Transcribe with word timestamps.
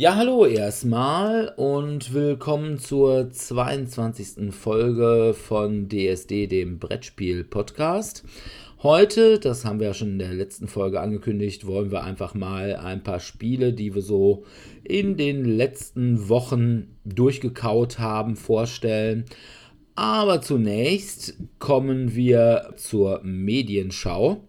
Ja, 0.00 0.16
hallo 0.16 0.46
erstmal 0.46 1.52
und 1.58 2.14
willkommen 2.14 2.78
zur 2.78 3.30
22. 3.30 4.50
Folge 4.50 5.34
von 5.34 5.90
DSD, 5.90 6.46
dem 6.46 6.78
Brettspiel-Podcast. 6.78 8.24
Heute, 8.82 9.38
das 9.38 9.66
haben 9.66 9.78
wir 9.78 9.88
ja 9.88 9.94
schon 9.94 10.12
in 10.12 10.18
der 10.18 10.32
letzten 10.32 10.66
Folge 10.66 11.02
angekündigt, 11.02 11.66
wollen 11.66 11.90
wir 11.90 12.02
einfach 12.02 12.32
mal 12.32 12.76
ein 12.76 13.02
paar 13.02 13.20
Spiele, 13.20 13.74
die 13.74 13.94
wir 13.94 14.00
so 14.00 14.46
in 14.84 15.18
den 15.18 15.44
letzten 15.44 16.30
Wochen 16.30 16.96
durchgekaut 17.04 17.98
haben, 17.98 18.36
vorstellen. 18.36 19.26
Aber 19.96 20.40
zunächst 20.40 21.34
kommen 21.58 22.14
wir 22.14 22.72
zur 22.76 23.20
Medienschau. 23.22 24.48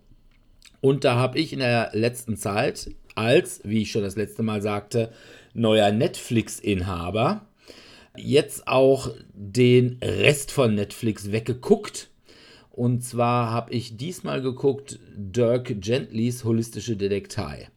Und 0.79 1.03
da 1.03 1.15
habe 1.15 1.37
ich 1.37 1.51
in 1.51 1.59
der 1.59 1.89
letzten 1.91 2.37
Zeit 2.37 2.89
als, 3.15 3.59
wie 3.65 3.81
ich 3.81 3.91
schon 3.91 4.03
das 4.03 4.15
letzte 4.15 4.43
Mal 4.43 4.61
sagte, 4.61 5.11
neuer 5.53 5.91
Netflix-Inhaber 5.91 7.47
jetzt 8.15 8.65
auch 8.65 9.11
den 9.33 9.99
Rest 10.01 10.51
von 10.51 10.73
Netflix 10.73 11.33
weggeguckt. 11.33 12.10
Und 12.71 13.03
zwar 13.03 13.51
habe 13.51 13.73
ich 13.73 13.97
diesmal 13.97 14.41
geguckt 14.41 14.99
Dirk 15.15 15.81
Gentlys 15.81 16.45
Holistische 16.45 16.95
Detektei. 16.95 17.69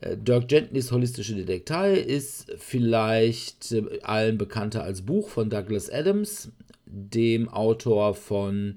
Äh, 0.00 0.16
Dirk 0.16 0.48
Gentlys 0.48 0.90
Holistische 0.90 1.34
Detektei 1.34 1.94
ist 1.94 2.52
vielleicht 2.58 3.72
äh, 3.72 4.00
allen 4.02 4.36
bekannter 4.36 4.82
als 4.82 5.02
Buch 5.02 5.28
von 5.28 5.48
Douglas 5.48 5.90
Adams, 5.90 6.50
dem 6.86 7.48
Autor 7.48 8.14
von 8.14 8.76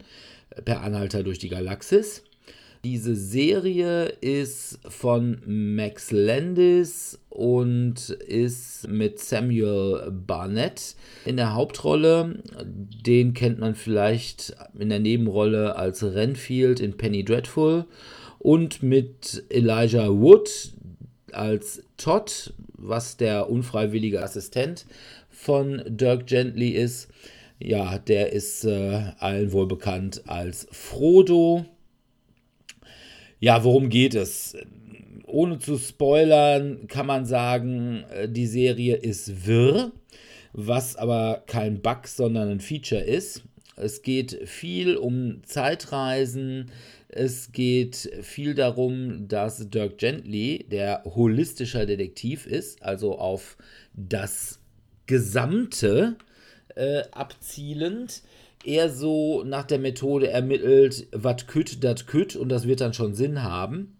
Per 0.65 0.81
Anhalter 0.81 1.23
durch 1.23 1.39
die 1.39 1.49
Galaxis. 1.49 2.23
Diese 2.85 3.13
Serie 3.13 4.05
ist 4.21 4.79
von 4.87 5.41
Max 5.45 6.11
Landis 6.11 7.19
und 7.27 8.09
ist 8.09 8.87
mit 8.87 9.19
Samuel 9.19 10.09
Barnett 10.11 10.95
in 11.25 11.35
der 11.35 11.55
Hauptrolle. 11.55 12.41
Den 13.05 13.33
kennt 13.33 13.59
man 13.59 13.75
vielleicht 13.75 14.55
in 14.79 14.87
der 14.87 14.99
Nebenrolle 14.99 15.75
als 15.75 16.03
Renfield 16.03 16.79
in 16.79 16.95
Penny 16.95 17.25
Dreadful 17.25 17.83
und 18.39 18.81
mit 18.81 19.43
Elijah 19.49 20.07
Wood 20.07 20.49
als 21.33 21.83
Todd, 21.97 22.53
was 22.77 23.17
der 23.17 23.49
unfreiwillige 23.49 24.23
Assistent 24.23 24.85
von 25.29 25.83
Dirk 25.85 26.27
Gently 26.27 26.69
ist. 26.69 27.09
Ja, 27.59 27.97
der 27.97 28.31
ist 28.31 28.63
äh, 28.63 29.11
allen 29.19 29.51
wohl 29.51 29.67
bekannt 29.67 30.21
als 30.27 30.65
Frodo. 30.71 31.65
Ja, 33.41 33.63
worum 33.63 33.87
geht 33.89 34.15
es? 34.15 34.57
Ohne 35.25 35.59
zu 35.59 35.77
spoilern, 35.77 36.87
kann 36.87 37.05
man 37.05 37.25
sagen, 37.25 38.03
äh, 38.11 38.27
die 38.27 38.47
Serie 38.47 38.97
ist 38.97 39.47
wirr, 39.47 39.93
was 40.51 40.97
aber 40.97 41.43
kein 41.47 41.81
Bug, 41.81 42.07
sondern 42.07 42.49
ein 42.49 42.59
Feature 42.59 43.01
ist. 43.01 43.43
Es 43.77 44.01
geht 44.01 44.41
viel 44.45 44.97
um 44.97 45.41
Zeitreisen. 45.45 46.69
Es 47.07 47.53
geht 47.53 48.11
viel 48.21 48.55
darum, 48.55 49.29
dass 49.29 49.69
Dirk 49.69 49.97
Gently, 49.99 50.65
der 50.69 51.03
holistischer 51.05 51.85
Detektiv 51.85 52.45
ist, 52.45 52.83
also 52.83 53.17
auf 53.17 53.57
das 53.93 54.59
Gesamte 55.05 56.17
äh, 56.75 57.03
abzielend, 57.11 58.21
eher 58.63 58.89
so 58.89 59.43
nach 59.43 59.65
der 59.65 59.79
Methode 59.79 60.29
ermittelt, 60.29 61.07
was 61.11 61.47
kütt, 61.47 61.83
das 61.83 62.05
kütt 62.05 62.35
und 62.35 62.49
das 62.49 62.67
wird 62.67 62.81
dann 62.81 62.93
schon 62.93 63.13
Sinn 63.15 63.43
haben. 63.43 63.97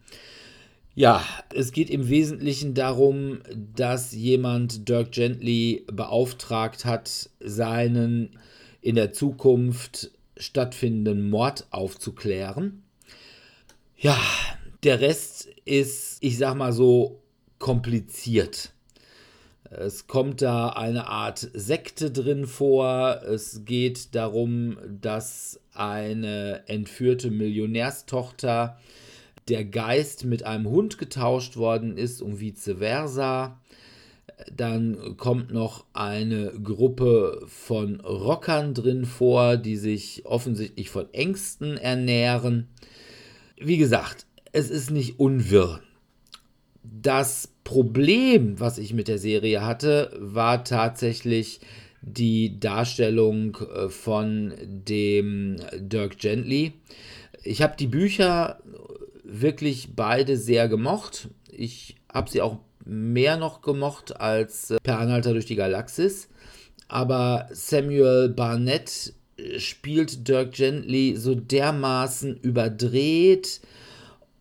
Ja, 0.96 1.24
es 1.54 1.72
geht 1.72 1.90
im 1.90 2.10
Wesentlichen 2.10 2.74
darum, 2.74 3.40
dass 3.76 4.12
jemand 4.12 4.90
Dirk 4.90 5.12
Gently 5.14 5.86
beauftragt 5.88 6.84
hat, 6.84 7.30
seinen 7.40 8.38
in 8.82 8.96
der 8.96 9.14
Zukunft 9.14 10.12
stattfindenden 10.36 11.30
Mord 11.30 11.68
aufzuklären. 11.72 12.84
Ja, 13.98 14.18
der 14.84 15.02
Rest 15.02 15.48
ist, 15.66 16.18
ich 16.22 16.38
sag 16.38 16.56
mal 16.56 16.74
so, 16.74 17.22
kompliziert. 17.60 18.72
Es 19.72 20.08
kommt 20.08 20.42
da 20.42 20.70
eine 20.70 21.08
Art 21.08 21.48
Sekte 21.54 22.10
drin 22.10 22.48
vor. 22.48 23.22
Es 23.24 23.66
geht 23.66 24.16
darum, 24.16 24.78
dass 25.02 25.60
eine 25.74 26.64
entführte 26.68 27.30
Millionärstochter 27.30 28.80
der 29.48 29.66
Geist 29.66 30.26
mit 30.26 30.44
einem 30.44 30.68
Hund 30.68 30.98
getauscht 30.98 31.56
worden 31.56 31.98
ist 31.98 32.22
und 32.22 32.40
vice 32.40 32.78
versa. 32.80 33.60
Dann 34.52 35.18
kommt 35.18 35.52
noch 35.52 35.86
eine 35.94 36.52
Gruppe 36.64 37.44
von 37.48 38.00
Rockern 38.00 38.74
drin 38.74 39.06
vor, 39.06 39.58
die 39.58 39.76
sich 39.76 40.26
offensichtlich 40.26 40.90
von 40.90 41.14
Ängsten 41.14 41.78
ernähren. 41.78 42.70
Wie 43.58 43.78
gesagt, 43.78 44.26
es 44.52 44.72
ist 44.72 44.90
nicht 44.90 45.20
unwirr. 45.20 45.82
Das 46.84 47.50
Problem, 47.70 48.60
was 48.60 48.80
ich 48.80 48.96
mit 48.96 49.08
der 49.08 49.20
Serie 49.20 49.64
hatte, 49.64 50.12
war 50.18 50.64
tatsächlich 50.64 51.60
die 52.02 52.60
Darstellung 52.60 53.58
äh, 53.58 53.90
von 53.90 54.54
dem 54.60 55.58
Dirk 55.78 56.18
Gently. 56.18 56.74
Ich 57.44 57.62
habe 57.62 57.76
die 57.78 57.86
Bücher 57.86 58.58
wirklich 59.24 59.90
beide 59.96 60.36
sehr 60.36 60.68
gemocht. 60.68 61.28
Ich 61.52 61.96
habe 62.12 62.32
sie 62.32 62.42
auch 62.42 62.58
mehr 62.86 63.38
noch 63.38 63.62
gemocht 63.62 64.20
als 64.20 64.72
äh, 64.72 64.78
Per 64.82 64.98
Anhalter 64.98 65.34
durch 65.34 65.46
die 65.46 65.56
Galaxis. 65.56 66.28
Aber 66.88 67.50
Samuel 67.52 68.30
Barnett 68.30 69.14
spielt 69.60 70.28
Dirk 70.28 70.54
Gently 70.54 71.16
so 71.18 71.36
dermaßen 71.36 72.36
überdreht 72.38 73.62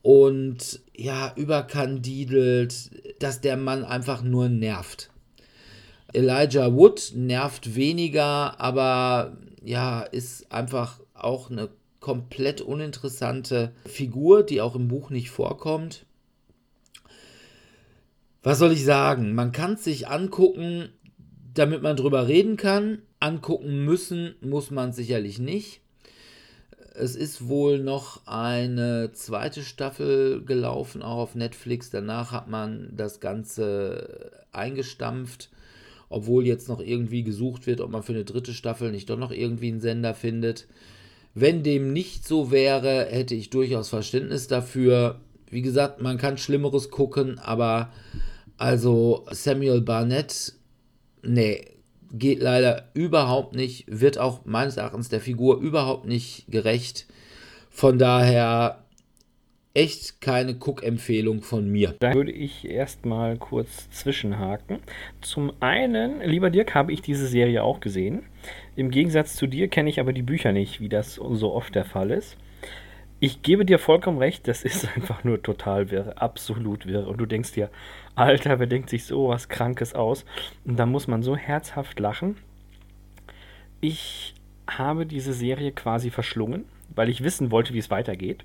und 0.02 0.80
ja, 0.96 1.32
überkandidelt, 1.36 2.90
dass 3.22 3.40
der 3.40 3.56
Mann 3.56 3.84
einfach 3.84 4.22
nur 4.22 4.48
nervt. 4.48 5.10
Elijah 6.12 6.74
Wood 6.74 7.12
nervt 7.14 7.74
weniger, 7.74 8.60
aber 8.60 9.36
ja, 9.62 10.00
ist 10.00 10.50
einfach 10.50 11.00
auch 11.14 11.50
eine 11.50 11.68
komplett 12.00 12.60
uninteressante 12.60 13.72
Figur, 13.84 14.42
die 14.42 14.60
auch 14.60 14.74
im 14.74 14.88
Buch 14.88 15.10
nicht 15.10 15.30
vorkommt. 15.30 16.06
Was 18.42 18.58
soll 18.58 18.72
ich 18.72 18.84
sagen? 18.84 19.34
Man 19.34 19.52
kann 19.52 19.74
es 19.74 19.84
sich 19.84 20.08
angucken, 20.08 20.90
damit 21.54 21.82
man 21.82 21.96
drüber 21.96 22.28
reden 22.28 22.56
kann. 22.56 23.02
Angucken 23.20 23.84
müssen 23.84 24.36
muss 24.40 24.70
man 24.70 24.92
sicherlich 24.92 25.38
nicht. 25.38 25.82
Es 26.98 27.16
ist 27.16 27.48
wohl 27.48 27.78
noch 27.78 28.26
eine 28.26 29.12
zweite 29.12 29.62
Staffel 29.62 30.44
gelaufen, 30.44 31.02
auch 31.02 31.18
auf 31.18 31.34
Netflix. 31.34 31.90
Danach 31.90 32.32
hat 32.32 32.48
man 32.48 32.90
das 32.96 33.20
Ganze 33.20 34.30
eingestampft, 34.52 35.50
obwohl 36.08 36.46
jetzt 36.46 36.68
noch 36.68 36.80
irgendwie 36.80 37.22
gesucht 37.22 37.66
wird, 37.66 37.80
ob 37.80 37.90
man 37.90 38.02
für 38.02 38.12
eine 38.12 38.24
dritte 38.24 38.52
Staffel 38.52 38.90
nicht 38.90 39.08
doch 39.10 39.18
noch 39.18 39.30
irgendwie 39.30 39.68
einen 39.68 39.80
Sender 39.80 40.14
findet. 40.14 40.66
Wenn 41.34 41.62
dem 41.62 41.92
nicht 41.92 42.26
so 42.26 42.50
wäre, 42.50 43.06
hätte 43.06 43.34
ich 43.34 43.50
durchaus 43.50 43.88
Verständnis 43.88 44.48
dafür. 44.48 45.20
Wie 45.50 45.62
gesagt, 45.62 46.00
man 46.00 46.18
kann 46.18 46.36
Schlimmeres 46.36 46.90
gucken, 46.90 47.38
aber 47.38 47.92
also 48.56 49.24
Samuel 49.30 49.80
Barnett, 49.80 50.54
nee, 51.22 51.64
geht 52.12 52.40
leider 52.40 52.88
überhaupt 52.94 53.54
nicht, 53.54 53.84
wird 53.86 54.18
auch 54.18 54.44
meines 54.44 54.76
Erachtens 54.76 55.08
der 55.08 55.20
Figur 55.20 55.58
überhaupt 55.60 56.06
nicht 56.06 56.46
gerecht. 56.48 57.06
Von 57.70 57.98
daher 57.98 58.84
echt 59.74 60.20
keine 60.20 60.54
Cook-Empfehlung 60.54 61.42
von 61.42 61.70
mir. 61.70 61.94
Da 62.00 62.14
würde 62.14 62.32
ich 62.32 62.68
erstmal 62.68 63.36
kurz 63.36 63.88
zwischenhaken. 63.90 64.78
Zum 65.20 65.52
einen, 65.60 66.20
lieber 66.20 66.50
Dirk, 66.50 66.74
habe 66.74 66.92
ich 66.92 67.00
diese 67.00 67.28
Serie 67.28 67.62
auch 67.62 67.80
gesehen. 67.80 68.24
Im 68.74 68.90
Gegensatz 68.90 69.36
zu 69.36 69.46
dir 69.46 69.68
kenne 69.68 69.88
ich 69.88 70.00
aber 70.00 70.12
die 70.12 70.22
Bücher 70.22 70.52
nicht, 70.52 70.80
wie 70.80 70.88
das 70.88 71.14
so 71.14 71.52
oft 71.52 71.74
der 71.74 71.84
Fall 71.84 72.10
ist. 72.10 72.36
Ich 73.20 73.42
gebe 73.42 73.64
dir 73.64 73.78
vollkommen 73.78 74.18
recht, 74.18 74.46
das 74.48 74.64
ist 74.64 74.88
einfach 74.96 75.22
nur 75.24 75.42
total 75.42 75.90
wirr, 75.90 76.20
absolut 76.20 76.86
wirr. 76.86 77.06
Und 77.06 77.18
du 77.18 77.26
denkst 77.26 77.52
dir, 77.52 77.70
Alter, 78.18 78.58
wer 78.58 78.66
denkt 78.66 78.90
sich 78.90 79.04
so 79.04 79.28
was 79.28 79.48
Krankes 79.48 79.94
aus? 79.94 80.24
Und 80.64 80.76
da 80.76 80.86
muss 80.86 81.06
man 81.06 81.22
so 81.22 81.36
herzhaft 81.36 82.00
lachen. 82.00 82.36
Ich 83.80 84.34
habe 84.68 85.06
diese 85.06 85.32
Serie 85.32 85.70
quasi 85.70 86.10
verschlungen, 86.10 86.64
weil 86.94 87.08
ich 87.10 87.22
wissen 87.22 87.52
wollte, 87.52 87.74
wie 87.74 87.78
es 87.78 87.90
weitergeht 87.90 88.44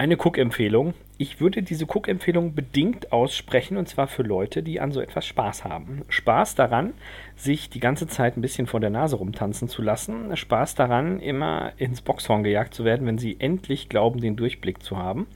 eine 0.00 0.16
Cook-Empfehlung. 0.16 0.94
Ich 1.18 1.42
würde 1.42 1.62
diese 1.62 1.84
Cook-Empfehlung 1.84 2.54
bedingt 2.54 3.12
aussprechen 3.12 3.76
und 3.76 3.86
zwar 3.86 4.06
für 4.06 4.22
Leute, 4.22 4.62
die 4.62 4.80
an 4.80 4.92
so 4.92 5.02
etwas 5.02 5.26
Spaß 5.26 5.66
haben. 5.66 6.06
Spaß 6.08 6.54
daran, 6.54 6.94
sich 7.36 7.68
die 7.68 7.80
ganze 7.80 8.06
Zeit 8.06 8.34
ein 8.34 8.40
bisschen 8.40 8.66
vor 8.66 8.80
der 8.80 8.88
Nase 8.88 9.16
rumtanzen 9.16 9.68
zu 9.68 9.82
lassen. 9.82 10.34
Spaß 10.34 10.74
daran, 10.74 11.20
immer 11.20 11.72
ins 11.76 12.00
Boxhorn 12.00 12.44
gejagt 12.44 12.72
zu 12.72 12.86
werden, 12.86 13.06
wenn 13.06 13.18
sie 13.18 13.36
endlich 13.40 13.90
glauben, 13.90 14.22
den 14.22 14.36
Durchblick 14.36 14.82
zu 14.82 14.96
haben. 14.96 15.26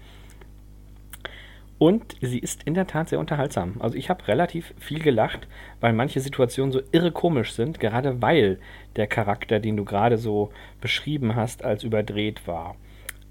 Und 1.79 2.17
sie 2.21 2.39
ist 2.39 2.63
in 2.63 2.75
der 2.75 2.87
Tat 2.87 3.09
sehr 3.09 3.19
unterhaltsam. 3.19 3.77
Also 3.81 3.97
ich 3.97 4.09
habe 4.09 4.27
relativ 4.29 4.73
viel 4.79 5.01
gelacht, 5.01 5.49
weil 5.81 5.93
manche 5.93 6.21
Situationen 6.21 6.73
so 6.73 6.81
irre 6.93 7.11
komisch 7.11 7.53
sind, 7.53 7.81
gerade 7.81 8.23
weil 8.23 8.59
der 8.97 9.07
Charakter, 9.07 9.59
den 9.59 9.77
du 9.77 9.85
gerade 9.85 10.17
so 10.17 10.53
beschrieben 10.81 11.35
hast, 11.35 11.65
als 11.65 11.83
überdreht 11.83 12.47
war. 12.47 12.77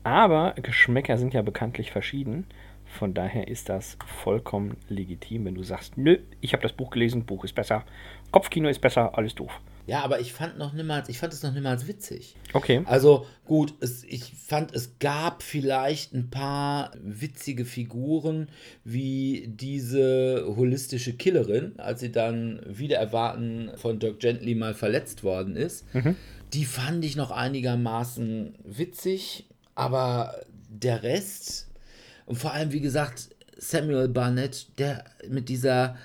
Aber 0.03 0.53
Geschmäcker 0.61 1.17
sind 1.17 1.33
ja 1.33 1.41
bekanntlich 1.41 1.91
verschieden. 1.91 2.45
Von 2.85 3.13
daher 3.13 3.47
ist 3.47 3.69
das 3.69 3.97
vollkommen 4.05 4.77
legitim, 4.89 5.45
wenn 5.45 5.55
du 5.55 5.63
sagst, 5.63 5.97
nö, 5.97 6.19
ich 6.41 6.53
habe 6.53 6.61
das 6.61 6.73
Buch 6.73 6.91
gelesen, 6.91 7.25
Buch 7.25 7.43
ist 7.43 7.55
besser, 7.55 7.85
Kopfkino 8.31 8.67
ist 8.67 8.81
besser, 8.81 9.17
alles 9.17 9.33
doof. 9.33 9.61
Ja, 9.85 10.01
aber 10.01 10.21
ich 10.21 10.31
fand 10.31 10.57
noch 10.57 10.73
niemals, 10.73 11.09
ich 11.09 11.17
fand 11.17 11.33
es 11.33 11.43
noch 11.43 11.53
niemals 11.53 11.87
witzig. 11.87 12.35
Okay. 12.53 12.83
Also 12.85 13.25
gut, 13.45 13.73
es, 13.81 14.03
ich 14.05 14.33
fand, 14.33 14.73
es 14.73 14.97
gab 14.99 15.43
vielleicht 15.43 16.13
ein 16.13 16.29
paar 16.29 16.91
witzige 17.01 17.65
Figuren, 17.65 18.47
wie 18.85 19.45
diese 19.47 20.45
holistische 20.55 21.13
Killerin, 21.13 21.79
als 21.79 21.99
sie 21.99 22.11
dann 22.11 22.61
wieder 22.65 22.97
erwarten 22.97 23.71
von 23.75 23.99
Dirk 23.99 24.19
Gently 24.19 24.55
mal 24.55 24.73
verletzt 24.73 25.23
worden 25.23 25.57
ist. 25.57 25.93
Mhm. 25.93 26.15
Die 26.53 26.65
fand 26.65 27.03
ich 27.03 27.15
noch 27.15 27.31
einigermaßen 27.31 28.55
witzig. 28.63 29.47
Aber 29.75 30.35
der 30.69 31.03
Rest, 31.03 31.67
und 32.25 32.35
vor 32.37 32.53
allem, 32.53 32.71
wie 32.71 32.79
gesagt, 32.79 33.29
Samuel 33.57 34.07
Barnett, 34.07 34.67
der 34.77 35.03
mit 35.27 35.49
dieser, 35.49 35.97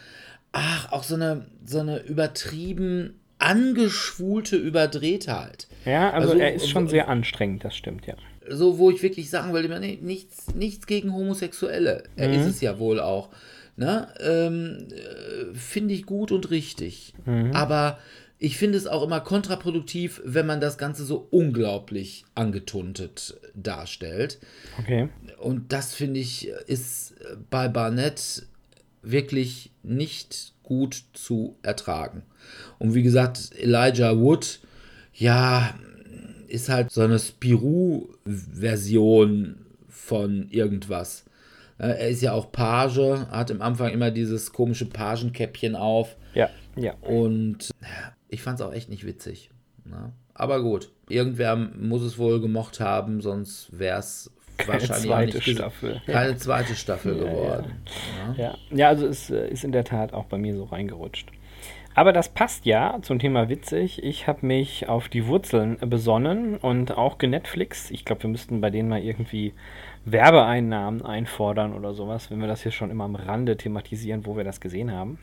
ach, 0.52 0.90
auch 0.92 1.02
so 1.02 1.14
eine, 1.14 1.46
so 1.64 1.80
eine 1.80 1.98
übertrieben 2.00 3.20
angeschwulte 3.38 4.56
Überdrehtheit. 4.56 5.68
Ja, 5.84 6.10
also, 6.10 6.30
also 6.30 6.42
er 6.42 6.54
ist 6.54 6.68
schon 6.68 6.88
sehr 6.88 7.08
anstrengend, 7.08 7.64
das 7.64 7.76
stimmt, 7.76 8.06
ja. 8.06 8.14
So, 8.50 8.78
wo 8.78 8.90
ich 8.90 9.02
wirklich 9.02 9.30
sagen 9.30 9.52
wollte, 9.52 9.68
nee, 9.78 9.98
nichts, 10.00 10.54
nichts 10.54 10.86
gegen 10.86 11.12
Homosexuelle. 11.12 12.04
Er 12.16 12.28
mhm. 12.28 12.34
ist 12.34 12.46
es 12.46 12.60
ja 12.60 12.78
wohl 12.78 13.00
auch. 13.00 13.28
Ne? 13.76 14.08
Ähm, 14.20 14.88
äh, 14.90 15.54
Finde 15.54 15.94
ich 15.94 16.06
gut 16.06 16.32
und 16.32 16.50
richtig. 16.50 17.14
Mhm. 17.26 17.52
Aber 17.52 17.98
ich 18.38 18.56
finde 18.56 18.78
es 18.78 18.86
auch 18.86 19.02
immer 19.02 19.20
kontraproduktiv, 19.20 20.22
wenn 20.24 20.46
man 20.46 20.60
das 20.60 20.78
Ganze 20.78 21.04
so 21.04 21.26
unglaublich 21.30 22.24
angetuntet 22.34 23.38
darstellt. 23.54 24.38
Okay. 24.78 25.08
Und 25.38 25.72
das 25.72 25.94
finde 25.94 26.20
ich 26.20 26.48
ist 26.66 27.14
bei 27.50 27.68
Barnett 27.68 28.46
wirklich 29.02 29.70
nicht 29.82 30.54
gut 30.68 31.02
zu 31.14 31.56
ertragen. 31.62 32.22
Und 32.78 32.94
wie 32.94 33.02
gesagt, 33.02 33.50
Elijah 33.58 34.18
Wood, 34.18 34.60
ja, 35.14 35.74
ist 36.46 36.68
halt 36.68 36.90
so 36.90 37.00
eine 37.00 37.18
Spirou-Version 37.18 39.64
von 39.88 40.50
irgendwas. 40.50 41.24
Er 41.78 42.08
ist 42.08 42.20
ja 42.20 42.32
auch 42.32 42.52
Page, 42.52 43.00
hat 43.30 43.48
im 43.50 43.62
Anfang 43.62 43.92
immer 43.92 44.10
dieses 44.10 44.52
komische 44.52 44.84
Pagenkäppchen 44.84 45.74
auf. 45.74 46.16
Ja, 46.34 46.50
ja. 46.76 46.92
Und 47.00 47.70
ich 48.28 48.42
fand 48.42 48.60
es 48.60 48.66
auch 48.66 48.74
echt 48.74 48.90
nicht 48.90 49.06
witzig. 49.06 49.48
Ne? 49.86 50.12
Aber 50.34 50.62
gut, 50.62 50.90
irgendwer 51.08 51.56
muss 51.56 52.02
es 52.02 52.18
wohl 52.18 52.42
gemocht 52.42 52.80
haben, 52.80 53.22
sonst 53.22 53.78
wäre 53.78 54.00
es 54.00 54.30
wahrscheinlich 54.66 55.06
zweite 55.06 55.40
Staffel. 55.42 56.02
keine 56.06 56.36
zweite 56.36 56.74
Staffel 56.74 57.18
geworden. 57.18 57.82
Ja. 58.36 58.44
Ja. 58.44 58.54
ja, 58.70 58.88
also 58.88 59.06
es 59.06 59.30
äh, 59.30 59.48
ist 59.48 59.64
in 59.64 59.72
der 59.72 59.84
Tat 59.84 60.12
auch 60.12 60.24
bei 60.24 60.38
mir 60.38 60.54
so 60.54 60.64
reingerutscht. 60.64 61.30
Aber 61.94 62.12
das 62.12 62.28
passt 62.28 62.64
ja 62.64 62.98
zum 63.02 63.18
Thema 63.18 63.48
witzig. 63.48 64.04
Ich 64.04 64.28
habe 64.28 64.46
mich 64.46 64.88
auf 64.88 65.08
die 65.08 65.26
Wurzeln 65.26 65.78
besonnen 65.80 66.56
und 66.56 66.96
auch 66.96 67.18
genetflix. 67.18 67.90
Ich 67.90 68.04
glaube, 68.04 68.22
wir 68.22 68.30
müssten 68.30 68.60
bei 68.60 68.70
denen 68.70 68.88
mal 68.88 69.02
irgendwie 69.02 69.52
Werbeeinnahmen 70.04 71.04
einfordern 71.04 71.74
oder 71.74 71.94
sowas, 71.94 72.30
wenn 72.30 72.40
wir 72.40 72.46
das 72.46 72.62
hier 72.62 72.70
schon 72.70 72.92
immer 72.92 73.02
am 73.02 73.16
Rande 73.16 73.56
thematisieren, 73.56 74.26
wo 74.26 74.36
wir 74.36 74.44
das 74.44 74.60
gesehen 74.60 74.92
haben. 74.92 75.18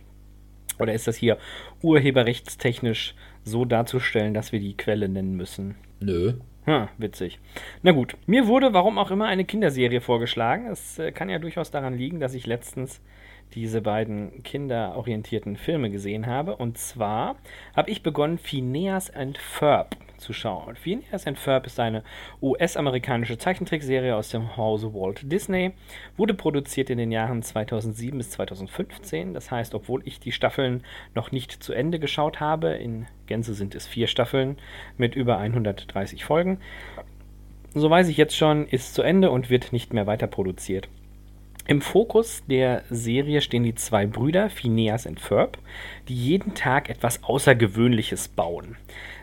Oder 0.77 0.93
ist 0.93 1.07
das 1.07 1.15
hier 1.15 1.37
urheberrechtstechnisch 1.81 3.15
so 3.45 3.63
darzustellen, 3.63 4.33
dass 4.33 4.51
wir 4.51 4.59
die 4.59 4.75
Quelle 4.75 5.07
nennen 5.07 5.37
müssen? 5.37 5.75
Nö. 6.01 6.33
Hm, 6.65 6.87
witzig. 6.97 7.39
Na 7.83 7.91
gut, 7.91 8.17
mir 8.25 8.47
wurde, 8.47 8.73
warum 8.73 8.97
auch 8.97 9.11
immer, 9.11 9.25
eine 9.25 9.45
Kinderserie 9.45 10.01
vorgeschlagen. 10.01 10.67
Es 10.67 10.97
äh, 10.97 11.11
kann 11.11 11.29
ja 11.29 11.37
durchaus 11.37 11.69
daran 11.69 11.95
liegen, 11.95 12.19
dass 12.19 12.33
ich 12.33 12.47
letztens 12.47 13.01
diese 13.53 13.81
beiden 13.81 14.43
kinderorientierten 14.43 15.55
Filme 15.55 15.89
gesehen 15.89 16.27
habe. 16.27 16.57
Und 16.57 16.77
zwar 16.77 17.35
habe 17.75 17.89
ich 17.89 18.03
begonnen, 18.03 18.37
Phineas 18.37 19.09
and 19.09 19.37
Ferb 19.37 19.95
zu 20.17 20.33
schauen. 20.33 20.75
Phineas 20.75 21.27
and 21.27 21.37
Ferb 21.37 21.65
ist 21.65 21.79
eine 21.79 22.03
US-amerikanische 22.41 23.37
Zeichentrickserie 23.37 24.15
aus 24.15 24.29
dem 24.29 24.57
Hause 24.57 24.93
Walt 24.93 25.31
Disney. 25.31 25.73
Wurde 26.17 26.33
produziert 26.33 26.89
in 26.89 26.97
den 26.97 27.11
Jahren 27.11 27.43
2007 27.43 28.17
bis 28.17 28.31
2015. 28.31 29.33
Das 29.33 29.51
heißt, 29.51 29.73
obwohl 29.75 30.01
ich 30.05 30.19
die 30.19 30.31
Staffeln 30.31 30.83
noch 31.13 31.31
nicht 31.31 31.51
zu 31.51 31.73
Ende 31.73 31.99
geschaut 31.99 32.39
habe, 32.39 32.69
in 32.69 33.07
Gänze 33.27 33.53
sind 33.53 33.75
es 33.75 33.87
vier 33.87 34.07
Staffeln 34.07 34.57
mit 34.97 35.15
über 35.15 35.37
130 35.37 36.25
Folgen, 36.25 36.59
so 37.77 37.89
weiß 37.89 38.07
ich 38.07 38.15
jetzt 38.15 38.37
schon, 38.37 38.67
ist 38.67 38.93
zu 38.93 39.01
Ende 39.01 39.31
und 39.31 39.49
wird 39.49 39.73
nicht 39.73 39.93
mehr 39.93 40.07
weiter 40.07 40.27
produziert. 40.27 40.87
Im 41.67 41.81
Fokus 41.81 42.43
der 42.47 42.83
Serie 42.91 43.41
stehen 43.41 43.63
die 43.63 43.73
zwei 43.73 44.05
Brüder, 44.05 44.51
Phineas 44.51 45.07
und 45.07 45.19
Ferb, 45.19 45.57
die 46.07 46.15
jeden 46.15 46.53
Tag 46.53 46.91
etwas 46.91 47.23
Außergewöhnliches 47.23 48.27
bauen. 48.27 48.77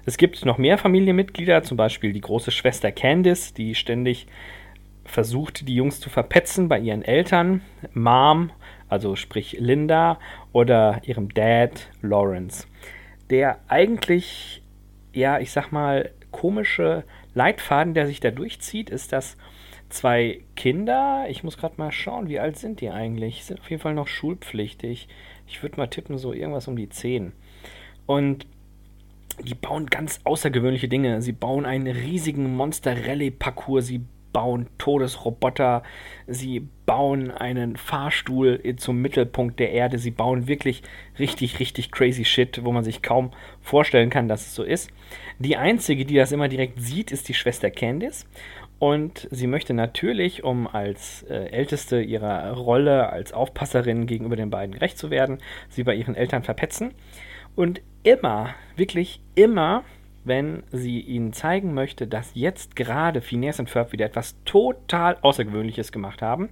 Es 0.07 0.17
gibt 0.17 0.45
noch 0.45 0.59
mehr 0.59 0.77
Familienmitglieder, 0.77 1.63
zum 1.63 1.77
Beispiel 1.77 2.13
die 2.13 2.21
große 2.21 2.51
Schwester 2.51 2.91
Candice, 2.91 3.55
die 3.55 3.77
ständig 3.77 4.27
versucht, 5.05 5.69
die 5.69 5.77
Jungs 5.77 6.01
zu 6.01 6.11
verpetzen 6.11 6.69
bei 6.69 6.81
ihren 6.81 7.03
Eltern, 7.03 7.61
Mom, 7.95 8.51
also 8.89 9.15
sprich 9.15 9.57
Linda, 9.61 10.19
oder 10.51 11.01
ihrem 11.05 11.33
Dad, 11.33 11.91
Lawrence. 12.03 12.67
Der 13.31 13.61
eigentlich, 13.69 14.63
ja, 15.13 15.39
ich 15.39 15.53
sag 15.53 15.71
mal, 15.71 16.11
komische 16.33 17.05
Leitfaden, 17.35 17.95
der 17.95 18.09
sich 18.09 18.19
da 18.19 18.33
durchzieht, 18.33 18.91
ist, 18.91 19.13
dass 19.13 19.37
zwei 19.93 20.41
Kinder. 20.57 21.27
Ich 21.29 21.45
muss 21.45 21.59
gerade 21.59 21.75
mal 21.77 21.93
schauen, 21.93 22.29
wie 22.29 22.41
alt 22.41 22.57
sind 22.57 22.81
die 22.81 22.91
eigentlich? 22.91 23.45
Sind 23.45 23.61
auf 23.61 23.71
jeden 23.71 23.83
Fall 23.83 23.95
noch 23.95 24.09
schulpflichtig. 24.09 25.09
Ich 25.47 25.63
würde 25.63 25.77
mal 25.77 25.89
tippen, 25.89 26.19
so 26.19 26.33
irgendwas 26.33 26.69
um 26.69 26.77
die 26.77 26.89
10. 26.89 27.33
Und 28.07 28.47
die 29.43 29.55
bauen 29.55 29.87
ganz 29.87 30.21
außergewöhnliche 30.25 30.89
Dinge. 30.89 31.23
Sie 31.23 31.33
bauen 31.33 31.65
einen 31.65 31.87
riesigen 31.87 32.55
Monster-Rallye-Parcours. 32.57 33.87
Sie 33.87 34.03
bauen 34.33 34.67
Todesroboter, 34.79 35.83
sie 36.27 36.67
bauen 36.87 37.31
einen 37.31 37.77
Fahrstuhl 37.77 38.61
zum 38.77 39.01
Mittelpunkt 39.01 39.61
der 39.61 39.73
Erde, 39.73 39.99
sie 39.99 40.11
bauen 40.11 40.49
wirklich 40.49 40.83
richtig, 41.19 41.61
richtig 41.61 41.93
crazy 41.93 42.25
Shit, 42.25 42.65
wo 42.65 42.73
man 42.73 42.85
sich 42.85 43.03
kaum 43.03 43.31
vorstellen 43.61 44.11
kann, 44.11 44.29
dass 44.29 44.47
es 44.47 44.55
so 44.55 44.63
ist. 44.63 44.91
Die 45.39 45.57
einzige, 45.57 46.05
die 46.05 46.15
das 46.15 46.33
immer 46.33 46.49
direkt 46.49 46.81
sieht, 46.81 47.13
ist 47.13 47.29
die 47.29 47.35
Schwester 47.35 47.71
Candice. 47.71 48.27
Und 48.83 49.29
sie 49.31 49.47
möchte 49.47 49.75
natürlich, 49.75 50.43
um 50.43 50.67
als 50.67 51.23
äh, 51.31 51.51
älteste 51.53 52.03
ihrer 52.03 52.51
Rolle 52.51 53.11
als 53.11 53.33
Aufpasserin 53.33 54.07
gegenüber 54.07 54.35
den 54.35 54.51
beiden 54.51 54.75
gerecht 54.75 54.99
zu 54.99 55.09
werden, 55.09 55.39
sie 55.69 55.85
bei 55.85 55.95
ihren 55.95 56.17
Eltern 56.17 56.43
verpetzen. 56.43 56.93
Und 57.55 57.81
immer, 58.03 58.57
wirklich 58.75 59.21
immer 59.37 59.85
wenn 60.25 60.65
sie 60.73 60.99
ihnen 60.99 61.33
zeigen 61.33 61.75
möchte, 61.75 62.09
dass 62.09 62.33
jetzt 62.35 62.75
gerade 62.75 63.21
Phineas 63.21 63.61
und 63.61 63.71
Ferb 63.71 63.93
wieder 63.93 64.07
etwas 64.07 64.35
total 64.45 65.17
Außergewöhnliches 65.23 65.93
gemacht 65.93 66.21
haben, 66.21 66.49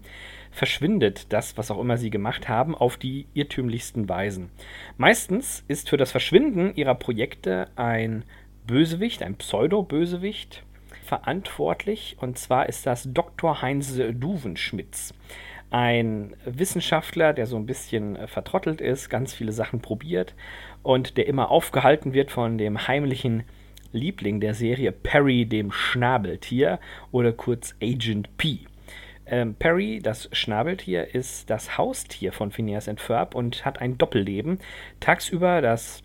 verschwindet 0.53 1.33
das, 1.33 1.59
was 1.59 1.73
auch 1.73 1.81
immer 1.81 1.97
sie 1.97 2.11
gemacht 2.11 2.49
haben, 2.49 2.77
auf 2.77 2.97
die 2.97 3.27
irrtümlichsten 3.35 4.09
Weisen. 4.09 4.51
Meistens 4.99 5.65
ist 5.67 5.91
für 5.91 5.97
das 5.97 6.13
Verschwinden 6.13 6.77
ihrer 6.77 6.95
Projekte 6.95 7.71
ein 7.75 8.25
Bösewicht, 8.69 9.25
ein 9.25 9.35
Pseudo-Bösewicht, 9.35 10.63
verantwortlich. 11.11 12.17
Und 12.21 12.39
zwar 12.39 12.69
ist 12.69 12.87
das 12.87 13.09
Dr. 13.13 13.63
Heinz 13.63 14.01
Duvenschmitz. 14.13 15.13
Ein 15.71 16.37
Wissenschaftler, 16.45 17.33
der 17.33 17.47
so 17.47 17.57
ein 17.57 17.67
bisschen 17.67 18.17
vertrottelt 18.29 18.81
ist, 18.81 19.09
ganz 19.09 19.35
viele 19.35 19.51
Sachen 19.51 19.81
probiert 19.81 20.35
und 20.85 21.17
der 21.17 21.27
immer 21.27 21.51
aufgehalten 21.51 22.13
wird 22.13 22.31
von 22.31 22.59
dem 22.59 22.87
heimlichen 22.87 23.43
Liebling 23.93 24.41
der 24.41 24.55
Serie 24.55 24.93
Perry, 24.93 25.47
dem 25.47 25.73
Schnabeltier 25.73 26.79
oder 27.11 27.33
kurz 27.33 27.75
Agent 27.83 28.37
P. 28.37 28.61
Ähm, 29.27 29.55
Perry, 29.55 29.99
das 30.01 30.29
Schnabeltier, 30.33 31.13
ist 31.13 31.51
das 31.51 31.77
Haustier 31.77 32.33
von 32.33 32.53
Phineas 32.53 32.89
and 32.89 33.01
Ferb 33.01 33.35
und 33.35 33.65
hat 33.65 33.81
ein 33.81 33.99
Doppelleben. 33.99 34.61
Tagsüber 35.01 35.61
das 35.61 36.03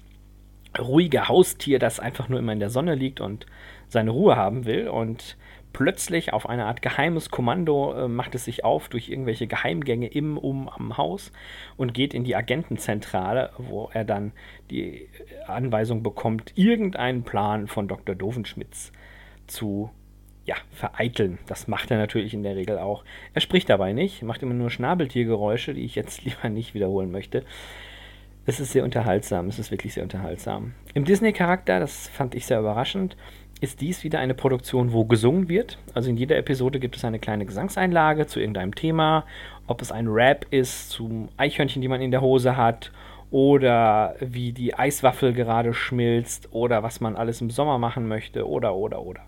ruhige 0.79 1.27
Haustier, 1.27 1.77
das 1.77 1.99
einfach 1.99 2.27
nur 2.27 2.39
immer 2.39 2.53
in 2.53 2.59
der 2.59 2.69
Sonne 2.71 2.95
liegt 2.95 3.21
und 3.21 3.45
seine 3.87 4.11
Ruhe 4.11 4.35
haben 4.35 4.65
will 4.65 4.87
und 4.87 5.37
plötzlich 5.75 6.31
auf 6.31 6.47
eine 6.47 6.65
Art 6.65 6.81
geheimes 6.81 7.29
Kommando 7.29 7.93
äh, 7.93 8.07
macht 8.07 8.33
es 8.33 8.45
sich 8.45 8.63
auf 8.63 8.87
durch 8.87 9.09
irgendwelche 9.09 9.45
Geheimgänge 9.45 10.07
im, 10.07 10.37
um, 10.37 10.69
am 10.69 10.97
Haus 10.97 11.33
und 11.75 11.93
geht 11.93 12.13
in 12.13 12.23
die 12.23 12.35
Agentenzentrale, 12.35 13.51
wo 13.57 13.89
er 13.93 14.05
dann 14.05 14.31
die 14.71 15.09
Anweisung 15.47 16.01
bekommt, 16.01 16.53
irgendeinen 16.55 17.23
Plan 17.23 17.67
von 17.67 17.89
Dr. 17.89 18.15
Dovenschmitz 18.15 18.93
zu 19.47 19.89
ja, 20.45 20.55
vereiteln. 20.71 21.39
Das 21.47 21.67
macht 21.67 21.91
er 21.91 21.97
natürlich 21.97 22.33
in 22.33 22.43
der 22.43 22.55
Regel 22.55 22.77
auch. 22.77 23.03
Er 23.33 23.41
spricht 23.41 23.69
dabei 23.69 23.91
nicht, 23.91 24.23
macht 24.23 24.43
immer 24.43 24.53
nur 24.53 24.69
Schnabeltiergeräusche, 24.69 25.73
die 25.73 25.83
ich 25.83 25.95
jetzt 25.95 26.23
lieber 26.23 26.47
nicht 26.47 26.73
wiederholen 26.73 27.11
möchte. 27.11 27.43
Es 28.45 28.59
ist 28.59 28.71
sehr 28.71 28.83
unterhaltsam, 28.83 29.47
es 29.47 29.57
ist 29.57 29.71
wirklich 29.71 29.95
sehr 29.95 30.03
unterhaltsam. 30.03 30.75
Im 30.93 31.03
Disney-Charakter, 31.03 31.79
das 31.79 32.07
fand 32.07 32.35
ich 32.35 32.45
sehr 32.45 32.59
überraschend, 32.59 33.17
ist 33.61 33.81
dies 33.81 34.03
wieder 34.03 34.19
eine 34.19 34.33
Produktion, 34.33 34.91
wo 34.91 35.05
gesungen 35.05 35.47
wird. 35.47 35.77
Also 35.93 36.09
in 36.09 36.17
jeder 36.17 36.37
Episode 36.37 36.79
gibt 36.79 36.97
es 36.97 37.05
eine 37.05 37.19
kleine 37.19 37.45
Gesangseinlage 37.45 38.27
zu 38.27 38.39
irgendeinem 38.39 38.75
Thema. 38.75 39.25
Ob 39.67 39.81
es 39.81 39.91
ein 39.91 40.07
Rap 40.07 40.45
ist 40.51 40.89
zum 40.89 41.29
Eichhörnchen, 41.37 41.81
die 41.81 41.87
man 41.87 42.01
in 42.01 42.11
der 42.11 42.21
Hose 42.21 42.57
hat, 42.57 42.91
oder 43.31 44.15
wie 44.19 44.51
die 44.51 44.75
Eiswaffel 44.75 45.33
gerade 45.33 45.73
schmilzt, 45.73 46.49
oder 46.51 46.83
was 46.83 47.01
man 47.01 47.15
alles 47.15 47.41
im 47.41 47.49
Sommer 47.49 47.77
machen 47.77 48.07
möchte, 48.07 48.47
oder, 48.47 48.75
oder, 48.75 49.01
oder. 49.01 49.21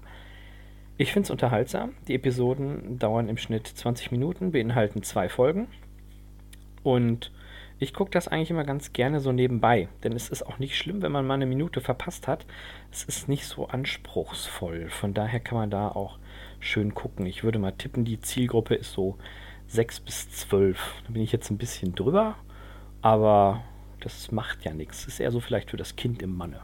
Ich 0.97 1.13
finde 1.13 1.25
es 1.25 1.31
unterhaltsam. 1.31 1.93
Die 2.07 2.15
Episoden 2.15 2.99
dauern 2.99 3.29
im 3.29 3.37
Schnitt 3.37 3.67
20 3.67 4.11
Minuten, 4.11 4.51
beinhalten 4.51 5.03
zwei 5.03 5.29
Folgen. 5.29 5.67
Und 6.83 7.31
ich 7.79 7.93
gucke 7.93 8.11
das 8.11 8.27
eigentlich 8.27 8.49
immer 8.49 8.63
ganz 8.63 8.93
gerne 8.93 9.19
so 9.19 9.31
nebenbei, 9.31 9.87
denn 10.03 10.13
es 10.13 10.29
ist 10.29 10.43
auch 10.43 10.57
nicht 10.57 10.77
schlimm, 10.77 11.01
wenn 11.01 11.11
man 11.11 11.27
mal 11.27 11.35
eine 11.35 11.45
Minute 11.45 11.79
verpasst 11.81 12.27
hat. 12.27 12.45
Es 12.91 13.03
ist 13.03 13.27
nicht 13.27 13.45
so 13.45 13.67
anspruchsvoll. 13.67 14.89
Von 14.89 15.13
daher 15.13 15.39
kann 15.39 15.57
man 15.57 15.69
da 15.69 15.89
auch 15.89 16.17
schön 16.59 16.95
gucken. 16.95 17.25
Ich 17.25 17.43
würde 17.43 17.59
mal 17.59 17.71
tippen, 17.71 18.03
die 18.03 18.19
Zielgruppe 18.19 18.75
ist 18.75 18.93
so 18.93 19.17
6 19.67 19.99
bis 19.99 20.29
12. 20.31 21.03
Da 21.05 21.13
bin 21.13 21.21
ich 21.21 21.31
jetzt 21.31 21.51
ein 21.51 21.57
bisschen 21.57 21.93
drüber, 21.93 22.35
aber 23.01 23.63
das 23.99 24.31
macht 24.31 24.65
ja 24.65 24.73
nichts. 24.73 25.05
Ist 25.05 25.19
eher 25.19 25.31
so 25.31 25.39
vielleicht 25.39 25.69
für 25.69 25.77
das 25.77 25.95
Kind 25.95 26.21
im 26.21 26.35
Manne. 26.35 26.61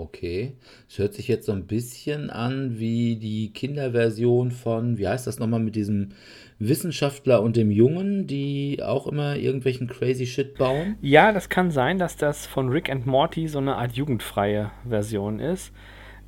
Okay. 0.00 0.54
Es 0.88 0.98
hört 0.98 1.12
sich 1.12 1.28
jetzt 1.28 1.46
so 1.46 1.52
ein 1.52 1.66
bisschen 1.66 2.30
an 2.30 2.78
wie 2.78 3.16
die 3.16 3.52
Kinderversion 3.52 4.50
von, 4.50 4.96
wie 4.96 5.06
heißt 5.06 5.26
das 5.26 5.38
nochmal, 5.38 5.60
mit 5.60 5.76
diesem 5.76 6.10
Wissenschaftler 6.58 7.42
und 7.42 7.56
dem 7.56 7.70
Jungen, 7.70 8.26
die 8.26 8.82
auch 8.82 9.06
immer 9.06 9.36
irgendwelchen 9.36 9.88
crazy 9.88 10.26
Shit 10.26 10.56
bauen. 10.56 10.96
Ja, 11.02 11.32
das 11.32 11.50
kann 11.50 11.70
sein, 11.70 11.98
dass 11.98 12.16
das 12.16 12.46
von 12.46 12.70
Rick 12.70 12.90
and 12.90 13.06
Morty 13.06 13.46
so 13.46 13.58
eine 13.58 13.76
Art 13.76 13.92
jugendfreie 13.92 14.70
Version 14.88 15.38
ist. 15.38 15.72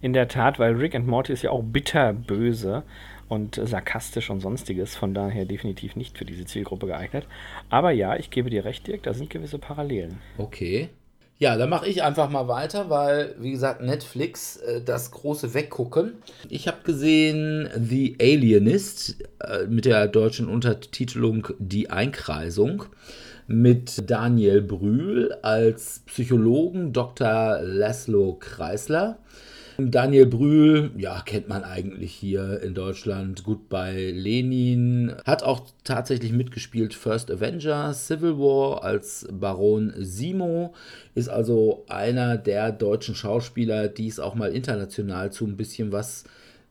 In 0.02 0.12
der 0.12 0.28
Tat, 0.28 0.58
weil 0.58 0.74
Rick 0.74 0.94
and 0.94 1.06
Morty 1.06 1.32
ist 1.32 1.42
ja 1.42 1.50
auch 1.50 1.62
bitterböse 1.62 2.82
und 3.28 3.54
sarkastisch 3.54 4.28
und 4.28 4.40
sonstiges, 4.40 4.96
von 4.96 5.14
daher 5.14 5.46
definitiv 5.46 5.96
nicht 5.96 6.18
für 6.18 6.26
diese 6.26 6.44
Zielgruppe 6.44 6.86
geeignet. 6.86 7.26
Aber 7.70 7.90
ja, 7.90 8.16
ich 8.16 8.30
gebe 8.30 8.50
dir 8.50 8.66
recht, 8.66 8.86
Dirk, 8.86 9.04
da 9.04 9.14
sind 9.14 9.30
gewisse 9.30 9.58
Parallelen. 9.58 10.18
Okay. 10.36 10.90
Ja, 11.42 11.56
dann 11.56 11.70
mache 11.70 11.88
ich 11.88 12.04
einfach 12.04 12.30
mal 12.30 12.46
weiter, 12.46 12.88
weil, 12.88 13.34
wie 13.36 13.50
gesagt, 13.50 13.82
Netflix, 13.82 14.58
äh, 14.58 14.80
das 14.80 15.10
große 15.10 15.54
Weggucken. 15.54 16.12
Ich 16.48 16.68
habe 16.68 16.84
gesehen 16.84 17.68
The 17.74 18.16
Alienist 18.20 19.16
äh, 19.40 19.66
mit 19.66 19.84
der 19.84 20.06
deutschen 20.06 20.48
Untertitelung 20.48 21.48
Die 21.58 21.90
Einkreisung 21.90 22.84
mit 23.48 24.08
Daniel 24.08 24.62
Brühl 24.62 25.32
als 25.42 26.04
Psychologen, 26.06 26.92
Dr. 26.92 27.58
Laszlo 27.60 28.36
Kreisler 28.38 29.18
Daniel 29.78 30.26
Brühl, 30.26 30.90
ja, 30.98 31.20
kennt 31.22 31.48
man 31.48 31.64
eigentlich 31.64 32.12
hier 32.12 32.60
in 32.62 32.74
Deutschland 32.74 33.42
gut 33.42 33.68
bei 33.68 34.10
Lenin. 34.10 35.14
Hat 35.24 35.42
auch 35.42 35.62
tatsächlich 35.84 36.32
mitgespielt 36.32 36.94
First 36.94 37.30
Avenger, 37.30 37.94
Civil 37.94 38.38
War 38.38 38.84
als 38.84 39.26
Baron 39.32 39.92
Simo. 39.96 40.74
Ist 41.14 41.28
also 41.28 41.84
einer 41.88 42.36
der 42.36 42.72
deutschen 42.72 43.14
Schauspieler, 43.14 43.88
die 43.88 44.08
es 44.08 44.20
auch 44.20 44.34
mal 44.34 44.52
international 44.52 45.32
zu 45.32 45.46
ein 45.46 45.56
bisschen 45.56 45.92
was 45.92 46.24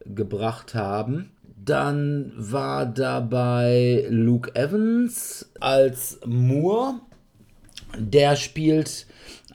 gebracht 0.06 0.76
haben. 0.76 1.32
Dann 1.64 2.34
war 2.36 2.86
dabei 2.86 4.06
Luke 4.10 4.56
Evans 4.56 5.52
als 5.60 6.20
Moore. 6.26 7.00
Der 7.98 8.36
spielt 8.36 9.06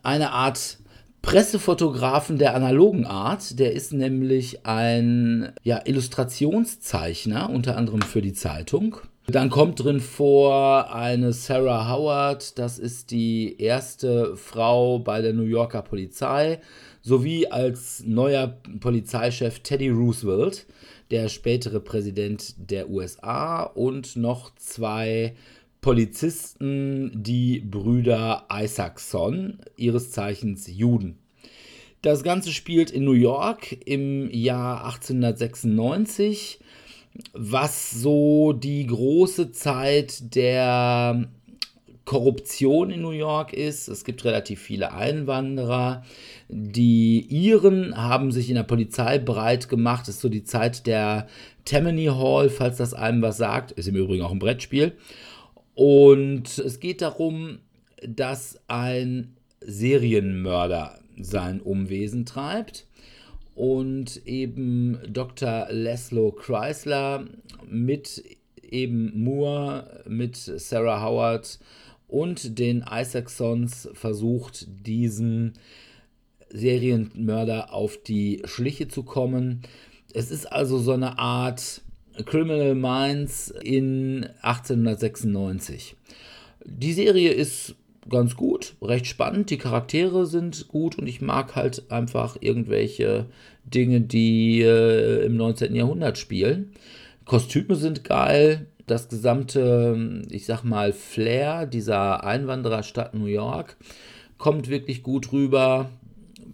eine 0.02 0.30
Art 0.30 0.78
Pressefotografen 1.26 2.38
der 2.38 2.54
analogen 2.54 3.04
Art. 3.04 3.58
Der 3.58 3.72
ist 3.72 3.92
nämlich 3.92 4.64
ein 4.64 5.52
ja, 5.64 5.80
Illustrationszeichner, 5.84 7.50
unter 7.50 7.76
anderem 7.76 8.00
für 8.00 8.22
die 8.22 8.32
Zeitung. 8.32 8.98
Dann 9.26 9.50
kommt 9.50 9.82
drin 9.82 9.98
vor 9.98 10.94
eine 10.94 11.32
Sarah 11.32 11.90
Howard, 11.90 12.56
das 12.60 12.78
ist 12.78 13.10
die 13.10 13.60
erste 13.60 14.36
Frau 14.36 15.00
bei 15.00 15.20
der 15.20 15.32
New 15.32 15.42
Yorker 15.42 15.82
Polizei, 15.82 16.60
sowie 17.02 17.48
als 17.48 18.04
neuer 18.06 18.56
Polizeichef 18.78 19.58
Teddy 19.58 19.88
Roosevelt, 19.88 20.64
der 21.10 21.28
spätere 21.28 21.80
Präsident 21.80 22.54
der 22.70 22.88
USA 22.88 23.64
und 23.64 24.14
noch 24.14 24.54
zwei 24.54 25.34
Polizisten 25.86 27.12
die 27.14 27.60
Brüder 27.60 28.48
Isaacson, 28.52 29.60
ihres 29.76 30.10
Zeichens 30.10 30.66
Juden. 30.66 31.16
Das 32.02 32.24
Ganze 32.24 32.50
spielt 32.50 32.90
in 32.90 33.04
New 33.04 33.12
York 33.12 33.86
im 33.86 34.28
Jahr 34.32 34.84
1896, 34.86 36.58
was 37.34 37.92
so 37.92 38.52
die 38.52 38.84
große 38.88 39.52
Zeit 39.52 40.34
der 40.34 41.28
Korruption 42.04 42.90
in 42.90 43.02
New 43.02 43.10
York 43.10 43.52
ist. 43.52 43.86
Es 43.86 44.04
gibt 44.04 44.24
relativ 44.24 44.60
viele 44.60 44.92
Einwanderer. 44.92 46.02
Die 46.48 47.26
Iren 47.30 47.96
haben 47.96 48.32
sich 48.32 48.48
in 48.48 48.56
der 48.56 48.64
Polizei 48.64 49.20
breit 49.20 49.68
gemacht. 49.68 50.08
Das 50.08 50.16
ist 50.16 50.20
so 50.20 50.28
die 50.28 50.42
Zeit 50.42 50.88
der 50.88 51.28
Tammany 51.64 52.06
Hall, 52.06 52.48
falls 52.48 52.78
das 52.78 52.92
einem 52.92 53.22
was 53.22 53.36
sagt. 53.36 53.70
Ist 53.70 53.86
im 53.86 53.94
Übrigen 53.94 54.24
auch 54.24 54.32
ein 54.32 54.40
Brettspiel. 54.40 54.96
Und 55.76 56.56
es 56.58 56.80
geht 56.80 57.02
darum, 57.02 57.58
dass 58.02 58.58
ein 58.66 59.36
Serienmörder 59.60 60.98
sein 61.20 61.60
Umwesen 61.60 62.24
treibt 62.24 62.86
und 63.54 64.26
eben 64.26 64.98
Dr. 65.06 65.66
Laszlo 65.68 66.32
Chrysler 66.32 67.26
mit 67.68 68.24
eben 68.62 69.22
Moore, 69.22 70.02
mit 70.08 70.36
Sarah 70.36 71.02
Howard 71.02 71.58
und 72.08 72.58
den 72.58 72.82
Isaacsons 72.90 73.90
versucht, 73.92 74.66
diesen 74.86 75.52
Serienmörder 76.48 77.74
auf 77.74 77.98
die 78.02 78.40
Schliche 78.46 78.88
zu 78.88 79.02
kommen. 79.02 79.60
Es 80.14 80.30
ist 80.30 80.50
also 80.50 80.78
so 80.78 80.92
eine 80.92 81.18
Art 81.18 81.82
Criminal 82.24 82.74
Minds 82.74 83.50
in 83.62 84.26
1896. 84.42 85.96
Die 86.64 86.92
Serie 86.92 87.30
ist 87.30 87.74
ganz 88.08 88.36
gut, 88.36 88.74
recht 88.80 89.06
spannend, 89.06 89.50
die 89.50 89.58
Charaktere 89.58 90.26
sind 90.26 90.68
gut 90.68 90.96
und 90.98 91.06
ich 91.06 91.20
mag 91.20 91.56
halt 91.56 91.90
einfach 91.90 92.36
irgendwelche 92.40 93.26
Dinge, 93.64 94.00
die 94.00 94.62
äh, 94.62 95.24
im 95.24 95.36
19. 95.36 95.74
Jahrhundert 95.74 96.18
spielen. 96.18 96.72
Kostüme 97.24 97.74
sind 97.74 98.04
geil, 98.04 98.66
das 98.86 99.08
gesamte, 99.08 100.22
ich 100.30 100.46
sag 100.46 100.62
mal, 100.62 100.92
Flair 100.92 101.66
dieser 101.66 102.24
Einwandererstadt 102.24 103.14
New 103.14 103.26
York 103.26 103.76
kommt 104.38 104.68
wirklich 104.68 105.02
gut 105.02 105.32
rüber. 105.32 105.90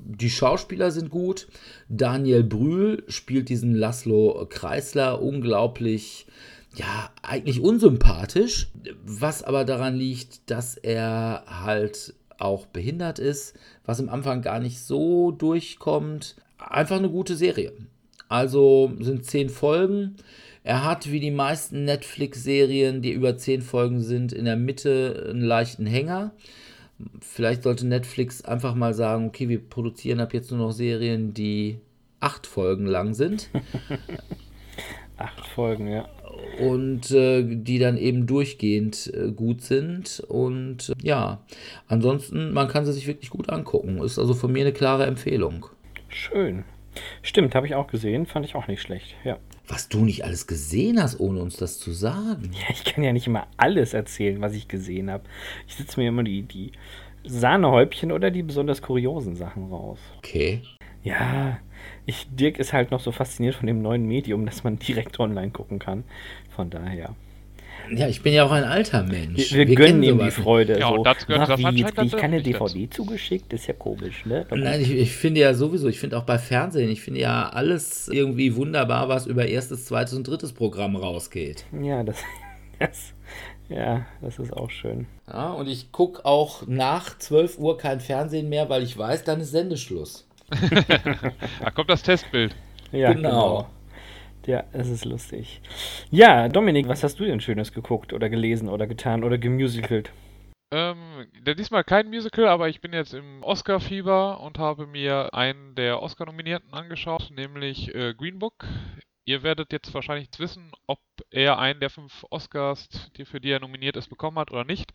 Die 0.04 0.30
Schauspieler 0.30 0.90
sind 0.90 1.10
gut. 1.10 1.48
Daniel 1.88 2.42
Brühl 2.42 3.04
spielt 3.08 3.48
diesen 3.48 3.74
Laszlo 3.74 4.46
Kreisler 4.48 5.22
unglaublich 5.22 6.26
ja, 6.74 7.10
eigentlich 7.22 7.60
unsympathisch, 7.60 8.68
was 9.04 9.42
aber 9.42 9.64
daran 9.64 9.96
liegt, 9.96 10.50
dass 10.50 10.76
er 10.76 11.44
halt 11.46 12.14
auch 12.38 12.66
behindert 12.66 13.18
ist, 13.18 13.54
was 13.84 14.00
am 14.00 14.08
Anfang 14.08 14.42
gar 14.42 14.58
nicht 14.58 14.80
so 14.80 15.30
durchkommt. 15.32 16.36
Einfach 16.58 16.96
eine 16.96 17.10
gute 17.10 17.36
Serie. 17.36 17.72
Also 18.28 18.92
sind 19.00 19.26
zehn 19.26 19.50
Folgen. 19.50 20.16
Er 20.64 20.84
hat 20.84 21.10
wie 21.10 21.20
die 21.20 21.30
meisten 21.30 21.84
Netflix-Serien, 21.84 23.02
die 23.02 23.12
über 23.12 23.36
zehn 23.36 23.62
Folgen 23.62 24.00
sind, 24.00 24.32
in 24.32 24.44
der 24.44 24.56
Mitte 24.56 25.28
einen 25.30 25.42
leichten 25.42 25.86
Hänger. 25.86 26.32
Vielleicht 27.20 27.62
sollte 27.62 27.86
Netflix 27.86 28.44
einfach 28.44 28.74
mal 28.74 28.94
sagen, 28.94 29.26
okay, 29.26 29.48
wir 29.48 29.60
produzieren 29.60 30.20
ab 30.20 30.34
jetzt 30.34 30.50
nur 30.50 30.60
noch 30.60 30.72
Serien, 30.72 31.34
die 31.34 31.78
acht 32.20 32.46
Folgen 32.46 32.86
lang 32.86 33.14
sind. 33.14 33.50
acht 35.16 35.46
Folgen, 35.46 35.88
ja 35.88 36.08
und 36.58 37.10
äh, 37.10 37.42
die 37.44 37.78
dann 37.78 37.96
eben 37.96 38.26
durchgehend 38.26 39.12
äh, 39.14 39.30
gut 39.32 39.62
sind. 39.62 40.20
Und 40.28 40.90
äh, 40.90 40.94
ja, 41.02 41.44
ansonsten, 41.88 42.52
man 42.52 42.68
kann 42.68 42.84
sie 42.84 42.92
sich 42.92 43.06
wirklich 43.06 43.30
gut 43.30 43.50
angucken. 43.50 43.98
Ist 44.02 44.18
also 44.18 44.34
von 44.34 44.52
mir 44.52 44.62
eine 44.62 44.72
klare 44.72 45.06
Empfehlung. 45.06 45.66
Schön. 46.08 46.64
Stimmt, 47.22 47.54
habe 47.54 47.66
ich 47.66 47.74
auch 47.74 47.86
gesehen, 47.86 48.26
fand 48.26 48.44
ich 48.44 48.54
auch 48.54 48.66
nicht 48.66 48.82
schlecht, 48.82 49.14
ja. 49.24 49.38
Was 49.68 49.88
du 49.88 50.04
nicht 50.04 50.24
alles 50.24 50.46
gesehen 50.46 51.00
hast, 51.00 51.20
ohne 51.20 51.40
uns 51.40 51.56
das 51.56 51.78
zu 51.78 51.92
sagen. 51.92 52.50
Ja, 52.52 52.66
ich 52.70 52.84
kann 52.84 53.04
ja 53.04 53.12
nicht 53.12 53.26
immer 53.26 53.46
alles 53.56 53.94
erzählen, 53.94 54.40
was 54.40 54.54
ich 54.54 54.68
gesehen 54.68 55.10
habe. 55.10 55.24
Ich 55.66 55.76
sitze 55.76 56.00
mir 56.00 56.08
immer 56.08 56.24
die, 56.24 56.42
die 56.42 56.72
Sahnehäubchen 57.24 58.12
oder 58.12 58.30
die 58.30 58.42
besonders 58.42 58.82
kuriosen 58.82 59.36
Sachen 59.36 59.68
raus. 59.68 59.98
Okay. 60.18 60.62
Ja, 61.04 61.58
ich, 62.06 62.26
Dirk 62.30 62.58
ist 62.58 62.72
halt 62.72 62.90
noch 62.90 63.00
so 63.00 63.12
fasziniert 63.12 63.54
von 63.54 63.66
dem 63.66 63.82
neuen 63.82 64.06
Medium, 64.06 64.46
dass 64.46 64.64
man 64.64 64.78
direkt 64.78 65.18
online 65.20 65.50
gucken 65.50 65.78
kann. 65.78 66.04
Von 66.50 66.70
daher. 66.70 67.14
Ja, 67.94 68.08
ich 68.08 68.22
bin 68.22 68.32
ja 68.32 68.44
auch 68.44 68.50
ein 68.50 68.64
alter 68.64 69.02
Mensch. 69.02 69.52
Wir, 69.52 69.60
wir, 69.60 69.68
wir 69.68 69.76
gönnen 69.76 70.02
ihm 70.02 70.18
die 70.18 70.30
Freude. 70.30 70.78
Ja, 70.78 70.88
so. 70.88 70.94
und 70.94 71.04
das 71.04 71.26
gehört 71.26 71.50
Ach, 71.50 71.58
wie, 71.58 71.80
jetzt 71.80 71.94
kriege 71.94 72.06
ich 72.06 72.16
keine 72.16 72.42
DVD 72.42 72.86
dazu. 72.86 73.04
zugeschickt, 73.04 73.52
das 73.52 73.60
ist 73.60 73.66
ja 73.66 73.74
komisch, 73.74 74.24
ne? 74.24 74.46
Nein, 74.50 74.80
ich, 74.80 74.90
ich, 74.90 75.12
finde 75.12 75.40
ja 75.40 75.54
sowieso, 75.54 75.88
ich 75.88 75.98
finde 75.98 76.16
auch 76.18 76.24
bei 76.24 76.38
Fernsehen, 76.38 76.90
ich 76.90 77.02
finde 77.02 77.20
ja 77.20 77.48
alles 77.48 78.08
irgendwie 78.08 78.56
wunderbar, 78.56 79.08
was 79.08 79.26
über 79.26 79.46
erstes, 79.46 79.86
zweites 79.86 80.14
und 80.14 80.26
drittes 80.26 80.52
Programm 80.52 80.96
rausgeht. 80.96 81.64
Ja, 81.80 82.02
das, 82.02 82.18
das 82.78 83.12
ja, 83.68 84.04
das 84.20 84.38
ist 84.38 84.52
auch 84.52 84.70
schön. 84.70 85.06
Ja, 85.26 85.52
und 85.52 85.68
ich 85.68 85.92
gucke 85.92 86.24
auch 86.24 86.66
nach 86.66 87.16
12 87.18 87.58
Uhr 87.58 87.78
kein 87.78 88.00
Fernsehen 88.00 88.48
mehr, 88.48 88.68
weil 88.68 88.82
ich 88.82 88.96
weiß, 88.96 89.24
dann 89.24 89.40
ist 89.40 89.52
Sendeschluss. 89.52 90.26
da 91.60 91.70
kommt 91.70 91.88
das 91.88 92.02
Testbild. 92.02 92.54
Ja, 92.90 93.12
genau. 93.12 93.30
genau. 93.30 93.66
Ja, 94.46 94.64
es 94.72 94.88
ist 94.88 95.04
lustig. 95.04 95.60
Ja, 96.10 96.48
Dominik, 96.48 96.88
was 96.88 97.04
hast 97.04 97.20
du 97.20 97.24
denn 97.24 97.40
Schönes 97.40 97.72
geguckt 97.72 98.12
oder 98.12 98.28
gelesen 98.28 98.68
oder 98.68 98.86
getan 98.86 99.22
oder 99.22 99.38
gemusicalt? 99.38 100.10
Ähm, 100.72 101.26
diesmal 101.44 101.84
kein 101.84 102.08
Musical, 102.08 102.48
aber 102.48 102.68
ich 102.68 102.80
bin 102.80 102.94
jetzt 102.94 103.12
im 103.12 103.42
Oscar-Fieber 103.44 104.40
und 104.40 104.58
habe 104.58 104.86
mir 104.86 105.34
einen 105.34 105.74
der 105.74 106.02
Oscar-Nominierten 106.02 106.72
angeschaut, 106.72 107.30
nämlich 107.30 107.94
äh, 107.94 108.14
Green 108.14 108.38
Book. 108.38 108.66
Ihr 109.24 109.42
werdet 109.42 109.72
jetzt 109.72 109.92
wahrscheinlich 109.94 110.28
wissen, 110.38 110.72
ob 110.86 110.98
er 111.30 111.58
einen 111.58 111.78
der 111.78 111.90
fünf 111.90 112.24
Oscars, 112.30 112.88
die, 113.16 113.24
für 113.24 113.40
die 113.40 113.50
er 113.50 113.60
nominiert 113.60 113.96
ist, 113.96 114.08
bekommen 114.08 114.38
hat 114.38 114.50
oder 114.50 114.64
nicht. 114.64 114.92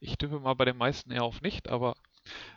Ich 0.00 0.16
tippe 0.16 0.40
mal 0.40 0.54
bei 0.54 0.64
den 0.64 0.78
meisten 0.78 1.12
eher 1.12 1.24
auf 1.24 1.42
nicht, 1.42 1.68
aber 1.68 1.94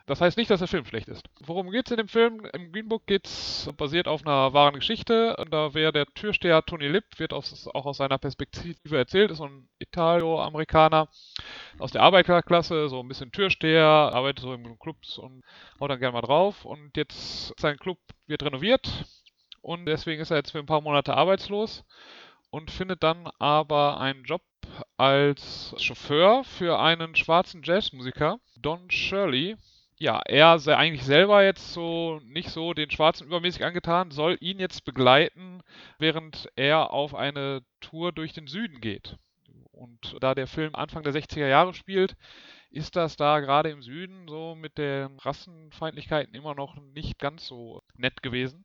das 0.06 0.22
heißt 0.22 0.38
nicht, 0.38 0.52
dass 0.52 0.60
der 0.60 0.68
Film 0.68 0.86
schlecht 0.86 1.08
ist. 1.08 1.24
Worum 1.40 1.72
geht 1.72 1.88
es 1.88 1.92
in 1.92 1.98
dem 1.98 2.08
Film? 2.08 2.46
Im 2.54 2.72
Green 2.72 2.88
Book 2.88 3.08
geht's 3.08 3.70
basiert 3.75 4.08
auf 4.08 4.25
einer 4.25 4.54
wahren 4.54 4.75
Geschichte. 4.75 5.36
Da 5.50 5.74
wäre 5.74 5.92
der 5.92 6.06
Türsteher 6.06 6.64
Tony 6.64 6.88
Lip, 6.88 7.06
wird 7.18 7.34
aus, 7.34 7.68
auch 7.74 7.86
aus 7.86 7.98
seiner 7.98 8.20
Perspektive 8.20 8.98
erzählt, 8.98 9.32
ist 9.32 9.40
so 9.40 9.48
ein 9.48 9.68
Italo-Amerikaner 9.80 11.10
aus 11.80 11.92
der 11.92 12.04
Arbeiterklasse, 12.04 12.88
so 12.88 13.00
ein 13.00 13.08
bisschen 13.08 13.32
Türsteher, 13.32 13.86
arbeitet 13.86 14.44
so 14.44 14.54
in 14.54 14.78
Clubs 14.78 15.18
und 15.18 15.44
haut 15.80 15.90
dann 15.90 16.00
gerne 16.00 16.14
mal 16.14 16.22
drauf. 16.22 16.66
Und 16.66 16.96
jetzt 16.96 17.60
sein 17.60 17.78
Club 17.78 17.98
wird 18.28 18.44
renoviert 18.44 18.88
und 19.62 19.88
deswegen 19.88 20.22
ist 20.22 20.30
er 20.30 20.38
jetzt 20.38 20.51
für 20.51 20.60
ein 20.60 20.68
paar 20.68 20.82
Monate 20.82 21.16
arbeitslos 21.18 21.84
und 22.55 22.72
findet 22.72 23.03
dann 23.03 23.27
aber 23.37 24.00
einen 24.00 24.24
Job 24.24 24.41
als 24.96 25.75
Chauffeur 25.77 26.46
für 26.46 26.79
einen 26.79 27.13
schwarzen 27.13 27.63
Jazzmusiker, 27.63 28.39
Don 28.55 28.89
Shirley. 28.89 29.57
Ja, 29.98 30.22
er 30.25 30.57
sei 30.59 30.77
eigentlich 30.77 31.03
selber 31.03 31.44
jetzt 31.44 31.74
so 31.74 32.22
nicht 32.24 32.50
so 32.50 32.74
den 32.74 32.89
Schwarzen 32.89 33.27
übermäßig 33.27 33.65
angetan, 33.65 34.11
soll 34.11 34.37
ihn 34.39 34.57
jetzt 34.57 34.85
begleiten, 34.85 35.63
während 36.00 36.50
er 36.55 36.94
auf 36.94 37.13
eine 37.13 37.61
Tour 37.81 38.13
durch 38.13 38.31
den 38.31 38.48
Süden 38.48 38.79
geht. 38.79 39.18
Und 39.74 40.15
da 40.22 40.33
der 40.33 40.48
Film 40.48 40.75
Anfang 40.75 41.03
der 41.03 41.13
60er 41.13 41.48
Jahre 41.48 41.74
spielt, 41.74 42.15
ist 42.70 42.96
das 42.96 43.18
da 43.18 43.41
gerade 43.41 43.70
im 43.70 43.81
Süden 43.81 44.29
so 44.29 44.55
mit 44.55 44.77
den 44.77 45.20
Rassenfeindlichkeiten 45.20 46.33
immer 46.33 46.55
noch 46.55 46.77
nicht 46.94 47.20
ganz 47.20 47.48
so 47.48 47.83
nett 47.98 48.24
gewesen. 48.24 48.63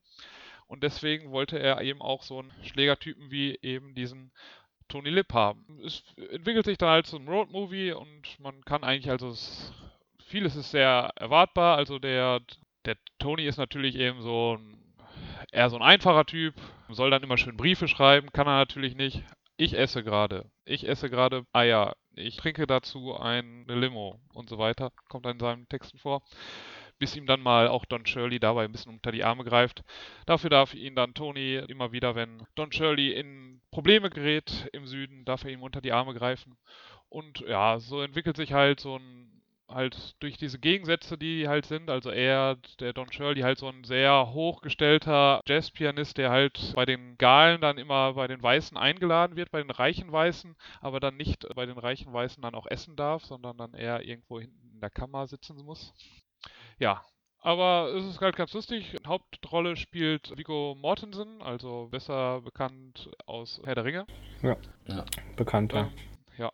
Und 0.71 0.85
deswegen 0.85 1.33
wollte 1.33 1.59
er 1.59 1.81
eben 1.83 2.01
auch 2.01 2.23
so 2.23 2.39
einen 2.39 2.53
Schlägertypen 2.63 3.33
wie 3.33 3.59
eben 3.61 3.93
diesen 3.97 4.31
Tony 4.87 5.11
Lip 5.11 5.33
haben. 5.33 5.67
Es 5.85 6.05
entwickelt 6.31 6.65
sich 6.65 6.79
dann 6.79 6.91
halt 6.91 7.13
ein 7.13 7.27
Roadmovie 7.27 7.91
und 7.91 8.39
man 8.39 8.65
kann 8.65 8.85
eigentlich 8.85 9.11
also 9.11 9.31
es, 9.31 9.73
vieles 10.27 10.55
ist 10.55 10.71
sehr 10.71 11.11
erwartbar. 11.17 11.77
Also 11.77 11.99
der, 11.99 12.41
der 12.85 12.97
Tony 13.19 13.47
ist 13.47 13.57
natürlich 13.57 13.97
eben 13.97 14.23
so 14.23 14.59
ein, 14.59 14.95
eher 15.51 15.71
so 15.71 15.77
ein 15.77 15.83
einfacher 15.83 16.25
Typ, 16.25 16.55
soll 16.89 17.11
dann 17.11 17.25
immer 17.25 17.37
schön 17.37 17.57
Briefe 17.57 17.89
schreiben, 17.89 18.31
kann 18.31 18.47
er 18.47 18.59
natürlich 18.59 18.95
nicht. 18.95 19.25
Ich 19.57 19.77
esse 19.77 20.05
gerade. 20.05 20.53
Ich 20.65 20.89
esse 20.89 21.11
gerade 21.11 21.47
Eier. 21.53 21.97
Ich 22.15 22.37
trinke 22.37 22.69
dazu 22.69 23.17
eine 23.19 23.65
Limo 23.67 24.21
und 24.35 24.49
so 24.49 24.57
weiter. 24.59 24.93
Kommt 25.09 25.27
dann 25.27 25.33
in 25.33 25.41
seinen 25.41 25.69
Texten 25.69 25.99
vor 25.99 26.23
bis 27.01 27.17
ihm 27.17 27.27
dann 27.27 27.41
mal 27.41 27.67
auch 27.67 27.85
Don 27.85 28.07
Shirley 28.07 28.39
dabei 28.39 28.65
ein 28.65 28.73
bisschen 28.73 28.93
unter 28.93 29.11
die 29.11 29.25
Arme 29.25 29.43
greift. 29.43 29.83
Dafür 30.27 30.51
darf 30.51 30.75
ihn 30.75 30.95
dann 30.95 31.15
Tony 31.15 31.57
immer 31.57 31.91
wieder, 31.91 32.15
wenn 32.15 32.47
Don 32.55 32.71
Shirley 32.71 33.13
in 33.13 33.61
Probleme 33.73 34.11
gerät 34.11 34.69
im 34.73 34.87
Süden, 34.87 35.25
darf 35.25 35.45
er 35.45 35.51
ihm 35.51 35.63
unter 35.63 35.81
die 35.81 35.93
Arme 35.93 36.15
greifen. 36.15 36.57
Und 37.09 37.41
ja, 37.41 37.81
so 37.81 38.03
entwickelt 38.03 38.37
sich 38.37 38.53
halt 38.53 38.79
so 38.81 38.97
ein 38.97 39.41
halt 39.71 40.17
durch 40.21 40.37
diese 40.37 40.59
Gegensätze, 40.59 41.17
die 41.17 41.49
halt 41.49 41.67
sind, 41.67 41.91
also 41.91 42.11
er, 42.11 42.57
der 42.81 42.93
Don 42.93 43.11
Shirley, 43.13 43.43
halt 43.43 43.59
so 43.59 43.69
ein 43.69 43.85
sehr 43.85 44.33
hochgestellter 44.33 45.41
Jazzpianist, 45.47 46.19
der 46.19 46.31
halt 46.31 46.73
bei 46.75 46.85
den 46.85 47.17
Galen 47.19 47.61
dann 47.61 47.79
immer 47.79 48.15
bei 48.15 48.27
den 48.27 48.43
Weißen 48.43 48.77
eingeladen 48.77 49.37
wird, 49.37 49.51
bei 49.51 49.63
den 49.63 49.71
reichen 49.71 50.11
Weißen, 50.13 50.57
aber 50.81 51.01
dann 51.01 51.17
nicht 51.17 51.47
bei 51.55 51.67
den 51.67 51.79
reichen 51.79 52.13
Weißen 52.13 52.43
dann 52.43 52.55
auch 52.55 52.67
essen 52.67 52.97
darf, 52.97 53.25
sondern 53.25 53.57
dann 53.57 53.75
eher 53.75 54.03
irgendwo 54.03 54.41
hinten 54.41 54.71
in 54.75 54.81
der 54.81 54.91
Kammer 54.91 55.27
sitzen 55.27 55.57
muss. 55.65 55.95
Ja, 56.81 57.05
aber 57.43 57.93
es 57.95 58.07
ist 58.07 58.21
halt 58.23 58.37
ganz 58.37 58.55
lustig. 58.55 58.97
Hauptrolle 59.07 59.77
spielt 59.77 60.37
Vigo 60.39 60.75
Mortensen, 60.81 61.43
also 61.43 61.89
besser 61.91 62.41
bekannt 62.41 63.11
aus 63.27 63.61
Herr 63.65 63.75
der 63.75 63.85
Ringe. 63.85 64.07
Ja, 64.43 64.57
ja. 64.87 65.05
bekannt, 65.37 65.75
ja. 65.75 65.83
Ähm, 65.83 65.93
ja. 66.41 66.53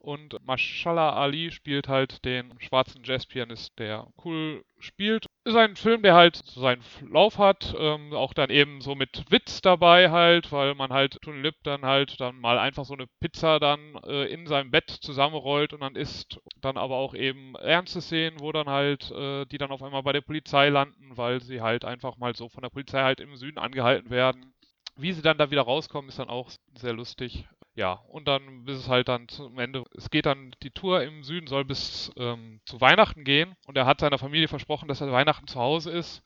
Und 0.00 0.36
Mashallah 0.46 1.14
Ali 1.14 1.50
spielt 1.50 1.88
halt 1.88 2.24
den 2.24 2.58
schwarzen 2.60 3.02
Jazzpianist, 3.04 3.78
der 3.78 4.06
cool 4.24 4.64
spielt. 4.78 5.26
Ist 5.44 5.56
ein 5.56 5.76
Film, 5.76 6.02
der 6.02 6.14
halt 6.14 6.36
seinen 6.36 6.82
Lauf 7.10 7.38
hat, 7.38 7.74
ähm, 7.78 8.12
auch 8.12 8.32
dann 8.32 8.50
eben 8.50 8.80
so 8.80 8.94
mit 8.94 9.24
Witz 9.30 9.60
dabei 9.60 10.10
halt, 10.10 10.52
weil 10.52 10.74
man 10.74 10.92
halt 10.92 11.18
Tony 11.22 11.40
Lip 11.40 11.56
dann 11.62 11.82
halt 11.82 12.20
dann 12.20 12.38
mal 12.40 12.58
einfach 12.58 12.84
so 12.84 12.94
eine 12.94 13.06
Pizza 13.20 13.58
dann 13.58 13.96
äh, 14.06 14.24
in 14.26 14.46
seinem 14.46 14.70
Bett 14.70 14.90
zusammenrollt 14.90 15.72
und 15.72 15.80
dann 15.80 15.96
isst. 15.96 16.40
Dann 16.60 16.76
aber 16.76 16.96
auch 16.96 17.14
eben 17.14 17.54
ernste 17.56 18.00
Szenen, 18.00 18.40
wo 18.40 18.52
dann 18.52 18.68
halt, 18.68 19.10
äh, 19.10 19.46
die 19.46 19.58
dann 19.58 19.70
auf 19.70 19.82
einmal 19.82 20.02
bei 20.02 20.12
der 20.12 20.20
Polizei 20.22 20.68
landen, 20.68 21.16
weil 21.16 21.40
sie 21.40 21.60
halt 21.60 21.84
einfach 21.84 22.16
mal 22.16 22.34
so 22.34 22.48
von 22.48 22.62
der 22.62 22.70
Polizei 22.70 23.02
halt 23.02 23.20
im 23.20 23.36
Süden 23.36 23.58
angehalten 23.58 24.10
werden. 24.10 24.54
Wie 24.96 25.12
sie 25.12 25.22
dann 25.22 25.38
da 25.38 25.50
wieder 25.50 25.62
rauskommen, 25.62 26.08
ist 26.08 26.18
dann 26.18 26.28
auch 26.28 26.50
sehr 26.76 26.92
lustig. 26.92 27.46
Ja, 27.78 27.92
und 28.08 28.26
dann 28.26 28.64
bis 28.64 28.76
es 28.76 28.88
halt 28.88 29.06
dann 29.06 29.28
zum 29.28 29.56
Ende, 29.60 29.84
es 29.96 30.10
geht 30.10 30.26
dann, 30.26 30.50
die 30.64 30.72
Tour 30.72 31.04
im 31.04 31.22
Süden 31.22 31.46
soll 31.46 31.64
bis 31.64 32.10
ähm, 32.16 32.60
zu 32.64 32.80
Weihnachten 32.80 33.22
gehen 33.22 33.54
und 33.66 33.76
er 33.76 33.86
hat 33.86 34.00
seiner 34.00 34.18
Familie 34.18 34.48
versprochen, 34.48 34.88
dass 34.88 35.00
er 35.00 35.12
Weihnachten 35.12 35.46
zu 35.46 35.60
Hause 35.60 35.92
ist. 35.92 36.24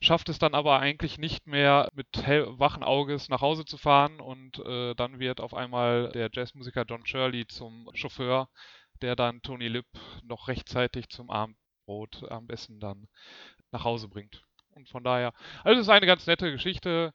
schafft 0.00 0.28
es 0.28 0.40
dann 0.40 0.54
aber 0.54 0.80
eigentlich 0.80 1.16
nicht 1.16 1.46
mehr 1.46 1.88
mit 1.94 2.08
wachen 2.58 2.82
Auges 2.82 3.28
nach 3.28 3.42
Hause 3.42 3.64
zu 3.64 3.78
fahren 3.78 4.18
und 4.20 4.58
äh, 4.66 4.96
dann 4.96 5.20
wird 5.20 5.40
auf 5.40 5.54
einmal 5.54 6.10
der 6.10 6.30
Jazzmusiker 6.32 6.84
John 6.88 7.06
Shirley 7.06 7.46
zum 7.46 7.88
Chauffeur, 7.94 8.48
der 9.00 9.14
dann 9.14 9.40
Tony 9.42 9.68
Lip 9.68 9.86
noch 10.24 10.48
rechtzeitig 10.48 11.10
zum 11.10 11.30
Abendbrot 11.30 12.28
am 12.28 12.48
besten 12.48 12.80
dann 12.80 13.06
nach 13.70 13.84
Hause 13.84 14.08
bringt. 14.08 14.42
Und 14.74 14.88
von 14.88 15.04
daher, 15.04 15.32
also 15.62 15.80
es 15.80 15.86
ist 15.86 15.92
eine 15.92 16.06
ganz 16.06 16.26
nette 16.26 16.50
Geschichte 16.50 17.14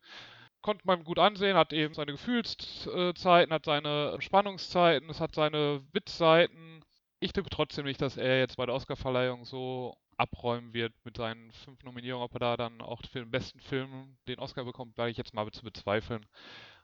konnte 0.64 0.88
man 0.88 1.04
gut 1.04 1.20
ansehen, 1.20 1.56
hat 1.56 1.74
eben 1.74 1.94
seine 1.94 2.14
Gefühlszeiten, 2.14 3.54
hat 3.54 3.66
seine 3.66 4.18
Spannungszeiten, 4.20 5.10
es 5.10 5.20
hat 5.20 5.36
seine 5.36 5.82
Witzseiten. 5.92 6.84
Ich 7.20 7.34
tippe 7.34 7.50
trotzdem 7.50 7.86
nicht, 7.86 8.02
dass 8.02 8.18
er 8.18 8.40
jetzt 8.40 8.58
bei 8.58 8.66
der 8.66 8.74
Oscarverleihung 8.74 9.46
so 9.46 9.96
abräumen 10.18 10.74
wird 10.74 10.94
mit 11.04 11.18
seinen 11.18 11.52
fünf 11.52 11.84
Nominierungen, 11.84 12.26
ob 12.26 12.34
er 12.34 12.40
da 12.40 12.58
dann 12.58 12.82
auch 12.82 13.02
für 13.12 13.20
den 13.20 13.32
besten 13.32 13.60
Film 13.60 14.18
den 14.28 14.40
Oscar 14.40 14.64
bekommt, 14.64 14.98
werde 14.98 15.12
ich 15.12 15.18
jetzt 15.18 15.34
mal 15.34 15.50
zu 15.52 15.64
bezweifeln. 15.64 16.26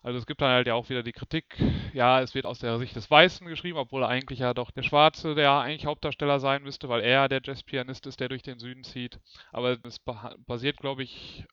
Also 0.02 0.18
es 0.18 0.26
gibt 0.26 0.42
dann 0.42 0.52
halt 0.52 0.68
ja 0.68 0.76
auch 0.76 0.90
wieder 0.90 1.04
die 1.04 1.12
Kritik, 1.12 1.58
ja, 1.94 2.22
es 2.22 2.34
wird 2.34 2.46
aus 2.46 2.60
der 2.60 2.80
Sicht 2.80 2.96
des 2.96 3.12
Weißen 3.12 3.46
geschrieben, 3.48 3.78
obwohl 3.78 4.06
eigentlich 4.06 4.40
ja 4.40 4.54
doch 4.54 4.72
der 4.72 4.84
Schwarze 4.84 5.36
der 5.36 5.52
eigentlich 5.52 5.86
Hauptdarsteller 5.86 6.40
sein 6.40 6.64
müsste, 6.64 6.88
weil 6.88 7.02
er 7.02 7.28
der 7.28 7.42
Jazzpianist 7.44 8.08
ist, 8.08 8.20
der 8.22 8.30
durch 8.30 8.42
den 8.42 8.60
Süden 8.60 8.86
zieht. 8.86 9.20
Aber 9.52 9.78
es 9.84 10.00
basiert, 10.00 10.78
glaube 10.78 11.04
ich, 11.04 11.46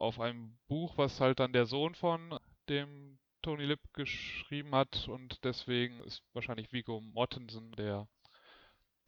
auf 0.00 0.18
einem 0.20 0.56
Buch, 0.68 0.96
was 0.96 1.20
halt 1.20 1.40
dann 1.40 1.52
der 1.52 1.66
Sohn 1.66 1.94
von 1.94 2.38
dem 2.68 3.18
Tony 3.42 3.64
Lip 3.64 3.80
geschrieben 3.92 4.74
hat 4.74 5.08
und 5.08 5.44
deswegen 5.44 6.00
ist 6.00 6.22
wahrscheinlich 6.32 6.72
Vigo 6.72 7.00
Mortensen 7.00 7.72
der 7.72 8.06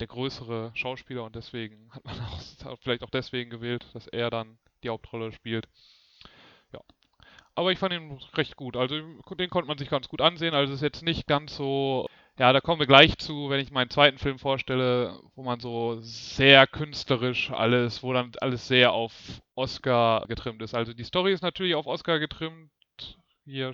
der 0.01 0.07
größere 0.09 0.73
Schauspieler 0.75 1.23
und 1.25 1.37
deswegen 1.37 1.93
hat 1.93 2.05
man 2.05 2.19
auch 2.65 2.79
vielleicht 2.81 3.05
auch 3.05 3.11
deswegen 3.11 3.51
gewählt, 3.51 3.87
dass 3.95 4.09
er 4.09 4.31
dann 4.31 4.59
die 4.83 4.89
Hauptrolle 4.89 5.33
spielt. 5.33 5.69
Ja. 6.73 6.81
Aber 7.55 7.71
ich 7.71 7.79
fand 7.79 7.95
ihn 7.95 8.19
recht 8.35 8.57
gut. 8.57 8.77
Also 8.77 8.97
den 8.97 9.51
konnte 9.51 9.69
man 9.69 9.79
sich 9.79 9.89
ganz 9.91 10.09
gut 10.09 10.21
ansehen. 10.21 10.55
Also 10.55 10.73
es 10.73 10.79
ist 10.79 10.83
jetzt 10.83 11.03
nicht 11.03 11.27
ganz 11.27 11.55
so. 11.55 12.09
Ja, 12.43 12.53
da 12.53 12.61
kommen 12.61 12.81
wir 12.81 12.89
gleich 12.89 13.17
zu, 13.19 13.51
wenn 13.51 13.61
ich 13.61 13.71
meinen 13.71 13.89
zweiten 13.89 14.19
Film 14.19 14.37
vorstelle, 14.37 15.17
wo 15.37 15.45
man 15.45 15.61
so 15.61 16.01
sehr 16.01 16.67
künstlerisch 16.67 17.53
alles, 17.53 18.03
wo 18.03 18.13
dann 18.13 18.33
alles 18.41 18.67
sehr 18.67 18.93
auf 18.93 19.13
Oscar 19.55 20.27
getrimmt 20.27 20.61
ist. 20.61 20.75
Also 20.75 20.93
die 20.93 21.05
Story 21.05 21.33
ist 21.33 21.43
natürlich 21.43 21.77
auf 21.77 21.87
Oscar 21.87 22.19
getrimmt, 22.19 22.73
hier 23.45 23.73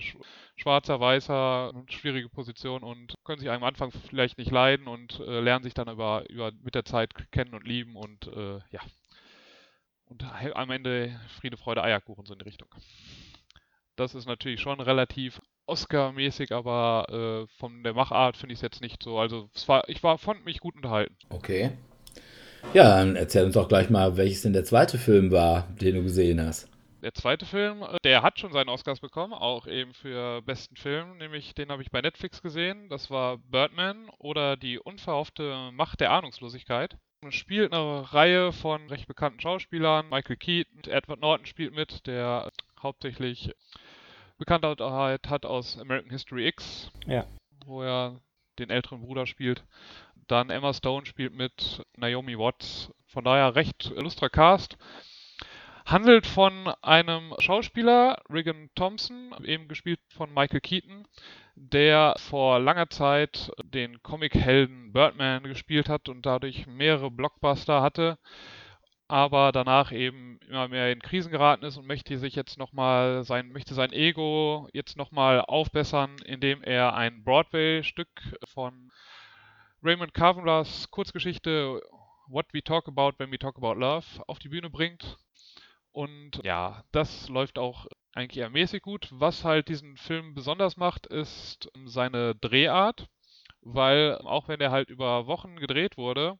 schwarzer, 0.55 0.99
weißer, 0.99 1.73
schwierige 1.87 2.29
Position 2.29 2.83
und 2.83 3.15
können 3.23 3.39
sich 3.39 3.49
am 3.49 3.63
Anfang 3.63 3.89
vielleicht 3.89 4.37
nicht 4.37 4.51
leiden 4.51 4.87
und 4.87 5.19
äh, 5.19 5.39
lernen 5.39 5.63
sich 5.63 5.73
dann 5.73 5.89
über, 5.89 6.29
über 6.29 6.51
mit 6.61 6.75
der 6.75 6.85
Zeit 6.85 7.15
kennen 7.31 7.55
und 7.55 7.65
lieben 7.65 7.95
und 7.95 8.27
äh, 8.27 8.59
ja. 8.69 8.81
Und 10.05 10.23
am 10.55 10.69
Ende 10.69 11.19
Friede, 11.39 11.57
Freude, 11.57 11.81
Eierkuchen 11.81 12.27
so 12.27 12.33
in 12.33 12.39
die 12.39 12.45
Richtung. 12.45 12.69
Das 13.95 14.13
ist 14.13 14.27
natürlich 14.27 14.61
schon 14.61 14.79
relativ 14.79 15.41
Oscar-mäßig, 15.69 16.51
aber 16.51 17.05
äh, 17.47 17.59
von 17.59 17.83
der 17.83 17.93
Machart 17.93 18.37
finde 18.37 18.53
ich 18.53 18.59
es 18.59 18.63
jetzt 18.63 18.81
nicht 18.81 19.01
so. 19.03 19.19
Also 19.19 19.49
es 19.55 19.67
war, 19.67 19.87
ich 19.87 20.03
war, 20.03 20.17
fand 20.17 20.45
mich 20.45 20.59
gut 20.59 20.75
unterhalten. 20.75 21.15
Okay. 21.29 21.71
Ja, 22.73 22.97
dann 22.97 23.15
erzähl 23.15 23.45
uns 23.45 23.53
doch 23.53 23.67
gleich 23.67 23.89
mal, 23.89 24.17
welches 24.17 24.41
denn 24.41 24.53
der 24.53 24.65
zweite 24.65 24.97
Film 24.97 25.31
war, 25.31 25.67
den 25.81 25.95
du 25.95 26.03
gesehen 26.03 26.45
hast. 26.45 26.69
Der 27.01 27.13
zweite 27.13 27.45
Film, 27.45 27.81
äh, 27.81 27.97
der 28.03 28.21
hat 28.21 28.39
schon 28.39 28.51
seinen 28.51 28.69
Oscars 28.69 28.99
bekommen, 28.99 29.33
auch 29.33 29.67
eben 29.67 29.93
für 29.93 30.41
besten 30.41 30.75
Film, 30.75 31.17
nämlich 31.17 31.55
den 31.55 31.69
habe 31.69 31.81
ich 31.81 31.91
bei 31.91 32.01
Netflix 32.01 32.41
gesehen. 32.41 32.89
Das 32.89 33.09
war 33.09 33.37
Birdman 33.37 34.09
oder 34.17 34.57
die 34.57 34.79
unverhoffte 34.79 35.71
Macht 35.71 36.01
der 36.01 36.11
Ahnungslosigkeit. 36.11 36.97
Es 37.25 37.35
spielt 37.35 37.73
eine 37.73 38.13
Reihe 38.13 38.51
von 38.51 38.87
recht 38.87 39.07
bekannten 39.07 39.39
Schauspielern. 39.39 40.09
Michael 40.09 40.37
Keaton, 40.37 40.91
Edward 40.91 41.21
Norton 41.21 41.45
spielt 41.45 41.73
mit, 41.73 42.05
der 42.07 42.51
hauptsächlich 42.81 43.51
Bekanntheit 44.39 45.29
hat 45.29 45.45
aus 45.45 45.77
American 45.77 46.09
History 46.09 46.47
X, 46.47 46.89
ja. 47.05 47.25
wo 47.65 47.83
er 47.83 48.19
den 48.57 48.69
älteren 48.69 49.01
Bruder 49.01 49.27
spielt. 49.27 49.63
Dann 50.27 50.49
Emma 50.49 50.73
Stone 50.73 51.05
spielt 51.05 51.33
mit 51.33 51.83
Naomi 51.97 52.37
Watts. 52.37 52.91
Von 53.05 53.25
daher 53.25 53.55
recht 53.55 53.91
illustrer 53.95 54.29
Cast 54.29 54.77
handelt 55.85 56.27
von 56.27 56.67
einem 56.81 57.33
Schauspieler, 57.39 58.21
Regan 58.29 58.69
Thompson, 58.75 59.33
eben 59.43 59.67
gespielt 59.67 59.99
von 60.09 60.33
Michael 60.33 60.61
Keaton, 60.61 61.07
der 61.55 62.13
vor 62.17 62.59
langer 62.59 62.89
Zeit 62.89 63.51
den 63.63 64.01
Comichelden 64.03 64.93
Birdman 64.93 65.43
gespielt 65.43 65.89
hat 65.89 66.07
und 66.07 66.25
dadurch 66.25 66.67
mehrere 66.67 67.09
Blockbuster 67.11 67.81
hatte, 67.81 68.17
aber 69.09 69.51
danach 69.51 69.91
eben 69.91 70.39
immer 70.47 70.67
mehr 70.67 70.91
in 70.91 71.01
Krisen 71.01 71.31
geraten 71.31 71.65
ist 71.65 71.77
und 71.77 71.87
möchte 71.87 72.17
sich 72.19 72.35
jetzt 72.35 72.59
nochmal 72.59 73.23
sein, 73.23 73.51
möchte 73.51 73.73
sein 73.73 73.91
Ego 73.91 74.69
jetzt 74.71 74.97
nochmal 74.97 75.41
aufbessern, 75.41 76.15
indem 76.25 76.61
er 76.63 76.93
ein 76.93 77.23
Broadway-Stück 77.23 78.09
von 78.45 78.91
Raymond 79.83 80.13
Carvenlers 80.13 80.91
Kurzgeschichte 80.91 81.81
What 82.27 82.53
We 82.53 82.63
Talk 82.63 82.87
About 82.87 83.13
When 83.17 83.31
We 83.31 83.39
Talk 83.39 83.57
About 83.57 83.73
Love 83.73 84.05
auf 84.27 84.37
die 84.37 84.49
Bühne 84.49 84.69
bringt 84.69 85.17
und 85.91 86.39
ja, 86.43 86.83
das 86.91 87.29
läuft 87.29 87.57
auch 87.57 87.87
eigentlich 88.13 88.37
eher 88.37 88.51
mäßig 88.51 88.83
gut. 88.83 89.09
Was 89.11 89.43
halt 89.43 89.69
diesen 89.69 89.97
Film 89.97 90.35
besonders 90.35 90.77
macht, 90.77 91.07
ist 91.07 91.69
seine 91.85 92.35
Drehart, 92.35 93.07
weil 93.61 94.19
auch 94.19 94.47
wenn 94.47 94.61
er 94.61 94.69
halt 94.69 94.91
über 94.91 95.25
Wochen 95.25 95.55
gedreht 95.55 95.97
wurde, 95.97 96.37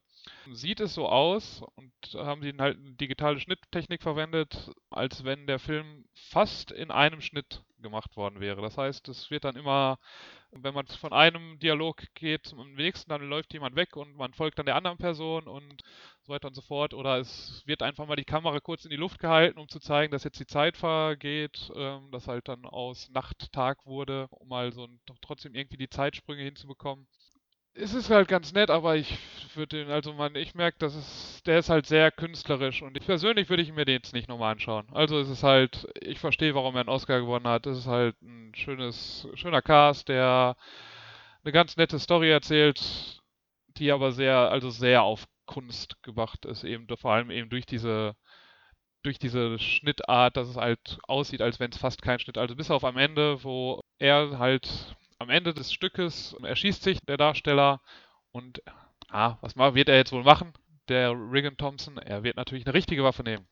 sieht 0.52 0.80
es 0.80 0.94
so 0.94 1.08
aus 1.08 1.64
und 1.76 1.92
haben 2.16 2.42
sie 2.42 2.54
halt 2.58 2.78
eine 2.78 2.94
digitale 2.94 3.40
Schnitttechnik 3.40 4.02
verwendet, 4.02 4.72
als 4.90 5.24
wenn 5.24 5.48
der 5.48 5.60
Film 5.60 6.06
fast 6.14 6.72
in 6.72 6.92
einem 6.92 7.22
Schnitt 7.22 7.64
gemacht 7.82 8.16
worden 8.18 8.40
wäre. 8.40 8.62
Das 8.62 8.78
heißt, 8.78 9.08
es 9.10 9.32
wird 9.32 9.44
dann 9.46 9.56
immer, 9.56 10.00
wenn 10.52 10.74
man 10.74 10.88
von 10.88 11.14
einem 11.14 11.60
Dialog 11.60 12.04
geht 12.16 12.46
zum 12.48 12.74
nächsten, 12.74 13.10
dann 13.10 13.22
läuft 13.28 13.54
jemand 13.54 13.76
weg 13.76 13.96
und 13.96 14.16
man 14.16 14.34
folgt 14.34 14.60
dann 14.60 14.66
der 14.66 14.76
anderen 14.76 14.98
Person 14.98 15.48
und 15.48 15.84
so 16.24 16.34
weiter 16.34 16.48
und 16.48 16.56
so 16.56 16.62
fort. 16.62 16.94
Oder 16.94 17.20
es 17.20 17.64
wird 17.66 17.82
einfach 17.82 18.08
mal 18.08 18.16
die 18.16 18.26
Kamera 18.26 18.60
kurz 18.60 18.86
in 18.86 18.92
die 18.92 18.98
Luft 18.98 19.20
gehalten, 19.20 19.60
um 19.60 19.70
zu 19.70 19.80
zeigen, 19.80 20.12
dass 20.12 20.24
jetzt 20.24 20.40
die 20.40 20.48
Zeit 20.48 20.78
vergeht, 20.78 21.72
ähm, 21.76 22.12
dass 22.12 22.28
halt 22.28 22.48
dann 22.48 22.66
aus 22.66 23.10
Nacht 23.10 23.52
Tag 23.54 23.86
wurde, 23.86 24.28
um 24.32 24.48
mal 24.48 24.74
so 24.74 24.86
ein, 24.86 25.00
trotzdem 25.22 25.56
irgendwie 25.56 25.78
die 25.78 25.90
Zeitsprünge 25.90 26.44
hinzubekommen. 26.44 27.08
Es 27.74 27.94
ist 27.94 28.10
halt 28.10 28.28
ganz 28.28 28.52
nett, 28.54 28.70
aber 28.70 28.96
ich 28.98 29.18
würde 29.56 29.78
den, 29.78 29.90
also 29.92 30.14
man, 30.14 30.36
ich 30.36 30.54
merke, 30.54 30.78
dass 30.80 30.96
es, 30.96 31.42
der 31.46 31.60
ist 31.60 31.70
halt 31.70 31.86
sehr 31.86 32.12
künstlerisch 32.12 32.82
und 32.82 32.96
ich 32.98 33.06
persönlich 33.06 33.50
würde 33.50 33.64
ich 33.64 33.72
mir 33.74 33.86
den 33.86 33.96
jetzt 33.96 34.14
nicht 34.14 34.28
nochmal 34.28 34.52
anschauen. 34.52 34.88
Also 34.92 35.18
es 35.20 35.30
ist 35.30 35.44
halt, 35.44 35.88
ich 36.02 36.20
verstehe, 36.20 36.56
warum 36.56 36.76
er 36.76 36.82
einen 36.82 36.90
Oscar 36.90 37.20
gewonnen 37.22 37.48
hat. 37.48 37.66
Es 37.66 37.80
ist 37.80 37.88
halt 37.88 38.22
ein 38.22 38.54
schönes, 38.56 39.28
schöner 39.36 39.62
Cast, 39.62 40.10
der 40.10 40.58
eine 41.44 41.52
ganz 41.54 41.78
nette 41.78 42.00
Story 42.00 42.30
erzählt, 42.32 43.22
die 43.78 43.92
aber 43.92 44.12
sehr, 44.12 44.36
also 44.52 44.70
sehr 44.70 45.04
auf 45.04 45.26
Kunst 45.46 46.02
gemacht 46.04 46.46
ist, 46.46 46.64
eben 46.64 46.88
vor 46.98 47.14
allem 47.14 47.32
eben 47.32 47.50
durch 47.50 47.66
diese 47.66 48.16
durch 49.04 49.20
diese 49.20 49.60
Schnittart, 49.60 50.38
dass 50.38 50.50
es 50.50 50.58
halt 50.58 51.00
aussieht, 51.04 51.42
als 51.42 51.60
wenn 51.60 51.72
es 51.72 51.78
fast 51.78 52.02
kein 52.02 52.20
Schnitt, 52.20 52.38
also 52.38 52.56
bis 52.56 52.72
auf 52.72 52.84
am 52.84 52.98
Ende, 52.98 53.44
wo 53.44 53.82
er 54.00 54.40
halt 54.40 54.96
am 55.20 55.30
Ende 55.30 55.54
des 55.54 55.72
Stückes 55.72 56.36
erschießt 56.42 56.82
sich 56.82 57.00
der 57.02 57.18
Darsteller 57.18 57.82
und 58.32 58.62
ah, 59.10 59.38
was 59.42 59.56
wird 59.56 59.90
er 59.90 59.98
jetzt 59.98 60.12
wohl 60.12 60.24
machen? 60.24 60.54
Der 60.88 61.12
Regan 61.12 61.58
Thompson, 61.58 61.98
er 61.98 62.24
wird 62.24 62.38
natürlich 62.38 62.66
eine 62.66 62.74
richtige 62.74 63.04
Waffe 63.04 63.24
nehmen, 63.24 63.48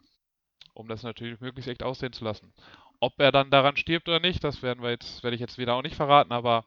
um 0.73 0.87
das 0.87 1.03
natürlich 1.03 1.39
möglichst 1.39 1.69
echt 1.69 1.83
aussehen 1.83 2.13
zu 2.13 2.23
lassen. 2.23 2.53
Ob 2.99 3.19
er 3.19 3.31
dann 3.31 3.51
daran 3.51 3.77
stirbt 3.77 4.07
oder 4.07 4.19
nicht, 4.19 4.43
das 4.43 4.63
werden 4.63 4.81
wir 4.81 4.89
jetzt, 4.89 5.21
werde 5.23 5.35
ich 5.35 5.41
jetzt 5.41 5.59
wieder 5.59 5.75
auch 5.75 5.83
nicht 5.83 5.95
verraten, 5.95 6.31
aber 6.31 6.65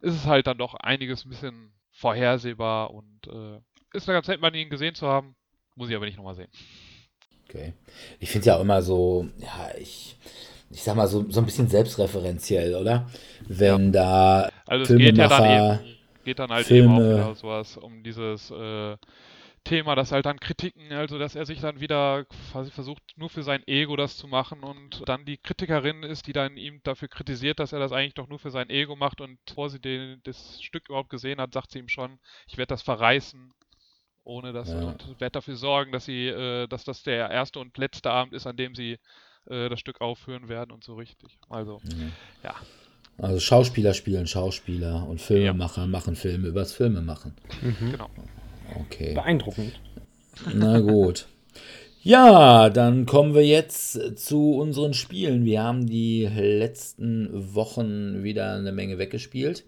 ist 0.00 0.14
es 0.14 0.26
halt 0.26 0.48
dann 0.48 0.58
doch 0.58 0.74
einiges 0.74 1.24
ein 1.24 1.28
bisschen 1.28 1.72
vorhersehbar 1.92 2.90
und 2.90 3.28
äh, 3.28 3.60
ist 3.92 4.06
ganz 4.06 4.26
nett, 4.26 4.40
mal 4.40 4.54
ihn 4.56 4.70
gesehen 4.70 4.94
zu 4.94 5.06
haben. 5.06 5.36
Muss 5.76 5.88
ich 5.88 5.96
aber 5.96 6.06
nicht 6.06 6.16
nochmal 6.16 6.34
sehen. 6.34 6.50
Okay. 7.44 7.74
Ich 8.18 8.30
finde 8.30 8.40
es 8.40 8.46
ja 8.46 8.56
auch 8.56 8.62
immer 8.62 8.82
so, 8.82 9.28
ja, 9.38 9.70
ich, 9.78 10.16
ich 10.72 10.82
sag 10.82 10.96
mal, 10.96 11.06
so, 11.06 11.24
so 11.30 11.40
ein 11.40 11.46
bisschen 11.46 11.68
selbstreferenziell, 11.68 12.74
oder? 12.74 13.06
Wenn 13.46 13.86
ja. 13.86 13.90
da. 13.90 14.50
Also 14.66 14.94
es 14.94 14.98
geht 14.98 15.18
ja 15.18 15.28
dann 15.28 15.44
eben, 15.44 15.96
geht 16.24 16.38
dann 16.38 16.50
halt 16.50 16.66
Filme, 16.66 16.94
eben 16.94 17.04
auch 17.04 17.14
wieder 17.14 17.34
sowas 17.34 17.76
um 17.76 18.02
dieses 18.02 18.50
äh, 18.50 18.96
Thema, 19.64 19.94
dass 19.94 20.10
halt 20.10 20.26
dann 20.26 20.40
Kritiken, 20.40 20.92
also 20.92 21.18
dass 21.18 21.36
er 21.36 21.46
sich 21.46 21.60
dann 21.60 21.80
wieder 21.80 22.24
quasi 22.50 22.70
versucht, 22.70 23.02
nur 23.16 23.28
für 23.28 23.42
sein 23.42 23.62
Ego 23.66 23.96
das 23.96 24.16
zu 24.16 24.26
machen 24.26 24.64
und 24.64 25.02
dann 25.06 25.24
die 25.24 25.36
Kritikerin 25.36 26.02
ist, 26.02 26.26
die 26.26 26.32
dann 26.32 26.56
ihm 26.56 26.80
dafür 26.82 27.08
kritisiert, 27.08 27.60
dass 27.60 27.72
er 27.72 27.78
das 27.78 27.92
eigentlich 27.92 28.14
doch 28.14 28.28
nur 28.28 28.40
für 28.40 28.50
sein 28.50 28.70
Ego 28.70 28.96
macht 28.96 29.20
und 29.20 29.38
bevor 29.46 29.70
sie 29.70 29.78
den, 29.78 30.20
das 30.24 30.60
Stück 30.60 30.88
überhaupt 30.88 31.10
gesehen 31.10 31.40
hat, 31.40 31.52
sagt 31.52 31.70
sie 31.70 31.78
ihm 31.78 31.88
schon, 31.88 32.18
ich 32.48 32.56
werde 32.56 32.68
das 32.68 32.82
verreißen 32.82 33.52
ohne 34.24 34.52
das 34.52 34.70
ja. 34.70 34.80
und 34.80 35.20
werde 35.20 35.32
dafür 35.32 35.56
sorgen, 35.56 35.92
dass 35.92 36.04
sie, 36.04 36.28
äh, 36.28 36.66
dass 36.68 36.84
das 36.84 37.02
der 37.02 37.30
erste 37.30 37.58
und 37.58 37.76
letzte 37.76 38.10
Abend 38.10 38.34
ist, 38.34 38.46
an 38.46 38.56
dem 38.56 38.74
sie 38.74 38.98
äh, 39.48 39.68
das 39.68 39.80
Stück 39.80 40.00
aufführen 40.00 40.48
werden 40.48 40.70
und 40.70 40.84
so 40.84 40.94
richtig. 40.94 41.38
Also, 41.48 41.80
mhm. 41.84 42.12
ja. 42.42 42.54
Also 43.18 43.40
Schauspieler 43.40 43.94
spielen 43.94 44.26
Schauspieler 44.26 45.06
und 45.06 45.20
Filmemacher 45.20 45.82
ja. 45.82 45.86
machen 45.86 46.16
Filme 46.16 46.48
übers 46.48 46.72
Filme 46.72 47.02
machen. 47.02 47.34
Mhm. 47.60 47.92
Genau. 47.92 48.10
Okay. 48.80 49.14
Beeindruckend. 49.14 49.78
Na 50.54 50.80
gut. 50.80 51.26
Ja, 52.02 52.68
dann 52.68 53.06
kommen 53.06 53.34
wir 53.34 53.46
jetzt 53.46 54.18
zu 54.18 54.54
unseren 54.54 54.92
Spielen. 54.92 55.44
Wir 55.44 55.62
haben 55.62 55.86
die 55.86 56.26
letzten 56.26 57.54
Wochen 57.54 58.24
wieder 58.24 58.54
eine 58.54 58.72
Menge 58.72 58.98
weggespielt. 58.98 59.64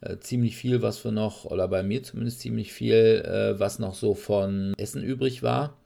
Äh, 0.00 0.18
ziemlich 0.18 0.56
viel, 0.56 0.80
was 0.80 1.04
wir 1.04 1.12
noch, 1.12 1.44
oder 1.44 1.68
bei 1.68 1.82
mir 1.82 2.02
zumindest 2.02 2.40
ziemlich 2.40 2.72
viel, 2.72 3.22
äh, 3.26 3.60
was 3.60 3.78
noch 3.78 3.94
so 3.94 4.14
von 4.14 4.72
Essen 4.78 5.02
übrig 5.02 5.42
war. 5.42 5.76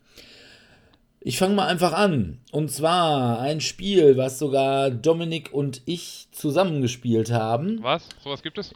Ich 1.20 1.38
fange 1.38 1.54
mal 1.54 1.66
einfach 1.66 1.92
an. 1.92 2.40
Und 2.52 2.70
zwar 2.70 3.40
ein 3.40 3.60
Spiel, 3.60 4.16
was 4.16 4.38
sogar 4.38 4.90
Dominik 4.90 5.52
und 5.52 5.82
ich 5.84 6.28
zusammengespielt 6.32 7.30
haben. 7.32 7.82
Was? 7.82 8.08
Sowas 8.22 8.42
gibt 8.42 8.58
es? 8.58 8.72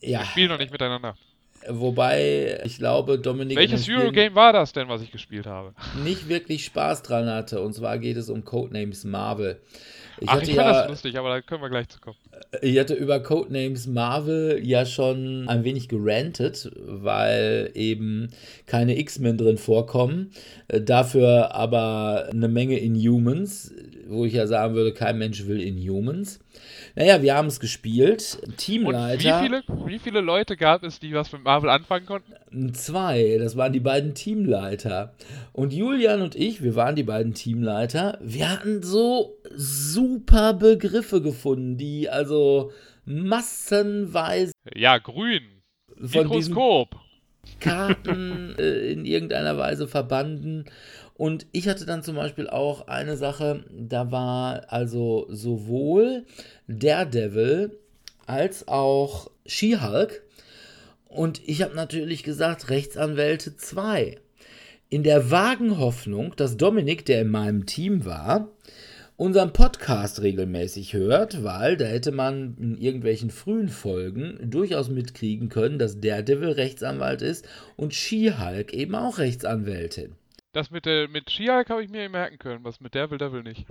Ja, 0.00 0.20
Wir 0.20 0.26
spielen 0.26 0.48
noch 0.50 0.58
nicht 0.58 0.70
miteinander. 0.70 1.16
wobei 1.68 2.60
ich 2.64 2.76
glaube, 2.78 3.18
Dominik 3.18 3.52
in 3.52 3.70
Welches 3.70 3.88
Eurogame 3.88 4.34
war 4.34 4.52
das 4.52 4.72
denn, 4.72 4.88
was 4.88 5.02
ich 5.02 5.10
gespielt 5.10 5.46
habe? 5.46 5.74
nicht 6.04 6.28
wirklich 6.28 6.64
Spaß 6.66 7.02
dran 7.02 7.26
hatte. 7.26 7.60
Und 7.62 7.72
zwar 7.74 7.98
geht 7.98 8.16
es 8.16 8.28
um 8.30 8.44
Codenames 8.44 9.04
Marvel. 9.04 9.60
Ich 10.20 10.28
Ach, 10.28 10.40
ich 10.42 10.54
fand 10.54 10.56
ja 10.56 10.72
das 10.82 10.88
lustig, 10.90 11.18
aber 11.18 11.30
da 11.30 11.40
können 11.40 11.62
wir 11.62 11.70
gleich 11.70 11.88
zu 11.88 12.00
kommen. 12.00 12.16
Ich 12.62 12.78
hatte 12.78 12.94
über 12.94 13.20
Codenames 13.20 13.86
Marvel 13.86 14.60
ja 14.64 14.86
schon 14.86 15.48
ein 15.48 15.64
wenig 15.64 15.88
gerantet, 15.88 16.70
weil 16.86 17.70
eben 17.74 18.28
keine 18.66 18.98
X-Men 18.98 19.36
drin 19.36 19.58
vorkommen. 19.58 20.30
Äh, 20.68 20.80
Dafür 20.80 21.54
aber 21.54 22.28
eine 22.30 22.48
Menge 22.48 22.78
Inhumans, 22.78 23.74
wo 24.08 24.24
ich 24.24 24.32
ja 24.32 24.46
sagen 24.46 24.74
würde, 24.74 24.92
kein 24.92 25.18
Mensch 25.18 25.46
will 25.46 25.60
Inhumans. 25.60 26.40
Naja, 26.96 27.22
wir 27.22 27.36
haben 27.36 27.48
es 27.48 27.60
gespielt. 27.60 28.38
Und 28.42 28.52
wie 28.52 28.56
Teamleiter. 28.56 29.40
viele, 29.40 29.62
wie 29.86 29.98
viele 29.98 30.20
Leute 30.20 30.56
gab 30.56 30.82
es, 30.82 30.98
die 30.98 31.14
was 31.14 31.32
mit 31.32 31.44
Marvel 31.44 31.70
anfangen 31.70 32.06
konnten? 32.06 32.74
Zwei, 32.74 33.36
das 33.38 33.56
waren 33.56 33.72
die 33.72 33.80
beiden 33.80 34.14
Teamleiter. 34.14 35.12
Und 35.52 35.72
Julian 35.72 36.22
und 36.22 36.34
ich, 36.34 36.62
wir 36.62 36.74
waren 36.74 36.96
die 36.96 37.02
beiden 37.02 37.34
Teamleiter, 37.34 38.18
wir 38.20 38.50
hatten 38.50 38.82
so 38.82 39.38
super 39.54 40.54
Begriffe 40.54 41.20
gefunden, 41.20 41.76
die 41.76 42.08
also 42.08 42.27
massenweise 43.04 44.52
Ja, 44.74 44.98
grün. 44.98 45.42
von 45.96 46.28
Mikroskop. 46.28 46.96
Karten 47.60 48.54
äh, 48.58 48.92
in 48.92 49.04
irgendeiner 49.04 49.56
Weise 49.56 49.88
verbanden. 49.88 50.64
Und 51.14 51.46
ich 51.52 51.68
hatte 51.68 51.84
dann 51.86 52.02
zum 52.02 52.14
Beispiel 52.14 52.48
auch 52.48 52.86
eine 52.86 53.16
Sache, 53.16 53.64
da 53.70 54.12
war 54.12 54.64
also 54.72 55.26
sowohl 55.28 56.24
Daredevil 56.68 57.76
als 58.26 58.68
auch 58.68 59.30
She-Hulk. 59.46 60.22
Und 61.08 61.40
ich 61.48 61.62
habe 61.62 61.74
natürlich 61.74 62.22
gesagt, 62.22 62.70
Rechtsanwälte 62.70 63.56
2. 63.56 64.18
In 64.90 65.02
der 65.02 65.30
vagen 65.30 65.78
Hoffnung, 65.78 66.34
dass 66.36 66.56
Dominik, 66.56 67.04
der 67.04 67.22
in 67.22 67.30
meinem 67.30 67.66
Team 67.66 68.04
war, 68.04 68.48
unseren 69.18 69.52
Podcast 69.52 70.22
regelmäßig 70.22 70.94
hört, 70.94 71.42
weil 71.44 71.76
da 71.76 71.84
hätte 71.84 72.12
man 72.12 72.56
in 72.58 72.78
irgendwelchen 72.78 73.30
frühen 73.30 73.68
Folgen 73.68 74.38
durchaus 74.50 74.88
mitkriegen 74.88 75.48
können, 75.50 75.78
dass 75.78 76.00
Daredevil 76.00 76.52
Rechtsanwalt 76.52 77.20
ist 77.20 77.46
und 77.76 77.92
She-Hulk 77.94 78.72
eben 78.72 78.94
auch 78.94 79.18
Rechtsanwältin. 79.18 80.14
Das 80.52 80.70
mit 80.70 80.86
der 80.86 81.08
mit 81.08 81.30
She-Hulk 81.30 81.68
habe 81.68 81.82
ich 81.84 81.90
mir 81.90 82.08
merken 82.08 82.38
können, 82.38 82.64
was 82.64 82.80
mit 82.80 82.94
Devil 82.94 83.18
Devil 83.18 83.42
nicht. 83.42 83.66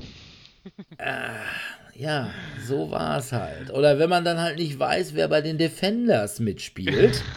Ja, 1.96 2.30
so 2.66 2.92
war 2.92 3.18
es 3.18 3.32
halt. 3.32 3.72
Oder 3.72 4.00
wenn 4.00 4.10
man 4.10 4.26
dann 4.26 4.40
halt 4.40 4.58
nicht 4.60 4.78
weiß, 4.78 5.16
wer 5.16 5.28
bei 5.30 5.42
den 5.42 5.58
Defenders 5.58 6.40
mitspielt. 6.40 7.24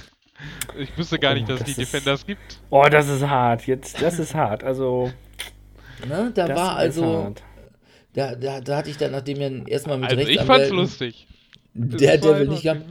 Ich 0.78 0.96
wusste 0.96 1.18
gar 1.18 1.34
nicht, 1.34 1.46
dass 1.50 1.60
es 1.60 1.66
das 1.66 1.74
die 1.76 1.82
ist- 1.82 1.92
Defenders 1.92 2.24
gibt. 2.24 2.60
Oh, 2.70 2.86
das 2.90 3.08
ist 3.10 3.28
hart. 3.28 3.66
Jetzt, 3.66 4.00
das 4.00 4.18
ist 4.18 4.34
hart. 4.34 4.64
Also, 4.64 5.12
ne, 6.08 6.32
da 6.34 6.46
das 6.46 6.56
war 6.58 6.72
ist 6.76 6.98
also, 6.98 7.24
hart. 7.24 7.42
Da, 8.14 8.34
da, 8.34 8.60
da 8.60 8.76
hatte 8.76 8.90
ich 8.90 8.96
dann, 8.96 9.12
nachdem 9.12 9.38
wir 9.38 9.68
erstmal 9.68 9.98
mit 9.98 10.10
Also 10.10 10.26
ich 10.26 10.40
fand's 10.40 10.70
lustig. 10.70 11.26
Das 11.74 12.00
Daredevil 12.00 12.46
war 12.46 12.52
nicht 12.52 12.62
gehabt, 12.62 12.84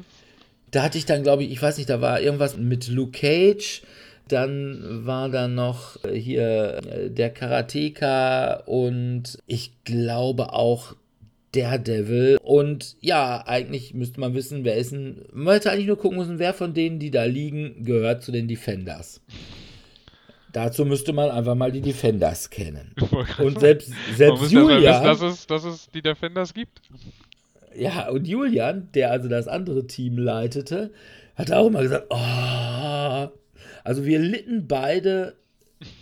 da 0.72 0.84
hatte 0.84 0.98
ich 0.98 1.06
dann, 1.06 1.24
glaube 1.24 1.44
ich, 1.44 1.52
ich 1.52 1.62
weiß 1.62 1.78
nicht, 1.78 1.90
da 1.90 2.02
war 2.02 2.22
irgendwas 2.22 2.58
mit 2.58 2.88
Luke 2.88 3.12
Cage. 3.12 3.82
Dann 4.28 5.06
war 5.06 5.30
da 5.30 5.48
noch 5.48 6.04
äh, 6.04 6.14
hier 6.14 6.82
äh, 6.86 7.10
der 7.10 7.32
Karateka 7.32 8.62
und 8.68 9.40
ich 9.48 9.72
glaube 9.84 10.54
auch 10.54 10.96
Daredevil. 11.54 12.38
Und 12.44 12.96
ja, 13.02 13.44
eigentlich 13.48 13.96
müsste 13.96 14.20
man 14.20 14.36
wissen, 14.36 14.64
wer 14.64 14.76
ist 14.76 14.92
denn. 14.92 15.26
Man 15.34 15.56
hätte 15.56 15.72
eigentlich 15.72 15.88
nur 15.88 15.98
gucken 15.98 16.20
müssen, 16.20 16.38
wer 16.38 16.54
von 16.54 16.76
denen, 16.76 17.00
die 17.00 17.10
da 17.10 17.24
liegen, 17.24 17.84
gehört 17.84 18.22
zu 18.22 18.32
den 18.32 18.48
Defenders. 18.48 19.22
Dazu 20.52 20.86
müsste 20.86 21.14
man 21.14 21.30
einfach 21.30 21.56
mal 21.56 21.72
die 21.72 21.82
Defenders 21.82 22.50
kennen. 22.50 22.94
Und 23.38 23.60
selbst, 23.60 23.92
selbst 24.16 24.52
Julian. 24.52 24.82
wissen, 24.82 25.04
dass 25.04 25.22
es, 25.22 25.48
dass 25.48 25.64
es 25.64 25.90
die 25.92 26.02
Defenders 26.02 26.54
gibt. 26.54 26.82
Ja, 27.76 28.10
und 28.10 28.28
Julian, 28.28 28.90
der 28.94 29.12
also 29.12 29.30
das 29.30 29.48
andere 29.48 29.86
Team 29.86 30.18
leitete, 30.18 30.92
hat 31.36 31.52
auch 31.52 31.68
immer 31.68 31.82
gesagt, 31.82 32.08
oh. 32.10 33.30
Also 33.84 34.06
wir 34.06 34.20
litten 34.20 34.68
beide 34.68 35.36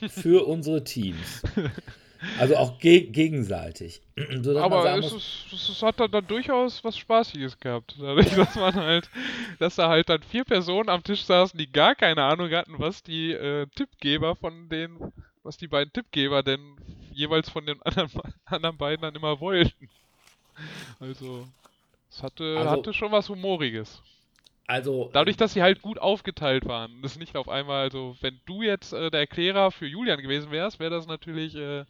für 0.09 0.47
unsere 0.47 0.83
Teams. 0.83 1.43
Also 2.39 2.55
auch 2.57 2.79
ge 2.79 3.01
gegenseitig. 3.07 4.01
Man 4.15 4.57
Aber 4.57 4.97
es, 4.97 5.11
ist, 5.13 5.45
es, 5.53 5.69
es 5.69 5.83
hat 5.83 5.99
dann, 5.99 6.11
dann 6.11 6.25
durchaus 6.27 6.83
was 6.83 6.97
Spaßiges 6.97 7.59
gehabt. 7.59 7.95
Dadurch, 7.99 8.29
dass 8.35 8.55
man 8.55 8.75
halt, 8.75 9.09
dass 9.59 9.75
da 9.75 9.89
halt 9.89 10.09
dann 10.09 10.23
vier 10.23 10.43
Personen 10.43 10.89
am 10.89 11.03
Tisch 11.03 11.23
saßen, 11.23 11.57
die 11.57 11.71
gar 11.71 11.95
keine 11.95 12.23
Ahnung 12.23 12.51
hatten, 12.51 12.79
was 12.79 13.03
die 13.03 13.31
äh, 13.31 13.67
Tippgeber 13.75 14.35
von 14.35 14.69
den, 14.69 14.97
was 15.43 15.57
die 15.57 15.67
beiden 15.67 15.93
Tippgeber 15.93 16.43
denn 16.43 16.59
jeweils 17.13 17.49
von 17.49 17.65
den 17.65 17.81
anderen, 17.81 18.09
anderen 18.45 18.77
beiden 18.77 19.01
dann 19.01 19.15
immer 19.15 19.39
wollten. 19.39 19.89
Also, 20.99 21.47
es 22.09 22.23
hatte, 22.23 22.55
Also- 22.57 22.69
hatte 22.71 22.93
schon 22.93 23.11
was 23.11 23.29
Humoriges. 23.29 24.01
Also 24.67 25.09
Dadurch, 25.13 25.37
dass 25.37 25.53
sie 25.53 25.61
halt 25.63 25.81
gut 25.81 25.97
aufgeteilt 25.97 26.65
waren. 26.65 27.01
Das 27.01 27.17
nicht 27.17 27.35
auf 27.35 27.47
einmal, 27.49 27.83
also 27.83 28.15
wenn 28.21 28.39
du 28.45 28.61
jetzt 28.61 28.93
äh, 28.93 29.09
der 29.09 29.21
Erklärer 29.21 29.71
für 29.71 29.87
Julian 29.87 30.21
gewesen 30.21 30.51
wärst, 30.51 30.79
wäre 30.79 30.91
das 30.91 31.07
natürlich, 31.07 31.55
äh, 31.55 31.85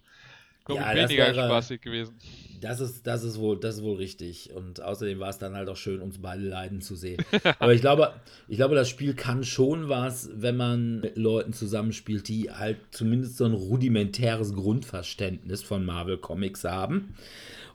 glaube 0.65 0.81
Ja, 0.81 0.93
ich, 0.93 1.01
das 1.01 1.09
weniger 1.09 1.35
wäre- 1.35 1.47
spaßig 1.47 1.81
gewesen. 1.81 2.15
Das 2.59 2.79
ist, 2.79 3.05
das 3.05 3.23
ist 3.23 3.39
wohl, 3.39 3.59
das 3.59 3.75
ist 3.77 3.83
wohl 3.83 3.97
richtig. 3.97 4.51
Und 4.51 4.81
außerdem 4.81 5.19
war 5.19 5.29
es 5.29 5.37
dann 5.37 5.53
halt 5.53 5.69
auch 5.69 5.75
schön, 5.75 6.01
uns 6.01 6.19
beide 6.19 6.41
leiden 6.41 6.81
zu 6.81 6.95
sehen. 6.95 7.23
Aber 7.59 7.71
ich 7.73 7.81
glaube, 7.81 8.13
ich 8.47 8.57
glaube, 8.57 8.73
das 8.73 8.89
Spiel 8.89 9.13
kann 9.13 9.43
schon 9.43 9.89
was, 9.89 10.29
wenn 10.33 10.57
man 10.57 11.01
mit 11.01 11.17
Leuten 11.17 11.53
zusammenspielt, 11.53 12.27
die 12.27 12.49
halt 12.51 12.77
zumindest 12.89 13.37
so 13.37 13.45
ein 13.45 13.53
rudimentäres 13.53 14.53
Grundverständnis 14.55 15.61
von 15.61 15.85
Marvel 15.85 16.17
Comics 16.17 16.63
haben. 16.63 17.13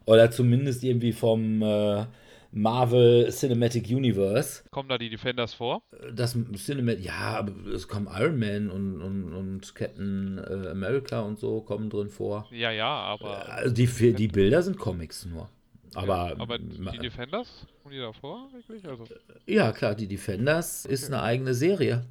Oder 0.05 0.33
zumindest 0.33 0.83
irgendwie 0.83 1.12
vom 1.12 1.62
äh, 1.62 2.07
Marvel 2.53 3.31
Cinematic 3.31 3.88
Universe. 3.88 4.62
Kommen 4.71 4.88
da 4.88 4.99
die 4.99 5.09
Defenders 5.09 5.55
vor? 5.55 5.83
Das 6.15 6.37
Cinematic, 6.55 7.05
ja, 7.05 7.47
es 7.75 7.88
kommen 7.88 8.09
Iron 8.12 8.38
Man 8.38 8.71
und, 8.71 9.01
und, 9.01 9.35
und 9.35 9.75
Captain 9.75 10.38
äh, 10.38 10.69
America 10.69 11.21
und 11.21 11.38
so 11.38 11.62
kommen 11.62 11.88
drin 11.88 12.11
vor. 12.11 12.47
Ja, 12.51 12.71
ja, 12.71 12.88
aber. 12.88 13.49
Also 13.49 13.75
die, 13.75 13.87
die 14.15 14.29
Bilder 14.29 14.62
sind 14.62 14.79
Comics 14.79 15.25
nur. 15.25 15.49
Aber, 15.95 16.35
aber 16.38 16.59
die 16.59 16.99
Defenders? 16.99 17.67
Kommen 17.83 17.95
die 17.95 18.01
da 18.01 18.12
vor, 18.12 18.49
wirklich? 18.53 18.87
Also, 18.87 19.05
Ja, 19.47 19.73
klar, 19.73 19.95
die 19.95 20.07
Defenders 20.07 20.87
ist 20.87 21.07
eine 21.07 21.23
eigene 21.23 21.55
Serie. 21.55 22.05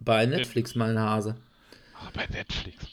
Bei 0.00 0.26
Netflix, 0.26 0.74
mein 0.74 0.98
Hase. 0.98 1.36
ah, 1.94 2.10
bei 2.14 2.26
Netflix. 2.26 2.86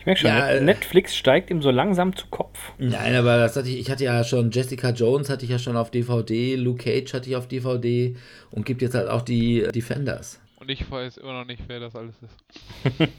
Ich 0.00 0.06
merke 0.06 0.20
schon, 0.20 0.30
Ja, 0.30 0.48
äh, 0.48 0.60
Netflix 0.60 1.16
steigt 1.16 1.50
ihm 1.50 1.62
so 1.62 1.70
langsam 1.70 2.14
zu 2.16 2.26
Kopf. 2.28 2.58
Nein, 2.78 3.14
aber 3.14 3.38
das 3.38 3.56
hatte 3.56 3.68
ich, 3.68 3.78
ich 3.78 3.90
hatte 3.90 4.04
ja 4.04 4.24
schon, 4.24 4.50
Jessica 4.50 4.90
Jones 4.90 5.30
hatte 5.30 5.44
ich 5.44 5.50
ja 5.50 5.58
schon 5.58 5.76
auf 5.76 5.90
DVD, 5.90 6.56
Luke 6.56 6.82
Cage 6.82 7.14
hatte 7.14 7.28
ich 7.30 7.36
auf 7.36 7.46
DVD 7.48 8.16
und 8.50 8.66
gibt 8.66 8.82
jetzt 8.82 8.94
halt 8.94 9.08
auch 9.08 9.22
die 9.22 9.66
Defenders. 9.74 10.40
Und 10.56 10.70
ich 10.70 10.90
weiß 10.90 11.18
immer 11.18 11.32
noch 11.32 11.44
nicht, 11.44 11.62
wer 11.68 11.80
das 11.80 11.94
alles 11.94 12.14
ist. 12.22 13.08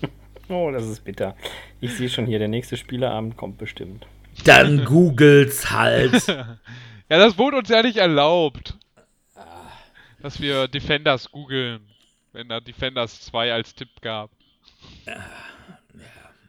Oh, 0.52 0.72
das 0.72 0.88
ist 0.88 1.06
bitter. 1.06 1.36
Ich 1.80 1.96
sehe 1.96 2.10
schon 2.10 2.26
hier, 2.26 2.40
der 2.40 2.48
nächste 2.48 2.76
Spieleabend 2.76 3.38
kommt 3.38 3.60
bestimmt. 3.60 4.08
Dann 4.46 4.84
googelt's 4.84 5.70
halt. 5.72 6.26
Ja, 7.12 7.18
das 7.18 7.40
wurde 7.40 7.58
uns 7.58 7.70
ja 7.70 7.82
nicht 7.82 7.98
erlaubt. 7.98 8.78
Dass 10.22 10.40
wir 10.40 10.68
Defenders 10.68 11.32
googeln. 11.32 11.82
Wenn 12.34 12.50
da 12.50 12.60
Defenders 12.60 13.22
2 13.22 13.52
als 13.52 13.74
Tipp 13.74 13.90
gab. 14.02 14.30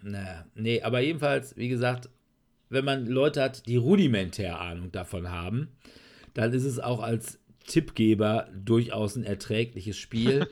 Naja, 0.02 0.44
nee, 0.54 0.82
aber 0.82 1.00
jedenfalls, 1.00 1.56
wie 1.56 1.68
gesagt, 1.68 2.08
wenn 2.68 2.84
man 2.84 3.06
Leute 3.06 3.42
hat, 3.42 3.66
die 3.66 3.76
rudimentär 3.76 4.60
Ahnung 4.60 4.92
davon 4.92 5.30
haben, 5.30 5.68
dann 6.34 6.52
ist 6.52 6.64
es 6.64 6.78
auch 6.78 7.00
als 7.00 7.40
Tippgeber 7.66 8.48
durchaus 8.54 9.16
ein 9.16 9.24
erträgliches 9.24 9.96
Spiel. 9.96 10.48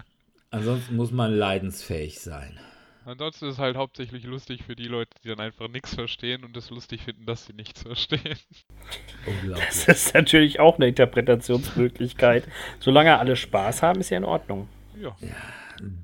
Ansonsten 0.50 0.96
muss 0.96 1.10
man 1.10 1.32
leidensfähig 1.32 2.20
sein. 2.20 2.58
Ansonsten 3.04 3.46
ist 3.46 3.54
es 3.54 3.58
halt 3.58 3.76
hauptsächlich 3.76 4.24
lustig 4.24 4.62
für 4.62 4.76
die 4.76 4.86
Leute, 4.86 5.10
die 5.24 5.28
dann 5.28 5.40
einfach 5.40 5.68
nichts 5.68 5.94
verstehen 5.94 6.44
und 6.44 6.56
es 6.56 6.70
lustig 6.70 7.02
finden, 7.02 7.26
dass 7.26 7.46
sie 7.46 7.52
nichts 7.52 7.82
verstehen. 7.82 8.38
Unglaublich. 9.26 9.66
Das 9.86 10.06
ist 10.06 10.14
natürlich 10.14 10.60
auch 10.60 10.76
eine 10.76 10.88
Interpretationsmöglichkeit. 10.88 12.44
Solange 12.78 13.18
alle 13.18 13.34
Spaß 13.34 13.82
haben, 13.82 14.00
ist 14.00 14.10
ja 14.10 14.18
in 14.18 14.24
Ordnung. 14.24 14.68
Ja. 15.00 15.16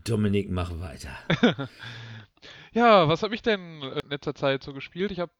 Dominik, 0.04 0.50
mach 0.50 0.72
weiter. 0.80 1.10
Ja, 2.78 3.08
was 3.08 3.24
habe 3.24 3.34
ich 3.34 3.42
denn 3.42 3.82
in 3.82 4.08
letzter 4.08 4.36
Zeit 4.36 4.62
so 4.62 4.72
gespielt? 4.72 5.10
Ich 5.10 5.18
habe 5.18 5.32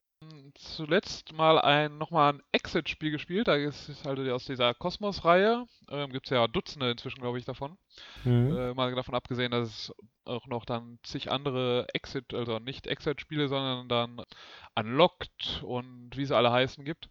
zuletzt 0.57 1.33
mal 1.33 1.61
ein 1.61 1.97
nochmal 1.97 2.33
ein 2.33 2.43
Exit-Spiel 2.51 3.13
gespielt. 3.13 3.47
Da 3.47 3.55
ist 3.55 3.89
es 3.89 4.05
halt 4.05 4.19
aus 4.29 4.45
dieser 4.45 4.75
Kosmos-Reihe. 4.75 5.65
Ähm, 5.89 6.11
Gibt 6.11 6.27
es 6.27 6.31
ja 6.31 6.49
Dutzende 6.49 6.91
inzwischen, 6.91 7.21
glaube 7.21 7.39
ich, 7.39 7.45
davon. 7.45 7.79
Mhm. 8.25 8.57
Äh, 8.57 8.75
mal 8.75 8.93
davon 8.93 9.15
abgesehen, 9.15 9.53
dass 9.53 9.69
es 9.69 9.95
auch 10.25 10.49
noch 10.49 10.65
dann 10.65 10.99
zig 11.05 11.31
andere 11.31 11.87
Exit, 11.95 12.35
also 12.35 12.59
nicht 12.59 12.89
Exit-Spiele, 12.89 13.47
sondern 13.47 13.89
dann 13.89 14.27
Unlocked 14.75 15.63
und 15.63 16.11
wie 16.17 16.25
sie 16.25 16.37
alle 16.37 16.51
heißen 16.51 16.85
gibt. 16.85 17.09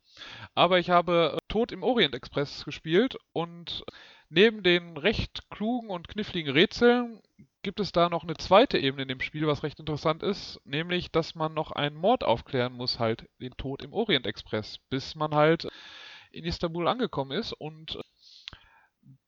Aber 0.56 0.78
ich 0.78 0.90
habe 0.90 1.38
äh, 1.38 1.40
Tod 1.48 1.72
im 1.72 1.84
Orient 1.84 2.16
Express 2.16 2.66
gespielt 2.66 3.18
und 3.32 3.86
neben 4.28 4.62
den 4.62 4.98
recht 4.98 5.50
klugen 5.50 5.90
und 5.90 6.10
kniffligen 6.10 6.52
Rätseln 6.52 7.22
gibt 7.64 7.80
es 7.80 7.92
da 7.92 8.10
noch 8.10 8.24
eine 8.24 8.36
zweite 8.36 8.78
Ebene 8.78 9.04
in 9.04 9.08
dem 9.08 9.22
Spiel, 9.22 9.48
was 9.48 9.64
recht 9.64 9.80
interessant 9.80 10.24
ist, 10.24 10.60
nämlich, 10.64 11.12
dass 11.12 11.36
man 11.36 11.54
noch 11.54 11.72
einen 11.72 11.96
Mord 11.96 12.24
aufklären 12.24 12.74
muss, 12.74 13.00
halt 13.00 13.28
den 13.42 13.56
Tod 13.58 13.84
im 13.84 13.94
Orient 13.94 14.26
Express, 14.26 14.80
bis 14.90 15.16
man 15.16 15.36
halt 15.36 15.68
in 16.32 16.46
Istanbul 16.46 16.88
angekommen 16.88 17.32
ist 17.32 17.54
und 17.54 17.98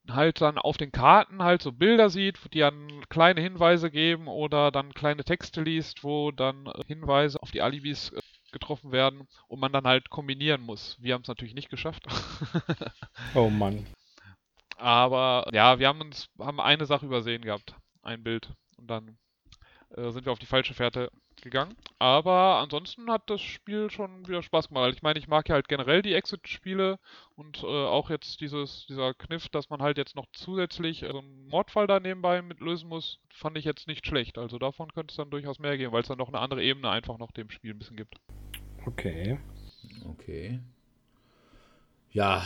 halt 0.10 0.42
dann 0.42 0.58
auf 0.58 0.78
den 0.78 0.92
Karten 0.92 1.44
halt 1.44 1.62
so 1.62 1.72
Bilder 1.72 2.10
sieht, 2.10 2.40
die 2.54 2.60
dann 2.60 3.04
kleine 3.10 3.42
Hinweise 3.42 3.92
geben 3.92 4.28
oder 4.28 4.72
dann 4.72 4.94
kleine 4.94 5.24
Texte 5.24 5.62
liest, 5.62 6.04
wo 6.04 6.32
dann 6.32 6.72
Hinweise 6.88 7.42
auf 7.42 7.52
die 7.52 7.62
Alibis 7.62 8.12
äh, 8.12 8.22
getroffen 8.52 8.92
werden 8.92 9.28
und 9.48 9.60
man 9.60 9.72
dann 9.72 9.86
halt 9.86 10.10
kombinieren 10.10 10.62
muss. 10.62 10.98
Wir 11.00 11.14
haben 11.14 11.22
es 11.22 11.28
natürlich 11.28 11.54
nicht 11.54 11.70
geschafft. 11.70 12.06
Oh 13.36 13.50
Mann. 13.50 13.86
Aber 14.78 15.48
ja, 15.52 15.78
wir 15.78 15.88
haben 15.88 16.02
uns 16.02 16.30
haben 16.40 16.60
eine 16.60 16.86
Sache 16.86 17.06
übersehen 17.06 17.44
gehabt, 17.44 17.76
ein 18.02 18.24
Bild 18.24 18.54
und 18.78 18.88
dann 18.88 19.18
äh, 19.96 20.12
sind 20.12 20.26
wir 20.26 20.32
auf 20.32 20.40
die 20.40 20.46
falsche 20.46 20.74
Fährte 20.74 21.10
gegangen. 21.42 21.76
Aber 22.00 22.58
ansonsten 22.58 23.10
hat 23.10 23.30
das 23.30 23.42
Spiel 23.42 23.90
schon 23.90 24.28
wieder 24.28 24.44
Spaß 24.44 24.68
gemacht. 24.68 24.94
Ich 24.94 25.02
meine, 25.02 25.20
ich 25.20 25.28
mag 25.28 25.48
ja 25.50 25.56
halt 25.56 25.68
generell 25.68 26.02
die 26.02 26.14
Exit-Spiele 26.14 27.00
und 27.36 27.64
äh, 27.64 27.66
auch 27.66 28.10
jetzt 28.10 28.42
dieses, 28.42 28.86
dieser 28.88 29.14
Kniff, 29.14 29.48
dass 29.50 29.70
man 29.70 29.82
halt 29.82 29.98
jetzt 29.98 30.16
noch 30.16 30.26
zusätzlich 30.34 31.04
äh, 31.04 31.12
so 31.12 31.20
einen 31.20 31.48
Mordfall 31.48 31.88
da 31.88 32.00
nebenbei 32.00 32.42
mit 32.42 32.60
lösen 32.60 32.90
muss, 32.90 33.20
fand 33.34 33.58
ich 33.58 33.66
jetzt 33.66 33.88
nicht 33.88 34.06
schlecht. 34.06 34.38
Also 34.38 34.60
davon 34.60 34.92
könnte 34.94 35.12
es 35.12 35.18
dann 35.18 35.30
durchaus 35.30 35.60
mehr 35.60 35.78
geben, 35.78 35.94
weil 35.94 36.02
es 36.02 36.08
dann 36.08 36.18
noch 36.18 36.28
eine 36.28 36.40
andere 36.40 36.64
Ebene 36.64 36.90
einfach 36.90 37.18
noch 37.18 37.32
dem 37.32 37.50
Spiel 37.50 37.72
ein 37.72 37.80
bisschen 37.80 37.98
gibt. 37.98 38.16
Okay. 38.86 39.40
Okay. 40.06 40.60
Ja. 42.12 42.44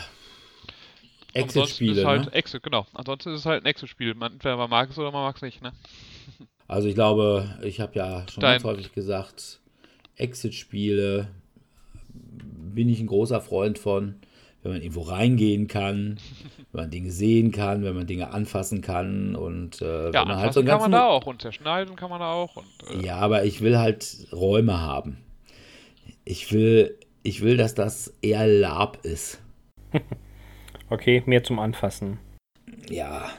Exit-Spiele, 1.34 2.02
es 2.02 2.08
halt 2.08 2.26
ne? 2.26 2.34
Exit, 2.34 2.64
genau. 2.64 2.86
Ansonsten 2.94 3.30
ist 3.34 3.40
es 3.42 3.46
halt 3.46 3.64
ein 3.64 3.68
Exit-Spiel. 3.68 4.14
Man, 4.16 4.34
entweder 4.34 4.58
man 4.58 4.70
mag 4.70 4.90
es 4.90 4.98
oder 4.98 5.12
man 5.12 5.24
mag 5.24 5.36
es 5.36 5.42
nicht, 5.42 5.62
ne? 5.62 5.72
Also 6.68 6.88
ich 6.88 6.96
glaube, 6.96 7.60
ich 7.62 7.82
habe 7.82 7.94
ja 7.96 8.26
schon 8.32 8.42
Dein- 8.42 8.54
ganz 8.54 8.64
häufig 8.64 8.94
gesagt, 8.94 9.60
Exit-Spiele 10.16 11.28
bin 12.14 12.90
ich 12.90 13.00
ein 13.00 13.08
großer 13.08 13.42
Freund 13.42 13.78
von, 13.78 14.16
wenn 14.64 14.72
man 14.72 14.82
irgendwo 14.82 15.02
reingehen 15.02 15.68
kann, 15.68 16.20
wenn 16.72 16.82
man 16.84 16.90
Dinge 16.90 17.12
sehen 17.12 17.52
kann, 17.52 17.84
wenn 17.84 17.96
man 17.96 18.08
Dinge 18.08 18.32
anfassen 18.32 18.82
kann 18.82 19.36
und 19.36 19.82
äh, 19.82 20.12
Ja, 20.12 20.22
wenn 20.22 20.28
man 20.30 20.38
halt 20.38 20.54
so 20.54 20.60
anfassen 20.60 20.60
einen 20.62 20.68
kann 20.68 20.80
man 20.80 20.92
ganzen... 20.92 21.04
da 21.04 21.08
auch 21.08 21.26
und 21.28 21.42
zerschneiden 21.42 21.96
kann 21.96 22.10
man 22.10 22.22
da 22.22 22.32
auch 22.32 22.56
und 22.56 22.66
äh, 22.90 23.06
Ja, 23.06 23.18
aber 23.18 23.44
ich 23.44 23.62
will 23.62 23.78
halt 23.78 24.28
Räume 24.32 24.80
haben. 24.80 25.18
Ich 26.26 26.52
will, 26.54 26.98
ich 27.24 27.42
will, 27.42 27.58
dass 27.58 27.76
das 27.76 28.14
eher 28.22 28.48
Lab 28.48 29.06
ist. 29.06 29.42
Okay, 30.94 31.24
mehr 31.26 31.44
zum 31.44 31.58
Anfassen. 31.58 32.20
Ja, 32.88 33.32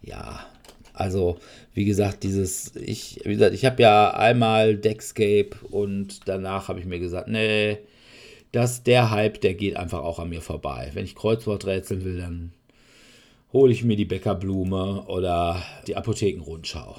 ja. 0.00 0.46
Also, 0.94 1.38
wie 1.74 1.84
gesagt, 1.84 2.22
dieses, 2.22 2.74
ich, 2.76 3.20
wie 3.24 3.34
gesagt, 3.34 3.52
ich 3.52 3.66
habe 3.66 3.82
ja 3.82 4.14
einmal 4.14 4.76
Deckscape 4.78 5.50
und 5.70 6.26
danach 6.26 6.68
habe 6.68 6.80
ich 6.80 6.86
mir 6.86 6.98
gesagt, 6.98 7.28
nee, 7.28 7.76
das, 8.52 8.82
der 8.84 9.10
Hype, 9.10 9.42
der 9.42 9.52
geht 9.52 9.76
einfach 9.76 10.02
auch 10.02 10.18
an 10.18 10.30
mir 10.30 10.40
vorbei. 10.40 10.90
Wenn 10.94 11.04
ich 11.04 11.14
Kreuzwort 11.14 11.66
rätseln 11.66 12.06
will, 12.06 12.16
dann 12.16 12.54
hole 13.52 13.70
ich 13.70 13.84
mir 13.84 13.96
die 13.96 14.06
Bäckerblume 14.06 15.04
oder 15.08 15.62
die 15.86 15.96
Apothekenrundschau. 15.96 16.96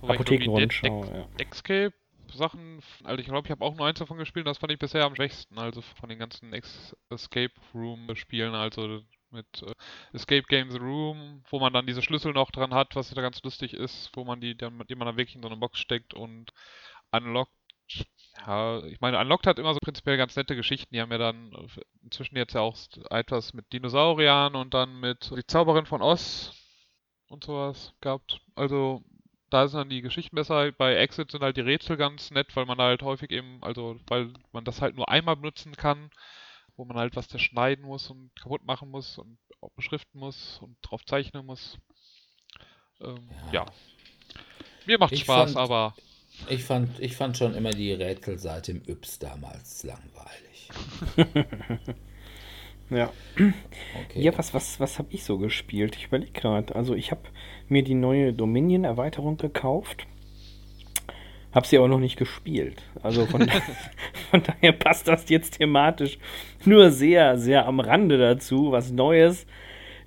Apothekenrundschau, 0.00 1.04
ja. 1.04 1.28
Deckscape 1.38 1.92
Sachen, 2.32 2.80
also 3.04 3.20
ich 3.20 3.26
glaube, 3.26 3.46
ich 3.46 3.50
habe 3.50 3.64
auch 3.64 3.74
nur 3.74 3.86
eins 3.86 3.98
davon 3.98 4.18
gespielt, 4.18 4.46
das 4.46 4.58
fand 4.58 4.72
ich 4.72 4.78
bisher 4.78 5.04
am 5.04 5.14
schwächsten, 5.14 5.58
also 5.58 5.80
von 5.82 6.08
den 6.08 6.18
ganzen 6.18 6.52
Ex 6.52 6.96
Escape 7.10 7.52
Room 7.74 8.14
Spielen, 8.16 8.54
also 8.54 9.02
mit 9.30 9.46
äh, 9.62 9.74
Escape 10.12 10.46
Game 10.48 10.70
The 10.70 10.78
Room, 10.78 11.42
wo 11.50 11.58
man 11.58 11.72
dann 11.72 11.86
diese 11.86 12.02
Schlüssel 12.02 12.32
noch 12.32 12.50
dran 12.50 12.74
hat, 12.74 12.94
was 12.96 13.10
da 13.10 13.22
ganz 13.22 13.42
lustig 13.42 13.74
ist, 13.74 14.10
wo 14.14 14.24
man 14.24 14.40
die 14.40 14.56
dann, 14.56 14.82
die 14.88 14.94
man 14.94 15.16
wirklich 15.16 15.36
in 15.36 15.42
so 15.42 15.48
eine 15.48 15.56
Box 15.56 15.78
steckt 15.78 16.14
und 16.14 16.52
unlockt. 17.10 17.52
Ja, 18.46 18.82
ich 18.84 19.00
meine, 19.00 19.18
Unlocked 19.18 19.46
hat 19.46 19.58
immer 19.58 19.74
so 19.74 19.80
prinzipiell 19.80 20.16
ganz 20.16 20.34
nette 20.36 20.56
Geschichten. 20.56 20.94
Die 20.94 21.00
haben 21.00 21.12
ja 21.12 21.18
dann 21.18 21.52
inzwischen 22.02 22.36
jetzt 22.36 22.54
ja 22.54 22.62
auch 22.62 22.76
etwas 23.10 23.52
mit 23.52 23.72
Dinosauriern 23.72 24.54
und 24.54 24.72
dann 24.74 25.00
mit 25.00 25.30
die 25.30 25.46
Zauberin 25.46 25.86
von 25.86 26.00
Oz 26.00 26.52
und 27.28 27.44
sowas 27.44 27.92
gehabt. 28.00 28.40
Also 28.54 29.02
da 29.52 29.68
sind 29.68 29.78
dann 29.78 29.90
die 29.90 30.02
Geschichten 30.02 30.36
besser. 30.36 30.72
Bei 30.72 30.94
Exit 30.96 31.30
sind 31.30 31.42
halt 31.42 31.56
die 31.56 31.60
Rätsel 31.62 31.96
ganz 31.96 32.30
nett, 32.30 32.54
weil 32.56 32.66
man 32.66 32.78
halt 32.78 33.02
häufig 33.02 33.30
eben, 33.30 33.62
also 33.62 33.98
weil 34.08 34.32
man 34.52 34.64
das 34.64 34.80
halt 34.80 34.96
nur 34.96 35.08
einmal 35.08 35.36
benutzen 35.36 35.74
kann, 35.76 36.10
wo 36.76 36.84
man 36.84 36.96
halt 36.96 37.16
was 37.16 37.28
zerschneiden 37.28 37.84
muss 37.84 38.10
und 38.10 38.30
kaputt 38.40 38.64
machen 38.64 38.90
muss 38.90 39.18
und 39.18 39.38
auch 39.60 39.70
beschriften 39.72 40.18
muss 40.18 40.58
und 40.62 40.76
drauf 40.82 41.04
zeichnen 41.04 41.46
muss. 41.46 41.78
Ähm, 43.00 43.28
ja. 43.52 43.66
Mir 44.86 44.98
macht 44.98 45.12
Ich 45.12 45.20
Spaß, 45.20 45.52
fand- 45.52 45.56
aber 45.56 45.94
Ich 46.48 46.64
fand, 46.64 46.98
ich 46.98 47.16
fand 47.16 47.36
schon 47.36 47.54
immer 47.54 47.70
die 47.70 47.92
Rätselseite 47.92 48.72
im 48.72 48.82
Yps 48.88 49.18
damals 49.18 49.84
langweilig. 49.84 50.70
Ja. 52.92 53.10
Okay. 53.34 54.20
Ja, 54.20 54.36
was, 54.36 54.52
was, 54.52 54.78
was 54.78 54.98
habe 54.98 55.08
ich 55.12 55.24
so 55.24 55.38
gespielt? 55.38 55.96
Ich 55.96 56.06
überlege 56.06 56.32
gerade. 56.32 56.74
Also 56.74 56.94
ich 56.94 57.10
habe 57.10 57.22
mir 57.68 57.82
die 57.82 57.94
neue 57.94 58.32
Dominion-Erweiterung 58.32 59.38
gekauft. 59.38 60.06
Habe 61.52 61.66
sie 61.66 61.78
aber 61.78 61.88
noch 61.88 61.98
nicht 61.98 62.18
gespielt. 62.18 62.82
Also 63.02 63.26
von, 63.26 63.46
da, 63.46 63.52
von 64.30 64.42
daher 64.42 64.72
passt 64.72 65.08
das 65.08 65.28
jetzt 65.28 65.58
thematisch 65.58 66.18
nur 66.64 66.90
sehr, 66.90 67.38
sehr 67.38 67.66
am 67.66 67.80
Rande 67.80 68.18
dazu. 68.18 68.72
Was 68.72 68.92
Neues. 68.92 69.46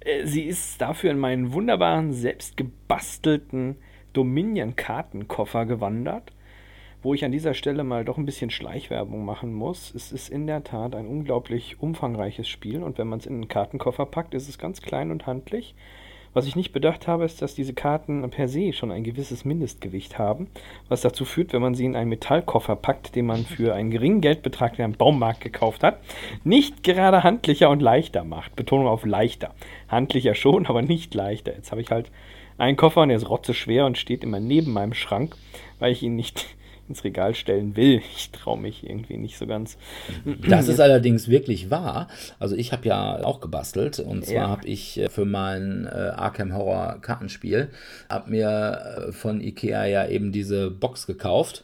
Äh, 0.02 0.26
Sie 0.26 0.44
ist 0.44 0.80
dafür 0.80 1.12
in 1.12 1.20
meinen 1.20 1.54
wunderbaren, 1.54 2.14
selbst 2.14 2.58
gebastelten 2.58 3.78
Dominion-Kartenkoffer 4.14 5.66
gewandert. 5.66 6.32
Wo 7.06 7.14
ich 7.14 7.24
an 7.24 7.32
dieser 7.32 7.54
Stelle 7.54 7.84
mal 7.84 8.04
doch 8.04 8.18
ein 8.18 8.26
bisschen 8.26 8.50
Schleichwerbung 8.50 9.26
machen 9.26 9.54
muss. 9.54 9.94
Es 9.94 10.12
ist 10.12 10.28
in 10.28 10.48
der 10.48 10.64
Tat 10.64 10.96
ein 10.96 11.06
unglaublich 11.06 11.80
umfangreiches 11.80 12.48
Spiel 12.48 12.82
und 12.82 12.98
wenn 12.98 13.08
man 13.08 13.20
es 13.20 13.28
in 13.28 13.36
einen 13.36 13.48
Kartenkoffer 13.48 14.08
packt, 14.08 14.34
ist 14.34 14.50
es 14.50 14.58
ganz 14.58 14.82
klein 14.82 15.12
und 15.12 15.28
handlich. 15.28 15.76
Was 16.34 16.48
ich 16.48 16.56
nicht 16.56 16.72
bedacht 16.72 17.06
habe, 17.06 17.24
ist, 17.24 17.44
dass 17.44 17.54
diese 17.54 17.76
Karten 17.76 18.28
per 18.32 18.48
se 18.48 18.74
schon 18.74 18.90
ein 18.90 19.04
gewisses 19.04 19.46
Mindestgewicht 19.46 20.18
haben, 20.18 20.48
was 20.90 21.02
dazu 21.02 21.26
führt, 21.26 21.54
wenn 21.54 21.62
man 21.62 21.76
sie 21.76 21.86
in 21.86 21.96
einen 21.96 22.10
Metallkoffer 22.10 22.76
packt, 22.76 23.16
den 23.16 23.28
man 23.28 23.46
für 23.46 23.76
einen 23.76 23.92
geringen 23.92 24.22
Geldbetrag 24.22 24.80
in 24.80 24.84
einem 24.84 24.94
Baumarkt 24.94 25.42
gekauft 25.42 25.84
hat, 25.84 26.00
nicht 26.44 26.82
gerade 26.82 27.22
handlicher 27.22 27.70
und 27.70 27.84
leichter 27.84 28.24
macht. 28.24 28.56
Betonung 28.56 28.88
auf 28.88 29.06
leichter. 29.06 29.54
Handlicher 29.90 30.34
schon, 30.34 30.66
aber 30.66 30.82
nicht 30.82 31.14
leichter. 31.14 31.54
Jetzt 31.54 31.70
habe 31.70 31.82
ich 31.82 31.92
halt 31.92 32.10
einen 32.58 32.78
Koffer 32.78 33.04
und 33.04 33.10
der 33.10 33.18
ist 33.18 33.30
rotzeschwer 33.30 33.86
und 33.86 34.00
steht 34.00 34.24
immer 34.24 34.40
neben 34.40 34.74
meinem 34.74 34.96
Schrank, 34.96 35.36
weil 35.78 35.92
ich 35.92 36.02
ihn 36.02 36.16
nicht 36.16 36.48
ins 36.88 37.04
Regal 37.04 37.36
stellen 37.36 37.76
will. 37.76 38.02
Ich 38.18 38.32
traue 38.32 38.60
mich 38.60 38.88
irgendwie 38.88 39.18
nicht 39.18 39.38
so 39.38 39.46
ganz. 39.48 39.78
Das 40.48 40.68
ist 40.68 40.80
allerdings 40.80 41.28
wirklich 41.30 41.70
wahr. 41.70 42.08
Also 42.40 42.56
ich 42.56 42.72
habe 42.72 42.88
ja 42.88 43.24
auch 43.24 43.40
gebastelt 43.42 44.00
und 44.00 44.26
zwar 44.26 44.36
Ja. 44.36 44.48
habe 44.50 44.68
ich 44.68 44.98
äh, 45.00 45.10
für 45.10 45.26
mein 45.26 45.86
äh, 45.86 45.90
Arkham 46.16 46.54
Horror 46.54 47.00
Kartenspiel 47.02 47.70
habe 48.10 48.32
mir 48.32 49.08
äh, 49.10 49.12
von 49.12 49.42
Ikea 49.42 49.86
ja 49.86 50.08
eben 50.08 50.32
diese 50.32 50.72
Box 50.72 51.08
gekauft 51.08 51.64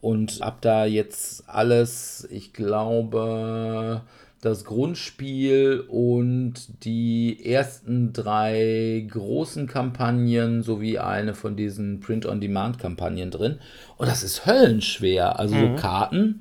und 0.00 0.40
habe 0.42 0.58
da 0.60 0.84
jetzt 0.84 1.48
alles, 1.48 2.26
ich 2.30 2.52
glaube, 2.52 4.02
das 4.46 4.64
Grundspiel 4.64 5.84
und 5.88 6.84
die 6.84 7.44
ersten 7.44 8.12
drei 8.12 9.06
großen 9.10 9.66
Kampagnen 9.66 10.62
sowie 10.62 10.98
eine 10.98 11.34
von 11.34 11.56
diesen 11.56 12.00
Print-on-Demand-Kampagnen 12.00 13.30
drin. 13.30 13.58
Und 13.96 14.08
das 14.08 14.22
ist 14.22 14.46
höllenschwer. 14.46 15.38
Also 15.38 15.54
so 15.58 15.74
Karten, 15.74 16.38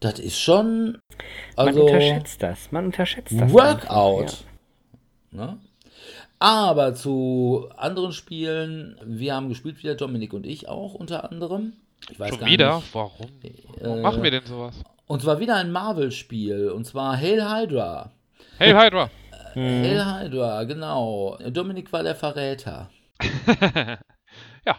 das 0.00 0.18
ist 0.18 0.38
schon. 0.40 0.98
Man 1.56 1.68
Also 1.68 1.82
unterschätzt 1.84 2.42
das. 2.42 2.72
Man 2.72 2.86
unterschätzt 2.86 3.32
das. 3.38 3.52
Workout. 3.52 4.22
einfach, 4.22 4.44
Ne? 5.30 5.58
Aber 6.38 6.94
zu 6.94 7.68
anderen 7.76 8.12
Spielen, 8.12 8.98
wir 9.04 9.34
haben 9.34 9.48
gespielt 9.48 9.78
wieder, 9.82 9.94
Dominik 9.94 10.32
und 10.32 10.44
ich 10.44 10.68
auch 10.68 10.94
unter 10.94 11.30
anderem. 11.30 11.74
Ich 12.10 12.18
weiß 12.18 12.30
schon 12.30 12.40
gar 12.40 12.48
wieder? 12.48 12.76
nicht. 12.76 12.94
Warum? 12.94 13.28
Warum 13.80 13.98
Äh, 13.98 14.02
machen 14.02 14.22
wir 14.24 14.30
denn 14.32 14.44
sowas? 14.44 14.74
Und 15.06 15.22
zwar 15.22 15.40
wieder 15.40 15.56
ein 15.56 15.72
Marvel-Spiel. 15.72 16.70
Und 16.70 16.84
zwar 16.86 17.16
Hail 17.16 17.42
Hydra. 17.48 18.12
Hey 18.58 18.72
Hydra! 18.72 19.10
Mhm. 19.54 19.84
Hail 19.84 20.04
Hydra, 20.04 20.64
genau. 20.64 21.38
Dominik 21.50 21.92
war 21.92 22.02
der 22.02 22.14
Verräter. 22.14 22.90
ja, 24.66 24.78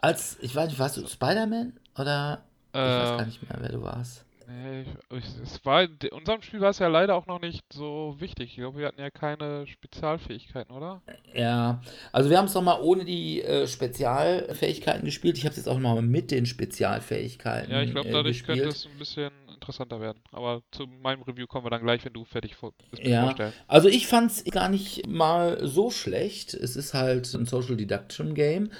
Als, 0.00 0.38
ich 0.40 0.54
weiß 0.54 0.68
nicht, 0.68 0.78
warst 0.78 0.96
du 0.96 1.06
Spider-Man? 1.06 1.78
Oder? 1.98 2.44
Ich 2.82 2.94
weiß 2.96 3.16
gar 3.16 3.22
Ähm, 3.22 3.26
nicht 3.26 3.42
mehr, 3.42 3.58
wer 3.60 3.70
du 3.72 3.82
warst. 3.82 4.24
nee, 4.46 4.84
ich, 5.10 5.24
es 5.42 5.64
war, 5.64 5.82
in 5.82 5.98
unserem 6.12 6.42
Spiel 6.42 6.60
war 6.60 6.70
es 6.70 6.78
ja 6.78 6.88
leider 6.88 7.14
auch 7.14 7.26
noch 7.26 7.40
nicht 7.40 7.64
so 7.72 8.16
wichtig. 8.18 8.50
Ich 8.50 8.56
glaube, 8.56 8.78
wir 8.78 8.86
hatten 8.88 9.00
ja 9.00 9.10
keine 9.10 9.66
Spezialfähigkeiten, 9.66 10.72
oder? 10.74 11.02
Ja, 11.34 11.80
also 12.12 12.30
wir 12.30 12.38
haben 12.38 12.46
es 12.46 12.54
nochmal 12.54 12.80
ohne 12.82 13.04
die 13.04 13.42
äh, 13.42 13.66
Spezialfähigkeiten 13.66 15.04
gespielt. 15.04 15.38
Ich 15.38 15.44
habe 15.44 15.50
es 15.52 15.56
jetzt 15.58 15.68
auch 15.68 15.78
nochmal 15.78 16.02
mit 16.02 16.30
den 16.30 16.46
Spezialfähigkeiten 16.46 17.72
Ja, 17.72 17.82
ich 17.82 17.90
glaube, 17.92 18.08
äh, 18.08 18.12
dadurch 18.12 18.44
könnte 18.44 18.68
gespielt. 18.68 18.68
es 18.68 18.86
ein 18.86 18.98
bisschen 18.98 19.32
interessanter 19.66 20.00
werden. 20.00 20.18
Aber 20.32 20.62
zu 20.70 20.86
meinem 20.86 21.22
Review 21.22 21.46
kommen 21.46 21.66
wir 21.66 21.70
dann 21.70 21.82
gleich, 21.82 22.04
wenn 22.04 22.12
du 22.12 22.24
fertig 22.24 22.54
vor 22.54 22.72
bist 22.90 23.02
Ja, 23.04 23.34
also 23.66 23.88
ich 23.88 24.06
fand 24.06 24.30
es 24.30 24.44
gar 24.44 24.68
nicht 24.68 25.06
mal 25.06 25.66
so 25.66 25.90
schlecht. 25.90 26.54
Es 26.54 26.76
ist 26.76 26.94
halt 26.94 27.32
ein 27.34 27.46
Social 27.46 27.76
Deduction 27.76 28.34
Game. 28.34 28.70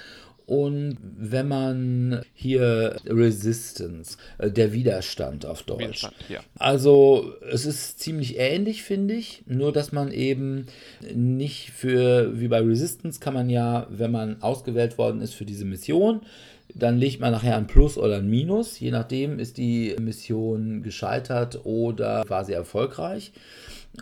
Und 0.45 0.97
wenn 1.01 1.49
man 1.49 2.21
hier 2.33 2.95
Resistance, 3.05 4.17
äh, 4.37 4.49
der 4.49 4.71
Widerstand 4.71 5.45
auf 5.45 5.63
Deutsch. 5.63 5.79
Widerstand, 5.81 6.15
ja. 6.29 6.39
Also 6.57 7.33
es 7.51 7.65
ist 7.65 7.99
ziemlich 7.99 8.39
ähnlich, 8.39 8.81
finde 8.81 9.15
ich. 9.15 9.43
Nur 9.45 9.73
dass 9.73 9.91
man 9.91 10.09
eben 10.09 10.67
nicht 11.13 11.71
für, 11.71 12.39
wie 12.39 12.47
bei 12.47 12.61
Resistance 12.61 13.19
kann 13.19 13.33
man 13.33 13.49
ja, 13.49 13.87
wenn 13.89 14.11
man 14.11 14.41
ausgewählt 14.41 14.97
worden 14.97 15.19
ist 15.19 15.33
für 15.33 15.43
diese 15.43 15.65
Mission, 15.65 16.21
dann 16.79 16.97
legt 16.97 17.19
man 17.19 17.31
nachher 17.31 17.57
ein 17.57 17.67
Plus 17.67 17.97
oder 17.97 18.17
ein 18.17 18.29
Minus. 18.29 18.79
Je 18.79 18.91
nachdem 18.91 19.39
ist 19.39 19.57
die 19.57 19.95
Mission 19.99 20.83
gescheitert 20.83 21.61
oder 21.65 22.23
sie 22.45 22.53
erfolgreich. 22.53 23.31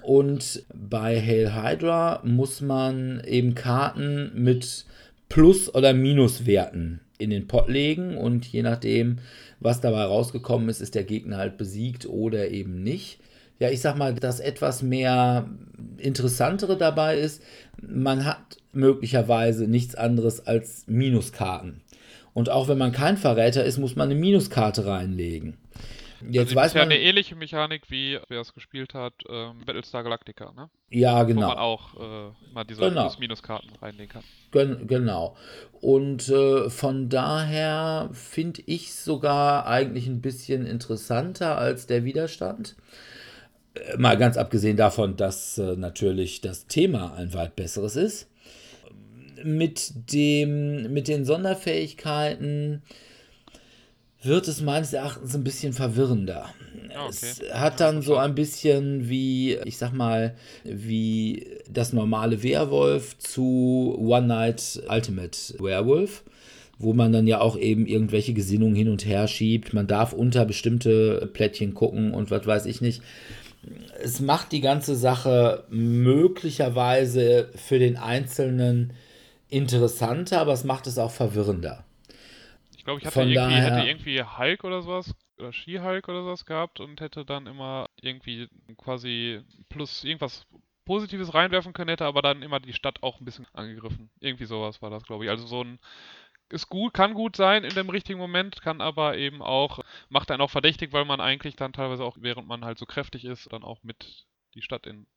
Und 0.04 0.66
bei 0.74 1.20
Hail 1.22 1.56
Hydra 1.56 2.22
muss 2.24 2.62
man 2.62 3.22
eben 3.26 3.56
Karten 3.56 4.32
mit 4.36 4.86
Plus- 5.30 5.74
oder 5.74 5.94
Minuswerten 5.94 7.00
in 7.18 7.30
den 7.30 7.48
Pot 7.48 7.70
legen 7.70 8.18
und 8.18 8.46
je 8.46 8.62
nachdem, 8.62 9.20
was 9.60 9.82
dabei 9.82 10.04
rausgekommen 10.04 10.70
ist, 10.70 10.82
ist 10.82 10.96
der 10.96 11.06
Gegner 11.06 11.38
halt 11.38 11.58
besiegt 11.58 12.06
oder 12.06 12.50
eben 12.50 12.84
nicht. 12.84 13.20
Ja, 13.58 13.70
ich 13.70 13.80
sag 13.80 13.98
mal, 13.98 14.14
das 14.14 14.42
etwas 14.42 14.82
mehr 14.82 15.50
Interessantere 15.98 16.78
dabei 16.78 17.18
ist, 17.18 17.42
man 17.82 18.26
hat 18.26 18.58
möglicherweise 18.74 19.66
nichts 19.66 19.96
anderes 19.96 20.46
als 20.46 20.84
Minuskarten. 20.88 21.82
Und 22.36 22.50
auch 22.50 22.68
wenn 22.68 22.78
man 22.78 22.92
kein 22.92 23.16
Verräter 23.16 23.64
ist, 23.64 23.78
muss 23.78 23.96
man 23.96 24.12
eine 24.12 24.20
Minuskarte 24.20 24.86
reinlegen. 24.86 25.58
Jetzt 26.22 26.48
also 26.50 26.56
weiß 26.56 26.74
man, 26.74 26.84
eine 26.84 27.00
ähnliche 27.00 27.34
Mechanik, 27.34 27.90
wie 27.90 28.20
wer 28.28 28.42
es 28.42 28.54
gespielt 28.54 28.94
hat, 28.94 29.14
ähm, 29.30 29.60
Battlestar 29.66 30.04
Galactica, 30.04 30.52
ne? 30.52 30.70
ja 30.90 31.24
Wo 31.24 31.28
genau. 31.28 31.48
man 31.48 31.58
auch 31.58 31.96
äh, 31.96 32.32
mal 32.54 32.66
diese 32.66 32.82
Genau. 32.82 33.04
Plus-Minus-Karten 33.04 33.70
reinlegen 33.82 34.10
kann. 34.10 34.24
Gen 34.52 34.86
genau. 34.86 35.38
Und 35.80 36.28
äh, 36.28 36.70
von 36.70 37.08
daher 37.08 38.10
finde 38.12 38.64
ich 38.66 38.94
sogar 38.94 39.66
eigentlich 39.66 40.08
ein 40.08 40.20
bisschen 40.20 40.66
interessanter 40.66 41.58
als 41.58 41.88
der 41.88 42.04
Widerstand. 42.04 42.76
Äh, 43.76 43.96
Mal 43.98 44.18
ganz 44.18 44.36
abgesehen 44.36 44.76
davon, 44.76 45.16
dass 45.16 45.58
äh, 45.58 45.78
natürlich 45.78 46.42
das 46.42 46.68
Thema 46.68 47.14
ein 47.14 47.34
weit 47.34 47.56
besseres 47.56 47.96
ist. 47.96 48.30
Mit, 49.46 49.94
dem, 50.12 50.92
mit 50.92 51.08
den 51.08 51.24
Sonderfähigkeiten 51.24 52.82
wird 54.24 54.48
es 54.48 54.62
meines 54.62 54.92
Erachtens 54.92 55.36
ein 55.36 55.44
bisschen 55.44 55.72
verwirrender. 55.72 56.50
Ah, 56.96 57.08
Es 57.10 57.40
okay. 57.40 57.52
hat 57.52 57.80
Ja, 57.80 57.92
dann 57.92 58.02
so 58.02 58.18
ein 58.18 58.34
bisschen 58.34 59.08
wie, 59.08 59.54
ich 59.66 59.78
sag 59.78 59.94
mal, 59.94 60.34
wie 60.64 61.46
das 61.72 61.94
normale 61.94 62.42
Werwolf 62.42 63.20
zu 63.20 63.96
One 64.00 64.26
Night 64.26 64.82
Ultimate 64.90 65.38
Werewolf, 65.60 66.24
wo 66.80 66.94
man 66.94 67.12
dann 67.12 67.28
ja 67.28 67.40
auch 67.40 67.56
eben 67.56 67.86
irgendwelche 67.86 68.34
Gesinnungen 68.34 68.76
hin 68.76 68.90
und 68.90 69.06
her 69.06 69.28
schiebt. 69.28 69.74
Man 69.74 69.86
darf 69.86 70.12
unter 70.12 70.46
bestimmte 70.46 71.30
Plättchen 71.32 71.76
gucken 71.76 72.16
und 72.16 72.32
was 72.32 72.48
weiß 72.48 72.66
ich 72.66 72.82
nicht. 72.82 73.04
Es 74.02 74.20
macht 74.22 74.52
die 74.52 74.62
ganze 74.62 74.96
Sache 74.96 75.66
möglicherweise 75.70 77.50
für 77.56 77.78
den 77.78 77.98
Einzelnen 77.98 78.94
interessanter, 79.50 80.42
aber 80.42 80.54
es 80.54 80.64
macht 80.64 80.88
es 80.88 80.98
auch 80.98 81.12
verwirrender. 81.12 81.86
Ich 82.78 82.84
glaube, 82.84 83.00
ich 83.00 83.06
hatte 83.06 83.20
irgendwie, 83.22 83.36
daher- 83.36 83.64
hätte 83.76 83.88
irgendwie 83.90 84.24
Hulk 84.24 84.64
oder 84.64 84.82
sowas, 84.82 85.14
oder 85.38 85.52
She-Hulk 85.52 86.08
oder 86.08 86.24
sowas 86.24 86.46
gehabt 86.46 86.80
und 86.80 87.02
hätte 87.02 87.26
dann 87.26 87.48
immer 87.48 87.90
irgendwie 88.02 88.48
quasi 88.78 89.42
plus 89.70 90.04
irgendwas 90.04 90.46
Positives 90.86 91.34
reinwerfen 91.34 91.74
können, 91.74 91.90
hätte 91.90 92.06
aber 92.06 92.22
dann 92.22 92.44
immer 92.44 92.60
die 92.60 92.74
Stadt 92.74 93.02
auch 93.02 93.20
ein 93.20 93.26
bisschen 93.26 93.48
angegriffen. 93.54 94.12
Irgendwie 94.20 94.46
sowas 94.46 94.82
war 94.82 94.92
das, 94.92 95.04
glaube 95.04 95.26
ich. 95.26 95.32
Also 95.32 95.48
so 95.48 95.64
ein 95.64 95.80
ist 96.50 96.70
gut, 96.70 96.94
kann 96.94 97.16
gut 97.16 97.36
sein 97.36 97.64
in 97.64 97.74
dem 97.74 97.90
richtigen 97.90 98.20
Moment, 98.20 98.62
kann 98.62 98.80
aber 98.82 99.18
eben 99.18 99.42
auch, 99.42 99.80
macht 100.10 100.30
einen 100.30 100.42
auch 100.42 100.52
verdächtig, 100.52 100.94
weil 100.94 101.06
man 101.06 101.20
eigentlich 101.20 101.56
dann 101.56 101.74
teilweise 101.74 102.04
auch, 102.04 102.18
während 102.20 102.48
man 102.48 102.64
halt 102.64 102.78
so 102.78 102.86
kräftig 102.86 103.26
ist, 103.26 103.52
dann 103.52 103.64
auch 103.64 103.82
mit 103.84 104.26
die 104.54 104.62
Stadt 104.62 104.86
in 104.86 105.08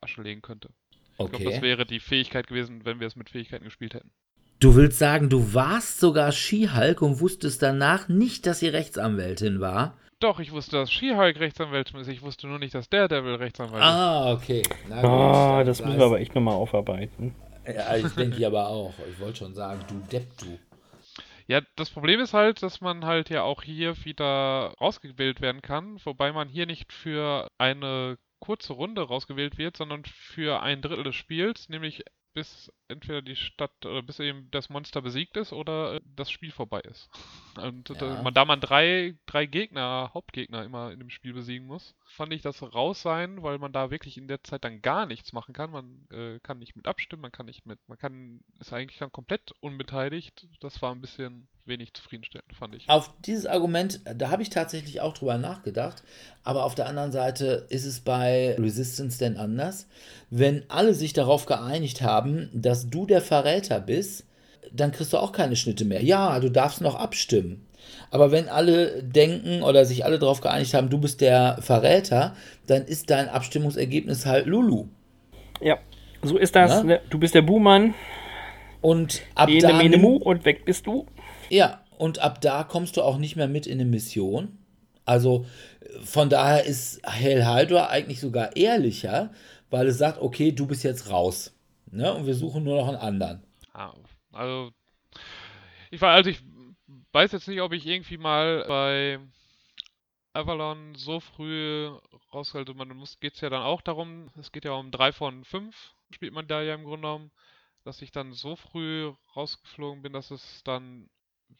Asche 0.00 0.22
legen 0.22 0.40
könnte. 0.40 0.70
Ich 1.18 1.30
glaube, 1.30 1.44
das 1.44 1.54
Okay. 1.54 1.62
wäre 1.62 1.86
die 1.86 2.00
Fähigkeit 2.00 2.46
gewesen, 2.46 2.84
wenn 2.84 3.00
wir 3.00 3.06
es 3.06 3.16
mit 3.16 3.30
Fähigkeiten 3.30 3.64
gespielt 3.64 3.94
hätten. 3.94 4.10
Du 4.58 4.74
willst 4.74 4.98
sagen, 4.98 5.28
du 5.28 5.52
warst 5.54 6.00
sogar 6.00 6.32
Skihulk 6.32 7.02
und 7.02 7.20
wusstest 7.20 7.62
danach 7.62 8.08
nicht, 8.08 8.46
dass 8.46 8.60
sie 8.60 8.68
Rechtsanwältin 8.68 9.60
war? 9.60 9.98
Doch, 10.18 10.40
ich 10.40 10.50
wusste, 10.50 10.76
dass 10.76 10.90
She-Hulk 10.90 11.38
Rechtsanwältin 11.38 12.00
ist. 12.00 12.08
Ich 12.08 12.22
wusste 12.22 12.46
nur 12.46 12.58
nicht, 12.58 12.74
dass 12.74 12.88
Daredevil 12.88 13.34
Rechtsanwalt 13.34 13.82
ist. 13.82 13.88
Ah, 13.88 14.32
okay. 14.32 14.62
Na 14.88 14.96
Ah, 15.02 15.56
dann 15.58 15.66
das 15.66 15.84
müssen 15.84 15.98
wir 15.98 16.06
aber 16.06 16.20
echt 16.20 16.34
nochmal 16.34 16.54
aufarbeiten. 16.54 17.34
Ja, 17.66 17.96
ich 17.96 18.10
denke 18.14 18.38
ich 18.38 18.46
aber 18.46 18.66
auch. 18.68 18.94
Ich 19.12 19.20
wollte 19.20 19.36
schon 19.38 19.54
sagen, 19.54 19.80
du 19.88 19.94
Depp, 20.10 20.26
du. 20.38 20.58
Ja, 21.48 21.60
das 21.76 21.90
Problem 21.90 22.20
ist 22.20 22.32
halt, 22.32 22.62
dass 22.62 22.80
man 22.80 23.04
halt 23.04 23.28
ja 23.28 23.42
auch 23.42 23.62
hier 23.62 23.94
wieder 24.04 24.72
rausgewählt 24.80 25.42
werden 25.42 25.60
kann, 25.60 25.98
wobei 26.04 26.32
man 26.32 26.48
hier 26.48 26.64
nicht 26.66 26.92
für 26.94 27.48
eine 27.58 28.16
kurze 28.40 28.72
Runde 28.74 29.02
rausgewählt 29.02 29.58
wird, 29.58 29.76
sondern 29.76 30.04
für 30.04 30.62
ein 30.62 30.82
Drittel 30.82 31.04
des 31.04 31.16
Spiels, 31.16 31.68
nämlich 31.68 32.04
bis 32.34 32.70
entweder 32.88 33.22
die 33.22 33.36
Stadt 33.36 33.86
oder 33.86 34.02
bis 34.02 34.20
eben 34.20 34.50
das 34.50 34.68
Monster 34.68 35.00
besiegt 35.00 35.36
ist 35.38 35.52
oder 35.52 35.94
äh, 35.94 36.00
das 36.04 36.30
Spiel 36.30 36.52
vorbei 36.52 36.80
ist. 36.80 37.08
Und 37.58 37.88
Ja. 37.88 37.94
da, 37.94 38.22
man, 38.22 38.34
da 38.34 38.44
man 38.44 38.60
drei, 38.60 39.16
drei 39.24 39.46
Gegner, 39.46 40.10
Hauptgegner 40.12 40.62
immer 40.64 40.92
in 40.92 40.98
dem 40.98 41.08
Spiel 41.10 41.32
besiegen 41.32 41.66
muss, 41.66 41.94
fand 42.04 42.32
ich 42.34 42.42
das 42.42 42.62
raus 42.62 43.00
sein, 43.00 43.42
weil 43.42 43.58
man 43.58 43.72
da 43.72 43.90
wirklich 43.90 44.18
in 44.18 44.28
der 44.28 44.44
Zeit 44.44 44.64
dann 44.64 44.82
gar 44.82 45.06
nichts 45.06 45.32
machen 45.32 45.54
kann. 45.54 45.70
Man 45.70 46.06
äh, 46.10 46.38
kann 46.40 46.58
nicht 46.58 46.76
mit 46.76 46.86
abstimmen, 46.86 47.22
man 47.22 47.32
kann 47.32 47.46
nicht 47.46 47.64
mit, 47.64 47.78
man 47.88 47.96
kann, 47.98 48.40
ist 48.60 48.72
eigentlich 48.74 48.98
dann 48.98 49.12
komplett 49.12 49.52
unbeteiligt. 49.60 50.46
Das 50.60 50.82
war 50.82 50.94
ein 50.94 51.00
bisschen 51.00 51.48
wenig 51.66 51.94
zufriedenstellend, 51.94 52.52
fand 52.58 52.74
ich. 52.74 52.88
Auf 52.88 53.10
dieses 53.24 53.46
Argument, 53.46 54.00
da 54.14 54.30
habe 54.30 54.42
ich 54.42 54.50
tatsächlich 54.50 55.00
auch 55.00 55.14
drüber 55.14 55.38
nachgedacht. 55.38 56.02
Aber 56.44 56.64
auf 56.64 56.74
der 56.74 56.86
anderen 56.86 57.12
Seite 57.12 57.66
ist 57.70 57.84
es 57.84 58.00
bei 58.00 58.56
Resistance 58.58 59.18
denn 59.18 59.36
anders. 59.36 59.88
Wenn 60.30 60.64
alle 60.68 60.94
sich 60.94 61.12
darauf 61.12 61.46
geeinigt 61.46 62.02
haben, 62.02 62.50
dass 62.52 62.88
du 62.88 63.06
der 63.06 63.20
Verräter 63.20 63.80
bist, 63.80 64.26
dann 64.72 64.92
kriegst 64.92 65.12
du 65.12 65.18
auch 65.18 65.32
keine 65.32 65.56
Schnitte 65.56 65.84
mehr. 65.84 66.02
Ja, 66.02 66.38
du 66.40 66.50
darfst 66.50 66.80
noch 66.80 66.94
abstimmen. 66.94 67.66
Aber 68.10 68.32
wenn 68.32 68.48
alle 68.48 69.02
denken 69.02 69.62
oder 69.62 69.84
sich 69.84 70.04
alle 70.04 70.18
darauf 70.18 70.40
geeinigt 70.40 70.74
haben, 70.74 70.90
du 70.90 70.98
bist 70.98 71.20
der 71.20 71.58
Verräter, 71.60 72.34
dann 72.66 72.84
ist 72.84 73.10
dein 73.10 73.28
Abstimmungsergebnis 73.28 74.26
halt 74.26 74.46
Lulu. 74.46 74.86
Ja, 75.60 75.78
so 76.22 76.36
ist 76.36 76.56
das. 76.56 76.70
Ja? 76.70 76.82
Ne? 76.82 77.00
Du 77.10 77.18
bist 77.18 77.34
der 77.34 77.42
Buhmann, 77.42 77.94
Und 78.80 79.22
ab 79.34 79.48
Ene, 79.48 79.60
da 79.60 79.72
Mene, 79.78 79.98
Mu 79.98 80.16
und 80.16 80.44
weg 80.44 80.64
bist 80.64 80.86
du. 80.86 81.06
Ja, 81.48 81.82
und 81.98 82.18
ab 82.18 82.40
da 82.40 82.64
kommst 82.64 82.96
du 82.96 83.02
auch 83.02 83.18
nicht 83.18 83.36
mehr 83.36 83.48
mit 83.48 83.66
in 83.66 83.80
eine 83.80 83.88
Mission. 83.88 84.58
Also 85.04 85.46
von 86.02 86.28
daher 86.28 86.64
ist 86.64 87.00
Hydra 87.06 87.86
eigentlich 87.86 88.20
sogar 88.20 88.56
ehrlicher, 88.56 89.32
weil 89.70 89.86
es 89.86 89.98
sagt, 89.98 90.20
okay, 90.20 90.52
du 90.52 90.66
bist 90.66 90.84
jetzt 90.84 91.10
raus. 91.10 91.54
Ne? 91.90 92.12
Und 92.12 92.26
wir 92.26 92.34
suchen 92.34 92.64
nur 92.64 92.76
noch 92.76 92.88
einen 92.88 92.96
anderen. 92.96 93.44
Ah, 93.72 93.94
also, 94.32 94.72
ich 95.90 96.00
war, 96.00 96.12
also 96.12 96.30
ich 96.30 96.40
weiß 97.12 97.32
jetzt 97.32 97.48
nicht, 97.48 97.60
ob 97.60 97.72
ich 97.72 97.86
irgendwie 97.86 98.18
mal 98.18 98.64
bei 98.66 99.20
Avalon 100.32 100.94
so 100.96 101.20
früh 101.20 101.90
raushalte. 102.32 102.74
Man 102.74 102.88
muss, 102.96 103.18
geht's 103.20 103.40
ja 103.40 103.48
dann 103.48 103.62
auch 103.62 103.80
darum, 103.80 104.30
es 104.38 104.52
geht 104.52 104.64
ja 104.64 104.72
um 104.72 104.90
drei 104.90 105.12
von 105.12 105.44
fünf, 105.44 105.94
spielt 106.10 106.34
man 106.34 106.46
da 106.46 106.62
ja 106.62 106.74
im 106.74 106.84
Grunde 106.84 107.06
genommen, 107.06 107.30
dass 107.84 108.02
ich 108.02 108.10
dann 108.10 108.32
so 108.32 108.56
früh 108.56 109.12
rausgeflogen 109.34 110.02
bin, 110.02 110.12
dass 110.12 110.30
es 110.30 110.62
dann 110.64 111.08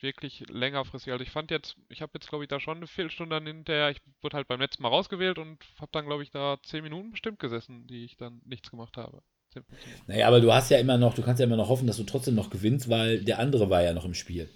wirklich 0.01 0.45
längerfristig. 0.49 1.12
Also 1.12 1.22
ich 1.22 1.30
fand 1.30 1.51
jetzt, 1.51 1.76
ich 1.89 2.03
habe 2.03 2.12
jetzt 2.14 2.28
glaube 2.28 2.45
ich 2.45 2.49
da 2.49 2.61
schon 2.61 2.78
eine 2.78 2.87
Viertelstunde 2.87 3.41
hinterher, 3.43 3.91
ich 3.91 4.01
wurde 4.22 4.37
halt 4.37 4.49
beim 4.49 4.61
letzten 4.61 4.82
Mal 4.82 4.89
rausgewählt 4.89 5.39
und 5.39 5.59
habe 5.80 5.91
dann 5.93 6.07
glaube 6.07 6.22
ich 6.22 6.30
da 6.30 6.59
zehn 6.62 6.82
Minuten 6.82 7.12
bestimmt 7.12 7.39
gesessen, 7.39 7.87
die 7.87 8.05
ich 8.05 8.16
dann 8.16 8.41
nichts 8.45 8.70
gemacht 8.70 8.97
habe. 8.97 9.22
10, 9.53 9.64
15 9.64 9.89
Minuten. 9.89 10.12
Naja, 10.12 10.28
aber 10.28 10.41
du 10.41 10.53
hast 10.53 10.70
ja 10.70 10.78
immer 10.78 10.99
noch, 10.99 11.14
du 11.14 11.22
kannst 11.22 11.41
ja 11.41 11.47
immer 11.47 11.57
noch 11.57 11.68
hoffen, 11.68 11.87
dass 11.87 11.97
du 11.97 12.05
trotzdem 12.05 12.34
noch 12.34 12.51
gewinnst, 12.51 12.89
weil 12.89 13.24
der 13.24 13.39
andere 13.39 13.70
war 13.70 13.82
ja 13.82 13.93
noch 13.93 14.05
im 14.05 14.14
Spiel. 14.14 14.49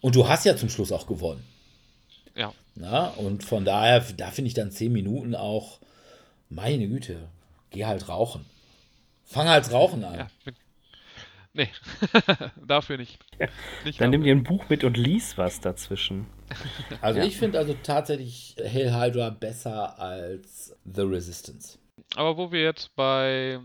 Und 0.00 0.14
du 0.14 0.28
hast 0.28 0.44
ja 0.44 0.56
zum 0.56 0.68
Schluss 0.68 0.92
auch 0.92 1.06
gewonnen. 1.06 1.44
Ja. 2.34 2.52
Na, 2.74 3.08
und 3.10 3.44
von 3.44 3.64
daher, 3.64 4.00
da 4.16 4.30
finde 4.30 4.48
ich 4.48 4.54
dann 4.54 4.70
10 4.70 4.92
Minuten 4.92 5.34
auch, 5.34 5.78
meine 6.48 6.88
Güte, 6.88 7.28
geh 7.70 7.84
halt 7.84 8.08
rauchen. 8.08 8.44
Fang 9.24 9.48
halt 9.48 9.72
Rauchen 9.72 10.04
an. 10.04 10.18
Ja, 10.18 10.30
bin, 10.44 10.54
Nee, 11.56 11.70
dafür 12.66 12.98
nicht. 12.98 13.18
nicht 13.84 14.00
Dann 14.00 14.10
nimm 14.10 14.24
dir 14.24 14.34
ein 14.34 14.42
Buch 14.42 14.68
mit 14.68 14.82
und 14.84 14.96
lies 14.96 15.38
was 15.38 15.60
dazwischen. 15.60 16.26
Also 17.00 17.20
Ja. 17.20 17.26
ich 17.26 17.36
finde 17.36 17.58
also 17.58 17.74
tatsächlich 17.82 18.56
Hail 18.58 18.92
Hydra 18.94 19.30
besser 19.30 19.98
als 19.98 20.76
The 20.84 21.02
Resistance. 21.02 21.78
Aber 22.16 22.36
wo 22.36 22.52
wir 22.52 22.62
jetzt 22.62 22.94
bei 22.96 23.60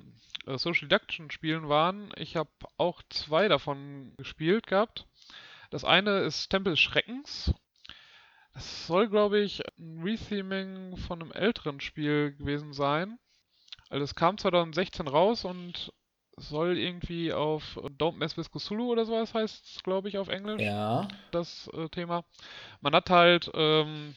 äh, 0.46 0.58
Social 0.58 0.88
Deduction 0.88 1.30
Spielen 1.32 1.68
waren, 1.68 2.12
ich 2.16 2.36
habe 2.36 2.50
auch 2.78 3.02
zwei 3.10 3.48
davon 3.48 4.14
gespielt 4.18 4.68
gehabt. 4.68 5.06
Das 5.72 5.84
eine 5.84 6.20
ist 6.20 6.50
Tempel 6.50 6.78
Schreckens. 6.78 7.54
Das 8.54 8.88
soll, 8.88 9.10
glaube 9.10 9.40
ich, 9.40 9.62
ein 9.78 10.02
Retheming 10.04 10.98
von 10.98 11.22
einem 11.22 11.32
älteren 11.32 11.80
Spiel 11.80 12.34
gewesen 12.38 12.74
sein. 12.74 13.20
Also 13.90 14.04
es 14.04 14.16
kam 14.16 14.38
2016 14.38 15.08
raus 15.08 15.46
und 15.46 15.92
soll 16.40 16.78
irgendwie 16.78 17.34
auf 17.34 17.78
Don't 17.78 18.18
Mess 18.18 18.38
with 18.38 18.52
Cthulhu 18.52 18.92
oder 18.92 19.06
sowas 19.06 19.34
heißt 19.34 19.66
es, 19.66 19.84
glaube 19.84 20.10
ich, 20.10 20.18
auf 20.18 20.30
Englisch 20.30 20.62
Ja. 20.62 21.08
das 21.32 21.70
äh, 21.74 21.90
Thema. 21.90 22.24
Man 22.82 22.94
hat 22.94 23.10
halt, 23.10 23.50
ähm, 23.54 24.16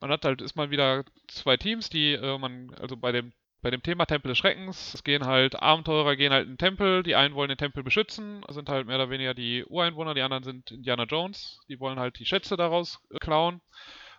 man 0.00 0.10
hat 0.10 0.24
halt, 0.24 0.42
ist 0.42 0.56
mal 0.56 0.70
wieder 0.70 1.04
zwei 1.28 1.56
Teams, 1.56 1.88
die 1.90 2.12
äh, 2.12 2.38
man, 2.38 2.74
also 2.80 2.96
bei 2.96 3.12
dem, 3.12 3.32
bei 3.62 3.70
dem 3.70 3.82
Thema 3.82 4.06
Tempel 4.06 4.30
des 4.30 4.38
Schreckens, 4.38 4.94
es 4.94 5.04
gehen 5.04 5.26
halt 5.26 5.60
Abenteurer, 5.60 6.16
gehen 6.16 6.32
halt 6.32 6.44
in 6.46 6.52
den 6.52 6.58
Tempel, 6.58 7.02
die 7.02 7.14
einen 7.14 7.34
wollen 7.34 7.50
den 7.50 7.58
Tempel 7.58 7.82
beschützen, 7.82 8.42
sind 8.48 8.68
halt 8.68 8.86
mehr 8.86 8.96
oder 8.96 9.10
weniger 9.10 9.34
die 9.34 9.64
Ureinwohner, 9.66 10.14
die 10.14 10.22
anderen 10.22 10.44
sind 10.44 10.70
Indiana 10.70 11.04
Jones, 11.04 11.60
die 11.68 11.78
wollen 11.78 11.98
halt 11.98 12.18
die 12.18 12.26
Schätze 12.26 12.56
daraus 12.56 13.00
äh, 13.10 13.18
klauen. 13.18 13.60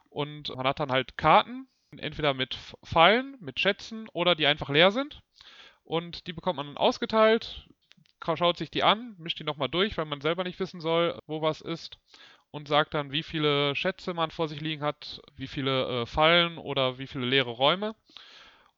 Und 0.09 0.55
man 0.55 0.67
hat 0.67 0.79
dann 0.79 0.91
halt 0.91 1.17
Karten, 1.17 1.67
entweder 1.97 2.33
mit 2.33 2.57
Pfeilen, 2.85 3.37
mit 3.39 3.59
Schätzen 3.59 4.07
oder 4.13 4.35
die 4.35 4.45
einfach 4.45 4.69
leer 4.69 4.91
sind. 4.91 5.21
Und 5.91 6.25
die 6.25 6.31
bekommt 6.31 6.55
man 6.55 6.67
dann 6.67 6.77
ausgeteilt, 6.77 7.67
schaut 8.23 8.57
sich 8.57 8.71
die 8.71 8.81
an, 8.81 9.13
mischt 9.17 9.39
die 9.39 9.43
nochmal 9.43 9.67
durch, 9.67 9.97
weil 9.97 10.05
man 10.05 10.21
selber 10.21 10.45
nicht 10.45 10.57
wissen 10.61 10.79
soll, 10.79 11.19
wo 11.27 11.41
was 11.41 11.59
ist. 11.59 11.99
Und 12.49 12.69
sagt 12.69 12.93
dann, 12.93 13.11
wie 13.11 13.23
viele 13.23 13.75
Schätze 13.75 14.13
man 14.13 14.31
vor 14.31 14.47
sich 14.47 14.61
liegen 14.61 14.83
hat, 14.83 15.21
wie 15.35 15.47
viele 15.47 16.03
äh, 16.03 16.05
Fallen 16.05 16.57
oder 16.57 16.97
wie 16.97 17.07
viele 17.07 17.25
leere 17.25 17.49
Räume. 17.49 17.93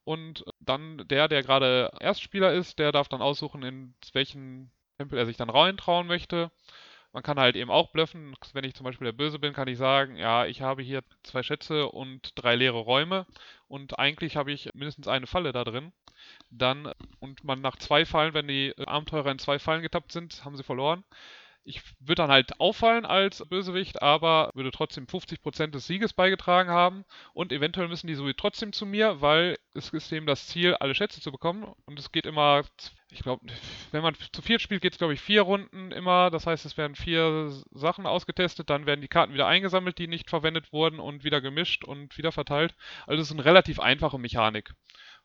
Und 0.06 0.44
dann 0.60 1.08
der, 1.08 1.28
der 1.28 1.44
gerade 1.44 1.92
Erstspieler 2.00 2.52
ist, 2.52 2.80
der 2.80 2.92
darf 2.92 3.10
dann 3.10 3.22
aussuchen, 3.22 3.62
in 3.62 3.94
welchen 4.14 4.72
Tempel 4.98 5.20
er 5.20 5.28
sich 5.28 5.38
dann 5.38 5.52
reintrauen 5.52 6.08
möchte. 6.08 6.50
Man 7.12 7.22
kann 7.22 7.40
halt 7.40 7.56
eben 7.56 7.70
auch 7.70 7.92
bluffen. 7.92 8.36
Wenn 8.54 8.64
ich 8.64 8.74
zum 8.74 8.86
Beispiel 8.86 9.06
der 9.06 9.12
Böse 9.12 9.38
bin, 9.38 9.54
kann 9.54 9.68
ich 9.68 9.78
sagen, 9.78 10.16
ja, 10.16 10.48
ich 10.48 10.64
habe 10.64 10.82
hier 10.82 11.04
zwei 11.22 11.44
Schätze 11.44 11.90
und 11.90 12.32
drei 12.34 12.56
leere 12.56 12.80
Räume 12.80 13.28
und 13.68 14.00
eigentlich 14.00 14.36
habe 14.36 14.52
ich 14.52 14.74
mindestens 14.74 15.08
eine 15.08 15.28
Falle 15.28 15.52
da 15.52 15.64
drin. 15.64 15.94
Dann, 16.50 16.92
und 17.20 17.44
man 17.44 17.62
nach 17.62 17.78
zwei 17.78 18.06
Fallen, 18.06 18.34
wenn 18.34 18.48
die 18.48 18.70
äh, 18.70 18.86
Abenteurer 18.86 19.32
in 19.32 19.40
zwei 19.40 19.60
Fallen 19.60 19.82
getappt 19.82 20.12
sind, 20.12 20.44
haben 20.46 20.56
sie 20.56 20.64
verloren. 20.64 21.04
Ich 21.66 21.82
würde 22.00 22.16
dann 22.16 22.32
halt 22.32 22.60
auffallen 22.60 23.06
als 23.06 23.42
Bösewicht, 23.48 24.02
aber 24.02 24.52
würde 24.54 24.72
trotzdem 24.72 25.06
50% 25.06 25.68
des 25.68 25.88
Sieges 25.88 26.12
beigetragen 26.12 26.70
haben 26.70 27.06
und 27.34 27.54
eventuell 27.54 27.88
müssen 27.88 28.08
die 28.08 28.16
so 28.16 28.32
trotzdem 28.34 28.74
zu 28.74 28.86
mir, 28.86 29.22
weil 29.22 29.58
es 29.74 29.90
ist 29.90 30.12
eben 30.12 30.26
das 30.26 30.48
Ziel, 30.48 30.76
alle 30.76 30.94
Schätze 30.94 31.22
zu 31.22 31.32
bekommen 31.32 31.64
und 31.86 31.98
es 31.98 32.12
geht 32.12 32.26
immer, 32.26 32.64
ich 33.12 33.22
glaube, 33.22 33.46
wenn 33.92 34.04
man 34.04 34.16
zu 34.34 34.42
viert 34.42 34.62
spielt, 34.62 34.82
geht 34.82 34.92
es 34.92 34.98
glaube 34.98 35.14
ich 35.14 35.22
vier 35.22 35.44
Runden 35.44 35.94
immer, 35.94 36.30
das 36.32 36.46
heißt 36.46 36.66
es 36.66 36.76
werden 36.76 36.96
vier 36.96 37.50
Sachen 37.72 38.06
ausgetestet, 38.06 38.70
dann 38.70 38.86
werden 38.86 39.02
die 39.02 39.08
Karten 39.08 39.34
wieder 39.34 39.48
eingesammelt, 39.48 39.98
die 40.00 40.08
nicht 40.08 40.30
verwendet 40.30 40.74
wurden 40.74 41.00
und 41.00 41.24
wieder 41.24 41.40
gemischt 41.40 41.86
und 41.86 42.18
wieder 42.18 42.34
verteilt. 42.34 42.76
Also 43.08 43.22
es 43.22 43.30
ist 43.30 43.34
eine 43.34 43.46
relativ 43.46 43.80
einfache 43.80 44.20
Mechanik. 44.20 44.74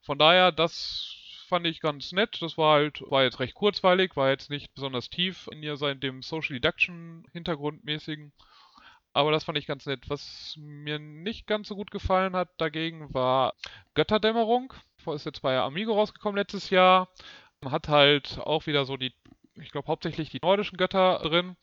Von 0.02 0.18
daher, 0.18 0.52
das 0.52 1.14
fand 1.48 1.66
ich 1.66 1.80
ganz 1.80 2.12
nett. 2.12 2.40
Das 2.40 2.58
war 2.58 2.74
halt, 2.74 3.02
war 3.10 3.24
jetzt 3.24 3.40
recht 3.40 3.54
kurzweilig, 3.54 4.16
war 4.16 4.30
jetzt 4.30 4.50
nicht 4.50 4.74
besonders 4.74 5.10
tief 5.10 5.48
in 5.50 5.62
ihr 5.62 5.76
sein, 5.76 6.00
dem 6.00 6.22
Social 6.22 6.54
Deduction 6.54 7.24
Hintergrundmäßigen. 7.32 8.32
Aber 9.12 9.32
das 9.32 9.44
fand 9.44 9.58
ich 9.58 9.66
ganz 9.66 9.86
nett. 9.86 10.08
Was 10.08 10.54
mir 10.58 10.98
nicht 10.98 11.46
ganz 11.46 11.68
so 11.68 11.74
gut 11.74 11.90
gefallen 11.90 12.36
hat 12.36 12.50
dagegen 12.58 13.12
war 13.12 13.54
Götterdämmerung. 13.94 14.72
Ist 15.06 15.24
jetzt 15.24 15.40
bei 15.40 15.58
Amigo 15.58 15.94
rausgekommen 15.94 16.36
letztes 16.36 16.68
Jahr. 16.70 17.08
Hat 17.64 17.88
halt 17.88 18.38
auch 18.40 18.66
wieder 18.66 18.84
so 18.84 18.98
die, 18.98 19.14
ich 19.54 19.72
glaube 19.72 19.88
hauptsächlich 19.88 20.30
die 20.30 20.40
nordischen 20.42 20.76
Götter 20.76 21.18
drin. 21.20 21.56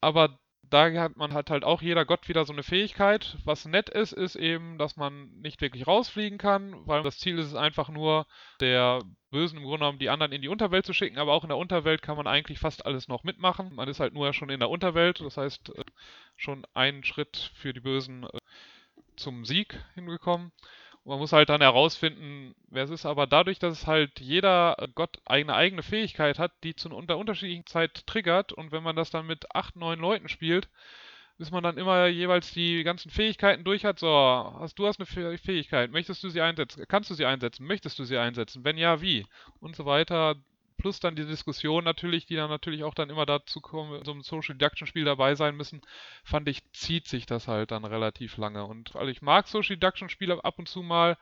Aber 0.00 0.38
da 0.70 0.90
hat 0.92 1.16
man 1.16 1.34
hat 1.34 1.50
halt 1.50 1.64
auch 1.64 1.82
jeder 1.82 2.04
Gott 2.04 2.28
wieder 2.28 2.44
so 2.44 2.52
eine 2.52 2.62
Fähigkeit. 2.62 3.36
Was 3.44 3.64
nett 3.66 3.88
ist, 3.88 4.12
ist 4.12 4.36
eben, 4.36 4.78
dass 4.78 4.96
man 4.96 5.28
nicht 5.40 5.60
wirklich 5.60 5.86
rausfliegen 5.86 6.38
kann, 6.38 6.86
weil 6.86 7.02
das 7.02 7.18
Ziel 7.18 7.38
ist 7.38 7.46
es 7.46 7.54
einfach 7.54 7.88
nur, 7.88 8.26
der 8.60 9.02
Bösen 9.30 9.58
im 9.58 9.64
Grunde 9.64 9.80
genommen 9.80 9.98
die 9.98 10.10
anderen 10.10 10.32
in 10.32 10.42
die 10.42 10.48
Unterwelt 10.48 10.86
zu 10.86 10.92
schicken, 10.92 11.18
aber 11.18 11.32
auch 11.32 11.42
in 11.42 11.48
der 11.48 11.58
Unterwelt 11.58 12.02
kann 12.02 12.16
man 12.16 12.26
eigentlich 12.28 12.60
fast 12.60 12.86
alles 12.86 13.08
noch 13.08 13.24
mitmachen. 13.24 13.74
Man 13.74 13.88
ist 13.88 14.00
halt 14.00 14.14
nur 14.14 14.32
schon 14.32 14.50
in 14.50 14.60
der 14.60 14.70
Unterwelt, 14.70 15.20
das 15.20 15.36
heißt 15.36 15.76
äh, 15.76 15.84
schon 16.36 16.64
einen 16.72 17.04
Schritt 17.04 17.50
für 17.54 17.72
die 17.72 17.80
Bösen 17.80 18.24
äh, 18.24 18.38
zum 19.16 19.44
Sieg 19.44 19.78
hingekommen. 19.94 20.52
Man 21.04 21.18
muss 21.18 21.32
halt 21.32 21.48
dann 21.48 21.60
herausfinden, 21.62 22.54
wer 22.68 22.84
es 22.84 22.90
ist, 22.90 23.06
aber 23.06 23.26
dadurch, 23.26 23.58
dass 23.58 23.86
halt 23.86 24.20
jeder 24.20 24.76
Gott 24.94 25.18
eine 25.24 25.54
eigene 25.54 25.82
Fähigkeit 25.82 26.38
hat, 26.38 26.52
die 26.62 26.74
zu 26.76 26.94
einer 26.94 27.16
unterschiedlichen 27.18 27.66
Zeit 27.66 28.06
triggert 28.06 28.52
und 28.52 28.70
wenn 28.70 28.82
man 28.82 28.96
das 28.96 29.10
dann 29.10 29.26
mit 29.26 29.54
acht, 29.54 29.76
neun 29.76 29.98
Leuten 29.98 30.28
spielt, 30.28 30.68
bis 31.38 31.50
man 31.50 31.62
dann 31.62 31.78
immer 31.78 32.06
jeweils 32.06 32.52
die 32.52 32.84
ganzen 32.84 33.10
Fähigkeiten 33.10 33.64
durch 33.64 33.84
hat. 33.86 33.98
So, 33.98 34.08
hast 34.60 34.78
du 34.78 34.86
hast 34.86 35.00
eine 35.00 35.38
Fähigkeit, 35.38 35.90
möchtest 35.90 36.22
du 36.22 36.28
sie 36.28 36.42
einsetzen? 36.42 36.84
Kannst 36.86 37.08
du 37.10 37.14
sie 37.14 37.24
einsetzen? 37.24 37.66
Möchtest 37.66 37.98
du 37.98 38.04
sie 38.04 38.18
einsetzen? 38.18 38.62
Wenn 38.64 38.76
ja, 38.76 39.00
wie? 39.00 39.26
Und 39.58 39.74
so 39.74 39.86
weiter. 39.86 40.36
Plus 40.80 41.00
dann 41.00 41.16
die 41.16 41.26
Diskussion 41.26 41.84
natürlich, 41.84 42.26
die 42.26 42.36
dann 42.36 42.50
natürlich 42.50 42.84
auch 42.84 42.94
dann 42.94 43.10
immer 43.10 43.26
dazu 43.26 43.60
kommen, 43.60 43.98
in 43.98 44.04
so 44.04 44.12
einem 44.12 44.22
Social 44.22 44.56
Deduction 44.56 44.86
Spiel 44.86 45.04
dabei 45.04 45.34
sein 45.34 45.56
müssen, 45.56 45.82
fand 46.24 46.48
ich, 46.48 46.62
zieht 46.72 47.06
sich 47.06 47.26
das 47.26 47.48
halt 47.48 47.70
dann 47.70 47.84
relativ 47.84 48.36
lange. 48.36 48.64
Und 48.64 48.96
also 48.96 49.08
ich 49.08 49.22
mag 49.22 49.46
Social 49.46 49.76
Deduction 49.76 50.08
Spiele 50.08 50.42
ab 50.44 50.58
und 50.58 50.68
zu 50.68 50.82
mal, 50.82 51.16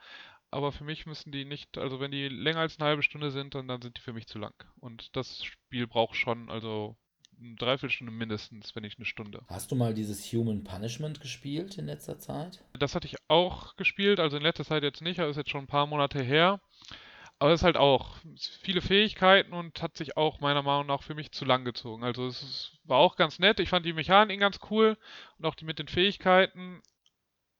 aber 0.51 0.71
für 0.71 0.83
mich 0.83 1.05
müssen 1.05 1.31
die 1.31 1.45
nicht, 1.45 1.77
also 1.77 1.99
wenn 1.99 2.11
die 2.11 2.27
länger 2.27 2.61
als 2.61 2.79
eine 2.79 2.89
halbe 2.89 3.03
Stunde 3.03 3.31
sind, 3.31 3.53
dann, 3.53 3.67
dann 3.67 3.81
sind 3.81 3.97
die 3.97 4.01
für 4.01 4.13
mich 4.13 4.27
zu 4.27 4.39
lang. 4.39 4.53
Und 4.79 5.15
das 5.15 5.43
Spiel 5.43 5.87
braucht 5.87 6.15
schon, 6.15 6.49
also 6.49 6.95
eine 7.39 7.55
Dreiviertelstunde 7.55 8.11
mindestens, 8.11 8.75
wenn 8.75 8.83
nicht 8.83 8.97
eine 8.97 9.05
Stunde. 9.05 9.43
Hast 9.47 9.71
du 9.71 9.75
mal 9.75 9.93
dieses 9.93 10.21
Human 10.33 10.63
Punishment 10.63 11.21
gespielt 11.21 11.77
in 11.77 11.85
letzter 11.85 12.19
Zeit? 12.19 12.63
Das 12.77 12.95
hatte 12.95 13.07
ich 13.07 13.15
auch 13.27 13.75
gespielt, 13.75 14.19
also 14.19 14.37
in 14.37 14.43
letzter 14.43 14.65
Zeit 14.65 14.83
jetzt 14.83 15.01
nicht, 15.01 15.19
das 15.19 15.31
ist 15.31 15.37
jetzt 15.37 15.49
schon 15.49 15.63
ein 15.63 15.67
paar 15.67 15.87
Monate 15.87 16.21
her. 16.21 16.59
Aber 17.39 17.53
es 17.53 17.61
ist 17.61 17.65
halt 17.65 17.77
auch 17.77 18.17
viele 18.61 18.81
Fähigkeiten 18.81 19.53
und 19.53 19.81
hat 19.81 19.95
sich 19.95 20.17
auch 20.17 20.41
meiner 20.41 20.61
Meinung 20.61 20.87
nach 20.87 21.03
für 21.03 21.15
mich 21.15 21.31
zu 21.31 21.45
lang 21.45 21.63
gezogen. 21.63 22.03
Also 22.03 22.27
es 22.27 22.41
ist, 22.41 22.79
war 22.83 22.97
auch 22.97 23.15
ganz 23.15 23.39
nett. 23.39 23.61
Ich 23.61 23.69
fand 23.69 23.85
die 23.85 23.93
Mechanik 23.93 24.39
ganz 24.41 24.59
cool 24.69 24.97
und 25.37 25.45
auch 25.45 25.55
die 25.55 25.65
mit 25.65 25.79
den 25.79 25.87
Fähigkeiten. 25.87 26.81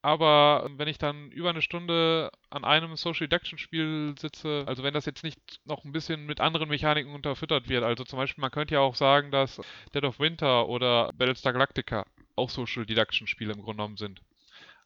Aber 0.01 0.69
wenn 0.77 0.87
ich 0.87 0.97
dann 0.97 1.31
über 1.31 1.49
eine 1.49 1.61
Stunde 1.61 2.31
an 2.49 2.63
einem 2.65 2.95
Social 2.95 3.27
Deduction 3.27 3.57
Spiel 3.57 4.15
sitze, 4.17 4.63
also 4.65 4.83
wenn 4.83 4.93
das 4.93 5.05
jetzt 5.05 5.23
nicht 5.23 5.39
noch 5.65 5.83
ein 5.83 5.91
bisschen 5.91 6.25
mit 6.25 6.39
anderen 6.41 6.69
Mechaniken 6.69 7.13
unterfüttert 7.13 7.67
wird, 7.67 7.83
also 7.83 8.05
zum 8.05 8.17
Beispiel 8.17 8.41
man 8.41 8.51
könnte 8.51 8.75
ja 8.75 8.79
auch 8.81 8.95
sagen, 8.95 9.31
dass 9.31 9.61
Dead 9.93 10.03
of 10.03 10.19
Winter 10.19 10.67
oder 10.69 11.11
Battlestar 11.17 11.53
Galactica 11.53 12.05
auch 12.35 12.49
Social 12.49 12.85
Deduction 12.85 13.27
Spiele 13.27 13.53
im 13.53 13.61
Grunde 13.61 13.77
genommen 13.77 13.97
sind. 13.97 14.21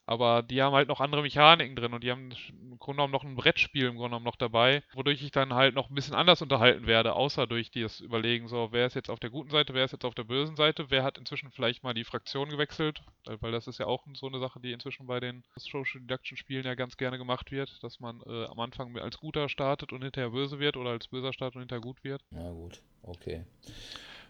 Aber 0.06 0.42
die 0.42 0.62
haben 0.62 0.74
halt 0.74 0.90
noch 0.90 1.00
andere 1.00 1.22
Mechaniken 1.22 1.76
drin 1.76 1.94
und 1.94 2.04
die 2.04 2.12
haben 2.12 2.32
im 2.50 2.78
Grunde 2.78 2.98
genommen 2.98 3.14
noch 3.14 3.24
ein 3.24 3.36
Brettspiel 3.36 3.86
im 3.86 3.96
Grunde 3.96 4.10
genommen 4.10 4.26
noch 4.26 4.36
dabei, 4.36 4.84
wodurch 4.94 5.24
ich 5.24 5.32
dann 5.32 5.54
halt 5.54 5.76
noch 5.76 5.90
ein 5.90 5.96
bisschen 5.96 6.16
anders 6.16 6.42
unterhalten 6.42 6.88
werde, 6.88 7.14
außer 7.14 7.48
durch 7.48 7.72
das 7.72 8.02
Überlegen, 8.02 8.48
so, 8.48 8.70
wer 8.72 8.86
ist 8.86 8.96
jetzt 8.96 9.10
auf 9.10 9.20
der 9.20 9.30
guten 9.30 9.50
Seite, 9.50 9.74
wer 9.74 9.86
ist 9.86 9.94
jetzt 9.94 10.04
auf 10.04 10.16
der 10.16 10.26
bösen 10.26 10.58
Seite, 10.58 10.88
wer 10.90 11.04
hat 11.04 11.18
inzwischen 11.18 11.52
vielleicht 11.52 11.84
mal 11.84 11.94
die 11.94 12.04
Fraktion 12.04 12.50
gewechselt, 12.50 13.02
weil 13.40 13.52
das 13.52 13.68
ist 13.68 13.78
ja 13.78 13.86
auch 13.86 14.06
so 14.14 14.28
eine 14.28 14.40
Sache, 14.40 14.60
die 14.60 14.74
inzwischen 14.74 15.08
bei 15.08 15.20
den 15.20 15.44
Social 15.56 16.02
Deduction 16.02 16.38
Spielen 16.38 16.66
ja 16.66 16.76
ganz 16.76 16.98
gerne 16.98 17.18
gemacht 17.18 17.52
wird, 17.52 17.82
dass 17.82 18.00
man 18.00 18.22
äh, 18.26 18.46
am 18.46 18.60
Anfang 18.60 18.98
als 18.98 19.18
Guter 19.18 19.48
startet 19.48 19.94
und 19.94 20.02
hinterher 20.02 20.32
böse 20.32 20.60
wird 20.60 20.76
oder 20.76 20.90
als 20.90 21.08
Böser 21.08 21.32
startet 21.32 21.56
und 21.56 21.62
hinterher 21.62 21.82
gut 21.82 22.04
wird. 22.04 22.22
Na 22.32 22.52
gut, 22.52 22.82
okay. 23.04 23.46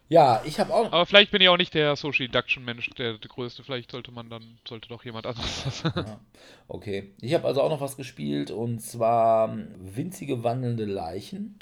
Ja, 0.10 0.42
ich 0.46 0.60
habe 0.60 0.74
auch. 0.74 0.92
Aber 0.92 1.06
vielleicht 1.06 1.32
bin 1.32 1.42
ich 1.42 1.50
auch 1.50 1.58
nicht 1.58 1.74
der 1.74 1.96
Social 1.96 2.28
Deduction 2.28 2.64
Mensch, 2.64 2.90
der, 2.92 3.18
der 3.18 3.30
größte. 3.30 3.64
Vielleicht 3.64 3.92
sollte 3.92 4.12
man 4.12 4.30
dann, 4.30 4.60
sollte 4.68 4.90
doch 4.90 5.04
jemand 5.06 5.26
anderes 5.26 5.64
das. 5.64 5.84
Ja, 5.84 6.20
okay. 6.68 7.12
Ich 7.22 7.34
habe 7.34 7.48
also 7.48 7.62
auch 7.62 7.70
noch 7.70 7.82
was 7.82 7.98
gespielt 7.98 8.52
und 8.52 8.80
zwar 8.80 9.54
ähm, 9.54 9.68
Winzige 9.80 10.44
wandelnde 10.44 10.86
Leichen 10.86 11.58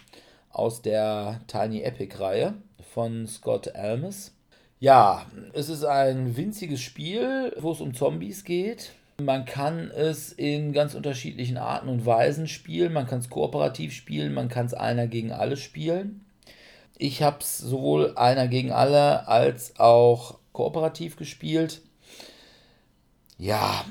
aus 0.49 0.81
der 0.81 1.41
Tiny 1.47 1.81
Epic 1.81 2.17
Reihe 2.19 2.55
von 2.93 3.27
Scott 3.27 3.75
Almus. 3.75 4.33
Ja, 4.79 5.27
es 5.53 5.69
ist 5.69 5.85
ein 5.85 6.35
winziges 6.35 6.81
Spiel, 6.81 7.55
wo 7.59 7.71
es 7.71 7.81
um 7.81 7.93
Zombies 7.93 8.43
geht. 8.43 8.93
Man 9.21 9.45
kann 9.45 9.91
es 9.91 10.31
in 10.31 10.73
ganz 10.73 10.95
unterschiedlichen 10.95 11.57
Arten 11.57 11.87
und 11.87 12.05
Weisen 12.05 12.47
spielen. 12.47 12.91
Man 12.91 13.05
kann 13.05 13.19
es 13.19 13.29
kooperativ 13.29 13.93
spielen, 13.93 14.33
man 14.33 14.49
kann 14.49 14.65
es 14.65 14.73
einer 14.73 15.05
gegen 15.05 15.31
alle 15.31 15.55
spielen. 15.55 16.25
Ich 16.97 17.21
habe 17.23 17.37
es 17.39 17.57
sowohl 17.57 18.15
einer 18.17 18.47
gegen 18.47 18.71
alle 18.71 19.27
als 19.27 19.79
auch 19.79 20.37
kooperativ 20.53 21.15
gespielt. 21.15 21.81
Ja, 23.37 23.85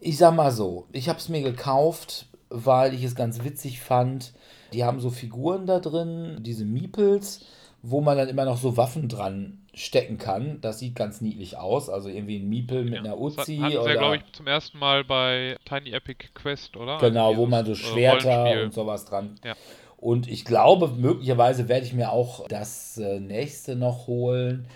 ich 0.00 0.16
sag 0.18 0.34
mal 0.34 0.50
so, 0.50 0.86
ich 0.92 1.08
habe 1.08 1.18
es 1.18 1.28
mir 1.28 1.42
gekauft, 1.42 2.26
weil 2.48 2.94
ich 2.94 3.04
es 3.04 3.14
ganz 3.14 3.44
witzig 3.44 3.80
fand. 3.80 4.32
Die 4.72 4.84
haben 4.84 5.00
so 5.00 5.10
Figuren 5.10 5.66
da 5.66 5.78
drin, 5.80 6.38
diese 6.40 6.64
Meeples, 6.64 7.44
wo 7.82 8.00
man 8.00 8.16
dann 8.16 8.28
immer 8.28 8.44
noch 8.44 8.56
so 8.56 8.76
Waffen 8.76 9.08
dran 9.08 9.58
stecken 9.74 10.18
kann. 10.18 10.60
Das 10.60 10.80
sieht 10.80 10.96
ganz 10.96 11.20
niedlich 11.20 11.56
aus. 11.56 11.88
Also 11.88 12.08
irgendwie 12.08 12.38
ein 12.38 12.48
Miepel 12.48 12.84
mit 12.84 12.98
einer 12.98 13.10
Das 13.10 13.36
hat- 13.38 13.44
Uzi 13.48 13.56
hatten 13.58 13.70
sie 13.72 13.78
oder 13.78 13.94
ja, 13.94 13.98
glaube 14.00 14.16
ich, 14.16 14.32
zum 14.32 14.46
ersten 14.46 14.78
Mal 14.78 15.04
bei 15.04 15.56
Tiny 15.64 15.90
Epic 15.92 16.28
Quest, 16.34 16.76
oder? 16.76 16.98
genau, 16.98 17.28
Also 17.30 17.40
wo 17.40 17.46
man 17.46 17.64
so 17.64 17.72
äh, 17.72 17.76
Schwerter 17.76 18.62
und 18.64 18.74
sowas 18.74 19.04
dran. 19.04 19.36
Ja. 19.44 19.54
Und 20.00 20.28
ich 20.28 20.46
glaube, 20.46 20.88
möglicherweise 20.88 21.68
werde 21.68 21.84
ich 21.84 21.92
mir 21.92 22.10
auch 22.10 22.48
das 22.48 22.96
äh, 22.96 23.20
nächste 23.20 23.76
noch 23.76 24.06
holen. 24.06 24.66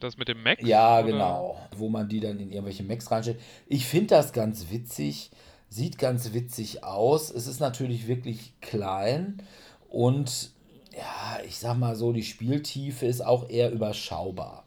Das 0.00 0.16
mit 0.16 0.26
dem 0.26 0.42
Mac? 0.42 0.60
Ja, 0.62 0.98
oder? 0.98 1.06
genau. 1.06 1.56
Wo 1.76 1.88
man 1.88 2.08
die 2.08 2.18
dann 2.18 2.40
in 2.40 2.50
irgendwelche 2.50 2.82
Macs 2.82 3.10
reinstellt. 3.10 3.38
Ich 3.68 3.86
finde 3.86 4.08
das 4.08 4.32
ganz 4.32 4.70
witzig. 4.70 5.30
Sieht 5.68 5.98
ganz 5.98 6.32
witzig 6.32 6.82
aus. 6.82 7.30
Es 7.30 7.46
ist 7.46 7.60
natürlich 7.60 8.08
wirklich 8.08 8.54
klein. 8.60 9.42
Und 9.88 10.50
ja, 10.92 11.38
ich 11.46 11.58
sag 11.58 11.78
mal 11.78 11.94
so, 11.94 12.12
die 12.12 12.24
Spieltiefe 12.24 13.06
ist 13.06 13.24
auch 13.24 13.48
eher 13.48 13.70
überschaubar. 13.70 14.61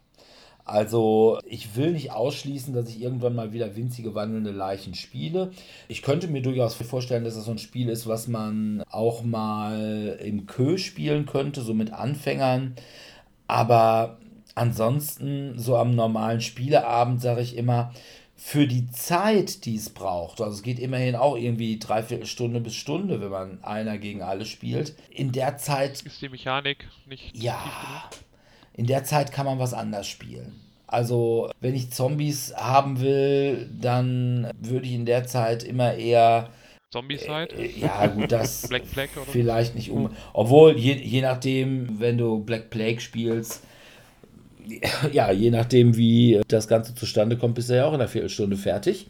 Also, 0.66 1.38
ich 1.46 1.76
will 1.76 1.92
nicht 1.92 2.10
ausschließen, 2.10 2.74
dass 2.74 2.88
ich 2.88 3.00
irgendwann 3.00 3.36
mal 3.36 3.52
wieder 3.52 3.76
winzige 3.76 4.16
wandelnde 4.16 4.50
Leichen 4.50 4.94
spiele. 4.94 5.52
Ich 5.86 6.02
könnte 6.02 6.26
mir 6.26 6.42
durchaus 6.42 6.74
vorstellen, 6.74 7.22
dass 7.22 7.36
das 7.36 7.44
so 7.44 7.52
ein 7.52 7.58
Spiel 7.58 7.88
ist, 7.88 8.08
was 8.08 8.26
man 8.26 8.82
auch 8.90 9.22
mal 9.22 10.18
im 10.20 10.46
Kö 10.46 10.76
spielen 10.76 11.24
könnte, 11.24 11.62
so 11.62 11.72
mit 11.72 11.92
Anfängern. 11.92 12.74
Aber 13.46 14.18
ansonsten, 14.56 15.56
so 15.56 15.76
am 15.76 15.94
normalen 15.94 16.40
Spieleabend, 16.40 17.22
sage 17.22 17.42
ich 17.42 17.56
immer, 17.56 17.92
für 18.34 18.66
die 18.66 18.90
Zeit, 18.90 19.64
die 19.64 19.76
es 19.76 19.90
braucht, 19.90 20.40
also 20.40 20.52
es 20.52 20.62
geht 20.62 20.78
immerhin 20.78 21.14
auch 21.14 21.36
irgendwie 21.36 21.78
dreiviertel 21.78 22.26
Stunde 22.26 22.60
bis 22.60 22.74
Stunde, 22.74 23.20
wenn 23.20 23.30
man 23.30 23.64
einer 23.64 23.98
gegen 23.98 24.22
alle 24.22 24.44
spielt. 24.44 24.94
In 25.10 25.32
der 25.32 25.56
Zeit 25.58 26.02
Ist 26.02 26.20
die 26.20 26.28
Mechanik 26.28 26.88
nicht 27.06 27.34
ja? 27.34 28.10
In 28.76 28.86
der 28.86 29.04
Zeit 29.04 29.32
kann 29.32 29.46
man 29.46 29.58
was 29.58 29.74
anders 29.74 30.06
spielen. 30.06 30.54
Also, 30.86 31.50
wenn 31.60 31.74
ich 31.74 31.90
Zombies 31.90 32.54
haben 32.56 33.00
will, 33.00 33.68
dann 33.80 34.50
würde 34.60 34.86
ich 34.86 34.92
in 34.92 35.06
der 35.06 35.26
Zeit 35.26 35.64
immer 35.64 35.94
eher, 35.94 36.50
Zombie-Side? 36.90 37.48
äh, 37.58 37.80
ja 37.80 38.06
gut, 38.06 38.30
das 38.30 38.66
Black 38.68 38.86
Flag 38.86 39.08
oder? 39.16 39.26
vielleicht 39.26 39.74
nicht 39.74 39.90
um. 39.90 40.10
Obwohl, 40.32 40.78
je, 40.78 40.94
je 40.94 41.22
nachdem, 41.22 41.98
wenn 41.98 42.16
du 42.16 42.38
Black 42.38 42.70
Plague 42.70 43.00
spielst, 43.00 43.64
ja, 45.12 45.30
je 45.32 45.50
nachdem, 45.50 45.96
wie 45.96 46.40
das 46.48 46.68
Ganze 46.68 46.94
zustande 46.94 47.36
kommt, 47.36 47.56
bist 47.56 47.70
du 47.70 47.76
ja 47.76 47.86
auch 47.86 47.94
in 47.94 48.00
einer 48.00 48.08
Viertelstunde 48.08 48.56
fertig. 48.56 49.08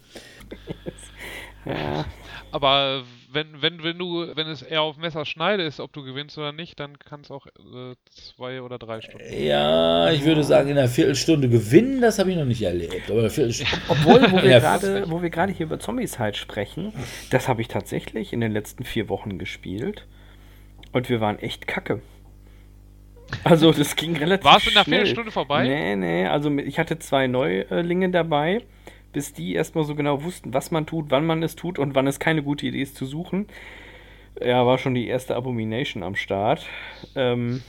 Ja, 1.66 2.06
Aber 2.52 3.04
wenn, 3.36 3.60
wenn, 3.60 3.82
wenn 3.84 3.98
du, 3.98 4.26
wenn 4.34 4.48
es 4.48 4.62
eher 4.62 4.80
auf 4.80 4.96
Messerschneide 4.96 5.62
ist, 5.62 5.78
ob 5.78 5.92
du 5.92 6.02
gewinnst 6.02 6.38
oder 6.38 6.52
nicht, 6.52 6.80
dann 6.80 6.98
kann 6.98 7.20
es 7.20 7.30
auch 7.30 7.46
äh, 7.46 7.94
zwei 8.08 8.62
oder 8.62 8.78
drei 8.78 9.02
Stunden. 9.02 9.26
Ja, 9.30 10.10
ich 10.10 10.24
würde 10.24 10.42
sagen, 10.42 10.70
in 10.70 10.78
einer 10.78 10.88
Viertelstunde 10.88 11.48
gewinnen, 11.50 12.00
das 12.00 12.18
habe 12.18 12.30
ich 12.30 12.36
noch 12.36 12.46
nicht 12.46 12.62
erlebt. 12.62 13.10
Aber. 13.10 13.24
Obwohl, 13.24 14.32
wo 14.32 14.36
wir 14.42 14.58
gerade, 14.60 15.04
wo 15.10 15.22
wir 15.22 15.28
gerade 15.28 15.52
hier 15.52 15.66
über 15.66 15.78
Zombies 15.78 16.18
halt 16.18 16.36
sprechen, 16.36 16.94
das 17.30 17.46
habe 17.46 17.60
ich 17.60 17.68
tatsächlich 17.68 18.32
in 18.32 18.40
den 18.40 18.52
letzten 18.52 18.84
vier 18.84 19.10
Wochen 19.10 19.38
gespielt. 19.38 20.06
Und 20.92 21.10
wir 21.10 21.20
waren 21.20 21.38
echt 21.38 21.66
kacke. 21.66 22.00
Also, 23.44 23.70
das 23.70 23.96
ging 23.96 24.16
relativ 24.16 24.44
War 24.44 24.56
es 24.56 24.66
in 24.66 24.72
einer 24.72 24.84
schnell. 24.84 24.98
Viertelstunde 25.00 25.30
vorbei? 25.30 25.64
Nee, 25.64 25.96
nee, 25.96 26.26
also 26.26 26.50
ich 26.56 26.78
hatte 26.78 26.98
zwei 26.98 27.26
Neulinge 27.26 28.10
dabei, 28.10 28.62
bis 29.16 29.32
die 29.32 29.54
erstmal 29.54 29.84
so 29.84 29.94
genau 29.94 30.24
wussten, 30.24 30.52
was 30.52 30.70
man 30.70 30.84
tut, 30.84 31.06
wann 31.08 31.24
man 31.24 31.42
es 31.42 31.56
tut 31.56 31.78
und 31.78 31.94
wann 31.94 32.06
es 32.06 32.18
keine 32.18 32.42
gute 32.42 32.66
Idee 32.66 32.82
ist 32.82 32.96
zu 32.96 33.06
suchen. 33.06 33.46
Ja, 34.38 34.66
war 34.66 34.76
schon 34.76 34.92
die 34.92 35.06
erste 35.06 35.36
Abomination 35.36 36.02
am 36.02 36.16
Start. 36.16 36.66
Ähm, 37.14 37.62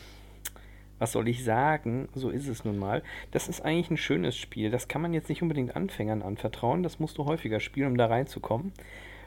was 0.99 1.13
soll 1.13 1.29
ich 1.29 1.45
sagen? 1.45 2.09
So 2.13 2.31
ist 2.31 2.49
es 2.49 2.65
nun 2.65 2.77
mal. 2.77 3.01
Das 3.31 3.47
ist 3.47 3.61
eigentlich 3.61 3.89
ein 3.89 3.95
schönes 3.95 4.35
Spiel. 4.35 4.69
Das 4.69 4.89
kann 4.89 5.01
man 5.01 5.13
jetzt 5.13 5.29
nicht 5.29 5.41
unbedingt 5.41 5.73
Anfängern 5.73 6.21
anvertrauen. 6.21 6.83
Das 6.83 6.99
musst 6.99 7.17
du 7.17 7.23
häufiger 7.23 7.61
spielen, 7.61 7.91
um 7.91 7.97
da 7.97 8.07
reinzukommen. 8.07 8.73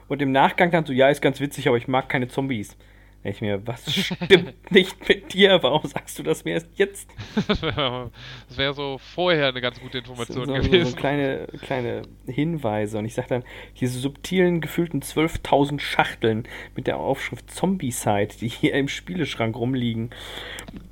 Und 0.07 0.21
im 0.21 0.31
Nachgang 0.31 0.69
dann 0.69 0.85
so, 0.85 0.93
ja, 0.93 1.09
ist 1.09 1.23
ganz 1.23 1.39
witzig, 1.39 1.67
aber 1.67 1.77
ich 1.77 1.87
mag 1.87 2.07
keine 2.07 2.27
Zombies. 2.27 2.77
Ich 3.23 3.39
mir, 3.39 3.65
was 3.67 3.93
stimmt 3.93 4.53
nicht 4.71 5.07
mit 5.07 5.33
dir? 5.33 5.61
Warum 5.61 5.85
sagst 5.85 6.17
du 6.17 6.23
das 6.23 6.43
mir 6.43 6.53
erst 6.53 6.69
jetzt? 6.75 7.07
das 7.35 8.57
wäre 8.57 8.73
so 8.73 8.97
vorher 8.97 9.49
eine 9.49 9.61
ganz 9.61 9.79
gute 9.79 9.99
Information 9.99 10.47
so, 10.47 10.55
so, 10.55 10.61
gewesen. 10.61 10.91
so 10.91 10.95
kleine, 10.95 11.47
kleine 11.61 12.01
Hinweise. 12.25 12.97
Und 12.97 13.05
ich 13.05 13.13
sag 13.13 13.27
dann, 13.27 13.43
diese 13.79 13.99
subtilen, 13.99 14.59
gefühlten 14.59 15.01
12.000 15.01 15.79
Schachteln 15.79 16.47
mit 16.75 16.87
der 16.87 16.97
Aufschrift 16.97 17.51
Zombie-Side, 17.51 18.37
die 18.41 18.47
hier 18.47 18.73
im 18.73 18.87
Spieleschrank 18.87 19.55
rumliegen, 19.55 20.09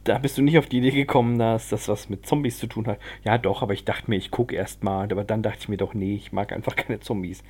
da 0.04 0.20
bist 0.20 0.38
du 0.38 0.44
nicht 0.44 0.60
auf 0.60 0.68
die 0.68 0.78
Idee 0.78 0.92
gekommen, 0.92 1.40
dass 1.40 1.70
das 1.70 1.88
was 1.88 2.10
mit 2.10 2.28
Zombies 2.28 2.60
zu 2.60 2.68
tun 2.68 2.86
hat. 2.86 3.00
Ja, 3.24 3.40
doch, 3.40 3.64
aber 3.64 3.74
ich 3.74 3.86
dachte 3.86 4.08
mir, 4.08 4.18
ich 4.18 4.30
gucke 4.30 4.56
erst 4.56 4.84
mal. 4.84 5.12
Aber 5.12 5.24
dann 5.24 5.42
dachte 5.42 5.60
ich 5.62 5.70
mir 5.70 5.78
doch, 5.78 5.96
nee, 5.96 6.14
ich 6.14 6.32
mag 6.32 6.52
einfach 6.52 6.76
keine 6.76 7.00
Zombies. 7.00 7.44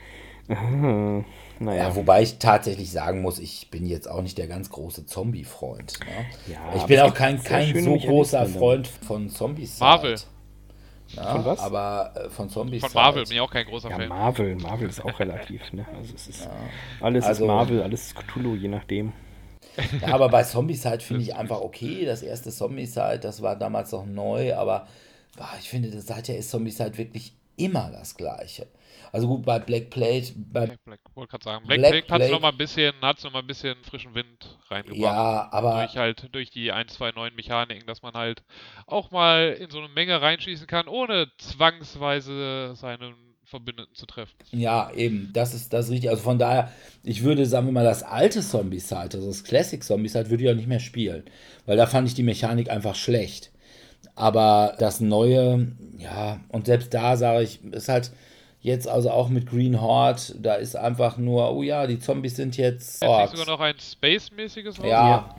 Naja. 1.59 1.89
Ja, 1.89 1.95
wobei 1.95 2.21
ich 2.21 2.37
tatsächlich 2.39 2.89
sagen 2.91 3.21
muss, 3.21 3.37
ich 3.37 3.69
bin 3.69 3.85
jetzt 3.85 4.09
auch 4.09 4.21
nicht 4.21 4.37
der 4.37 4.47
ganz 4.47 4.69
große 4.69 5.05
Zombie-Freund. 5.05 5.99
Ne? 5.99 6.53
Ja, 6.53 6.59
ich 6.75 6.83
bin 6.83 6.99
auch 7.01 7.13
kein, 7.13 7.43
kein 7.43 7.77
so 7.83 7.97
großer 7.97 8.45
Freund 8.45 8.87
von 8.87 9.29
Zombies. 9.29 9.79
Marvel. 9.79 10.15
Ja, 11.09 11.31
Von 11.33 11.45
was? 11.45 11.59
Aber 11.59 12.13
äh, 12.15 12.29
von 12.29 12.49
Zombies. 12.49 12.81
Von 12.81 12.93
Marvel 12.93 13.23
bin 13.23 13.33
ich 13.33 13.41
auch 13.41 13.51
kein 13.51 13.65
großer 13.65 13.89
Ja, 13.89 13.97
Fan. 13.97 14.07
Marvel. 14.09 14.55
Marvel 14.55 14.87
ist 14.89 15.03
auch 15.03 15.19
relativ, 15.19 15.73
ne? 15.73 15.85
Also 15.97 16.13
es 16.15 16.27
ist 16.27 16.49
alles 17.01 17.25
Also- 17.25 17.43
ist 17.43 17.47
Marvel, 17.47 17.81
alles 17.83 18.03
ist 18.07 18.15
Cthulhu, 18.15 18.55
je 18.55 18.67
nachdem. 18.67 19.11
Ja, 20.01 20.13
aber 20.13 20.29
bei 20.29 20.43
Zombieside 20.43 20.99
finde 20.99 21.23
ich 21.23 21.35
einfach 21.35 21.61
okay. 21.61 22.05
Das 22.05 22.21
erste 22.21 22.51
Zombieside, 22.51 23.19
das 23.19 23.41
war 23.41 23.55
damals 23.55 23.91
noch 23.91 24.05
neu, 24.05 24.53
aber 24.55 24.87
ah, 25.39 25.47
ich 25.59 25.67
finde, 25.69 25.89
das 25.89 26.05
seither 26.05 26.37
ist 26.37 26.51
Zombieside 26.51 26.97
wirklich 26.97 27.33
immer 27.57 27.89
das 27.91 28.15
Gleiche. 28.15 28.67
Also 29.11 29.27
gut, 29.27 29.45
bei 29.45 29.59
Black 29.59 29.89
Plate, 29.89 30.33
bei, 30.35 30.65
Black, 30.67 30.83
Black, 30.85 30.99
wollte 31.15 31.31
gerade 31.31 31.43
sagen. 31.43 31.67
Black, 31.67 31.79
Black 31.79 32.07
Plague 32.07 32.25
hat 32.25 32.31
noch 32.31 32.41
mal 32.41 32.49
ein 32.51 32.57
bisschen, 32.57 32.93
hat's 33.01 33.23
noch 33.23 33.33
mal 33.33 33.39
ein 33.39 33.47
bisschen 33.47 33.75
frischen 33.83 34.13
Wind 34.15 34.59
reingebracht. 34.69 34.99
ja, 34.99 35.49
aber 35.51 35.81
durch 35.83 35.97
halt 35.97 36.27
durch 36.31 36.49
die 36.51 36.71
ein, 36.71 36.87
zwei 36.87 37.11
neuen 37.11 37.35
Mechaniken, 37.35 37.87
dass 37.87 38.01
man 38.01 38.13
halt 38.13 38.43
auch 38.85 39.11
mal 39.11 39.57
in 39.59 39.69
so 39.69 39.79
eine 39.79 39.89
Menge 39.89 40.21
reinschießen 40.21 40.67
kann, 40.67 40.87
ohne 40.87 41.27
zwangsweise 41.37 42.75
seinen 42.75 43.15
Verbündeten 43.49 43.95
zu 43.95 44.05
treffen. 44.05 44.35
Ja, 44.51 44.91
eben, 44.91 45.31
das 45.33 45.55
ist 45.55 45.73
das 45.73 45.85
ist 45.85 45.91
richtig. 45.91 46.09
Also 46.11 46.21
von 46.21 46.37
daher, 46.37 46.71
ich 47.03 47.23
würde, 47.23 47.45
sagen 47.47 47.65
wir 47.65 47.71
mal, 47.71 47.83
das 47.83 48.03
alte 48.03 48.41
Zombie-Side, 48.41 49.15
also 49.15 49.27
das 49.27 49.43
Classic 49.43 49.83
Zombie-Side, 49.83 50.29
würde 50.29 50.43
ich 50.43 50.49
auch 50.51 50.55
nicht 50.55 50.67
mehr 50.67 50.79
spielen. 50.79 51.23
Weil 51.65 51.77
da 51.77 51.87
fand 51.87 52.07
ich 52.07 52.13
die 52.13 52.23
Mechanik 52.23 52.69
einfach 52.69 52.95
schlecht. 52.95 53.51
Aber 54.15 54.75
das 54.77 54.99
neue, 55.01 55.67
ja, 55.97 56.39
und 56.49 56.67
selbst 56.67 56.93
da 56.93 57.17
sage 57.17 57.43
ich, 57.43 57.63
ist 57.63 57.89
halt 57.89 58.11
jetzt 58.61 58.87
also 58.87 59.11
auch 59.11 59.29
mit 59.29 59.49
Green 59.49 59.79
Horde, 59.81 60.21
da 60.39 60.55
ist 60.55 60.75
einfach 60.75 61.17
nur, 61.17 61.51
oh 61.53 61.63
ja, 61.63 61.87
die 61.87 61.99
Zombies 61.99 62.35
sind 62.35 62.57
jetzt. 62.57 63.01
Jetzt 63.01 63.09
Orks. 63.09 63.31
sogar 63.31 63.45
noch 63.47 63.59
ein 63.61 63.75
Space-mäßiges 63.79 64.79
raus? 64.79 64.87
Ja, 64.87 65.35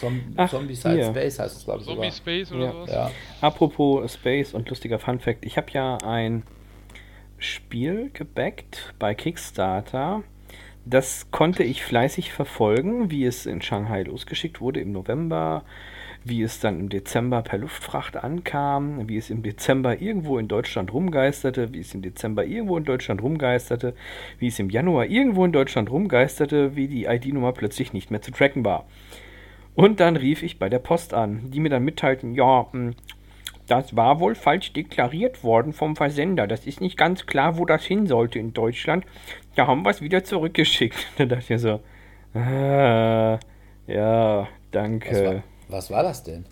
Zom 0.00 0.20
Ach, 0.36 0.48
Zombie-Side 0.50 0.94
hier. 0.94 1.04
Space 1.06 1.38
heißt 1.38 1.56
es, 1.58 1.64
glaube 1.64 1.80
ich. 1.80 1.86
Zombie 1.86 2.10
Sogar. 2.10 2.12
Space 2.12 2.52
oder 2.52 2.64
Ja. 2.64 2.72
sowas? 2.72 2.90
Ja. 2.90 3.10
Apropos 3.40 4.12
Space 4.14 4.54
und 4.54 4.68
lustiger 4.70 4.98
Fun 4.98 5.20
Fact, 5.20 5.44
ich 5.44 5.56
habe 5.56 5.70
ja 5.72 5.98
ein 5.98 6.44
Spiel 7.38 8.10
gebackt 8.14 8.94
bei 8.98 9.14
Kickstarter. 9.14 10.22
Das 10.84 11.30
konnte 11.30 11.62
ich 11.62 11.84
fleißig 11.84 12.32
verfolgen, 12.32 13.10
wie 13.10 13.24
es 13.24 13.46
in 13.46 13.62
Shanghai 13.62 14.02
losgeschickt 14.02 14.60
wurde 14.60 14.80
im 14.80 14.92
November, 14.92 15.64
wie 16.24 16.42
es 16.42 16.60
dann 16.60 16.78
im 16.80 16.88
Dezember 16.88 17.42
per 17.42 17.58
Luftfracht 17.58 18.16
ankam, 18.16 19.08
wie 19.08 19.16
es 19.16 19.30
im 19.30 19.42
Dezember 19.42 20.00
irgendwo 20.00 20.38
in 20.38 20.48
Deutschland 20.48 20.92
rumgeisterte, 20.92 21.72
wie 21.72 21.80
es 21.80 21.94
im 21.94 22.02
Dezember 22.02 22.44
irgendwo 22.44 22.76
in 22.76 22.84
Deutschland 22.84 23.22
rumgeisterte, 23.22 23.94
wie 24.38 24.48
es 24.48 24.58
im 24.58 24.70
Januar 24.70 25.06
irgendwo 25.06 25.44
in 25.44 25.52
Deutschland 25.52 25.90
rumgeisterte, 25.90 26.76
wie 26.76 26.88
die 26.88 27.04
ID-Nummer 27.04 27.52
plötzlich 27.52 27.92
nicht 27.92 28.10
mehr 28.10 28.22
zu 28.22 28.30
tracken 28.30 28.64
war. 28.64 28.86
Und 29.74 30.00
dann 30.00 30.16
rief 30.16 30.42
ich 30.42 30.58
bei 30.58 30.68
der 30.68 30.78
Post 30.78 31.14
an, 31.14 31.50
die 31.50 31.60
mir 31.60 31.70
dann 31.70 31.84
mitteilten, 31.84 32.34
ja, 32.34 32.66
mh, 32.72 32.92
das 33.68 33.96
war 33.96 34.20
wohl 34.20 34.34
falsch 34.34 34.72
deklariert 34.72 35.44
worden 35.44 35.72
vom 35.72 35.96
Versender. 35.96 36.46
Das 36.46 36.66
ist 36.66 36.80
nicht 36.80 36.96
ganz 36.98 37.26
klar, 37.26 37.58
wo 37.58 37.64
das 37.64 37.84
hin 37.84 38.06
sollte 38.06 38.38
in 38.38 38.52
Deutschland. 38.52 39.06
Da 39.54 39.66
haben 39.66 39.84
wir 39.84 39.90
es 39.90 40.02
wieder 40.02 40.24
zurückgeschickt. 40.24 41.06
Da 41.16 41.24
dachte 41.26 41.54
ich 41.54 41.60
so, 41.60 41.80
ah, 42.34 43.38
ja, 43.86 44.48
danke. 44.72 45.42
Was 45.72 45.90
war 45.90 46.02
das 46.02 46.22
denn? 46.22 46.44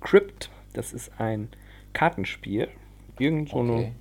Crypt, 0.00 0.50
das 0.74 0.92
ist 0.92 1.10
ein 1.18 1.48
Kartenspiel. 1.92 2.68
Irgend 3.18 3.48
so 3.50 3.58
eine 3.60 3.72
Okay. 3.72 3.92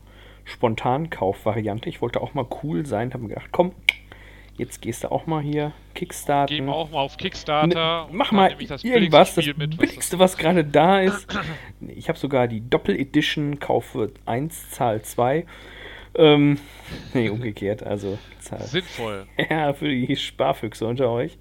Spontankauf-Variante. 0.45 1.89
Ich 1.89 2.01
wollte 2.01 2.21
auch 2.21 2.33
mal 2.33 2.45
cool 2.63 2.85
sein, 2.85 3.13
habe 3.13 3.23
mir 3.23 3.29
gedacht, 3.29 3.49
komm, 3.51 3.73
jetzt 4.57 4.81
gehst 4.81 5.03
du 5.03 5.11
auch 5.11 5.25
mal 5.27 5.41
hier 5.41 5.73
Kickstarten. 5.93 6.55
Gehen 6.55 6.65
wir 6.67 6.73
auch 6.75 6.89
mal 6.91 6.99
auf 6.99 7.17
Kickstarter. 7.17 8.05
Ne, 8.07 8.13
mach 8.13 8.31
mal 8.31 8.55
das 8.67 8.83
irgendwas, 8.83 9.35
das 9.35 9.45
mit, 9.45 9.71
was 9.71 9.77
billigste, 9.77 10.19
was 10.19 10.37
gerade 10.37 10.63
da 10.63 11.01
ist. 11.01 11.27
Ich 11.87 12.07
habe 12.09 12.17
sogar 12.17 12.47
die 12.47 12.67
Doppel-Edition, 12.67 13.59
kaufe 13.59 14.11
1, 14.25 14.71
Zahl 14.71 15.01
2. 15.01 15.45
Ähm, 16.15 16.57
nee, 17.13 17.29
umgekehrt, 17.29 17.83
also 17.83 18.17
Zahl. 18.39 18.61
sinnvoll. 18.63 19.27
Ja, 19.49 19.73
für 19.73 19.89
die 19.89 20.15
Sparfüchse 20.15 20.87
unter 20.87 21.09
euch. 21.09 21.37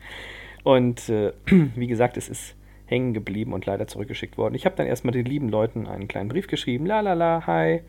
Und 0.65 1.09
äh, 1.09 1.33
wie 1.47 1.87
gesagt, 1.87 2.17
es 2.17 2.29
ist 2.29 2.56
hängen 2.87 3.15
geblieben 3.15 3.53
und 3.53 3.67
leider 3.67 3.87
zurückgeschickt 3.87 4.39
worden. 4.39 4.55
Ich 4.55 4.65
habe 4.65 4.77
dann 4.77 4.87
erstmal 4.87 5.13
den 5.13 5.27
lieben 5.27 5.49
Leuten 5.49 5.87
einen 5.87 6.09
kleinen 6.09 6.29
Brief 6.29 6.47
geschrieben. 6.47 6.87
La 6.87 7.01
la 7.01 7.13
la, 7.15 7.47
hi. 7.47 7.81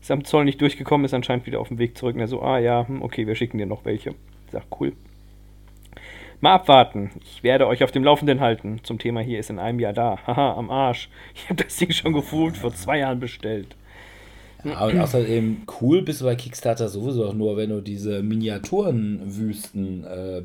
Ist 0.00 0.10
am 0.10 0.24
Zoll 0.24 0.46
nicht 0.46 0.60
durchgekommen, 0.60 1.04
ist 1.04 1.14
anscheinend 1.14 1.46
wieder 1.46 1.60
auf 1.60 1.68
dem 1.68 1.78
Weg 1.78 1.96
zurück. 1.96 2.14
Und 2.14 2.20
er 2.20 2.28
so, 2.28 2.40
ah 2.40 2.58
ja, 2.58 2.86
hm, 2.88 3.02
okay, 3.02 3.26
wir 3.26 3.34
schicken 3.34 3.58
dir 3.58 3.66
noch 3.66 3.84
welche. 3.84 4.10
Ich 4.46 4.52
sag, 4.52 4.64
cool. 4.80 4.92
Mal 6.40 6.54
abwarten. 6.54 7.10
Ich 7.22 7.42
werde 7.42 7.66
euch 7.66 7.84
auf 7.84 7.90
dem 7.90 8.02
Laufenden 8.02 8.40
halten. 8.40 8.80
Zum 8.82 8.98
Thema 8.98 9.20
hier 9.20 9.38
ist 9.38 9.50
in 9.50 9.58
einem 9.58 9.78
Jahr 9.78 9.92
da. 9.92 10.18
Haha, 10.26 10.54
am 10.54 10.70
Arsch. 10.70 11.10
Ich 11.34 11.50
habe 11.50 11.62
das 11.62 11.76
Ding 11.76 11.90
schon 11.92 12.14
gefühlt 12.14 12.56
vor 12.56 12.74
zwei 12.74 12.98
Jahren 13.00 13.20
bestellt. 13.20 13.76
Ja, 14.64 14.86
und 14.86 14.98
außerdem 14.98 15.62
cool 15.80 16.02
bist 16.02 16.20
du 16.20 16.24
bei 16.24 16.34
Kickstarter 16.34 16.88
sowieso 16.88 17.26
auch 17.26 17.34
nur, 17.34 17.56
wenn 17.56 17.70
du 17.70 17.80
diese 17.80 18.22
Miniaturenwüsten 18.22 20.04
äh. 20.04 20.42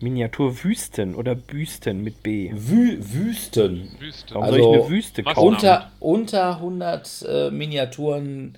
Miniaturwüsten 0.00 1.14
oder 1.14 1.34
Büsten 1.34 2.02
mit 2.02 2.22
B. 2.22 2.50
Wü 2.52 2.98
Wüsten. 3.00 3.88
Wüste. 3.98 4.34
Warum 4.34 4.44
Also, 4.44 4.56
soll 4.62 4.74
ich 4.76 4.80
eine 4.82 4.90
Wüste 4.90 5.22
kaufen? 5.22 5.48
Unter, 5.48 5.90
unter 6.00 6.56
100 6.56 7.24
äh, 7.28 7.50
Miniaturen 7.50 8.56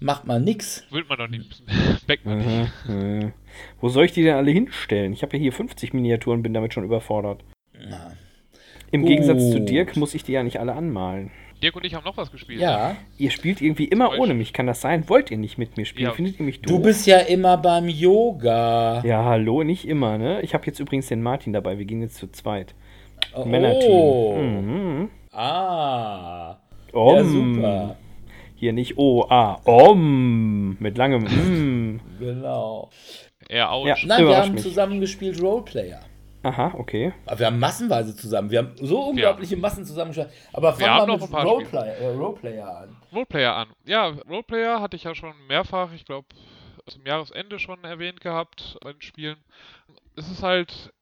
macht 0.00 0.26
man 0.26 0.44
nix. 0.44 0.84
Will 0.90 1.04
man 1.08 1.18
doch 1.18 1.28
nicht. 1.28 1.62
Man 2.24 2.38
nicht. 2.38 2.72
Äh, 2.88 3.32
Wo 3.80 3.88
soll 3.88 4.04
ich 4.04 4.12
die 4.12 4.22
denn 4.22 4.34
alle 4.34 4.50
hinstellen? 4.50 5.12
Ich 5.12 5.22
habe 5.22 5.36
ja 5.36 5.42
hier 5.42 5.52
50 5.52 5.94
Miniaturen, 5.94 6.42
bin 6.42 6.52
damit 6.52 6.74
schon 6.74 6.84
überfordert. 6.84 7.42
Na. 7.88 8.12
Im 8.90 9.06
Gegensatz 9.06 9.50
zu 9.50 9.60
Gut. 9.60 9.68
Dirk 9.70 9.96
muss 9.96 10.14
ich 10.14 10.24
die 10.24 10.32
ja 10.32 10.42
nicht 10.42 10.60
alle 10.60 10.74
anmalen. 10.74 11.30
Dirk 11.62 11.76
und 11.76 11.84
ich 11.84 11.94
haben 11.94 12.04
noch 12.04 12.16
was 12.16 12.30
gespielt. 12.32 12.60
Ja, 12.60 12.96
Ihr 13.18 13.30
spielt 13.30 13.60
irgendwie 13.60 13.84
immer 13.84 14.06
Beispiel. 14.08 14.22
ohne 14.22 14.34
mich, 14.34 14.52
kann 14.52 14.66
das 14.66 14.80
sein? 14.80 15.08
Wollt 15.08 15.30
ihr 15.30 15.38
nicht 15.38 15.58
mit 15.58 15.76
mir 15.76 15.84
spielen? 15.84 16.08
Ja. 16.08 16.12
Findet 16.12 16.40
ihr 16.40 16.44
mich 16.44 16.60
du 16.60 16.74
doof? 16.74 16.82
bist 16.82 17.06
ja 17.06 17.18
immer 17.18 17.56
beim 17.56 17.88
Yoga. 17.88 19.02
Ja, 19.04 19.24
hallo, 19.24 19.62
nicht 19.62 19.86
immer, 19.86 20.18
ne? 20.18 20.42
Ich 20.42 20.54
habe 20.54 20.66
jetzt 20.66 20.80
übrigens 20.80 21.06
den 21.06 21.22
Martin 21.22 21.52
dabei, 21.52 21.78
wir 21.78 21.84
gehen 21.84 22.02
jetzt 22.02 22.16
zu 22.16 22.26
zweit. 22.30 22.74
Oh. 23.34 23.44
Männerteam. 23.44 25.00
Mhm. 25.00 25.10
Ah. 25.30 26.56
Om. 26.92 27.16
Ja, 27.16 27.24
super. 27.24 27.96
Hier 28.56 28.72
nicht 28.72 28.98
O, 28.98 29.24
A. 29.28 29.60
Om. 29.64 30.76
Mit 30.78 30.98
langem 30.98 31.26
M. 31.26 32.00
Genau. 32.18 32.90
Er 33.48 33.72
ouch. 33.72 33.86
Ja. 33.86 33.96
Nein, 34.04 34.26
wir 34.26 34.36
haben 34.36 34.52
mich. 34.54 34.62
zusammen 34.62 35.00
gespielt 35.00 35.40
Roleplayer. 35.42 36.00
Aha, 36.42 36.72
okay. 36.76 37.12
Aber 37.26 37.38
wir 37.38 37.46
haben 37.46 37.58
massenweise 37.58 38.16
zusammen. 38.16 38.50
Wir 38.50 38.58
haben 38.60 38.74
so 38.76 39.00
unglaubliche 39.04 39.56
Massen 39.56 39.84
zusammengespielt. 39.84 40.32
Aber 40.52 40.76
Wir 40.78 40.86
fangen 40.86 40.90
haben 40.90 41.02
wir 41.02 41.06
noch 41.14 41.20
mit 41.20 41.28
ein 41.28 41.32
paar 41.32 41.44
Roleplayer, 41.44 41.96
äh, 41.98 42.08
Roleplayer 42.08 42.76
an. 42.78 42.96
Roleplayer 43.12 43.56
an. 43.56 43.68
Ja, 43.84 44.08
Roleplayer 44.28 44.80
hatte 44.80 44.96
ich 44.96 45.04
ja 45.04 45.14
schon 45.14 45.34
mehrfach, 45.46 45.92
ich 45.92 46.04
glaube, 46.04 46.26
zum 46.88 47.06
Jahresende 47.06 47.58
schon 47.58 47.84
erwähnt 47.84 48.20
gehabt 48.20 48.76
bei 48.82 48.92
den 48.92 49.02
Spielen. 49.02 49.36
Es 50.16 50.28
ist 50.30 50.42
halt 50.42 50.92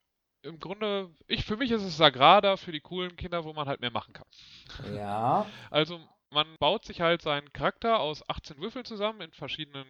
im 0.43 0.59
Grunde, 0.59 1.11
ich 1.27 1.45
für 1.45 1.57
mich 1.57 1.71
ist 1.71 1.83
es 1.83 1.97
Sagrada 1.97 2.57
für 2.57 2.73
die 2.73 2.81
coolen 2.81 3.17
Kinder, 3.17 3.45
wo 3.45 3.53
man 3.53 3.69
halt 3.69 3.81
mehr 3.81 3.91
machen 3.91 4.13
kann. 4.13 4.27
Ja. 4.95 5.47
Also 5.71 6.01
man 6.31 6.47
baut 6.59 6.85
sich 6.85 7.01
halt 7.01 7.23
seinen 7.23 7.53
Charakter 7.53 7.99
aus 7.99 8.29
18 8.29 8.61
Würfeln 8.61 8.85
zusammen 8.85 9.21
in 9.21 9.33
verschiedenen 9.33 9.87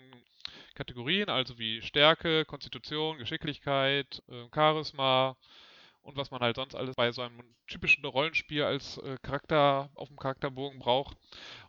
Kategorien, 0.74 1.28
also 1.28 1.58
wie 1.58 1.82
Stärke, 1.82 2.44
Konstitution, 2.44 3.18
Geschicklichkeit, 3.18 4.22
äh, 4.28 4.46
Charisma 4.54 5.36
und 6.02 6.16
was 6.16 6.30
man 6.30 6.40
halt 6.40 6.56
sonst 6.56 6.74
alles 6.74 6.96
bei 6.96 7.12
so 7.12 7.22
einem 7.22 7.42
typischen 7.66 8.04
Rollenspiel 8.04 8.62
als 8.62 8.98
äh, 8.98 9.16
Charakter 9.22 9.90
auf 9.94 10.08
dem 10.08 10.18
Charakterbogen 10.18 10.78
braucht. 10.78 11.16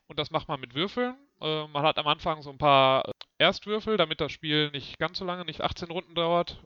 Und 0.07 0.19
das 0.19 0.31
macht 0.31 0.47
man 0.47 0.59
mit 0.59 0.73
Würfeln. 0.73 1.15
Äh, 1.41 1.67
man 1.67 1.83
hat 1.83 1.97
am 1.97 2.07
Anfang 2.07 2.41
so 2.41 2.49
ein 2.49 2.57
paar 2.57 3.11
Erstwürfel, 3.37 3.97
damit 3.97 4.21
das 4.21 4.31
Spiel 4.31 4.71
nicht 4.71 4.99
ganz 4.99 5.17
so 5.17 5.25
lange, 5.25 5.45
nicht 5.45 5.61
18 5.61 5.89
Runden 5.89 6.15
dauert, 6.15 6.61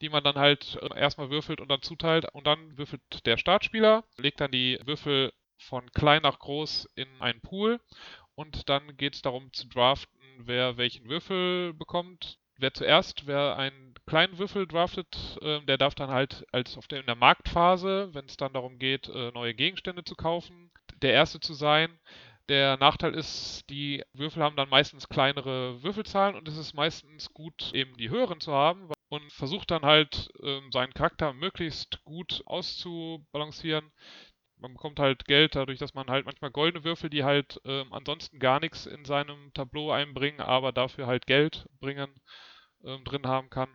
die 0.00 0.08
man 0.08 0.24
dann 0.24 0.36
halt 0.36 0.78
erstmal 0.94 1.30
würfelt 1.30 1.60
und 1.60 1.68
dann 1.68 1.82
zuteilt. 1.82 2.26
Und 2.32 2.46
dann 2.46 2.78
würfelt 2.78 3.02
der 3.26 3.36
Startspieler, 3.36 4.04
legt 4.16 4.40
dann 4.40 4.50
die 4.50 4.78
Würfel 4.84 5.32
von 5.58 5.90
klein 5.92 6.22
nach 6.22 6.38
groß 6.38 6.88
in 6.94 7.08
einen 7.20 7.40
Pool 7.40 7.80
und 8.34 8.68
dann 8.68 8.96
geht 8.96 9.14
es 9.14 9.22
darum 9.22 9.52
zu 9.52 9.68
draften, 9.68 10.18
wer 10.38 10.76
welchen 10.76 11.08
Würfel 11.08 11.74
bekommt. 11.74 12.38
Wer 12.56 12.72
zuerst, 12.72 13.26
wer 13.26 13.56
einen 13.56 13.94
kleinen 14.06 14.38
Würfel 14.38 14.66
draftet, 14.66 15.38
äh, 15.42 15.60
der 15.62 15.78
darf 15.78 15.94
dann 15.94 16.10
halt 16.10 16.46
als 16.52 16.76
auf 16.76 16.86
der, 16.86 17.00
in 17.00 17.06
der 17.06 17.16
Marktphase, 17.16 18.10
wenn 18.12 18.26
es 18.26 18.36
dann 18.36 18.52
darum 18.52 18.78
geht, 18.78 19.08
äh, 19.08 19.30
neue 19.32 19.54
Gegenstände 19.54 20.04
zu 20.04 20.14
kaufen, 20.14 20.70
der 21.02 21.12
Erste 21.12 21.40
zu 21.40 21.54
sein. 21.54 21.98
Der 22.48 22.76
Nachteil 22.76 23.14
ist, 23.14 23.64
die 23.70 24.04
Würfel 24.12 24.42
haben 24.42 24.56
dann 24.56 24.68
meistens 24.68 25.08
kleinere 25.08 25.82
Würfelzahlen 25.82 26.36
und 26.36 26.46
es 26.46 26.58
ist 26.58 26.74
meistens 26.74 27.32
gut, 27.32 27.72
eben 27.72 27.96
die 27.96 28.10
höheren 28.10 28.40
zu 28.40 28.52
haben 28.52 28.90
und 29.08 29.32
versucht 29.32 29.70
dann 29.70 29.82
halt 29.82 30.30
ähm, 30.42 30.70
seinen 30.70 30.92
Charakter 30.92 31.32
möglichst 31.32 32.04
gut 32.04 32.42
auszubalancieren. 32.46 33.90
Man 34.58 34.72
bekommt 34.74 34.98
halt 34.98 35.26
Geld 35.26 35.54
dadurch, 35.54 35.78
dass 35.78 35.94
man 35.94 36.08
halt 36.08 36.26
manchmal 36.26 36.50
goldene 36.50 36.82
Würfel, 36.84 37.08
die 37.08 37.22
halt 37.24 37.60
ähm, 37.64 37.92
ansonsten 37.92 38.40
gar 38.40 38.58
nichts 38.60 38.84
in 38.86 39.04
seinem 39.04 39.52
Tableau 39.54 39.92
einbringen, 39.92 40.40
aber 40.40 40.72
dafür 40.72 41.06
halt 41.06 41.26
Geld 41.28 41.68
bringen, 41.80 42.20
ähm, 42.84 43.04
drin 43.04 43.26
haben 43.26 43.50
kann. 43.50 43.70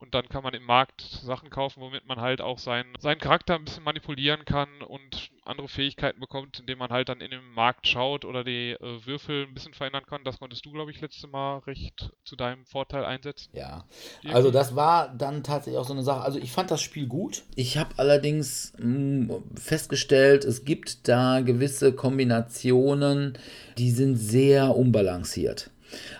Und 0.00 0.14
dann 0.14 0.28
kann 0.28 0.44
man 0.44 0.54
im 0.54 0.64
Markt 0.64 1.00
Sachen 1.00 1.50
kaufen, 1.50 1.80
womit 1.80 2.06
man 2.06 2.20
halt 2.20 2.40
auch 2.40 2.58
seinen, 2.58 2.94
seinen 3.00 3.18
Charakter 3.18 3.56
ein 3.56 3.64
bisschen 3.64 3.82
manipulieren 3.82 4.44
kann 4.44 4.68
und 4.86 5.30
andere 5.44 5.66
Fähigkeiten 5.66 6.20
bekommt, 6.20 6.60
indem 6.60 6.78
man 6.78 6.90
halt 6.90 7.08
dann 7.08 7.20
in 7.20 7.30
den 7.30 7.44
Markt 7.52 7.88
schaut 7.88 8.24
oder 8.24 8.44
die 8.44 8.72
äh, 8.72 9.06
Würfel 9.06 9.46
ein 9.46 9.54
bisschen 9.54 9.74
verändern 9.74 10.04
kann. 10.06 10.22
Das 10.22 10.38
konntest 10.38 10.64
du, 10.64 10.70
glaube 10.70 10.92
ich, 10.92 11.00
letzte 11.00 11.26
Mal 11.26 11.58
recht 11.60 12.10
zu 12.24 12.36
deinem 12.36 12.64
Vorteil 12.66 13.04
einsetzen. 13.04 13.50
Ja, 13.52 13.84
also 14.32 14.50
das 14.50 14.76
war 14.76 15.12
dann 15.16 15.42
tatsächlich 15.42 15.78
auch 15.80 15.86
so 15.86 15.94
eine 15.94 16.04
Sache. 16.04 16.20
Also 16.20 16.38
ich 16.38 16.52
fand 16.52 16.70
das 16.70 16.80
Spiel 16.80 17.06
gut. 17.06 17.42
Ich 17.56 17.76
habe 17.76 17.90
allerdings 17.96 18.74
mh, 18.78 19.34
festgestellt, 19.56 20.44
es 20.44 20.64
gibt 20.64 21.08
da 21.08 21.40
gewisse 21.40 21.92
Kombinationen, 21.92 23.36
die 23.78 23.90
sind 23.90 24.16
sehr 24.16 24.76
unbalanciert. 24.76 25.70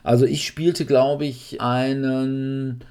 Also 0.03 0.25
ich 0.25 0.47
spielte, 0.47 0.87
glaube 0.87 1.27
ich, 1.27 1.61
einen 1.61 2.85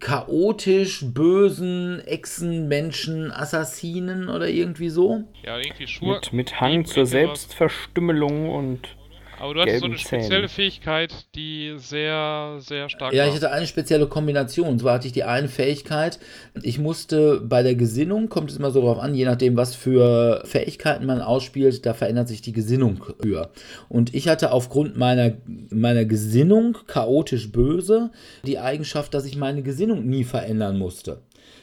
chaotisch 0.00 1.04
bösen 1.04 2.00
Echsenmenschen 2.06 3.30
Assassinen 3.30 4.28
oder 4.28 4.48
irgendwie 4.48 4.88
so. 4.88 5.24
Ja, 5.44 5.58
irgendwie 5.58 5.86
Schur. 5.86 6.14
Mit, 6.14 6.32
mit 6.32 6.60
Hang 6.60 6.84
zur. 6.84 7.06
Selbstverstümmelung 7.06 8.50
und. 8.50 8.96
Aber 9.38 9.54
du 9.54 9.60
hattest 9.60 9.80
so 9.80 9.86
eine 9.86 9.98
spezielle 9.98 10.48
Fähigkeit, 10.48 11.12
die 11.34 11.74
sehr, 11.76 12.56
sehr 12.60 12.88
stark 12.88 13.12
Ja, 13.12 13.22
war. 13.22 13.28
ich 13.28 13.34
hatte 13.36 13.50
eine 13.52 13.66
spezielle 13.66 14.06
Kombination. 14.06 14.68
Und 14.68 14.80
zwar 14.80 14.94
hatte 14.94 15.06
ich 15.06 15.12
die 15.12 15.24
eine 15.24 15.48
Fähigkeit, 15.48 16.18
ich 16.62 16.78
musste 16.78 17.40
bei 17.40 17.62
der 17.62 17.74
Gesinnung, 17.74 18.28
kommt 18.28 18.50
es 18.50 18.56
immer 18.56 18.70
so 18.70 18.80
drauf 18.80 18.98
an, 18.98 19.14
je 19.14 19.24
nachdem, 19.24 19.56
was 19.56 19.74
für 19.74 20.42
Fähigkeiten 20.44 21.06
man 21.06 21.20
ausspielt, 21.20 21.84
da 21.84 21.94
verändert 21.94 22.28
sich 22.28 22.40
die 22.42 22.52
Gesinnung 22.52 23.04
höher. 23.22 23.50
Und 23.88 24.14
ich 24.14 24.28
hatte 24.28 24.52
aufgrund 24.52 24.96
meiner, 24.96 25.32
meiner 25.70 26.04
Gesinnung, 26.04 26.78
chaotisch 26.86 27.52
böse, 27.52 28.10
die 28.44 28.58
Eigenschaft, 28.58 29.12
dass 29.14 29.26
ich 29.26 29.36
meine 29.36 29.62
Gesinnung 29.62 30.06
nie 30.06 30.24
verändern 30.24 30.78
musste. 30.78 31.20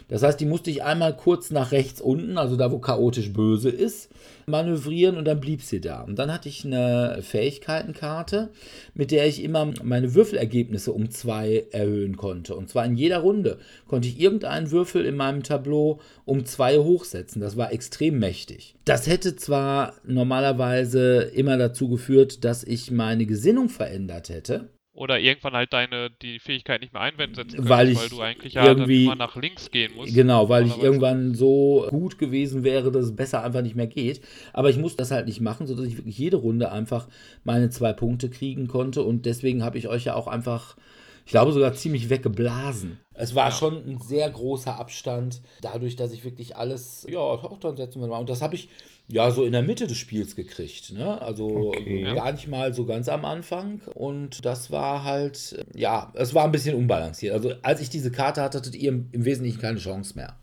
Das 0.08 0.22
heißt, 0.22 0.40
die 0.40 0.46
musste 0.46 0.70
ich 0.70 0.84
einmal 0.84 1.16
kurz 1.16 1.50
nach 1.50 1.72
rechts 1.72 2.02
unten, 2.02 2.38
also 2.38 2.56
da, 2.56 2.72
wo 2.72 2.80
chaotisch 2.80 3.32
böse 3.34 3.70
ist, 3.70 4.10
manövrieren 4.46 5.18
und 5.18 5.26
dann 5.26 5.40
blieb 5.40 5.62
sie 5.62 5.82
da. 5.82 6.02
Und 6.02 6.20
dann 6.20 6.32
hatte 6.32 6.50
ich 6.50 6.66
eine 6.66 7.20
Fähigkeitenkarte, 7.22 8.50
mit 8.94 9.12
der 9.12 9.28
ich 9.28 9.44
immer 9.44 9.74
meine 9.82 10.14
Würfelergebnisse 10.14 10.92
um 10.92 11.10
zwei 11.10 11.66
erhöhen 11.72 12.18
konnte. 12.18 12.56
Und 12.56 12.70
zwar 12.70 12.86
in 12.86 12.96
jeder 12.96 13.20
Runde 13.20 13.58
konnte 13.88 14.08
ich 14.08 14.20
irgendeinen 14.20 14.72
Würfel 14.72 15.06
in 15.06 15.16
meinem 15.16 15.44
Tableau 15.44 16.00
um 16.26 16.46
zwei 16.46 16.78
hochsetzen. 16.78 17.42
Das 17.42 17.58
war 17.58 17.72
extrem 17.72 18.20
mächtig. 18.20 18.76
Das 18.86 19.08
hätte 19.08 19.36
zwar 19.36 19.94
normalerweise 20.06 21.22
immer 21.34 21.58
dazu 21.58 21.90
geführt, 21.90 22.44
dass 22.44 22.64
ich 22.64 22.92
meine 22.92 23.26
Gesinnung 23.26 23.70
verändert 23.70 24.30
hätte. 24.30 24.70
Oder 24.96 25.20
irgendwann 25.20 25.54
halt 25.54 25.74
deine 25.74 26.12
die 26.22 26.38
Fähigkeit 26.38 26.82
nicht 26.82 26.94
mehr 26.94 27.02
einwenden 27.02 27.34
setzen 27.34 27.56
könntest, 27.56 27.70
Weil 27.70 27.90
ich 27.90 27.98
weil 28.00 28.10
du 28.10 28.22
eigentlich 28.22 28.54
ja 28.54 28.68
irgendwie- 28.68 29.06
dann 29.06 29.14
immer 29.14 29.26
nach 29.26 29.36
links 29.36 29.72
gehen 29.72 29.92
musst. 29.96 30.14
Genau, 30.14 30.50
weil 30.50 30.68
ich 30.68 30.78
irgendwann 30.78 31.34
so 31.34 31.88
gut 31.90 32.20
gewesen 32.20 32.64
wäre, 32.64 32.92
dass 32.92 33.06
es 33.06 33.16
besser 33.16 33.44
einfach 33.44 33.64
nicht 33.64 33.76
mehr 33.76 33.88
geht. 33.88 34.22
Aber 34.54 34.70
ich 34.70 34.78
musste 34.78 34.98
das 34.98 35.10
halt 35.10 35.26
nicht 35.26 35.42
machen, 35.42 35.66
sodass 35.66 35.88
ich 35.88 35.98
wirklich 35.98 36.18
jede 36.20 36.38
Runde 36.38 36.72
einfach 36.72 37.08
meine 37.44 37.72
zwei 37.72 37.92
Punkte 37.92 38.30
kriegen 38.30 38.68
konnte. 38.68 39.02
Und 39.02 39.26
deswegen 39.26 39.64
habe 39.64 39.80
ich 39.80 39.88
euch 39.88 40.04
ja 40.06 40.14
auch 40.14 40.28
einfach, 40.28 40.78
ich 41.26 41.32
glaube 41.32 41.52
sogar 41.52 41.74
ziemlich 41.74 42.10
weggeblasen. 42.10 43.00
Es 43.16 43.36
war 43.36 43.50
Ja. 43.50 43.52
schon 43.56 43.76
ein 43.88 44.00
sehr 44.00 44.30
großer 44.30 44.78
Abstand, 44.78 45.42
dadurch, 45.62 45.96
dass 45.96 46.12
ich 46.12 46.24
wirklich 46.24 46.58
alles, 46.58 47.06
ja, 47.10 47.20
auch 47.20 47.60
dann 47.60 47.78
setzen 47.78 48.02
wir 48.02 48.08
mal. 48.08 48.20
Und 48.20 48.30
das 48.30 48.42
habe 48.42 48.56
ich 48.56 48.70
ja 49.08 49.30
so 49.32 49.44
in 49.44 49.52
der 49.52 49.62
Mitte 49.62 49.86
des 49.86 49.98
Spiels 49.98 50.36
gekriegt. 50.36 50.92
Ne? 50.94 51.22
Also 51.22 51.70
Okay. 51.70 52.14
gar 52.16 52.32
nicht 52.32 52.48
mal 52.48 52.74
so 52.74 52.86
ganz 52.86 53.08
am 53.10 53.24
Anfang. 53.26 53.82
Und 53.94 54.46
das 54.46 54.72
war 54.72 55.04
halt, 55.04 55.54
äh, 55.54 55.80
ja, 55.80 56.12
es 56.16 56.34
war 56.34 56.46
ein 56.46 56.52
bisschen 56.52 56.76
unbalanciert. 56.76 57.34
Also 57.34 57.54
als 57.62 57.82
ich 57.82 57.90
diese 57.90 58.12
Karte 58.12 58.42
hatte, 58.42 58.58
hattet 58.58 58.76
ihr 58.76 58.90
im, 58.90 59.10
im 59.12 59.26
Wesentlichen 59.26 59.60
keine 59.62 59.80
Chance 59.80 60.16
mehr. 60.16 60.38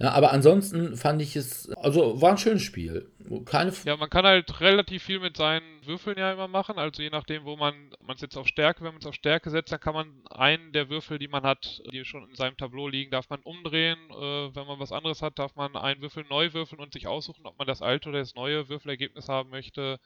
Ja, 0.00 0.12
aber 0.12 0.30
ansonsten 0.32 0.96
fand 0.96 1.20
ich 1.20 1.34
es, 1.34 1.70
also 1.70 2.20
war 2.22 2.30
ein 2.30 2.38
schönes 2.38 2.62
Spiel. 2.62 3.10
Keine 3.46 3.72
Ja, 3.84 3.96
man 3.96 4.08
kann 4.08 4.24
halt 4.24 4.60
relativ 4.60 5.02
viel 5.02 5.18
mit 5.18 5.36
seinen 5.36 5.84
Würfeln 5.84 6.16
ja 6.16 6.32
immer 6.32 6.46
machen. 6.46 6.78
Also 6.78 7.02
je 7.02 7.10
nachdem, 7.10 7.44
wo 7.44 7.56
man 7.56 7.74
man 8.00 8.14
es 8.14 8.22
jetzt 8.22 8.36
auf 8.36 8.46
Stärke, 8.46 8.84
wenn 8.84 8.92
man 8.92 9.00
es 9.00 9.06
auf 9.06 9.14
Stärke 9.14 9.50
setzt, 9.50 9.72
dann 9.72 9.80
kann 9.80 9.94
man 9.94 10.22
einen 10.30 10.72
der 10.72 10.88
Würfel, 10.88 11.18
die 11.18 11.28
man 11.28 11.42
hat, 11.42 11.82
die 11.92 12.04
schon 12.04 12.28
in 12.28 12.34
seinem 12.36 12.56
Tableau 12.56 12.88
liegen, 12.88 13.10
darf 13.10 13.28
man 13.28 13.40
umdrehen. 13.40 13.98
Äh, 14.10 14.54
wenn 14.54 14.66
man 14.66 14.78
was 14.78 14.92
anderes 14.92 15.20
hat, 15.20 15.38
darf 15.38 15.56
man 15.56 15.76
einen 15.76 16.00
Würfel 16.00 16.24
neu 16.30 16.52
würfeln 16.52 16.80
und 16.80 16.92
sich 16.92 17.06
aussuchen, 17.06 17.44
ob 17.46 17.58
man 17.58 17.66
das 17.66 17.82
alte 17.82 18.08
oder 18.08 18.20
das 18.20 18.34
neue 18.34 18.68
Würfelergebnis 18.68 19.28
haben 19.28 19.50
möchte. 19.50 19.98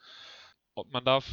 Ob 0.75 0.91
man 0.91 1.05
darf 1.05 1.25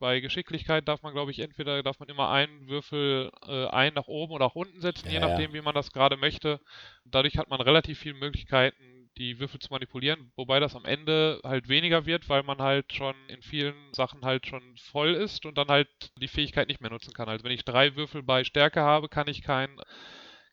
bei 0.00 0.20
Geschicklichkeit 0.20 0.88
darf 0.88 1.02
man, 1.02 1.12
glaube 1.14 1.30
ich, 1.30 1.40
entweder 1.40 1.82
darf 1.84 2.00
man 2.00 2.08
immer 2.08 2.30
einen 2.30 2.68
Würfel 2.68 3.30
äh, 3.46 3.66
ein 3.68 3.94
nach 3.94 4.08
oben 4.08 4.32
oder 4.34 4.46
nach 4.46 4.56
unten 4.56 4.80
setzen, 4.80 5.10
je 5.10 5.20
Ja, 5.20 5.26
ja. 5.28 5.46
nachdem, 5.46 5.54
wie 5.54 5.62
man 5.62 5.74
das 5.76 5.92
gerade 5.92 6.16
möchte. 6.16 6.60
Dadurch 7.04 7.38
hat 7.38 7.50
man 7.50 7.60
relativ 7.60 8.00
viele 8.00 8.16
Möglichkeiten, 8.16 9.10
die 9.18 9.38
Würfel 9.40 9.60
zu 9.60 9.70
manipulieren, 9.70 10.32
wobei 10.36 10.60
das 10.60 10.76
am 10.76 10.84
Ende 10.86 11.40
halt 11.44 11.68
weniger 11.68 12.06
wird, 12.06 12.28
weil 12.28 12.42
man 12.42 12.58
halt 12.60 12.92
schon 12.92 13.14
in 13.28 13.42
vielen 13.42 13.92
Sachen 13.94 14.24
halt 14.24 14.46
schon 14.46 14.76
voll 14.78 15.14
ist 15.14 15.46
und 15.46 15.58
dann 15.58 15.68
halt 15.68 15.88
die 16.20 16.28
Fähigkeit 16.28 16.68
nicht 16.68 16.80
mehr 16.80 16.90
nutzen 16.90 17.12
kann. 17.14 17.28
Also 17.28 17.44
wenn 17.44 17.52
ich 17.52 17.64
drei 17.64 17.96
Würfel 17.96 18.22
bei 18.22 18.44
Stärke 18.44 18.80
habe, 18.80 19.08
kann 19.08 19.28
ich 19.28 19.42
kein, 19.42 19.76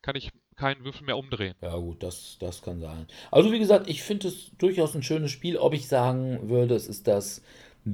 kann 0.01 0.15
ich 0.15 0.31
keinen 0.57 0.83
Würfel 0.85 1.05
mehr 1.05 1.17
umdrehen. 1.17 1.55
Ja, 1.61 1.75
gut, 1.75 2.03
das, 2.03 2.37
das 2.39 2.61
kann 2.61 2.79
sein. 2.79 3.07
Also, 3.31 3.51
wie 3.51 3.57
gesagt, 3.57 3.89
ich 3.89 4.03
finde 4.03 4.27
es 4.27 4.51
durchaus 4.57 4.93
ein 4.95 5.01
schönes 5.01 5.31
Spiel. 5.31 5.57
Ob 5.57 5.73
ich 5.73 5.87
sagen 5.87 6.49
würde, 6.49 6.75
es 6.75 6.87
ist 6.87 7.07
das 7.07 7.41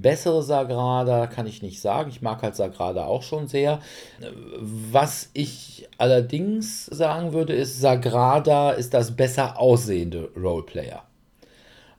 bessere 0.02 0.41
Sagrada, 0.44 1.28
kann 1.28 1.46
ich 1.48 1.62
nicht 1.62 1.80
sagen. 1.82 2.10
Ich 2.10 2.22
mag 2.22 2.41
halt 2.41 2.56
Sagrada 2.56 3.06
auch 3.06 3.24
schon 3.24 3.48
sehr. 3.48 3.80
Was 4.91 5.30
ich 5.34 5.88
allerdings 5.98 6.86
sagen 6.88 7.34
würde, 7.34 7.54
ist, 7.54 7.80
Sagrada 7.80 8.72
ist 8.72 8.94
das 8.94 9.16
besser 9.16 9.60
aussehende 9.60 10.30
Roleplayer. 10.36 11.04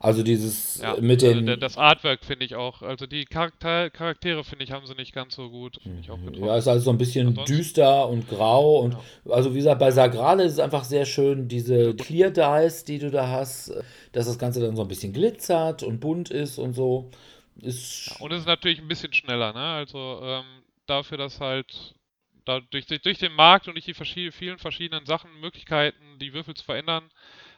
Also 0.00 0.22
dieses 0.22 0.82
Ja, 0.82 0.96
mit 1.00 1.24
also 1.24 1.40
den. 1.40 1.58
das 1.60 1.78
Artwork 1.78 2.26
finde 2.26 2.44
ich 2.44 2.56
auch, 2.56 2.82
also 2.82 3.06
die 3.06 3.24
Charakter 3.24 3.88
Charaktere 3.88 4.44
finde 4.44 4.64
ich 4.64 4.70
haben 4.70 4.86
sie 4.86 4.92
nicht 4.96 5.14
ganz 5.14 5.34
so 5.34 5.48
gut. 5.48 5.78
Ich 6.02 6.10
auch 6.10 6.18
getroffen. 6.18 6.44
Ja, 6.44 6.58
ist 6.58 6.68
also 6.68 6.84
so 6.84 6.90
ein 6.90 6.98
bisschen 6.98 7.28
Ansonsten- 7.28 7.56
düster 7.56 8.06
und 8.10 8.28
grau 8.28 8.80
und 8.80 8.98
also 9.30 9.52
wie 9.52 9.58
gesagt, 9.58 9.78
bei 9.78 9.90
Sagrada 9.90 10.42
ist 10.44 10.52
es 10.52 10.58
einfach 10.58 10.84
sehr 10.84 11.06
schön, 11.06 11.48
diese 11.48 11.94
Clear 11.94 12.28
Dice, 12.30 12.84
die 12.84 12.98
du 12.98 13.10
da 13.10 13.28
hast, 13.28 13.72
dass 14.12 14.26
das 14.26 14.38
Ganze 14.38 14.60
dann 14.60 14.76
so 14.76 14.82
ein 14.82 14.88
bisschen 14.88 15.14
glitzert 15.14 15.82
und 15.82 16.00
bunt 16.00 16.28
ist 16.30 16.58
und 16.58 16.74
so. 16.74 17.08
Ist 17.56 18.20
Und 18.20 18.32
es 18.32 18.40
ist 18.40 18.46
natürlich 18.46 18.78
ein 18.80 18.88
bisschen 18.88 19.12
schneller, 19.12 19.52
ne? 19.52 19.60
Also 19.60 20.20
ähm, 20.22 20.44
dafür, 20.86 21.18
dass 21.18 21.40
halt 21.40 21.94
da 22.44 22.60
durch, 22.60 22.86
durch, 22.86 23.18
den 23.18 23.32
Markt 23.32 23.68
und 23.68 23.74
durch 23.74 23.86
die 23.86 23.94
verschied 23.94 24.34
vielen 24.34 24.58
verschiedenen 24.58 25.06
Sachen, 25.06 25.40
Möglichkeiten, 25.40 26.18
die 26.18 26.32
Würfel 26.34 26.54
zu 26.54 26.64
verändern, 26.64 27.10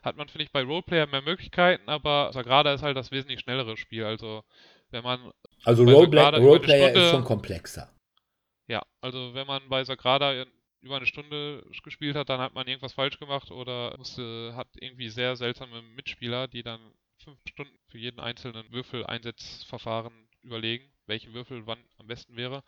hat 0.03 0.17
man, 0.17 0.29
finde 0.29 0.45
ich, 0.45 0.53
bei 0.53 0.63
Roleplayer 0.63 1.07
mehr 1.07 1.23
Möglichkeiten, 1.23 1.89
aber 1.89 2.33
Sagrada 2.33 2.73
ist 2.73 2.83
halt 2.83 2.97
das 2.97 3.11
wesentlich 3.11 3.41
schnellere 3.41 3.77
Spiel. 3.77 4.05
Also 4.05 4.45
wenn 4.91 5.03
man, 5.03 5.33
also 5.65 5.85
bei 5.85 5.93
Rolepla 5.93 6.25
Sagrada 6.27 6.39
über 6.39 6.47
eine 6.47 6.47
Roleplayer 6.47 6.87
ist 6.87 6.93
Stunde- 6.93 7.11
schon 7.11 7.25
komplexer. 7.25 7.91
ja, 8.69 8.83
also 9.01 9.35
wenn 9.35 9.47
man 9.47 9.69
bei 9.69 9.83
Sagrada 9.83 10.45
über 10.83 10.97
eine 10.97 11.07
Stunde 11.07 11.67
gespielt 11.83 12.15
hat, 12.15 12.29
dann 12.29 12.41
hat 12.41 12.55
man 12.55 12.69
irgendwas 12.69 12.93
falsch 12.93 13.19
gemacht 13.19 13.51
oder 13.51 13.97
musste, 13.99 14.55
hat 14.55 14.69
irgendwie 14.79 15.09
sehr 15.09 15.35
seltsame 15.35 15.83
Mitspieler, 15.83 16.47
die 16.47 16.63
dann 16.63 16.81
fünf 17.27 17.39
Stunden 17.49 17.77
für 17.89 17.99
jeden 17.99 18.21
einzelnen 18.21 18.65
Würfel-Einsetzverfahren 18.73 20.13
überlegen, 20.43 20.85
welchen 21.07 21.35
Würfel 21.35 21.67
wann 21.67 21.79
am 21.99 22.07
besten 22.07 22.37
wäre. 22.37 22.63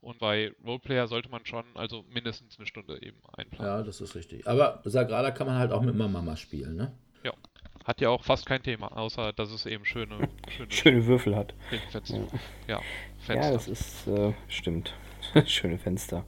Und 0.00 0.18
bei 0.18 0.52
Roleplayer 0.64 1.06
sollte 1.06 1.28
man 1.28 1.46
schon 1.46 1.64
also 1.74 2.02
mindestens 2.08 2.58
eine 2.58 2.66
Stunde 2.66 3.00
eben 3.02 3.18
einplanen. 3.32 3.66
Ja, 3.72 3.82
das 3.82 4.00
ist 4.00 4.14
richtig. 4.14 4.46
Aber 4.46 4.82
Sagrada 4.84 5.30
kann 5.30 5.46
man 5.46 5.56
halt 5.56 5.72
auch 5.72 5.82
mit 5.82 5.94
Mama 5.94 6.36
spielen, 6.36 6.76
ne? 6.76 6.92
Hat 7.84 8.00
ja 8.00 8.10
auch 8.10 8.24
fast 8.24 8.46
kein 8.46 8.62
Thema, 8.62 8.94
außer 8.96 9.32
dass 9.32 9.50
es 9.50 9.64
eben 9.64 9.84
schöne, 9.84 10.28
schöne 10.48 10.70
Schöne 10.70 11.06
Würfel 11.06 11.34
hat. 11.34 11.54
Fenster. 11.90 12.18
Ja, 12.68 12.76
Ja, 12.76 12.80
Fenster. 13.18 13.52
das 13.52 13.68
ist, 13.68 14.06
äh, 14.06 14.32
stimmt. 14.48 14.94
Schöne 15.46 15.78
Fenster. 15.78 16.24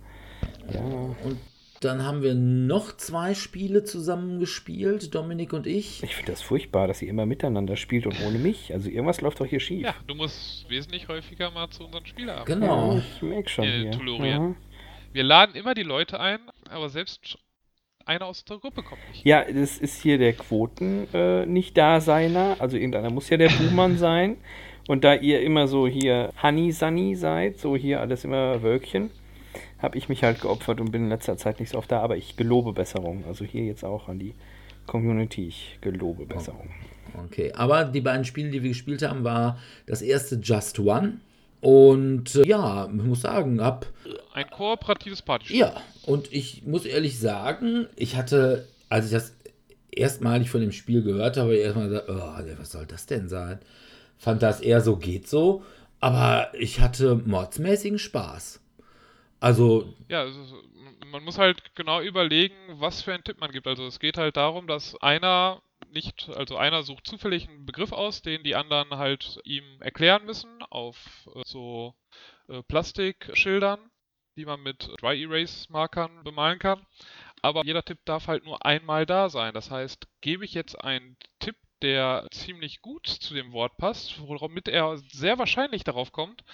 Ja, 0.73 0.81
Und 0.81 1.39
dann 1.85 2.05
haben 2.05 2.23
wir 2.23 2.35
noch 2.35 2.97
zwei 2.97 3.35
Spiele 3.35 3.85
zusammen 3.85 4.41
gespielt, 4.41 5.15
Dominik 5.15 5.53
und 5.53 5.67
ich. 5.67 6.03
ich 6.03 6.15
finde 6.15 6.33
das 6.33 6.43
furchtbar, 6.43 6.87
dass 6.87 7.03
ihr 7.03 7.09
immer 7.09 7.27
miteinander 7.27 7.77
spielt 7.77 8.07
und 8.07 8.21
ohne 8.27 8.39
mich. 8.39 8.73
Also 8.73 8.89
irgendwas 8.89 9.21
läuft 9.21 9.41
doch 9.41 9.47
hier 9.47 9.61
schief. 9.61 9.83
ja, 9.83 9.95
du 10.07 10.15
musst 10.15 10.69
wesentlich 10.69 11.09
häufiger 11.09 11.51
mal 11.51 11.69
zu 11.71 11.85
unseren 11.85 12.07
Spielern. 12.07 12.45
Genau. 12.45 12.95
Ja, 12.95 12.99
ich 12.99 13.23
merke 13.23 13.49
schon 13.49 13.65
Äh, 13.65 13.93
hier. 13.93 14.27
Ja. 14.27 14.55
Wir 15.13 15.23
laden 15.25 15.55
immer 15.55 15.75
die 15.75 15.83
Leute 15.83 16.19
ein, 16.21 16.41
aber 16.71 16.89
selbst 16.89 17.39
einer 18.05 18.27
aus 18.27 18.45
der 18.45 18.59
Gruppe 18.59 18.83
kommt 18.83 19.01
nicht. 19.11 19.25
Ja, 19.25 19.45
das 19.45 19.79
ist 19.79 20.03
hier 20.03 20.19
der 20.19 20.33
Quoten 20.33 21.07
äh, 21.13 21.47
nicht 21.47 21.77
da 21.77 22.01
seiner. 22.01 22.57
Also 22.59 22.77
irgendeiner 22.77 23.11
muss 23.11 23.29
ja 23.29 23.37
der 23.37 23.51
Buhmann 23.51 23.99
sein. 23.99 24.37
Und 24.89 25.05
da 25.05 25.15
ihr 25.15 25.41
immer 25.43 25.69
so 25.69 25.87
hier 25.87 26.31
Honey 26.43 26.73
Sunny 26.73 27.15
seid, 27.15 27.59
so 27.59 27.77
hier 27.77 28.01
alles 28.01 28.25
immer 28.25 28.63
Wölkchen, 28.63 29.11
habe 29.79 29.99
ich 29.99 30.09
mich 30.09 30.23
halt 30.23 30.41
geopfert 30.41 30.81
und 30.81 30.93
bin 30.93 31.05
in 31.05 31.09
letzter 31.09 31.37
Zeit 31.37 31.61
nicht 31.61 31.71
so 31.71 31.79
oft 31.79 31.91
da. 31.91 32.01
Aber 32.01 32.17
ich 32.17 32.37
gelobe 32.37 32.73
Besserung. 32.73 33.25
Also 33.27 33.45
hier 33.45 33.65
jetzt 33.65 33.85
auch 33.85 34.09
an 34.09 34.19
die 34.19 34.35
Community. 34.87 35.49
Ich 35.49 35.79
gelobe 35.81 36.27
Besserung. 36.27 36.71
Okay, 37.27 37.53
aber 37.53 37.85
die 37.85 38.01
beiden 38.01 38.25
Spiele, 38.25 38.51
die 38.51 38.63
wir 38.63 38.71
gespielt 38.71 39.03
haben, 39.03 39.25
war 39.25 39.59
das 39.87 40.03
erste 40.03 40.37
Just 40.37 40.79
One. 40.79 41.21
Und 41.61 42.35
äh, 42.35 42.47
ja, 42.47 42.87
ich 42.87 43.03
muss 43.03 43.21
sagen, 43.21 43.61
hab 43.61 43.87
Ein 44.33 44.51
kooperatives 44.51 45.23
Partyspiel. 45.23 45.61
Ja, 45.61 45.75
und 46.07 46.33
ich 46.33 46.65
muss 46.67 46.85
ehrlich 46.85 47.21
sagen, 47.21 47.87
ich 47.95 48.17
hatte, 48.17 48.67
als 48.89 49.07
ich 49.07 49.13
das 49.13 49.35
erstmalig 49.93 50.51
von 50.51 50.61
dem 50.61 50.73
Spiel 50.73 51.03
gehört 51.03 51.37
habe, 51.37 51.55
erstmal 51.55 51.89
gesagt, 51.89 52.09
oh, 52.09 52.59
was 52.59 52.73
soll 52.73 52.87
das 52.87 53.07
denn 53.07 53.29
sein? 53.29 53.61
Fand 54.19 54.43
das 54.43 54.61
eher 54.61 54.81
so, 54.81 54.97
geht 54.97 55.29
so. 55.29 55.63
Aber 56.01 56.49
ich 56.59 56.81
hatte 56.81 57.15
mordsmäßigen 57.15 58.01
Spaß. 58.01 58.62
Also, 59.43 59.93
Ja, 60.09 60.23
ist, 60.25 60.37
man 61.07 61.25
muss 61.25 61.39
halt 61.39 61.75
genau 61.75 62.01
überlegen, 62.01 62.55
was 62.81 63.03
für 63.03 63.13
einen 63.13 63.25
Tipp 63.25 63.41
man 63.41 63.51
gibt. 63.51 63.67
Also 63.67 63.85
es 63.87 63.99
geht 63.99 64.17
halt 64.17 64.37
darum, 64.37 64.67
dass 64.67 64.95
einer 65.03 65.63
nicht, 65.91 66.29
also 66.31 66.57
einer 66.57 66.85
sucht 66.85 67.07
zufällig 67.07 67.49
einen 67.49 67.67
Begriff 67.67 67.93
aus, 67.93 68.23
den 68.23 68.45
die 68.45 68.55
anderen 68.55 68.97
halt 68.99 69.41
ihm 69.45 69.65
erklären 69.81 70.25
müssen 70.25 70.63
auf 70.71 71.29
äh, 71.35 71.43
so 71.45 71.95
äh, 72.49 72.63
Plastikschildern, 72.63 73.81
die 74.37 74.45
man 74.47 74.63
mit 74.63 74.89
Dry 75.01 75.21
Erase 75.23 75.67
Markern 75.71 76.23
bemalen 76.25 76.59
kann. 76.59 76.87
Aber 77.43 77.65
jeder 77.65 77.85
Tipp 77.85 77.99
darf 78.05 78.29
halt 78.29 78.45
nur 78.45 78.65
einmal 78.65 79.07
da 79.07 79.29
sein. 79.29 79.53
Das 79.55 79.71
heißt, 79.71 80.07
gebe 80.21 80.45
ich 80.45 80.55
jetzt 80.55 80.77
einen 80.83 81.17
Tipp, 81.41 81.57
der 81.83 82.29
ziemlich 82.31 82.81
gut 82.81 83.09
zu 83.09 83.35
dem 83.35 83.53
Wort 83.53 83.77
passt, 83.77 84.21
womit 84.21 84.69
er 84.69 84.99
sehr 84.99 85.39
wahrscheinlich 85.39 85.83
darauf 85.83 86.13
kommt, 86.13 86.45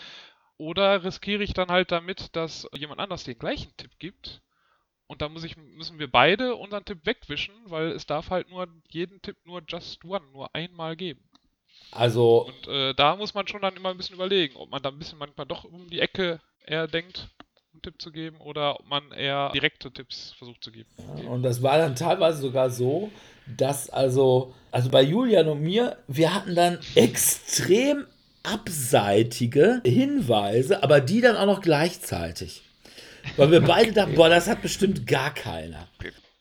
oder 0.58 1.04
riskiere 1.04 1.42
ich 1.42 1.54
dann 1.54 1.68
halt 1.68 1.92
damit, 1.92 2.36
dass 2.36 2.68
jemand 2.74 3.00
anders 3.00 3.24
den 3.24 3.38
gleichen 3.38 3.74
Tipp 3.76 3.92
gibt? 3.98 4.42
Und 5.06 5.22
da 5.22 5.28
muss 5.30 5.44
ich, 5.44 5.56
müssen 5.56 5.98
wir 5.98 6.10
beide 6.10 6.54
unseren 6.56 6.84
Tipp 6.84 6.98
wegwischen, 7.04 7.54
weil 7.66 7.92
es 7.92 8.04
darf 8.04 8.28
halt 8.28 8.50
nur 8.50 8.68
jeden 8.90 9.22
Tipp 9.22 9.36
nur 9.44 9.62
just 9.66 10.04
one, 10.04 10.26
nur 10.32 10.54
einmal 10.54 10.96
geben. 10.96 11.22
also, 11.92 12.46
Und 12.46 12.68
äh, 12.68 12.92
da 12.94 13.16
muss 13.16 13.32
man 13.32 13.48
schon 13.48 13.62
dann 13.62 13.76
immer 13.76 13.88
ein 13.88 13.96
bisschen 13.96 14.16
überlegen, 14.16 14.56
ob 14.56 14.68
man 14.70 14.82
da 14.82 14.90
ein 14.90 14.98
bisschen 14.98 15.18
manchmal 15.18 15.46
doch 15.46 15.64
um 15.64 15.88
die 15.88 16.00
Ecke 16.00 16.40
eher 16.66 16.86
denkt, 16.86 17.28
einen 17.72 17.80
Tipp 17.80 18.02
zu 18.02 18.12
geben, 18.12 18.38
oder 18.40 18.80
ob 18.80 18.86
man 18.86 19.12
eher 19.12 19.50
direkte 19.52 19.90
Tipps 19.90 20.32
versucht 20.32 20.62
zu 20.62 20.72
geben. 20.72 20.90
und 21.26 21.42
das 21.42 21.62
war 21.62 21.78
dann 21.78 21.96
teilweise 21.96 22.42
sogar 22.42 22.68
so, 22.68 23.10
dass 23.46 23.88
also, 23.88 24.54
also 24.70 24.90
bei 24.90 25.02
Julian 25.02 25.48
und 25.48 25.62
mir, 25.62 25.96
wir 26.06 26.34
hatten 26.34 26.54
dann 26.54 26.80
extrem 26.94 28.06
abseitige 28.42 29.80
Hinweise, 29.84 30.82
aber 30.82 31.00
die 31.00 31.20
dann 31.20 31.36
auch 31.36 31.46
noch 31.46 31.60
gleichzeitig. 31.60 32.62
Weil 33.36 33.50
wir 33.50 33.60
beide 33.60 33.92
dachten, 33.92 34.14
boah, 34.14 34.28
das 34.28 34.48
hat 34.48 34.62
bestimmt 34.62 35.06
gar 35.06 35.34
keiner. 35.34 35.88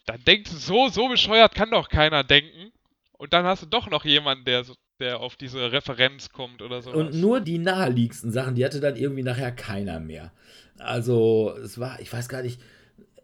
Dann 0.06 0.24
denkt 0.24 0.48
so, 0.48 0.88
so 0.89 1.10
bescheuert 1.10 1.56
kann 1.56 1.72
doch 1.72 1.89
keiner 1.89 2.24
denken. 2.24 2.72
Und 3.18 3.34
dann 3.34 3.45
hast 3.45 3.64
du 3.64 3.66
doch 3.66 3.89
noch 3.89 4.06
jemanden, 4.06 4.45
der, 4.45 4.64
der 5.00 5.20
auf 5.20 5.36
diese 5.36 5.72
Referenz 5.72 6.30
kommt 6.30 6.62
oder 6.62 6.82
so. 6.82 6.91
Und 6.91 7.14
nur 7.16 7.41
die 7.41 7.58
naheliegendsten 7.58 8.32
Sachen, 8.32 8.56
die 8.56 8.64
hatte 8.64 8.80
dann 8.80 8.95
irgendwie 8.95 9.24
nachher 9.24 9.52
keiner 9.52 10.00
mehr. 10.00 10.32
Also, 10.78 11.56
es 11.64 11.80
war, 11.80 12.00
ich 12.00 12.14
weiß 12.14 12.30
gar 12.30 12.43
nicht, 12.43 12.62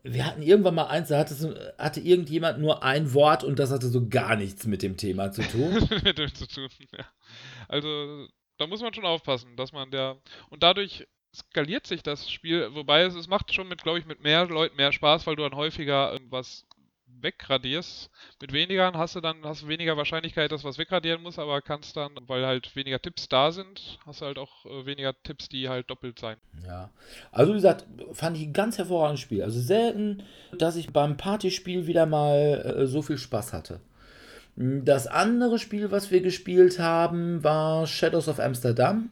wir 0.03 0.26
hatten 0.26 0.41
irgendwann 0.41 0.76
mal 0.76 0.88
eins, 0.88 1.07
da 1.07 1.19
hatte, 1.19 1.76
hatte 1.78 2.01
irgendjemand 2.01 2.59
nur 2.59 2.84
ein 2.84 3.13
Wort 3.13 3.43
und 3.43 3.59
das 3.59 3.71
hatte 3.71 3.88
so 3.88 4.09
gar 4.09 4.36
nichts 4.36 4.65
mit 4.65 4.82
dem 4.82 4.97
Thema 4.97 5.32
zu 5.32 5.43
tun. 5.43 5.88
mit 6.03 6.17
dem 6.17 6.34
zu 6.34 6.47
tun. 6.47 6.69
Ja. 6.97 7.05
Also 7.69 8.28
da 8.57 8.67
muss 8.67 8.81
man 8.81 8.93
schon 8.93 9.05
aufpassen, 9.05 9.55
dass 9.55 9.71
man 9.71 9.91
der 9.91 10.17
und 10.49 10.63
dadurch 10.63 11.07
skaliert 11.35 11.87
sich 11.87 12.03
das 12.03 12.29
Spiel, 12.29 12.73
wobei 12.75 13.01
es, 13.01 13.15
es 13.15 13.27
macht 13.27 13.53
schon 13.53 13.67
mit, 13.67 13.81
glaube 13.81 13.99
ich, 13.99 14.05
mit 14.05 14.21
mehr 14.21 14.45
Leuten 14.45 14.75
mehr 14.75 14.91
Spaß, 14.91 15.25
weil 15.25 15.35
du 15.35 15.43
dann 15.43 15.55
häufiger 15.55 16.17
was 16.29 16.65
wegradierst. 17.23 18.09
Mit 18.41 18.53
weniger 18.53 18.91
hast 18.93 19.15
du 19.15 19.21
dann 19.21 19.43
hast 19.43 19.67
weniger 19.67 19.97
Wahrscheinlichkeit, 19.97 20.51
dass 20.51 20.63
was 20.63 20.77
wegradieren 20.77 21.23
muss, 21.23 21.39
aber 21.39 21.61
kannst 21.61 21.97
dann, 21.97 22.11
weil 22.27 22.45
halt 22.45 22.75
weniger 22.75 23.01
Tipps 23.01 23.29
da 23.29 23.51
sind, 23.51 23.99
hast 24.05 24.21
du 24.21 24.25
halt 24.25 24.37
auch 24.37 24.65
äh, 24.65 24.85
weniger 24.85 25.13
Tipps, 25.23 25.49
die 25.49 25.69
halt 25.69 25.89
doppelt 25.89 26.19
sein. 26.19 26.37
Ja. 26.65 26.89
Also, 27.31 27.53
wie 27.53 27.57
gesagt, 27.57 27.85
fand 28.11 28.37
ich 28.37 28.43
ein 28.43 28.53
ganz 28.53 28.77
hervorragendes 28.77 29.21
Spiel. 29.21 29.41
Also 29.41 29.59
selten, 29.59 30.23
dass 30.57 30.75
ich 30.75 30.91
beim 30.91 31.17
Partyspiel 31.17 31.87
wieder 31.87 32.05
mal 32.05 32.75
äh, 32.77 32.85
so 32.85 33.01
viel 33.01 33.17
Spaß 33.17 33.53
hatte. 33.53 33.79
Das 34.55 35.07
andere 35.07 35.57
Spiel, 35.57 35.89
was 35.91 36.11
wir 36.11 36.21
gespielt 36.21 36.77
haben, 36.79 37.43
war 37.43 37.87
Shadows 37.87 38.27
of 38.27 38.39
Amsterdam. 38.39 39.09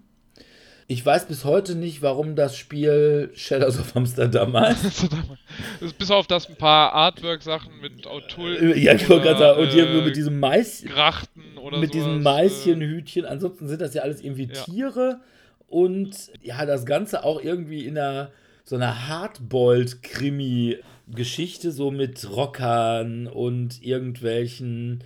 Ich 0.87 1.03
weiß 1.05 1.27
bis 1.27 1.45
heute 1.45 1.75
nicht, 1.75 2.01
warum 2.01 2.35
das 2.35 2.57
Spiel 2.57 3.29
Shadows 3.33 3.79
of 3.79 3.95
Amsterdam 3.95 4.55
heißt. 4.57 5.07
bis 5.97 6.11
auf 6.11 6.27
das 6.27 6.49
ein 6.49 6.57
paar 6.57 6.91
Artwork-Sachen 6.93 7.79
mit 7.81 8.05
Autul. 8.05 8.57
Äh, 8.57 8.77
ja, 8.77 8.93
ich 8.93 9.07
wollte 9.09 9.27
gerade 9.27 9.39
sagen, 9.39 9.61
und 9.61 9.71
hier 9.71 9.85
mit 10.03 10.17
diesem 10.17 10.39
Mais. 10.39 10.83
Grachten 10.83 11.57
oder 11.57 11.79
Mit 11.79 11.93
sowas, 11.93 12.05
diesem 12.05 12.19
äh, 12.19 12.23
Maischenhütchen. 12.23 13.25
Ansonsten 13.25 13.67
sind 13.67 13.81
das 13.81 13.93
ja 13.93 14.01
alles 14.01 14.21
irgendwie 14.21 14.49
Ja. 14.53 14.63
Tiere. 14.63 15.21
Und 15.67 16.15
ja, 16.41 16.65
das 16.65 16.85
Ganze 16.85 17.23
auch 17.23 17.41
irgendwie 17.41 17.85
in 17.85 17.97
einer 17.97 18.31
so 18.63 18.75
einer 18.75 19.07
Hardboiled-Krimi-Geschichte, 19.07 21.71
so 21.71 21.89
mit 21.89 22.29
Rockern 22.29 23.25
und 23.27 23.81
irgendwelchen 23.81 25.03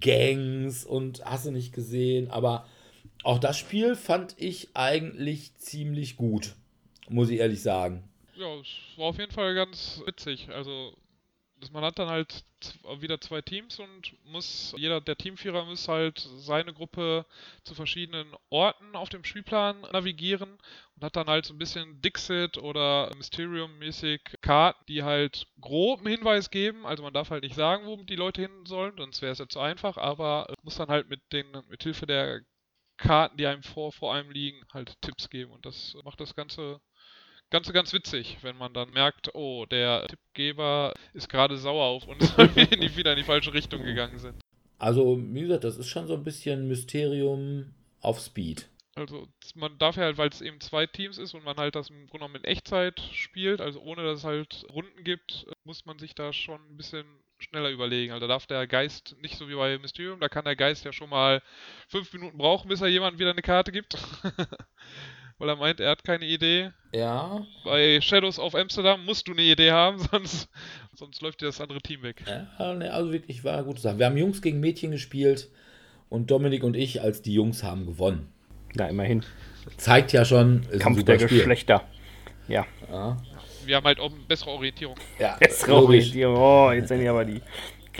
Gangs 0.00 0.84
und 0.84 1.24
hast 1.24 1.46
du 1.46 1.50
nicht 1.50 1.72
gesehen. 1.72 2.30
Aber 2.30 2.66
auch 3.22 3.38
das 3.38 3.58
Spiel 3.58 3.94
fand 3.96 4.34
ich 4.38 4.68
eigentlich 4.74 5.56
ziemlich 5.56 6.16
gut, 6.16 6.54
muss 7.08 7.30
ich 7.30 7.40
ehrlich 7.40 7.62
sagen. 7.62 8.04
Ja, 8.36 8.54
es 8.60 8.98
war 8.98 9.06
auf 9.06 9.18
jeden 9.18 9.32
Fall 9.32 9.54
ganz 9.54 10.02
witzig. 10.04 10.48
Also, 10.50 10.92
man 11.72 11.84
hat 11.84 11.98
dann 11.98 12.08
halt 12.08 12.44
wieder 13.00 13.20
zwei 13.20 13.42
Teams 13.42 13.78
und 13.78 14.14
muss, 14.24 14.74
jeder 14.76 15.00
der 15.00 15.16
Teamvierer 15.16 15.64
muss 15.64 15.88
halt 15.88 16.18
seine 16.18 16.72
Gruppe 16.72 17.26
zu 17.64 17.74
verschiedenen 17.74 18.34
Orten 18.50 18.96
auf 18.96 19.08
dem 19.08 19.24
Spielplan 19.24 19.80
navigieren 19.92 20.58
und 20.96 21.04
hat 21.04 21.16
dann 21.16 21.28
halt 21.28 21.46
so 21.46 21.54
ein 21.54 21.58
bisschen 21.58 22.00
Dixit 22.02 22.58
oder 22.58 23.10
Mysterium-mäßig 23.16 24.20
Karten, 24.40 24.84
die 24.88 25.02
halt 25.02 25.46
groben 25.60 26.06
Hinweis 26.06 26.50
geben. 26.50 26.86
Also 26.86 27.02
man 27.02 27.14
darf 27.14 27.30
halt 27.30 27.42
nicht 27.42 27.56
sagen, 27.56 27.86
wo 27.86 27.96
die 28.02 28.16
Leute 28.16 28.42
hin 28.42 28.66
sollen, 28.66 28.96
sonst 28.96 29.22
wäre 29.22 29.32
es 29.32 29.38
ja 29.38 29.48
zu 29.48 29.60
einfach, 29.60 29.96
aber 29.96 30.52
muss 30.62 30.76
dann 30.76 30.88
halt 30.88 31.08
mit 31.08 31.20
den, 31.32 31.46
mit 31.68 31.82
Hilfe 31.82 32.06
der 32.06 32.42
Karten, 32.96 33.36
die 33.36 33.46
einem 33.46 33.62
vor, 33.62 33.92
vor 33.92 34.14
einem 34.14 34.30
liegen, 34.30 34.64
halt 34.72 35.00
Tipps 35.02 35.28
geben 35.28 35.52
und 35.52 35.66
das 35.66 35.94
macht 36.04 36.20
das 36.20 36.34
Ganze 36.34 36.80
Ganze 37.50 37.72
ganz 37.72 37.92
witzig, 37.92 38.38
wenn 38.42 38.56
man 38.56 38.72
dann 38.72 38.90
merkt, 38.90 39.34
oh, 39.34 39.66
der 39.66 40.06
Tippgeber 40.08 40.94
ist 41.14 41.28
gerade 41.28 41.56
sauer 41.56 41.84
auf 41.84 42.06
uns, 42.06 42.32
weil 42.38 42.54
wir 42.56 42.96
wieder 42.96 43.12
in 43.12 43.18
die 43.18 43.24
falsche 43.24 43.54
Richtung 43.54 43.84
gegangen 43.84 44.18
sind. 44.18 44.34
Also, 44.78 45.18
wie 45.18 45.40
gesagt, 45.42 45.64
das 45.64 45.78
ist 45.78 45.88
schon 45.88 46.06
so 46.06 46.14
ein 46.14 46.24
bisschen 46.24 46.68
Mysterium 46.68 47.72
auf 48.00 48.20
Speed. 48.20 48.68
Also 48.96 49.28
man 49.54 49.76
darf 49.76 49.96
ja 49.96 50.04
halt, 50.04 50.16
weil 50.16 50.30
es 50.30 50.40
eben 50.40 50.58
zwei 50.60 50.86
Teams 50.86 51.18
ist 51.18 51.34
und 51.34 51.44
man 51.44 51.58
halt 51.58 51.76
das 51.76 51.90
im 51.90 52.06
Grunde 52.06 52.26
genommen 52.26 52.36
in 52.36 52.44
Echtzeit 52.44 52.98
spielt, 53.12 53.60
also 53.60 53.80
ohne 53.82 54.02
dass 54.02 54.20
es 54.20 54.24
halt 54.24 54.64
Runden 54.72 55.04
gibt, 55.04 55.46
muss 55.64 55.84
man 55.84 55.98
sich 55.98 56.14
da 56.14 56.32
schon 56.32 56.60
ein 56.70 56.78
bisschen 56.78 57.04
schneller 57.38 57.68
überlegen. 57.68 58.14
Also 58.14 58.26
da 58.26 58.34
darf 58.34 58.46
der 58.46 58.66
Geist 58.66 59.14
nicht 59.20 59.36
so 59.36 59.50
wie 59.50 59.54
bei 59.54 59.78
Mysterium, 59.78 60.18
da 60.18 60.30
kann 60.30 60.46
der 60.46 60.56
Geist 60.56 60.86
ja 60.86 60.94
schon 60.94 61.10
mal 61.10 61.42
fünf 61.88 62.10
Minuten 62.14 62.38
brauchen, 62.38 62.68
bis 62.68 62.80
er 62.80 62.88
jemand 62.88 63.18
wieder 63.18 63.30
eine 63.30 63.42
Karte 63.42 63.70
gibt. 63.70 63.98
weil 65.38 65.48
er 65.48 65.56
meint, 65.56 65.80
er 65.80 65.90
hat 65.90 66.04
keine 66.04 66.24
Idee. 66.24 66.70
Ja, 66.92 67.44
Bei 67.64 68.00
Shadows 68.00 68.38
of 68.38 68.54
Amsterdam 68.54 69.04
musst 69.04 69.28
du 69.28 69.32
eine 69.32 69.42
Idee 69.42 69.70
haben, 69.72 69.98
sonst, 70.10 70.48
sonst 70.94 71.20
läuft 71.22 71.40
dir 71.42 71.46
das 71.46 71.60
andere 71.60 71.80
Team 71.80 72.02
weg. 72.02 72.22
Ja, 72.58 72.72
ne, 72.74 72.92
also 72.92 73.12
wirklich 73.12 73.44
war 73.44 73.54
eine 73.54 73.64
gute 73.64 73.80
Sache. 73.80 73.98
Wir 73.98 74.06
haben 74.06 74.16
Jungs 74.16 74.40
gegen 74.40 74.60
Mädchen 74.60 74.90
gespielt 74.92 75.48
und 76.08 76.30
Dominik 76.30 76.62
und 76.64 76.74
ich 76.76 77.02
als 77.02 77.20
die 77.22 77.34
Jungs 77.34 77.62
haben 77.62 77.86
gewonnen. 77.86 78.28
Na, 78.74 78.88
immerhin. 78.88 79.24
Zeigt 79.76 80.12
ja 80.12 80.24
schon, 80.24 80.62
ist 80.70 80.80
Kampf 80.80 80.98
ein 81.00 81.04
der 81.04 81.18
Spiel. 81.18 81.38
Geschlechter. 81.38 81.82
Ja. 82.48 82.64
Ja, 82.90 83.16
Wir 83.64 83.76
haben 83.76 83.84
halt 83.84 83.98
auch 83.98 84.10
eine 84.12 84.20
bessere 84.28 84.50
Orientierung. 84.50 84.96
ja 85.18 85.36
Bessere 85.38 85.72
logisch. 85.72 86.04
Orientierung. 86.04 86.36
Oh, 86.36 86.70
jetzt 86.72 86.88
sind 86.88 87.00
die 87.00 87.08
aber 87.08 87.24
die 87.24 87.40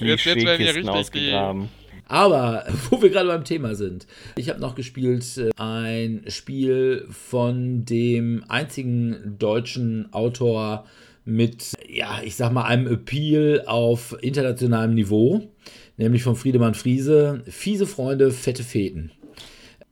Jetzt- 0.01 0.25
jetzt 0.25 0.27
werden 0.27 0.45
wir 0.45 0.57
Klischeekisten 0.57 0.89
richtig 0.91 1.13
die- 1.13 1.33
ausgegraben. 1.33 1.69
Aber 2.09 2.65
wo 2.91 3.03
wir 3.03 3.11
gerade 3.11 3.29
beim 3.29 3.45
Thema 3.45 3.75
sind, 3.75 4.07
ich 4.37 4.49
habe 4.49 4.61
noch 4.61 4.75
gespielt 4.75 5.25
äh, 5.37 5.51
ein 5.57 6.25
Spiel 6.29 7.07
von 7.11 7.85
dem 7.85 8.45
einzigen 8.49 9.37
deutschen 9.39 10.13
Autor 10.13 10.87
mit, 11.25 11.73
ja, 11.89 12.21
ich 12.23 12.37
sag 12.37 12.53
mal, 12.53 12.65
einem 12.65 12.87
Appeal 12.87 13.65
auf 13.67 14.17
internationalem 14.23 14.95
Niveau, 14.95 15.51
nämlich 15.97 16.23
von 16.23 16.37
Friedemann 16.37 16.75
Friese, 16.75 17.43
Fiese 17.49 17.87
Freunde, 17.87 18.31
fette 18.31 18.63
Feten. 18.63 19.11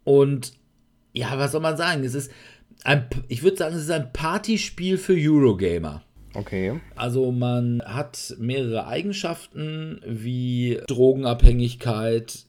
Und 0.05 0.53
ja, 1.13 1.37
was 1.39 1.53
soll 1.53 1.61
man 1.61 1.77
sagen? 1.77 2.05
Es 2.05 2.15
ist 2.15 2.31
ein, 2.85 3.07
ich 3.29 3.43
würde 3.43 3.57
sagen, 3.57 3.75
es 3.75 3.83
ist 3.83 3.91
ein 3.91 4.13
Partyspiel 4.13 4.97
für 4.97 5.15
Eurogamer. 5.17 6.04
Okay. 6.35 6.81
Also 6.97 7.31
man 7.31 7.81
hat 7.85 8.35
mehrere 8.39 8.87
Eigenschaften 8.87 10.01
wie 10.05 10.81
Drogenabhängigkeit, 10.89 12.45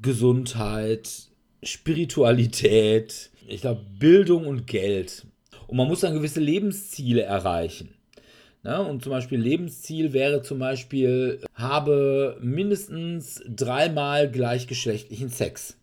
Gesundheit, 0.00 1.28
Spiritualität, 1.62 3.30
ich 3.46 3.62
glaube 3.62 3.84
Bildung 3.98 4.46
und 4.46 4.66
Geld. 4.66 5.26
Und 5.66 5.76
man 5.76 5.88
muss 5.88 6.00
dann 6.00 6.14
gewisse 6.14 6.40
Lebensziele 6.40 7.22
erreichen. 7.22 7.90
Ne? 8.62 8.80
Und 8.80 9.02
zum 9.02 9.10
Beispiel 9.10 9.40
Lebensziel 9.40 10.12
wäre 10.12 10.42
zum 10.42 10.58
Beispiel, 10.58 11.40
habe 11.54 12.36
mindestens 12.40 13.42
dreimal 13.48 14.30
gleichgeschlechtlichen 14.30 15.28
Sex. 15.28 15.77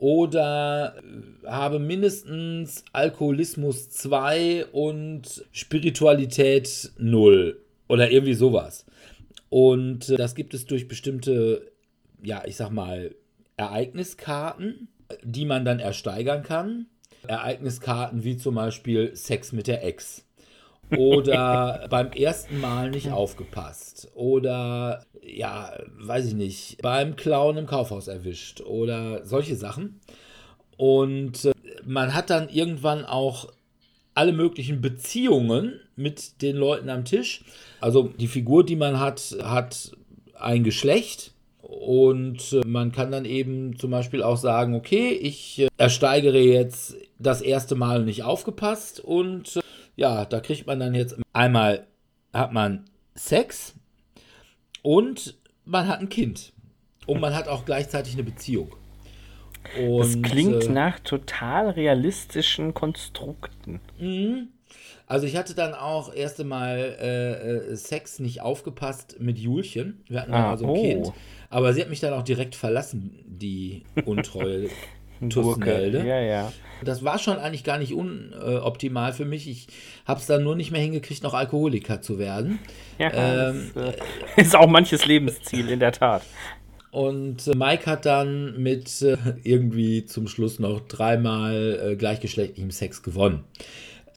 Oder 0.00 0.96
äh, 0.96 1.46
habe 1.46 1.78
mindestens 1.78 2.84
Alkoholismus 2.92 3.90
2 3.90 4.64
und 4.72 5.44
Spiritualität 5.52 6.90
0. 6.96 7.60
Oder 7.86 8.10
irgendwie 8.10 8.32
sowas. 8.32 8.86
Und 9.50 10.08
äh, 10.08 10.16
das 10.16 10.34
gibt 10.34 10.54
es 10.54 10.64
durch 10.64 10.88
bestimmte, 10.88 11.70
ja, 12.22 12.42
ich 12.46 12.56
sag 12.56 12.70
mal, 12.70 13.14
Ereigniskarten, 13.58 14.88
die 15.22 15.44
man 15.44 15.66
dann 15.66 15.80
ersteigern 15.80 16.42
kann. 16.44 16.86
Ereigniskarten 17.26 18.24
wie 18.24 18.38
zum 18.38 18.54
Beispiel 18.54 19.14
Sex 19.14 19.52
mit 19.52 19.66
der 19.66 19.84
Ex. 19.84 20.24
Oder 20.96 21.86
beim 21.90 22.12
ersten 22.12 22.60
Mal 22.60 22.90
nicht 22.90 23.10
aufgepasst. 23.10 24.10
Oder, 24.14 25.04
ja, 25.22 25.72
weiß 25.98 26.26
ich 26.26 26.34
nicht, 26.34 26.82
beim 26.82 27.16
Clown 27.16 27.56
im 27.56 27.66
Kaufhaus 27.66 28.08
erwischt. 28.08 28.60
Oder 28.60 29.24
solche 29.24 29.56
Sachen. 29.56 30.00
Und 30.76 31.44
äh, 31.44 31.52
man 31.84 32.14
hat 32.14 32.30
dann 32.30 32.48
irgendwann 32.48 33.04
auch 33.04 33.52
alle 34.14 34.32
möglichen 34.32 34.80
Beziehungen 34.80 35.80
mit 35.96 36.42
den 36.42 36.56
Leuten 36.56 36.88
am 36.88 37.04
Tisch. 37.04 37.44
Also 37.80 38.04
die 38.18 38.26
Figur, 38.26 38.64
die 38.64 38.76
man 38.76 38.98
hat, 38.98 39.36
hat 39.42 39.92
ein 40.38 40.64
Geschlecht. 40.64 41.32
Und 41.62 42.52
äh, 42.52 42.66
man 42.66 42.90
kann 42.90 43.12
dann 43.12 43.24
eben 43.24 43.78
zum 43.78 43.92
Beispiel 43.92 44.22
auch 44.22 44.36
sagen, 44.36 44.74
okay, 44.74 45.10
ich 45.10 45.60
äh, 45.60 45.68
ersteigere 45.78 46.40
jetzt 46.40 46.96
das 47.18 47.42
erste 47.42 47.76
Mal 47.76 48.04
nicht 48.04 48.24
aufgepasst 48.24 48.98
und 49.00 49.60
ja, 50.00 50.24
da 50.24 50.40
kriegt 50.40 50.66
man 50.66 50.80
dann 50.80 50.94
jetzt 50.94 51.16
einmal 51.34 51.86
hat 52.32 52.52
man 52.52 52.86
Sex 53.14 53.74
und 54.82 55.36
man 55.66 55.88
hat 55.88 56.00
ein 56.00 56.08
Kind 56.08 56.54
und 57.06 57.20
man 57.20 57.34
hat 57.34 57.48
auch 57.48 57.66
gleichzeitig 57.66 58.14
eine 58.14 58.22
Beziehung. 58.22 58.74
Das 59.76 60.14
Und, 60.14 60.22
klingt 60.22 60.64
äh, 60.64 60.68
nach 60.70 61.00
total 61.00 61.68
realistischen 61.68 62.72
Konstrukten. 62.72 63.80
Mhm. 63.98 64.48
Also 65.06 65.26
ich 65.26 65.36
hatte 65.36 65.54
dann 65.54 65.74
auch 65.74 66.14
erste 66.14 66.44
Mal 66.44 66.96
äh, 66.98 67.72
äh, 67.72 67.76
Sex 67.76 68.20
nicht 68.20 68.40
aufgepasst 68.40 69.16
mit 69.20 69.38
Julchen. 69.38 70.02
Wir 70.08 70.22
hatten 70.22 70.32
dann 70.32 70.44
Ah, 70.44 70.50
also 70.52 70.64
ein 70.64 70.70
oh. 70.70 70.80
Kind. 70.80 71.12
Aber 71.50 71.74
sie 71.74 71.82
hat 71.82 71.90
mich 71.90 72.00
dann 72.00 72.14
auch 72.14 72.22
direkt 72.22 72.54
verlassen, 72.54 73.18
die 73.26 73.82
untreue 74.06 74.70
Gurke. 75.20 75.60
Tussnelde. 75.60 75.98
Ja, 76.06 76.20
ja. 76.20 76.52
Das 76.82 77.04
war 77.04 77.18
schon 77.18 77.36
eigentlich 77.36 77.64
gar 77.64 77.78
nicht 77.78 77.92
unoptimal 77.92 79.12
für 79.12 79.26
mich. 79.26 79.48
Ich 79.48 79.66
habe 80.06 80.18
es 80.18 80.26
dann 80.26 80.42
nur 80.42 80.56
nicht 80.56 80.70
mehr 80.70 80.80
hingekriegt, 80.80 81.22
noch 81.22 81.34
Alkoholiker 81.34 82.00
zu 82.00 82.18
werden. 82.18 82.58
Ja, 82.98 83.10
Ähm, 83.12 83.70
das 83.74 83.94
äh, 83.94 84.40
ist 84.40 84.56
auch 84.56 84.66
manches 84.68 85.04
Lebensziel, 85.04 85.68
in 85.68 85.78
der 85.80 85.92
Tat. 85.92 86.22
Und 86.90 87.46
äh, 87.46 87.54
Mike 87.54 87.86
hat 87.86 88.06
dann 88.06 88.60
mit 88.62 89.02
äh, 89.02 89.16
irgendwie 89.44 90.06
zum 90.06 90.26
Schluss 90.26 90.58
noch 90.58 90.80
dreimal 90.80 91.78
äh, 91.92 91.96
gleichgeschlechtlichem 91.96 92.70
Sex 92.70 93.02
gewonnen. 93.02 93.44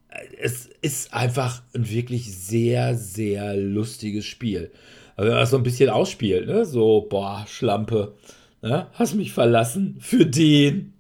Äh, 0.10 0.20
Es 0.42 0.70
ist 0.82 1.14
einfach 1.14 1.62
ein 1.76 1.90
wirklich 1.90 2.34
sehr, 2.36 2.96
sehr 2.96 3.56
lustiges 3.58 4.26
Spiel. 4.26 4.72
Also 5.16 5.28
wenn 5.28 5.34
man 5.36 5.42
das 5.42 5.50
so 5.52 5.58
ein 5.58 5.64
bisschen 5.64 5.90
ausspielt, 5.90 6.48
ne? 6.48 6.66
So, 6.66 7.06
boah, 7.08 7.46
Schlampe, 7.48 8.16
ne? 8.62 8.88
Hast 8.94 9.14
mich 9.16 9.34
verlassen 9.34 9.98
für 10.00 10.26
den. 10.26 10.93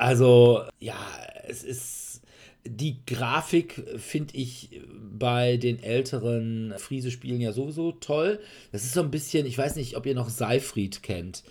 Also, 0.00 0.62
ja, 0.78 0.96
es 1.46 1.62
ist. 1.62 2.22
Die 2.66 3.04
Grafik 3.06 3.82
finde 3.96 4.34
ich 4.36 4.80
bei 5.18 5.56
den 5.56 5.82
älteren 5.82 6.74
Friese-Spielen 6.76 7.40
ja 7.40 7.52
sowieso 7.52 7.92
toll. 7.92 8.38
Das 8.70 8.84
ist 8.84 8.92
so 8.94 9.00
ein 9.00 9.10
bisschen, 9.10 9.46
ich 9.46 9.56
weiß 9.56 9.76
nicht, 9.76 9.96
ob 9.96 10.04
ihr 10.06 10.14
noch 10.14 10.28
Seifried 10.28 11.02
kennt. 11.02 11.42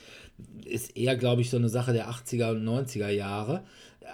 Ist 0.65 0.95
eher, 0.97 1.15
glaube 1.15 1.41
ich, 1.41 1.49
so 1.49 1.57
eine 1.57 1.69
Sache 1.69 1.93
der 1.93 2.09
80er 2.09 2.51
und 2.51 2.63
90er 2.63 3.09
Jahre. 3.09 3.63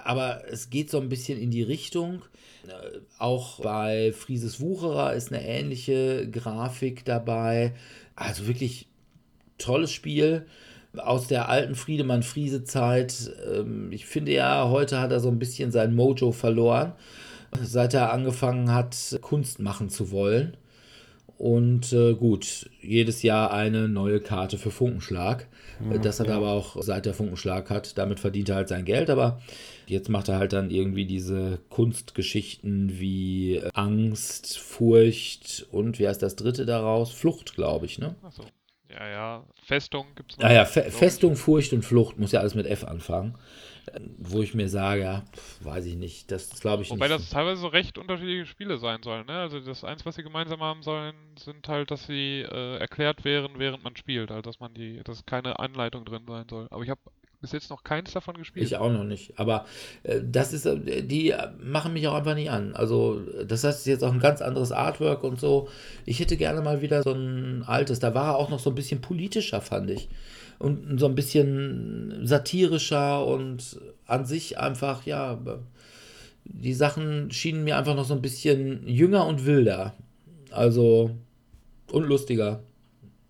Aber 0.04 0.44
es 0.50 0.70
geht 0.70 0.90
so 0.90 1.00
ein 1.00 1.10
bisschen 1.10 1.40
in 1.40 1.52
die 1.52 1.64
Richtung. 1.64 2.24
Äh, 2.68 3.00
Auch 3.20 3.60
bei 3.62 4.14
Frieses 4.14 4.60
Wucherer 4.62 5.14
ist 5.14 5.32
eine 5.34 5.46
ähnliche 5.46 6.30
Grafik 6.30 7.04
dabei. 7.06 7.74
Also 8.16 8.48
wirklich 8.48 8.88
tolles 9.58 9.92
Spiel 9.92 10.46
aus 11.00 11.28
der 11.28 11.50
alten 11.50 11.76
Friedemann-Friese-Zeit. 11.76 13.32
Ähm, 13.54 13.92
ich 13.92 14.06
finde 14.06 14.34
ja, 14.34 14.70
heute 14.70 15.00
hat 15.00 15.12
er 15.12 15.20
so 15.20 15.30
ein 15.30 15.40
bisschen 15.40 15.72
sein 15.72 15.96
Mojo 15.96 16.32
verloren, 16.32 16.94
seit 17.62 17.94
er 17.94 18.12
angefangen 18.12 18.74
hat, 18.74 19.18
Kunst 19.22 19.60
machen 19.60 19.90
zu 19.90 20.12
wollen. 20.12 20.58
Und 21.38 21.92
äh, 21.92 22.14
gut, 22.14 22.70
jedes 22.82 23.22
Jahr 23.22 23.52
eine 23.52 23.90
neue 23.90 24.22
Karte 24.22 24.58
für 24.58 24.72
Funkenschlag. 24.72 25.48
Ja, 25.92 25.98
das 25.98 26.22
hat 26.22 26.28
er 26.28 26.36
aber 26.36 26.52
auch 26.52 26.82
seit 26.82 27.06
er 27.06 27.14
Funkenschlag 27.14 27.70
hat. 27.70 27.98
Damit 27.98 28.22
verdient 28.22 28.48
er 28.48 28.56
halt 28.56 28.70
sein 28.70 28.86
Geld. 28.86 29.10
Aber 29.10 29.42
jetzt 29.86 30.08
macht 30.08 30.30
er 30.30 30.38
halt 30.38 30.54
dann 30.54 30.70
irgendwie 30.70 31.06
diese 31.06 31.60
Kunstgeschichten 31.70 33.00
wie 33.00 33.62
Angst, 33.74 34.58
Furcht 34.58 35.68
und 35.72 36.00
wie 36.00 36.08
heißt 36.08 36.24
das 36.24 36.38
dritte 36.38 36.66
daraus? 36.66 37.12
Flucht, 37.12 37.56
glaube 37.56 37.86
ich, 37.86 38.00
ne? 38.00 38.16
Achso. 38.24 38.44
Ja, 38.90 39.08
ja. 39.08 39.44
Festung 39.64 40.08
gibt 40.16 40.34
es 40.34 40.38
noch. 40.38 40.46
Ah, 40.46 40.54
ja, 40.54 40.66
Fe 40.66 40.84
Festung, 40.92 41.36
Furcht 41.36 41.74
und 41.74 41.84
Flucht 41.84 42.18
muss 42.18 42.32
ja 42.32 42.40
alles 42.40 42.56
mit 42.56 42.66
F 42.66 42.84
anfangen. 42.84 43.38
Wo 44.18 44.42
ich 44.42 44.56
mir 44.56 44.68
sage, 44.68 45.02
ja, 45.02 45.24
weiß 45.62 45.86
ich 45.86 45.96
nicht. 45.96 46.32
Das 46.32 46.60
glaube 46.60 46.84
ich 46.84 46.90
Wobei 46.90 47.08
nicht. 47.08 47.20
das 47.20 47.30
teilweise 47.30 47.62
so 47.62 47.68
recht 47.68 47.98
unterschiedliche 47.98 48.46
Spiele 48.48 48.78
sein 48.78 49.04
sollen. 49.04 49.28
Ne? 49.28 49.34
Also 49.34 49.60
das 49.60 49.84
eins, 49.84 50.06
was 50.06 50.16
sie 50.16 50.24
gemeinsam 50.24 50.60
haben 50.62 50.82
sollen, 50.82 51.14
sind 51.38 51.68
halt, 51.68 51.92
dass 51.92 52.08
sie 52.08 52.42
äh, 52.42 52.78
erklärt 52.78 53.24
wären, 53.26 53.60
während 53.60 53.84
man 53.84 53.96
spielt. 53.96 54.32
Also 54.32 54.42
dass 54.42 54.60
man 54.60 54.74
die, 54.74 55.02
dass 55.04 55.26
keine 55.26 55.60
Anleitung 55.60 56.04
drin 56.06 56.24
sein 56.28 56.46
soll. 56.50 56.68
Aber 56.72 56.84
ich 56.84 56.90
habe 56.90 57.02
bis 57.46 57.52
jetzt 57.52 57.70
noch 57.70 57.84
keins 57.84 58.12
davon 58.12 58.36
gespielt. 58.38 58.66
Ich 58.66 58.76
auch 58.76 58.92
noch 58.92 59.04
nicht. 59.04 59.38
Aber 59.40 59.66
äh, 60.04 60.20
das 60.24 60.52
ist, 60.52 60.66
äh, 60.66 61.04
die 61.04 61.34
machen 61.64 61.94
mich 61.94 62.08
auch 62.08 62.16
einfach 62.16 62.34
nicht 62.34 62.50
an. 62.50 62.76
Also, 62.76 63.22
das 63.46 63.64
heißt 63.64 63.86
jetzt 63.86 64.04
auch 64.04 64.12
ein 64.12 64.20
ganz 64.20 64.42
anderes 64.42 64.72
Artwork 64.72 65.24
und 65.24 65.40
so. 65.40 65.70
Ich 66.06 66.20
hätte 66.20 66.38
gerne 66.38 66.62
mal 66.62 66.82
wieder 66.82 67.04
so 67.04 67.12
ein 67.12 67.64
altes. 67.68 68.00
Da 68.00 68.16
war 68.16 68.34
er 68.34 68.38
auch 68.38 68.50
noch 68.50 68.60
so 68.60 68.72
ein 68.72 68.76
bisschen 68.76 69.02
politischer, 69.02 69.62
fand 69.62 69.92
ich. 69.92 70.10
Und 70.58 71.00
so 71.00 71.06
ein 71.06 71.16
bisschen 71.16 72.26
satirischer 72.26 73.26
und 73.26 73.80
an 74.08 74.26
sich 74.26 74.58
einfach, 74.58 75.06
ja, 75.06 75.38
die 76.46 76.74
Sachen 76.74 77.30
schienen 77.32 77.64
mir 77.64 77.78
einfach 77.78 77.96
noch 77.96 78.06
so 78.06 78.14
ein 78.14 78.22
bisschen 78.22 78.88
jünger 78.88 79.28
und 79.28 79.46
wilder. 79.46 79.94
Also, 80.52 81.12
und 81.92 82.08
lustiger. 82.08 82.64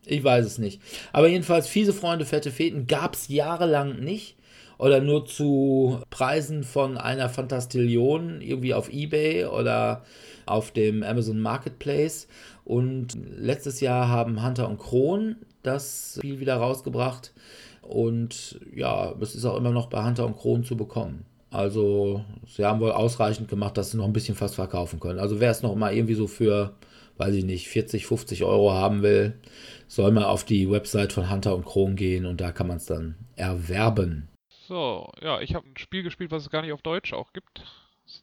Ich 0.06 0.24
weiß 0.24 0.46
es 0.46 0.58
nicht. 0.58 0.82
Aber 1.14 1.28
jedenfalls, 1.28 1.68
fiese 1.68 1.94
Freunde, 1.94 2.26
fette 2.26 2.52
Feten 2.52 2.88
gab 2.88 3.16
es 3.16 3.28
jahrelang 3.28 4.00
nicht. 4.00 4.36
Oder 4.78 5.00
nur 5.00 5.26
zu 5.26 6.02
Preisen 6.10 6.64
von 6.64 6.98
einer 6.98 7.30
Fantastillion, 7.30 8.42
irgendwie 8.42 8.74
auf 8.74 8.92
Ebay 8.92 9.46
oder 9.46 10.04
auf 10.46 10.72
dem 10.72 11.02
Amazon 11.02 11.40
Marketplace. 11.40 12.28
Und 12.66 13.18
letztes 13.38 13.80
Jahr 13.80 14.10
haben 14.10 14.46
Hunter 14.46 14.68
und 14.68 14.80
Kron 14.80 15.38
das 15.64 16.16
Spiel 16.18 16.40
wieder 16.40 16.58
rausgebracht. 16.58 17.34
Und 17.82 18.60
ja, 18.76 19.14
es 19.22 19.36
ist 19.36 19.46
auch 19.46 19.58
immer 19.58 19.72
noch 19.72 19.88
bei 19.88 20.04
Hunter 20.04 20.26
und 20.26 20.38
Kron 20.38 20.64
zu 20.64 20.76
bekommen. 20.76 21.26
Also, 21.52 22.26
sie 22.48 22.66
haben 22.66 22.82
wohl 22.82 22.92
ausreichend 22.92 23.48
gemacht, 23.48 23.78
dass 23.78 23.92
sie 23.92 23.98
noch 23.98 24.06
ein 24.06 24.14
bisschen 24.14 24.36
fast 24.36 24.56
verkaufen 24.56 25.00
können. 25.00 25.20
Also, 25.20 25.40
wer 25.40 25.52
es 25.52 25.62
noch 25.62 25.76
mal 25.76 25.94
irgendwie 25.94 26.16
so 26.16 26.28
für, 26.28 26.74
weiß 27.18 27.36
ich 27.36 27.46
nicht, 27.46 27.68
40, 27.68 28.06
50 28.06 28.44
Euro 28.44 28.72
haben 28.74 29.02
will, 29.02 29.40
soll 29.88 30.12
mal 30.12 30.26
auf 30.26 30.44
die 30.44 30.70
Website 30.70 31.14
von 31.14 31.30
Hunter 31.30 31.56
und 31.56 31.66
Kron 31.66 31.96
gehen 31.96 32.26
und 32.26 32.42
da 32.42 32.52
kann 32.52 32.68
man 32.68 32.78
es 32.78 32.86
dann 32.86 33.16
erwerben. 33.36 34.28
So, 34.68 35.12
ja, 35.22 35.42
ich 35.42 35.54
habe 35.54 35.68
ein 35.68 35.78
Spiel 35.78 36.04
gespielt, 36.04 36.32
was 36.32 36.44
es 36.44 36.50
gar 36.50 36.62
nicht 36.62 36.72
auf 36.72 36.82
Deutsch 36.82 37.14
auch 37.14 37.34
gibt. 37.34 37.64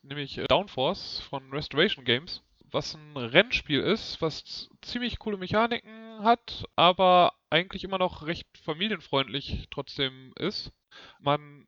Nämlich 0.03 0.39
äh, 0.39 0.47
Downforce 0.47 1.21
von 1.21 1.51
Restoration 1.53 2.05
Games. 2.05 2.43
Was 2.71 2.95
ein 2.95 3.17
Rennspiel 3.17 3.81
ist, 3.81 4.23
was 4.23 4.69
ziemlich 4.81 5.19
coole 5.19 5.37
Mechaniken 5.37 6.25
hat, 6.25 6.65
aber 6.75 7.35
eigentlich 7.51 7.85
immer 7.85 7.99
noch 7.99 8.27
recht 8.27 8.47
familienfreundlich 8.65 9.67
trotzdem 9.71 10.33
ist. 10.39 10.73
Man 11.21 11.67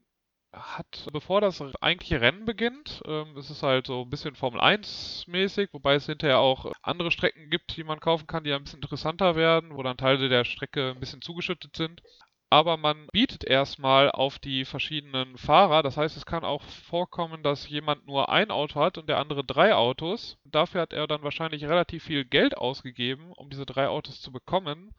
hat, 0.55 1.07
bevor 1.13 1.41
das 1.41 1.63
eigentliche 1.81 2.21
Rennen 2.21 2.45
beginnt, 2.45 3.03
ähm, 3.07 3.37
es 3.37 3.51
ist 3.51 3.63
halt 3.63 3.87
so 3.87 4.03
ein 4.03 4.11
bisschen 4.11 4.35
Formel 4.35 4.61
1 4.61 5.27
mäßig, 5.27 5.71
wobei 5.73 5.95
es 5.95 6.07
hinterher 6.07 6.39
auch 6.39 6.73
andere 6.83 7.11
Strecken 7.11 7.51
gibt, 7.51 7.77
die 7.77 7.85
man 7.85 8.01
kaufen 8.01 8.27
kann, 8.27 8.45
die 8.45 8.53
ein 8.53 8.65
bisschen 8.65 8.81
interessanter 8.81 9.37
werden, 9.37 9.77
wo 9.77 9.83
dann 9.83 9.97
Teile 9.97 10.29
der 10.29 10.45
Strecke 10.45 10.91
ein 10.91 11.01
bisschen 11.01 11.23
zugeschüttet 11.23 11.77
sind. 11.77 12.03
Aber 12.51 12.77
man 12.77 13.09
bietet 13.13 13.43
erstmal 13.43 14.13
auf 14.13 14.39
die 14.39 14.65
verschiedenen 14.65 15.37
Fahrer. 15.37 15.83
Das 15.83 15.97
heißt, 15.97 16.17
es 16.17 16.25
kann 16.25 16.45
auch 16.45 16.63
vorkommen, 16.63 17.43
dass 17.43 17.69
jemand 17.69 18.07
nur 18.07 18.29
ein 18.29 18.53
Auto 18.53 18.79
hat 18.81 18.97
und 18.97 19.09
der 19.09 19.19
andere 19.19 19.43
drei 19.43 19.75
Autos. 19.75 20.39
Dafür 20.45 20.83
hat 20.83 20.93
er 20.93 21.09
dann 21.09 21.25
wahrscheinlich 21.25 21.65
relativ 21.65 22.05
viel 22.05 22.25
Geld 22.25 22.57
ausgegeben, 22.57 23.33
um 23.33 23.51
diese 23.51 23.67
drei 23.67 23.89
Autos 23.89 24.21
zu 24.21 24.31
bekommen. 24.31 24.95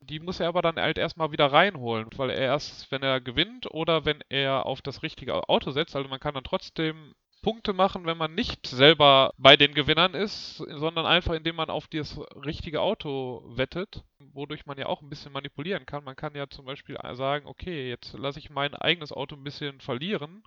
Die 0.00 0.20
muss 0.20 0.40
er 0.40 0.48
aber 0.48 0.62
dann 0.62 0.76
halt 0.76 0.96
erstmal 0.98 1.32
wieder 1.32 1.52
reinholen, 1.52 2.08
weil 2.16 2.30
er 2.30 2.38
erst, 2.38 2.90
wenn 2.90 3.02
er 3.02 3.20
gewinnt 3.20 3.70
oder 3.72 4.04
wenn 4.04 4.22
er 4.28 4.64
auf 4.66 4.80
das 4.80 5.02
richtige 5.02 5.48
Auto 5.48 5.70
setzt, 5.70 5.96
also 5.96 6.08
man 6.08 6.20
kann 6.20 6.34
dann 6.34 6.44
trotzdem 6.44 7.14
Punkte 7.42 7.72
machen, 7.72 8.04
wenn 8.04 8.18
man 8.18 8.34
nicht 8.34 8.66
selber 8.66 9.32
bei 9.38 9.56
den 9.56 9.72
Gewinnern 9.74 10.14
ist, 10.14 10.56
sondern 10.56 11.06
einfach 11.06 11.34
indem 11.34 11.56
man 11.56 11.70
auf 11.70 11.86
das 11.86 12.18
richtige 12.44 12.80
Auto 12.80 13.44
wettet, 13.46 14.02
wodurch 14.18 14.66
man 14.66 14.78
ja 14.78 14.86
auch 14.86 15.02
ein 15.02 15.08
bisschen 15.08 15.32
manipulieren 15.32 15.86
kann. 15.86 16.04
Man 16.04 16.16
kann 16.16 16.34
ja 16.34 16.48
zum 16.48 16.64
Beispiel 16.64 16.98
sagen, 17.12 17.46
okay, 17.46 17.88
jetzt 17.88 18.12
lasse 18.14 18.40
ich 18.40 18.50
mein 18.50 18.74
eigenes 18.74 19.12
Auto 19.12 19.36
ein 19.36 19.44
bisschen 19.44 19.80
verlieren 19.80 20.42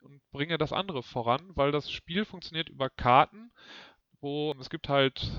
und 0.00 0.20
bringe 0.30 0.58
das 0.58 0.72
andere 0.72 1.02
voran, 1.02 1.42
weil 1.54 1.72
das 1.72 1.90
Spiel 1.90 2.24
funktioniert 2.24 2.68
über 2.68 2.88
Karten, 2.88 3.50
wo 4.20 4.54
es 4.60 4.70
gibt 4.70 4.88
halt 4.88 5.30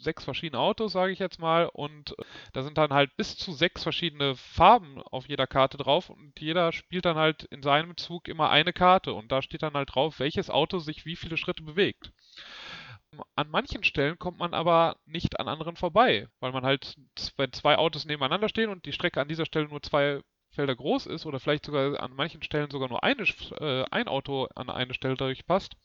sechs 0.00 0.24
verschiedene 0.24 0.60
Autos, 0.60 0.92
sage 0.92 1.12
ich 1.12 1.18
jetzt 1.18 1.38
mal, 1.38 1.66
und 1.66 2.18
äh, 2.18 2.22
da 2.52 2.62
sind 2.62 2.78
dann 2.78 2.92
halt 2.92 3.16
bis 3.16 3.36
zu 3.36 3.52
sechs 3.52 3.82
verschiedene 3.82 4.36
Farben 4.36 5.00
auf 5.02 5.28
jeder 5.28 5.46
Karte 5.46 5.76
drauf 5.76 6.10
und 6.10 6.40
jeder 6.40 6.72
spielt 6.72 7.04
dann 7.04 7.16
halt 7.16 7.44
in 7.44 7.62
seinem 7.62 7.96
Zug 7.96 8.28
immer 8.28 8.50
eine 8.50 8.72
Karte 8.72 9.14
und 9.14 9.30
da 9.32 9.42
steht 9.42 9.62
dann 9.62 9.74
halt 9.74 9.94
drauf, 9.94 10.18
welches 10.18 10.50
Auto 10.50 10.78
sich 10.78 11.04
wie 11.06 11.16
viele 11.16 11.36
Schritte 11.36 11.62
bewegt. 11.62 12.12
An 13.34 13.50
manchen 13.50 13.82
Stellen 13.82 14.18
kommt 14.18 14.38
man 14.38 14.54
aber 14.54 14.96
nicht 15.04 15.40
an 15.40 15.48
anderen 15.48 15.76
vorbei, 15.76 16.28
weil 16.38 16.52
man 16.52 16.64
halt, 16.64 16.96
wenn 17.36 17.52
zwei 17.52 17.76
Autos 17.76 18.04
nebeneinander 18.04 18.48
stehen 18.48 18.70
und 18.70 18.86
die 18.86 18.92
Strecke 18.92 19.20
an 19.20 19.28
dieser 19.28 19.46
Stelle 19.46 19.68
nur 19.68 19.82
zwei 19.82 20.22
Felder 20.50 20.74
groß 20.74 21.06
ist 21.06 21.26
oder 21.26 21.40
vielleicht 21.40 21.66
sogar 21.66 22.00
an 22.02 22.12
manchen 22.14 22.42
Stellen 22.42 22.70
sogar 22.70 22.88
nur 22.88 23.02
eine, 23.04 23.22
äh, 23.60 23.84
ein 23.90 24.08
Auto 24.08 24.48
an 24.54 24.68
eine 24.68 24.94
Stelle 24.94 25.16
durchpasst, 25.16 25.76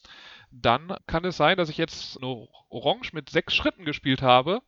dann 0.52 0.96
kann 1.08 1.26
es 1.26 1.38
sein, 1.38 1.58
dass 1.58 1.70
ich 1.70 1.78
jetzt 1.78 2.18
eine 2.22 2.48
Orange 2.70 3.12
mit 3.14 3.30
sechs 3.30 3.56
Schritten 3.56 3.86
gespielt 3.86 4.22
habe, 4.22 4.62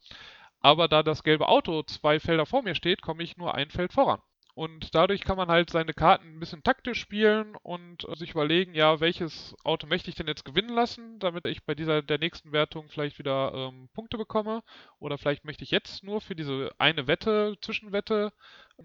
aber 0.59 0.87
da 0.87 1.03
das 1.03 1.23
gelbe 1.23 1.47
Auto 1.47 1.83
zwei 1.83 2.19
Felder 2.19 2.45
vor 2.45 2.63
mir 2.63 2.75
steht, 2.75 3.01
komme 3.01 3.23
ich 3.23 3.37
nur 3.37 3.55
ein 3.55 3.69
Feld 3.69 3.93
voran. 3.93 4.21
Und 4.57 4.95
dadurch 4.95 5.21
kann 5.21 5.37
man 5.37 5.49
halt 5.49 5.69
seine 5.69 5.93
Karten 5.93 6.33
ein 6.33 6.39
bisschen 6.39 6.63
taktisch 6.63 6.99
spielen 6.99 7.55
und 7.57 8.07
sich 8.15 8.31
überlegen, 8.31 8.73
ja, 8.73 8.99
welches 8.99 9.55
Auto 9.63 9.85
möchte 9.85 10.09
ich 10.09 10.15
denn 10.15 10.25
jetzt 10.25 10.45
gewinnen 10.45 10.73
lassen, 10.73 11.19
damit 11.19 11.45
ich 11.45 11.63
bei 11.63 11.75
dieser 11.75 12.01
der 12.01 12.17
nächsten 12.17 12.51
Wertung 12.51 12.89
vielleicht 12.89 13.19
wieder 13.19 13.53
ähm, 13.53 13.87
Punkte 13.93 14.17
bekomme. 14.17 14.63
Oder 14.97 15.19
vielleicht 15.19 15.45
möchte 15.45 15.63
ich 15.63 15.69
jetzt 15.69 16.03
nur 16.03 16.21
für 16.21 16.33
diese 16.33 16.71
eine 16.79 17.05
Wette, 17.05 17.55
Zwischenwette, 17.61 18.33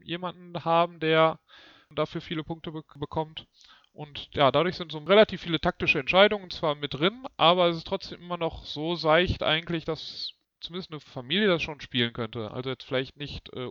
jemanden 0.02 0.62
haben, 0.62 1.00
der 1.00 1.40
dafür 1.88 2.20
viele 2.20 2.44
Punkte 2.44 2.70
be 2.70 2.84
bekommt. 2.96 3.46
Und 3.94 4.28
ja, 4.34 4.50
dadurch 4.50 4.76
sind 4.76 4.92
so 4.92 4.98
relativ 4.98 5.40
viele 5.40 5.58
taktische 5.58 6.00
Entscheidungen 6.00 6.50
zwar 6.50 6.74
mit 6.74 6.92
drin, 6.92 7.24
aber 7.38 7.68
es 7.68 7.78
ist 7.78 7.86
trotzdem 7.86 8.20
immer 8.20 8.36
noch 8.36 8.66
so 8.66 8.94
seicht 8.94 9.42
eigentlich, 9.42 9.86
dass 9.86 10.34
zumindest 10.60 10.90
eine 10.92 11.00
Familie 11.00 11.48
das 11.48 11.62
schon 11.62 11.80
spielen 11.80 12.12
könnte. 12.12 12.50
Also 12.50 12.68
jetzt 12.68 12.84
vielleicht 12.84 13.16
nicht 13.16 13.50
äh, 13.54 13.64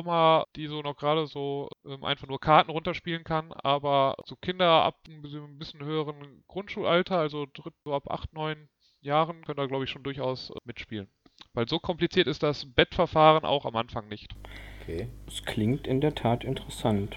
Uroma, 0.00 0.46
die 0.56 0.66
so 0.66 0.80
noch 0.80 0.96
gerade 0.96 1.26
so 1.26 1.68
ähm, 1.86 2.04
einfach 2.04 2.26
nur 2.26 2.40
Karten 2.40 2.70
runterspielen 2.70 3.24
kann, 3.24 3.52
aber 3.52 4.16
so 4.24 4.36
Kinder 4.36 4.82
ab 4.82 4.96
ein 5.08 5.58
bisschen 5.58 5.84
höheren 5.84 6.42
Grundschulalter, 6.48 7.18
also 7.18 7.46
so 7.84 7.92
ab 7.92 8.10
8, 8.10 8.32
9 8.32 8.68
Jahren, 9.00 9.44
können 9.44 9.56
da 9.56 9.66
glaube 9.66 9.84
ich 9.84 9.90
schon 9.90 10.02
durchaus 10.02 10.50
äh, 10.50 10.54
mitspielen. 10.64 11.08
Weil 11.54 11.68
so 11.68 11.78
kompliziert 11.78 12.26
ist 12.26 12.42
das 12.42 12.66
Bettverfahren 12.66 13.44
auch 13.44 13.64
am 13.64 13.76
Anfang 13.76 14.08
nicht. 14.08 14.34
Okay. 14.82 15.08
Es 15.26 15.44
klingt 15.44 15.86
in 15.86 16.00
der 16.00 16.14
Tat 16.14 16.44
interessant. 16.44 17.16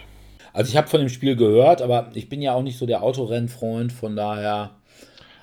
Also 0.54 0.70
ich 0.70 0.78
habe 0.78 0.88
von 0.88 1.00
dem 1.00 1.10
Spiel 1.10 1.36
gehört, 1.36 1.82
aber 1.82 2.12
ich 2.14 2.30
bin 2.30 2.42
ja 2.42 2.54
auch 2.54 2.62
nicht 2.62 2.78
so 2.78 2.86
der 2.86 3.02
Autorennfreund, 3.02 3.92
von 3.92 4.16
daher 4.16 4.82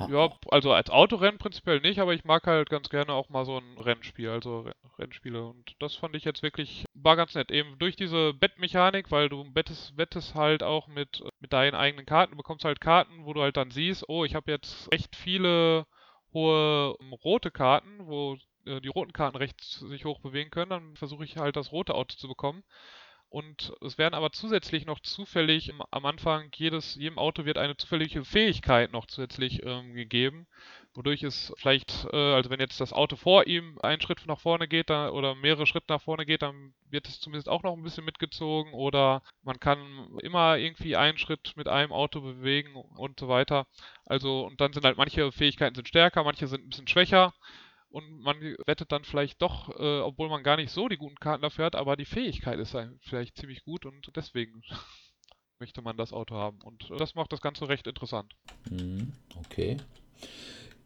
ja, 0.09 0.31
also 0.49 0.73
als 0.73 0.91
Autorennen 0.91 1.39
prinzipiell 1.39 1.81
nicht, 1.81 1.99
aber 2.01 2.15
ich 2.15 2.25
mag 2.25 2.47
halt 2.47 2.71
ganz 2.71 2.89
gerne 2.89 3.13
auch 3.13 3.29
mal 3.29 3.45
so 3.45 3.59
ein 3.59 3.79
Rennspiel, 3.79 4.31
also 4.31 4.71
Rennspiele. 4.99 5.45
Und 5.45 5.75
das 5.79 5.97
fand 5.97 6.15
ich 6.15 6.25
jetzt 6.25 6.43
wirklich, 6.43 6.85
war 6.95 7.17
ganz 7.17 7.35
nett. 7.35 7.51
Eben 7.51 7.79
durch 7.79 7.97
diese 7.97 8.33
Bettmechanik, 8.35 9.11
weil 9.11 9.29
du 9.29 9.47
wettest, 9.55 9.97
wettest 9.97 10.35
halt 10.35 10.63
auch 10.63 10.87
mit, 10.87 11.23
mit 11.41 11.53
deinen 11.53 11.75
eigenen 11.75 12.07
Karten. 12.07 12.33
Du 12.33 12.37
bekommst 12.37 12.65
halt 12.65 12.81
Karten, 12.81 13.25
wo 13.25 13.33
du 13.33 13.43
halt 13.43 13.57
dann 13.57 13.71
siehst, 13.71 14.09
oh, 14.09 14.25
ich 14.25 14.35
habe 14.35 14.51
jetzt 14.51 14.93
echt 14.93 15.17
viele 15.17 15.87
hohe 16.33 16.97
um, 16.97 17.13
rote 17.13 17.51
Karten, 17.51 18.07
wo 18.07 18.37
äh, 18.67 18.81
die 18.81 18.89
roten 18.89 19.13
Karten 19.13 19.37
recht 19.37 19.61
sich 19.63 20.05
hoch 20.05 20.21
bewegen 20.21 20.51
können. 20.51 20.71
Dann 20.71 20.97
versuche 20.97 21.25
ich 21.25 21.37
halt 21.37 21.57
das 21.57 21.73
rote 21.73 21.95
Auto 21.95 22.17
zu 22.17 22.29
bekommen. 22.29 22.63
Und 23.31 23.73
es 23.81 23.97
werden 23.97 24.15
aber 24.15 24.33
zusätzlich 24.33 24.87
noch 24.87 24.99
zufällig 24.99 25.73
am 25.93 26.05
Anfang 26.05 26.51
jedes, 26.57 26.97
jedem 26.97 27.17
Auto 27.17 27.45
wird 27.45 27.59
eine 27.59 27.77
zufällige 27.77 28.25
Fähigkeit 28.25 28.91
noch 28.91 29.07
zusätzlich 29.07 29.65
ähm, 29.65 29.95
gegeben, 29.95 30.49
wodurch 30.95 31.23
es 31.23 31.53
vielleicht, 31.57 32.09
äh, 32.13 32.17
also 32.17 32.51
wenn 32.51 32.59
jetzt 32.59 32.81
das 32.81 32.93
Auto 32.93 33.15
vor 33.15 33.47
ihm 33.47 33.79
einen 33.85 34.01
Schritt 34.01 34.27
nach 34.27 34.41
vorne 34.41 34.67
geht 34.67 34.91
dann, 34.91 35.11
oder 35.11 35.37
mehrere 35.37 35.65
Schritte 35.67 35.87
nach 35.91 36.03
vorne 36.03 36.27
geht, 36.27 36.43
dann 36.43 36.75
wird 36.91 37.07
es 37.07 37.21
zumindest 37.21 37.49
auch 37.49 37.63
noch 37.63 37.77
ein 37.77 37.85
bisschen 37.85 38.05
mitgezogen 38.05 38.73
oder 38.73 39.23
man 39.45 39.61
kann 39.61 39.79
immer 40.23 40.57
irgendwie 40.59 40.97
einen 40.97 41.17
Schritt 41.17 41.53
mit 41.55 41.69
einem 41.69 41.93
Auto 41.93 42.21
bewegen 42.21 42.75
und 42.75 43.21
so 43.21 43.29
weiter. 43.29 43.69
Also 44.07 44.45
und 44.45 44.61
dann 44.61 44.73
sind 44.73 44.85
halt 44.85 44.97
manche 44.97 45.31
Fähigkeiten 45.31 45.77
sind 45.77 45.87
stärker, 45.87 46.25
manche 46.25 46.49
sind 46.49 46.67
ein 46.67 46.71
bisschen 46.71 46.89
schwächer 46.89 47.33
und 47.91 48.21
man 48.21 48.41
wettet 48.67 48.93
dann 48.93 49.05
vielleicht 49.05 49.43
doch, 49.43 49.69
äh, 49.79 50.01
obwohl 50.01 50.29
man 50.29 50.43
gar 50.43 50.57
nicht 50.57 50.71
so 50.71 50.89
die 50.89 50.97
guten 50.97 51.17
Karten 51.17 51.43
dafür 51.43 51.67
hat, 51.67 51.77
aber 51.77 51.97
die 51.97 52.05
Fähigkeit 52.05 52.59
ist 52.59 52.77
vielleicht 53.01 53.37
ziemlich 53.37 53.65
gut 53.65 53.85
und 53.85 54.11
deswegen 54.15 54.63
möchte 55.59 55.83
man 55.83 55.97
das 55.97 56.13
Auto 56.13 56.37
haben. 56.37 56.59
Und 56.65 56.91
das 56.99 57.15
macht 57.15 57.33
das 57.33 57.41
Ganze 57.41 57.69
recht 57.69 57.87
interessant. 57.87 58.33
Mhm, 58.71 59.13
okay. 59.39 59.77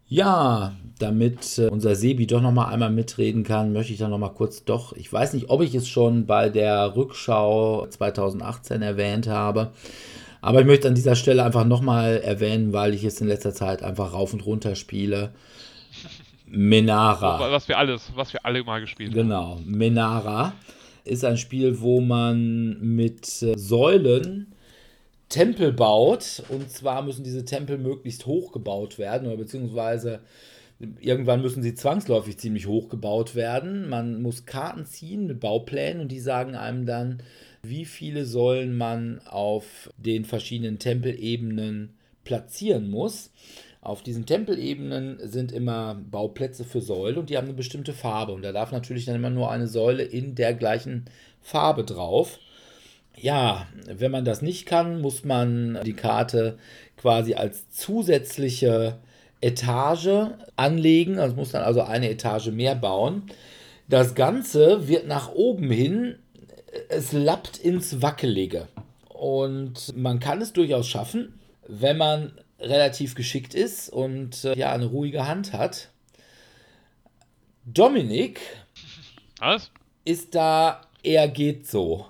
Ja, 0.07 0.75
damit 0.99 1.59
äh, 1.59 1.69
unser 1.69 1.95
Sebi 1.95 2.27
doch 2.27 2.43
noch 2.43 2.53
mal 2.53 2.67
einmal 2.67 2.91
mitreden 2.91 3.43
kann, 3.43 3.73
möchte 3.73 3.93
ich 3.93 3.99
dann 3.99 4.11
noch 4.11 4.19
mal 4.19 4.29
kurz 4.29 4.65
doch, 4.65 4.93
ich 4.93 5.11
weiß 5.11 5.33
nicht, 5.33 5.49
ob 5.49 5.63
ich 5.63 5.75
es 5.75 5.89
schon 5.89 6.27
bei 6.27 6.51
der 6.51 6.95
Rückschau 6.95 7.87
2018 7.87 8.83
erwähnt 8.83 9.29
habe, 9.29 9.73
aber 10.43 10.61
ich 10.61 10.67
möchte 10.67 10.89
an 10.89 10.95
dieser 10.95 11.17
Stelle 11.17 11.43
einfach 11.43 11.65
noch 11.65 11.81
mal 11.81 12.19
erwähnen, 12.19 12.75
weil 12.75 12.93
ich 12.93 13.03
es 13.03 13.21
in 13.21 13.29
letzter 13.29 13.55
Zeit 13.55 13.83
einfach 13.83 14.13
rauf 14.13 14.35
und 14.35 14.45
runter 14.45 14.75
spiele. 14.75 15.33
Menara. 16.55 17.51
Was 17.51 17.69
wir 17.69 17.79
alles, 17.79 18.13
was 18.15 18.33
wir 18.33 18.45
alle 18.45 18.63
mal 18.65 18.81
gespielt 18.81 19.11
haben. 19.11 19.17
Genau, 19.17 19.61
Menara 19.65 20.55
ist 21.05 21.25
ein 21.25 21.37
Spiel, 21.37 21.81
wo 21.81 22.01
man 22.01 22.81
mit 22.81 23.43
äh, 23.43 23.57
Säulen 23.57 24.55
Tempel 25.29 25.73
baut. 25.73 26.43
Und 26.49 26.71
zwar 26.71 27.03
müssen 27.03 27.25
diese 27.25 27.45
Tempel 27.45 27.79
möglichst 27.79 28.27
hoch 28.27 28.53
gebaut 28.53 28.99
werden, 28.99 29.27
oder 29.27 29.37
beziehungsweise 29.37 30.21
irgendwann 31.01 31.43
müssen 31.43 31.63
sie 31.63 31.75
zwangsläufig 31.75 32.39
ziemlich 32.39 32.67
hoch 32.67 32.89
gebaut 32.89 33.35
werden. 33.35 33.89
Man 33.89 34.23
muss 34.23 34.47
Karten 34.47 34.87
ziehen 34.87 35.27
mit 35.27 35.41
Bauplänen 35.41 36.03
und 36.03 36.09
die 36.09 36.21
sagen 36.21 36.57
einem 36.57 36.87
dann, 36.87 37.23
wie 37.63 37.85
viele 37.85 38.27
Säulen 38.27 38.77
man 38.77 39.21
auf 39.27 39.91
den 39.97 40.25
verschiedenen 40.25 40.79
Tempelebenen 40.79 41.95
platzieren 42.25 42.91
muss. 42.91 43.31
Auf 43.85 44.03
diesen 44.03 44.25
Tempelebenen 44.25 45.19
sind 45.23 45.53
immer 45.53 45.95
Bauplätze 46.11 46.65
für 46.65 46.81
Säule 46.81 47.21
und 47.21 47.29
die 47.29 47.37
haben 47.37 47.49
eine 47.49 47.55
bestimmte 47.55 47.93
Farbe. 47.93 48.33
Und 48.33 48.41
da 48.41 48.51
darf 48.51 48.73
natürlich 48.73 49.05
dann 49.05 49.15
immer 49.15 49.29
nur 49.29 49.51
eine 49.51 49.67
Säule 49.67 50.03
in 50.03 50.35
der 50.35 50.55
gleichen 50.55 51.05
Farbe 51.43 51.85
drauf. 51.85 52.39
Ja, 53.15 53.67
wenn 53.87 54.11
man 54.11 54.25
das 54.25 54.41
nicht 54.41 54.65
kann, 54.65 55.03
muss 55.03 55.25
man 55.25 55.79
die 55.85 55.93
Karte 55.93 56.57
quasi 56.97 57.35
als 57.35 57.69
zusätzliche 57.69 58.97
Etage 59.43 60.31
anlegen. 60.57 61.19
Also 61.19 61.37
muss 61.37 61.51
dann 61.51 61.63
also 61.63 61.83
eine 61.83 62.09
Etage 62.09 62.47
mehr 62.49 62.77
bauen. 62.77 63.25
Das 63.87 64.15
Ganze 64.15 64.89
wird 64.89 65.07
nach 65.07 65.31
oben 65.31 65.71
hin, 65.71 66.15
es 66.89 67.13
lappt 67.13 67.59
ins 67.59 68.01
Wackelige. 68.01 68.67
Und 69.11 69.95
man 69.95 70.21
kann 70.21 70.41
es 70.41 70.55
durchaus 70.55 70.89
schaffen, 70.89 71.39
wenn 71.69 71.99
man 71.99 72.33
relativ 72.61 73.15
geschickt 73.15 73.55
ist 73.55 73.89
und 73.91 74.45
äh, 74.45 74.57
ja, 74.57 74.73
eine 74.73 74.87
ruhige 74.87 75.27
Hand 75.27 75.53
hat. 75.53 75.91
Dominik 77.65 78.41
Was? 79.39 79.71
ist 80.05 80.35
da 80.35 80.83
eher 81.03 81.29
geht 81.29 81.67
so. 81.67 82.07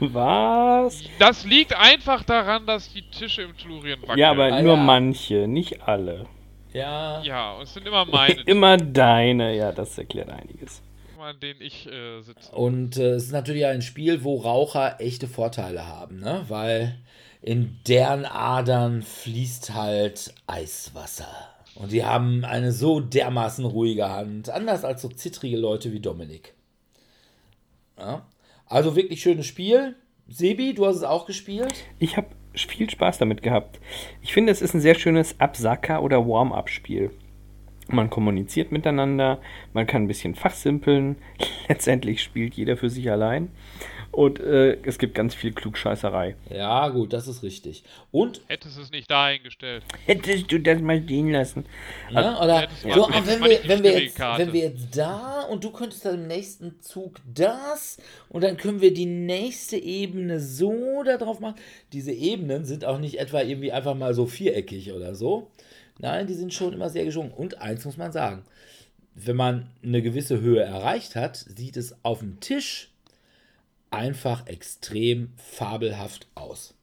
Was? 0.00 1.02
Das 1.18 1.44
liegt 1.44 1.74
einfach 1.74 2.24
daran, 2.24 2.66
dass 2.66 2.92
die 2.92 3.08
Tische 3.10 3.42
im 3.42 3.56
Tellurien 3.56 4.02
wackeln. 4.02 4.18
Ja, 4.18 4.30
aber 4.30 4.46
Ah, 4.52 4.60
nur 4.62 4.74
ja. 4.74 4.82
manche, 4.82 5.46
nicht 5.48 5.82
alle. 5.82 6.26
Ja. 6.72 7.22
Ja, 7.22 7.62
es 7.62 7.72
sind 7.74 7.86
immer 7.86 8.04
meine, 8.04 8.40
Immer 8.46 8.76
deine, 8.76 9.56
ja, 9.56 9.72
das 9.72 9.96
erklärt 9.96 10.28
einiges. 10.28 10.82
an 11.20 11.38
denen 11.40 11.62
ich 11.62 11.86
äh, 11.86 12.20
sitze. 12.20 12.52
Und 12.54 12.96
äh, 12.98 13.12
es 13.12 13.24
ist 13.26 13.32
natürlich 13.32 13.64
ein 13.66 13.80
Spiel, 13.80 14.24
wo 14.24 14.36
Raucher 14.38 15.00
echte 15.00 15.26
Vorteile 15.28 15.86
haben, 15.86 16.18
ne? 16.20 16.44
Weil 16.48 16.98
in 17.44 17.78
deren 17.86 18.24
Adern 18.24 19.02
fließt 19.02 19.74
halt 19.74 20.34
Eiswasser. 20.46 21.28
Und 21.74 21.92
die 21.92 22.04
haben 22.04 22.44
eine 22.44 22.72
so 22.72 23.00
dermaßen 23.00 23.66
ruhige 23.66 24.08
Hand, 24.08 24.48
anders 24.48 24.84
als 24.84 25.02
so 25.02 25.08
zittrige 25.08 25.58
Leute 25.58 25.92
wie 25.92 26.00
Dominik. 26.00 26.54
Ja. 27.98 28.24
Also 28.66 28.96
wirklich 28.96 29.20
schönes 29.20 29.46
Spiel. 29.46 29.94
Sebi, 30.26 30.72
du 30.72 30.86
hast 30.86 30.96
es 30.96 31.02
auch 31.02 31.26
gespielt? 31.26 31.84
Ich 31.98 32.16
habe 32.16 32.28
viel 32.54 32.88
Spaß 32.88 33.18
damit 33.18 33.42
gehabt. 33.42 33.78
Ich 34.22 34.32
finde, 34.32 34.50
es 34.50 34.62
ist 34.62 34.72
ein 34.72 34.80
sehr 34.80 34.94
schönes 34.94 35.38
Absacker- 35.38 36.02
oder 36.02 36.26
Warm-up-Spiel. 36.26 37.10
Man 37.88 38.08
kommuniziert 38.08 38.72
miteinander, 38.72 39.38
man 39.74 39.86
kann 39.86 40.04
ein 40.04 40.08
bisschen 40.08 40.34
fachsimpeln. 40.34 41.16
Letztendlich 41.68 42.22
spielt 42.22 42.54
jeder 42.54 42.78
für 42.78 42.88
sich 42.88 43.10
allein. 43.10 43.50
Und 44.14 44.38
äh, 44.38 44.78
es 44.84 44.98
gibt 44.98 45.14
ganz 45.14 45.34
viel 45.34 45.52
Klugscheißerei. 45.52 46.36
Ja, 46.48 46.88
gut, 46.90 47.12
das 47.12 47.26
ist 47.26 47.42
richtig. 47.42 47.82
Und 48.12 48.42
Hättest 48.46 48.78
es 48.78 48.92
nicht 48.92 49.10
dahingestellt. 49.10 49.82
Hättest 50.06 50.52
du 50.52 50.60
das 50.60 50.80
mal 50.80 51.02
stehen 51.02 51.32
lassen? 51.32 51.64
Ne? 52.12 52.38
Oder 52.38 52.62
Ja, 52.62 52.66
das 52.66 52.94
so, 52.94 53.08
wenn, 53.10 53.42
wir, 53.42 53.60
wenn, 53.66 53.82
wir 53.82 54.02
jetzt, 54.02 54.18
wenn 54.20 54.52
wir 54.52 54.60
jetzt 54.60 54.96
da 54.96 55.42
und 55.42 55.64
du 55.64 55.72
könntest 55.72 56.04
dann 56.04 56.14
im 56.14 56.26
nächsten 56.28 56.80
Zug 56.80 57.16
das 57.26 57.98
und 58.28 58.44
dann 58.44 58.56
können 58.56 58.80
wir 58.80 58.94
die 58.94 59.06
nächste 59.06 59.76
Ebene 59.76 60.38
so 60.38 61.02
da 61.02 61.16
drauf 61.16 61.40
machen. 61.40 61.56
Diese 61.92 62.12
Ebenen 62.12 62.64
sind 62.64 62.84
auch 62.84 62.98
nicht 62.98 63.18
etwa 63.18 63.42
irgendwie 63.42 63.72
einfach 63.72 63.96
mal 63.96 64.14
so 64.14 64.26
viereckig 64.26 64.92
oder 64.92 65.16
so. 65.16 65.50
Nein, 65.98 66.28
die 66.28 66.34
sind 66.34 66.54
schon 66.54 66.72
immer 66.72 66.88
sehr 66.88 67.04
geschwungen. 67.04 67.32
Und 67.32 67.60
eins 67.60 67.84
muss 67.84 67.96
man 67.96 68.12
sagen, 68.12 68.44
wenn 69.16 69.36
man 69.36 69.70
eine 69.82 70.02
gewisse 70.02 70.40
Höhe 70.40 70.60
erreicht 70.60 71.16
hat, 71.16 71.36
sieht 71.36 71.76
es 71.76 71.96
auf 72.04 72.20
dem 72.20 72.38
Tisch 72.38 72.93
einfach 73.94 74.46
extrem 74.46 75.32
fabelhaft 75.36 76.26
aus. 76.34 76.74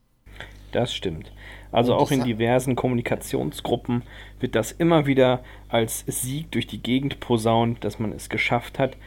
Das 0.72 0.94
stimmt. 0.94 1.32
Also 1.72 1.96
auch 1.96 2.12
in 2.12 2.24
diversen 2.24 2.76
Kommunikationsgruppen 2.76 4.04
wird 4.40 4.56
das 4.56 4.72
immer 4.72 5.06
wieder 5.06 5.44
als 5.70 6.04
Sieg 6.08 6.52
durch 6.52 6.68
die 6.68 6.82
Gegend 6.82 7.20
posaunt, 7.20 7.84
dass 7.84 8.00
man 8.00 8.12
es 8.12 8.30
geschafft 8.30 8.80
hat, 8.80 8.98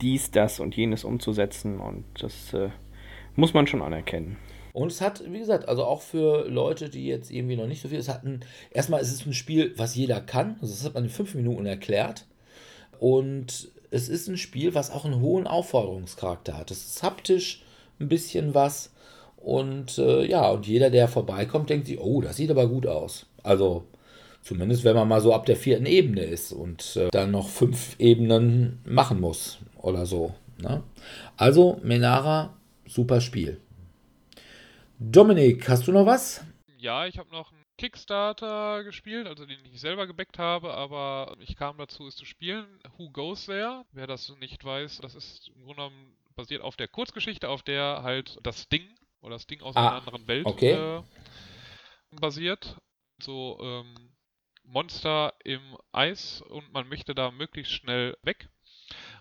dies, 0.00 0.30
das 0.30 0.60
und 0.60 0.76
jenes 0.76 1.04
umzusetzen. 1.04 1.80
Und 1.80 2.04
das 2.20 2.52
äh, 2.54 2.70
muss 3.36 3.54
man 3.54 3.66
schon 3.66 3.82
anerkennen. 3.82 4.36
Und 4.72 4.90
es 4.90 5.00
hat, 5.00 5.22
wie 5.30 5.38
gesagt, 5.38 5.68
also 5.68 5.84
auch 5.84 6.02
für 6.02 6.48
Leute, 6.48 6.88
die 6.88 7.06
jetzt 7.06 7.30
irgendwie 7.30 7.56
noch 7.56 7.66
nicht 7.66 7.80
so 7.80 7.88
viel, 7.88 7.98
es 7.98 8.08
hat 8.08 8.24
ein, 8.24 8.40
erstmal 8.70 9.00
ist 9.00 9.12
es 9.12 9.24
ein 9.24 9.32
Spiel, 9.32 9.72
was 9.76 9.94
jeder 9.94 10.20
kann. 10.20 10.56
Also 10.60 10.74
das 10.74 10.84
hat 10.84 10.94
man 10.94 11.04
in 11.04 11.10
fünf 11.10 11.34
Minuten 11.34 11.64
erklärt. 11.64 12.26
Und 12.98 13.70
es 13.94 14.08
ist 14.08 14.26
ein 14.28 14.36
Spiel, 14.36 14.74
was 14.74 14.90
auch 14.90 15.04
einen 15.04 15.20
hohen 15.20 15.46
Aufforderungscharakter 15.46 16.58
hat. 16.58 16.72
Es 16.72 16.84
ist 16.84 17.02
haptisch 17.02 17.62
ein 18.00 18.08
bisschen 18.08 18.52
was. 18.52 18.92
Und 19.36 19.98
äh, 19.98 20.24
ja, 20.26 20.50
und 20.50 20.66
jeder, 20.66 20.90
der 20.90 21.06
vorbeikommt, 21.06 21.70
denkt 21.70 21.86
sich, 21.86 22.00
oh, 22.00 22.20
das 22.20 22.36
sieht 22.36 22.50
aber 22.50 22.66
gut 22.66 22.86
aus. 22.86 23.26
Also 23.44 23.84
zumindest, 24.42 24.82
wenn 24.84 24.96
man 24.96 25.06
mal 25.06 25.20
so 25.20 25.32
ab 25.32 25.46
der 25.46 25.56
vierten 25.56 25.86
Ebene 25.86 26.22
ist 26.22 26.52
und 26.52 26.96
äh, 26.96 27.08
dann 27.12 27.30
noch 27.30 27.48
fünf 27.48 27.94
Ebenen 28.00 28.80
machen 28.84 29.20
muss 29.20 29.58
oder 29.80 30.06
so. 30.06 30.34
Ne? 30.58 30.82
Also, 31.36 31.78
Menara, 31.84 32.54
super 32.86 33.20
Spiel. 33.20 33.60
Dominik, 34.98 35.68
hast 35.68 35.86
du 35.86 35.92
noch 35.92 36.06
was? 36.06 36.42
Ja, 36.78 37.06
ich 37.06 37.18
habe 37.18 37.30
noch 37.30 37.52
einen 37.52 37.63
Kickstarter 37.76 38.84
gespielt, 38.84 39.26
also 39.26 39.46
den 39.46 39.64
ich 39.64 39.80
selber 39.80 40.06
gebackt 40.06 40.38
habe, 40.38 40.74
aber 40.74 41.36
ich 41.40 41.56
kam 41.56 41.76
dazu, 41.78 42.06
es 42.06 42.16
zu 42.16 42.24
spielen. 42.24 42.66
Who 42.96 43.10
Goes 43.10 43.46
There? 43.46 43.84
Wer 43.92 44.06
das 44.06 44.28
nicht 44.38 44.64
weiß, 44.64 44.98
das 45.00 45.14
ist 45.14 45.48
im 45.48 45.64
Grunde 45.64 45.74
genommen 45.76 46.16
basiert 46.36 46.62
auf 46.62 46.76
der 46.76 46.88
Kurzgeschichte, 46.88 47.48
auf 47.48 47.62
der 47.62 48.02
halt 48.02 48.38
das 48.42 48.68
Ding 48.68 48.88
oder 49.20 49.34
das 49.36 49.46
Ding 49.46 49.62
aus 49.62 49.76
Ah, 49.76 49.88
einer 49.88 49.96
anderen 49.98 50.26
Welt 50.26 50.46
okay. 50.46 50.72
äh, 50.72 51.02
basiert. 52.12 52.76
So 53.20 53.58
ähm, 53.62 54.10
Monster 54.64 55.34
im 55.44 55.76
Eis 55.92 56.42
und 56.42 56.72
man 56.72 56.88
möchte 56.88 57.14
da 57.14 57.30
möglichst 57.30 57.72
schnell 57.72 58.16
weg. 58.22 58.48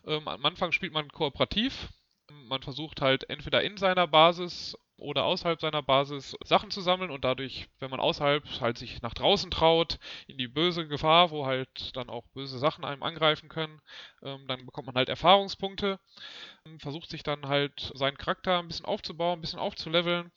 Ähm, 0.06 0.28
am 0.28 0.46
Anfang 0.46 0.72
spielt 0.72 0.94
man 0.94 1.10
kooperativ. 1.10 1.90
Man 2.32 2.62
versucht 2.64 3.02
halt 3.02 3.30
entweder 3.30 3.62
in 3.64 3.78
seiner 3.78 4.08
Basis 4.08 4.78
oder 5.04 5.26
außerhalb 5.26 5.60
seiner 5.60 5.84
Basis 5.84 6.36
Sachen 6.44 6.72
zu 6.72 6.82
sammeln 6.82 7.12
und 7.12 7.24
dadurch, 7.24 7.68
wenn 7.80 7.92
man 7.92 8.00
außerhalb 8.00 8.44
halt 8.62 8.78
sich 8.78 9.02
nach 9.02 9.14
draußen 9.14 9.52
traut, 9.52 10.00
in 10.28 10.38
die 10.38 10.48
böse 10.48 10.88
Gefahr, 10.88 11.30
wo 11.32 11.46
halt 11.46 11.96
dann 11.96 12.10
auch 12.10 12.26
böse 12.34 12.58
Sachen 12.58 12.86
einem 12.86 13.04
angreifen 13.04 13.50
können, 13.50 13.82
ähm, 14.24 14.48
dann 14.48 14.66
bekommt 14.66 14.88
man 14.88 14.96
halt 14.96 15.10
Erfahrungspunkte, 15.10 16.00
ähm, 16.66 16.80
versucht 16.80 17.10
sich 17.10 17.24
dann 17.24 17.48
halt 17.48 17.92
seinen 17.94 18.18
Charakter 18.18 18.60
ein 18.60 18.68
bisschen 18.68 18.86
aufzubauen, 18.86 19.40
ein 19.40 19.42
bisschen 19.42 19.60
aufzuleveln. 19.60 20.32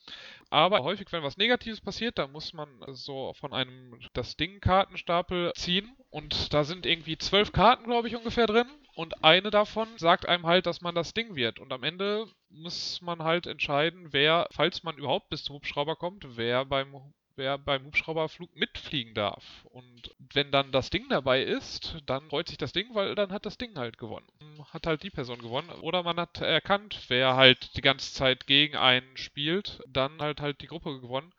Aber 0.50 0.82
häufig, 0.82 1.10
wenn 1.12 1.22
was 1.22 1.36
Negatives 1.36 1.80
passiert, 1.80 2.18
dann 2.18 2.32
muss 2.32 2.52
man 2.52 2.68
so 2.88 3.32
von 3.34 3.52
einem 3.52 3.98
das 4.12 4.36
Ding 4.36 4.60
Kartenstapel 4.60 5.52
ziehen 5.54 5.96
und 6.10 6.52
da 6.52 6.64
sind 6.64 6.86
irgendwie 6.86 7.18
zwölf 7.18 7.52
Karten, 7.52 7.84
glaube 7.84 8.08
ich, 8.08 8.16
ungefähr 8.16 8.46
drin. 8.46 8.68
Und 8.96 9.22
eine 9.22 9.50
davon 9.50 9.88
sagt 9.98 10.26
einem 10.26 10.46
halt, 10.46 10.66
dass 10.66 10.80
man 10.80 10.94
das 10.94 11.12
Ding 11.12 11.36
wird. 11.36 11.58
Und 11.58 11.72
am 11.72 11.82
Ende 11.84 12.26
muss 12.48 13.02
man 13.02 13.22
halt 13.22 13.46
entscheiden, 13.46 14.12
wer, 14.12 14.48
falls 14.50 14.82
man 14.82 14.96
überhaupt 14.96 15.28
bis 15.28 15.44
zum 15.44 15.56
Hubschrauber 15.56 15.96
kommt, 15.96 16.36
wer 16.36 16.64
beim 16.64 16.94
wer 17.36 17.58
beim 17.58 17.84
Hubschrauberflug 17.84 18.56
mitfliegen 18.56 19.12
darf. 19.14 19.44
Und 19.64 20.14
wenn 20.32 20.50
dann 20.50 20.72
das 20.72 20.88
Ding 20.88 21.08
dabei 21.10 21.42
ist, 21.42 21.98
dann 22.06 22.30
freut 22.30 22.48
sich 22.48 22.56
das 22.56 22.72
Ding, 22.72 22.94
weil 22.94 23.14
dann 23.14 23.30
hat 23.30 23.44
das 23.44 23.58
Ding 23.58 23.76
halt 23.76 23.98
gewonnen. 23.98 24.26
Hat 24.72 24.86
halt 24.86 25.02
die 25.02 25.10
Person 25.10 25.40
gewonnen. 25.40 25.68
Oder 25.82 26.02
man 26.02 26.18
hat 26.18 26.40
erkannt, 26.40 26.98
wer 27.08 27.36
halt 27.36 27.76
die 27.76 27.82
ganze 27.82 28.14
Zeit 28.14 28.46
gegen 28.46 28.76
einen 28.76 29.16
spielt, 29.18 29.82
dann 29.86 30.20
halt 30.20 30.40
halt 30.40 30.62
die 30.62 30.66
Gruppe 30.66 31.00
gewonnen. 31.00 31.32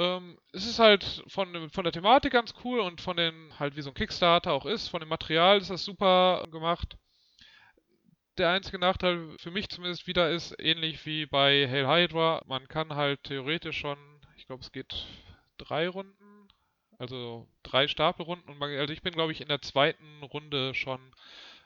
Ähm, 0.00 0.38
es 0.52 0.66
ist 0.66 0.78
halt 0.78 1.22
von, 1.28 1.70
von 1.70 1.84
der 1.84 1.92
Thematik 1.92 2.32
ganz 2.32 2.54
cool 2.64 2.80
und 2.80 3.00
von 3.00 3.16
den, 3.16 3.58
halt 3.58 3.76
wie 3.76 3.82
so 3.82 3.90
ein 3.90 3.94
Kickstarter 3.94 4.52
auch 4.52 4.66
ist, 4.66 4.88
von 4.88 5.00
dem 5.00 5.08
Material 5.08 5.58
ist 5.58 5.70
das 5.70 5.84
super 5.84 6.46
gemacht. 6.50 6.96
Der 8.38 8.50
einzige 8.50 8.78
Nachteil 8.78 9.36
für 9.38 9.50
mich 9.50 9.68
zumindest 9.68 10.06
wieder 10.06 10.30
ist, 10.30 10.54
ähnlich 10.58 11.04
wie 11.06 11.26
bei 11.26 11.68
Hail 11.68 11.86
Hydra, 11.86 12.42
man 12.46 12.66
kann 12.68 12.94
halt 12.94 13.22
theoretisch 13.24 13.78
schon 13.78 13.98
glaube, 14.50 14.64
es 14.64 14.72
geht 14.72 15.06
drei 15.58 15.88
Runden, 15.88 16.48
also 16.98 17.46
drei 17.62 17.86
Stapelrunden. 17.86 18.50
Und 18.50 18.58
man, 18.58 18.68
also 18.76 18.92
ich 18.92 19.00
bin, 19.00 19.12
glaube 19.12 19.30
ich, 19.30 19.40
in 19.40 19.46
der 19.46 19.62
zweiten 19.62 20.24
Runde 20.24 20.74
schon 20.74 20.98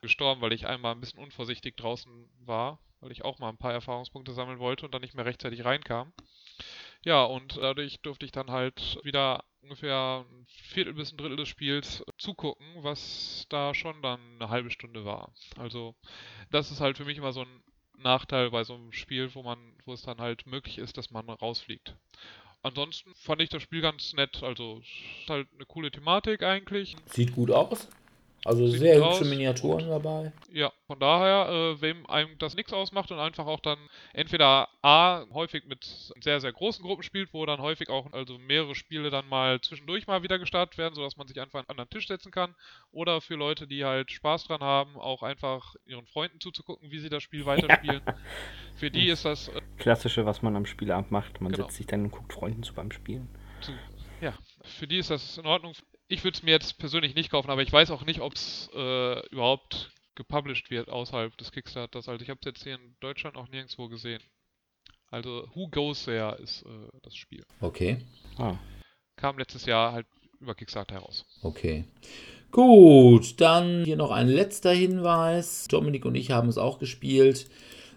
gestorben, 0.02 0.42
weil 0.42 0.52
ich 0.52 0.66
einmal 0.66 0.92
ein 0.92 1.00
bisschen 1.00 1.18
unvorsichtig 1.18 1.78
draußen 1.78 2.28
war, 2.40 2.78
weil 3.00 3.10
ich 3.10 3.24
auch 3.24 3.38
mal 3.38 3.48
ein 3.48 3.56
paar 3.56 3.72
Erfahrungspunkte 3.72 4.34
sammeln 4.34 4.58
wollte 4.58 4.84
und 4.84 4.92
dann 4.92 5.00
nicht 5.00 5.14
mehr 5.14 5.24
rechtzeitig 5.24 5.64
reinkam. 5.64 6.12
Ja, 7.04 7.24
und 7.24 7.56
dadurch 7.56 8.00
durfte 8.00 8.26
ich 8.26 8.32
dann 8.32 8.50
halt 8.50 8.98
wieder 9.02 9.44
ungefähr 9.62 10.24
ein 10.28 10.46
Viertel 10.46 10.94
bis 10.94 11.12
ein 11.12 11.16
Drittel 11.16 11.36
des 11.36 11.48
Spiels 11.48 12.04
zugucken, 12.18 12.66
was 12.78 13.46
da 13.48 13.74
schon 13.74 14.02
dann 14.02 14.20
eine 14.36 14.50
halbe 14.50 14.70
Stunde 14.70 15.04
war. 15.04 15.32
Also 15.58 15.94
das 16.50 16.70
ist 16.70 16.80
halt 16.80 16.96
für 16.96 17.04
mich 17.04 17.18
immer 17.18 17.32
so 17.32 17.42
ein 17.42 17.62
Nachteil 17.96 18.50
bei 18.50 18.64
so 18.64 18.74
einem 18.74 18.92
Spiel, 18.92 19.34
wo 19.34 19.42
man, 19.42 19.58
wo 19.84 19.92
es 19.92 20.02
dann 20.02 20.18
halt 20.18 20.46
möglich 20.46 20.78
ist, 20.78 20.98
dass 20.98 21.10
man 21.10 21.28
rausfliegt 21.28 21.96
ansonsten 22.64 23.14
fand 23.14 23.42
ich 23.42 23.50
das 23.50 23.62
Spiel 23.62 23.80
ganz 23.80 24.12
nett. 24.14 24.42
Also 24.42 24.80
ist 24.80 25.30
halt 25.30 25.46
eine 25.54 25.66
coole 25.66 25.90
Thematik 25.90 26.42
eigentlich. 26.42 26.96
Sieht 27.06 27.32
gut 27.34 27.50
aus. 27.50 27.88
Also 28.44 28.66
Sieht 28.66 28.80
sehr 28.80 29.02
hübsche 29.02 29.24
Miniaturen 29.24 29.88
dabei. 29.88 30.30
Ja, 30.52 30.70
von 30.86 31.00
daher, 31.00 31.48
äh, 31.48 31.80
wem 31.80 32.06
einem 32.10 32.36
das 32.38 32.54
nichts 32.54 32.74
ausmacht 32.74 33.10
und 33.10 33.18
einfach 33.18 33.46
auch 33.46 33.60
dann 33.60 33.78
entweder 34.12 34.68
A, 34.82 35.24
häufig 35.32 35.64
mit 35.64 35.82
sehr, 36.20 36.40
sehr 36.40 36.52
großen 36.52 36.84
Gruppen 36.84 37.02
spielt, 37.02 37.32
wo 37.32 37.46
dann 37.46 37.62
häufig 37.62 37.88
auch 37.88 38.12
also 38.12 38.36
mehrere 38.36 38.74
Spiele 38.74 39.08
dann 39.08 39.26
mal 39.30 39.62
zwischendurch 39.62 40.06
mal 40.06 40.22
wieder 40.22 40.38
gestartet 40.38 40.76
werden, 40.76 40.94
sodass 40.94 41.16
man 41.16 41.26
sich 41.26 41.40
einfach 41.40 41.60
an 41.60 41.64
einen 41.64 41.70
anderen 41.70 41.88
Tisch 41.88 42.06
setzen 42.06 42.30
kann. 42.30 42.54
Oder 42.92 43.22
für 43.22 43.34
Leute, 43.34 43.66
die 43.66 43.82
halt 43.86 44.10
Spaß 44.10 44.44
dran 44.44 44.60
haben, 44.60 44.96
auch 44.96 45.22
einfach 45.22 45.74
ihren 45.86 46.06
Freunden 46.06 46.38
zuzugucken, 46.38 46.90
wie 46.90 46.98
sie 46.98 47.08
das 47.08 47.22
Spiel 47.22 47.46
weiterspielen. 47.46 48.02
für 48.76 48.90
die 48.90 49.08
ist 49.08 49.24
das. 49.24 49.48
Äh, 49.48 49.62
Klassische, 49.78 50.26
was 50.26 50.42
man 50.42 50.54
am 50.54 50.66
Spielabend 50.66 51.10
macht. 51.10 51.40
Man 51.40 51.52
genau. 51.52 51.64
setzt 51.64 51.78
sich 51.78 51.86
dann 51.86 52.04
und 52.04 52.10
guckt 52.10 52.34
Freunden 52.34 52.62
zu 52.62 52.74
beim 52.74 52.92
Spielen. 52.92 53.26
Zu, 53.62 53.72
ja, 54.20 54.34
für 54.62 54.86
die 54.86 54.98
ist 54.98 55.10
das 55.10 55.38
in 55.38 55.46
Ordnung 55.46 55.72
ich 56.14 56.24
würde 56.24 56.36
es 56.36 56.42
mir 56.42 56.52
jetzt 56.52 56.78
persönlich 56.78 57.14
nicht 57.14 57.30
kaufen, 57.30 57.50
aber 57.50 57.62
ich 57.62 57.72
weiß 57.72 57.90
auch 57.90 58.04
nicht, 58.06 58.20
ob 58.20 58.34
es 58.34 58.70
äh, 58.74 59.26
überhaupt 59.28 59.90
gepublished 60.14 60.70
wird 60.70 60.88
außerhalb 60.88 61.36
des 61.36 61.50
Kickstarters. 61.50 62.08
Also 62.08 62.22
ich 62.22 62.30
habe 62.30 62.38
es 62.40 62.46
jetzt 62.46 62.62
hier 62.62 62.76
in 62.76 62.96
Deutschland 63.00 63.36
auch 63.36 63.48
nirgendwo 63.48 63.88
gesehen. 63.88 64.22
Also 65.10 65.48
Who 65.54 65.68
Goes 65.68 66.04
There 66.04 66.36
ist 66.36 66.62
äh, 66.62 66.98
das 67.02 67.16
Spiel. 67.16 67.44
Okay. 67.60 67.98
Ah. 68.38 68.56
Kam 69.16 69.38
letztes 69.38 69.66
Jahr 69.66 69.92
halt 69.92 70.06
über 70.40 70.54
Kickstarter 70.54 70.94
heraus. 70.94 71.26
Okay. 71.42 71.84
Gut, 72.50 73.40
dann 73.40 73.84
hier 73.84 73.96
noch 73.96 74.12
ein 74.12 74.28
letzter 74.28 74.72
Hinweis. 74.72 75.66
Dominik 75.68 76.04
und 76.04 76.14
ich 76.14 76.30
haben 76.30 76.48
es 76.48 76.58
auch 76.58 76.78
gespielt. 76.78 77.50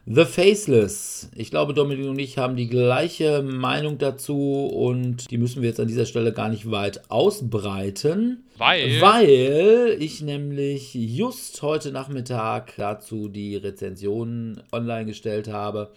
The 0.10 0.24
Faceless. 0.24 1.30
Ich 1.36 1.52
glaube, 1.52 1.74
Dominik 1.74 2.08
und 2.08 2.18
ich 2.18 2.38
haben 2.38 2.56
die 2.56 2.70
gleiche 2.70 3.44
Meinung 3.44 3.98
dazu 3.98 4.68
und 4.68 5.30
die 5.30 5.38
müssen 5.38 5.62
wir 5.62 5.68
jetzt 5.68 5.82
an 5.82 5.90
dieser 5.90 6.06
Stelle 6.06 6.32
gar 6.32 6.48
nicht 6.48 6.72
weit 6.72 7.12
ausbreiten. 7.12 8.46
Weil? 8.56 9.02
Weil 9.02 9.98
ich 10.00 10.22
nämlich 10.22 10.94
just 10.94 11.62
heute 11.62 11.92
Nachmittag 11.92 12.74
dazu 12.78 13.28
die 13.28 13.58
Rezensionen 13.58 14.64
online 14.72 15.08
gestellt 15.08 15.50
habe. 15.50 15.92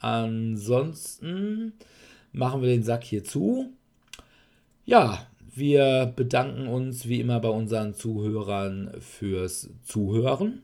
Ansonsten 0.00 1.72
machen 2.30 2.60
wir 2.60 2.68
den 2.68 2.82
Sack 2.82 3.04
hier 3.04 3.24
zu. 3.24 3.72
Ja, 4.84 5.26
wir 5.54 6.12
bedanken 6.14 6.66
uns 6.66 7.08
wie 7.08 7.20
immer 7.20 7.40
bei 7.40 7.48
unseren 7.48 7.94
Zuhörern 7.94 8.96
fürs 9.00 9.70
Zuhören 9.82 10.60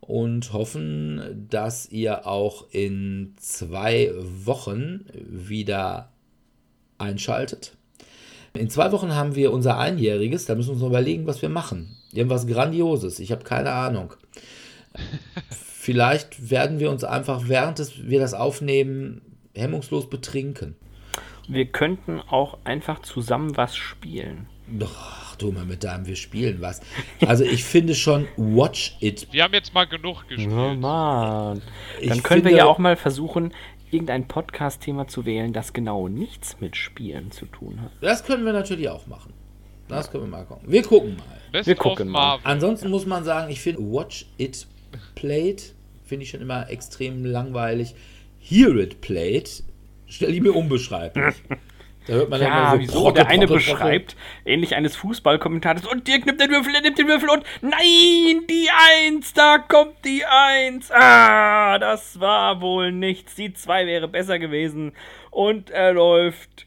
und 0.00 0.52
hoffen, 0.52 1.46
dass 1.48 1.90
ihr 1.90 2.26
auch 2.26 2.66
in 2.70 3.32
zwei 3.38 4.12
Wochen 4.18 5.06
wieder 5.14 6.12
einschaltet. 6.98 7.78
In 8.52 8.68
zwei 8.68 8.92
Wochen 8.92 9.14
haben 9.14 9.36
wir 9.36 9.54
unser 9.54 9.78
Einjähriges, 9.78 10.44
da 10.44 10.54
müssen 10.54 10.68
wir 10.68 10.72
uns 10.74 10.82
noch 10.82 10.90
überlegen, 10.90 11.26
was 11.26 11.40
wir 11.40 11.48
machen. 11.48 11.96
Irgendwas 12.12 12.46
Grandioses, 12.46 13.18
ich 13.18 13.32
habe 13.32 13.44
keine 13.44 13.72
Ahnung. 13.72 14.14
Vielleicht 15.50 16.50
werden 16.50 16.78
wir 16.78 16.90
uns 16.90 17.04
einfach, 17.04 17.48
während 17.48 17.80
wir 18.08 18.20
das 18.20 18.34
aufnehmen, 18.34 19.22
hemmungslos 19.54 20.08
betrinken. 20.08 20.76
Wir 21.48 21.66
könnten 21.66 22.20
auch 22.20 22.58
einfach 22.64 23.00
zusammen 23.00 23.56
was 23.56 23.76
spielen. 23.76 24.46
Doch, 24.68 25.34
du 25.36 25.50
mal 25.50 25.64
mit 25.64 25.84
deinem, 25.84 26.06
wir 26.06 26.16
spielen 26.16 26.60
was. 26.60 26.80
Also 27.26 27.44
ich 27.44 27.64
finde 27.64 27.94
schon, 27.94 28.28
watch 28.36 28.96
it. 29.00 29.26
Wir 29.32 29.42
haben 29.42 29.54
jetzt 29.54 29.74
mal 29.74 29.86
genug 29.86 30.28
gespielt. 30.28 30.52
Oh 30.52 30.74
Mann. 30.74 31.60
Dann 31.60 31.62
ich 32.00 32.22
können 32.22 32.42
finde, 32.42 32.50
wir 32.50 32.58
ja 32.58 32.64
auch 32.66 32.78
mal 32.78 32.96
versuchen, 32.96 33.52
irgendein 33.90 34.28
Podcast-Thema 34.28 35.08
zu 35.08 35.26
wählen, 35.26 35.52
das 35.52 35.72
genau 35.72 36.08
nichts 36.08 36.60
mit 36.60 36.76
Spielen 36.76 37.30
zu 37.32 37.46
tun 37.46 37.80
hat. 37.82 37.90
Das 38.00 38.24
können 38.24 38.44
wir 38.44 38.52
natürlich 38.52 38.88
auch 38.88 39.06
machen. 39.06 39.34
Das 39.92 40.10
können 40.10 40.24
wir 40.24 40.30
mal 40.30 40.44
gucken. 40.44 40.64
Wir 40.70 40.82
gucken 40.82 41.16
mal. 41.16 41.24
Best 41.52 41.66
wir 41.66 41.74
gucken 41.74 42.08
mal. 42.08 42.38
Ansonsten 42.44 42.90
muss 42.90 43.06
man 43.06 43.24
sagen, 43.24 43.50
ich 43.50 43.60
finde 43.60 43.80
Watch 43.82 44.26
It 44.38 44.66
Played 45.14 45.74
finde 46.04 46.24
ich 46.24 46.30
schon 46.30 46.40
immer 46.42 46.68
extrem 46.70 47.24
langweilig. 47.24 47.94
Hear 48.40 48.76
It 48.76 49.00
Played 49.00 49.62
stelle 50.06 50.32
ich 50.32 50.40
mir 50.40 50.52
unbeschreiblich. 50.52 51.36
Da 52.08 52.14
hört 52.14 52.30
man 52.30 52.40
Ja, 52.42 52.48
dann 52.48 52.58
immer 52.58 52.72
so 52.72 52.80
wieso? 52.80 53.00
Procke, 53.00 53.14
der 53.14 53.26
eine 53.28 53.46
Procke. 53.46 53.60
beschreibt, 53.60 54.16
ähnlich 54.44 54.74
eines 54.74 54.96
Fußballkommentators, 54.96 55.86
und 55.86 56.08
Dirk 56.08 56.26
nimmt 56.26 56.40
den 56.40 56.50
Würfel, 56.50 56.74
er 56.74 56.80
nimmt 56.80 56.98
den 56.98 57.06
Würfel 57.06 57.30
und 57.30 57.44
nein, 57.60 58.42
die 58.50 58.68
Eins, 59.06 59.32
da 59.34 59.58
kommt 59.58 60.04
die 60.04 60.24
Eins. 60.24 60.90
Ah, 60.90 61.78
das 61.78 62.18
war 62.18 62.60
wohl 62.60 62.90
nichts. 62.90 63.36
Die 63.36 63.52
Zwei 63.54 63.86
wäre 63.86 64.08
besser 64.08 64.40
gewesen. 64.40 64.94
Und 65.30 65.70
er 65.70 65.92
läuft 65.92 66.66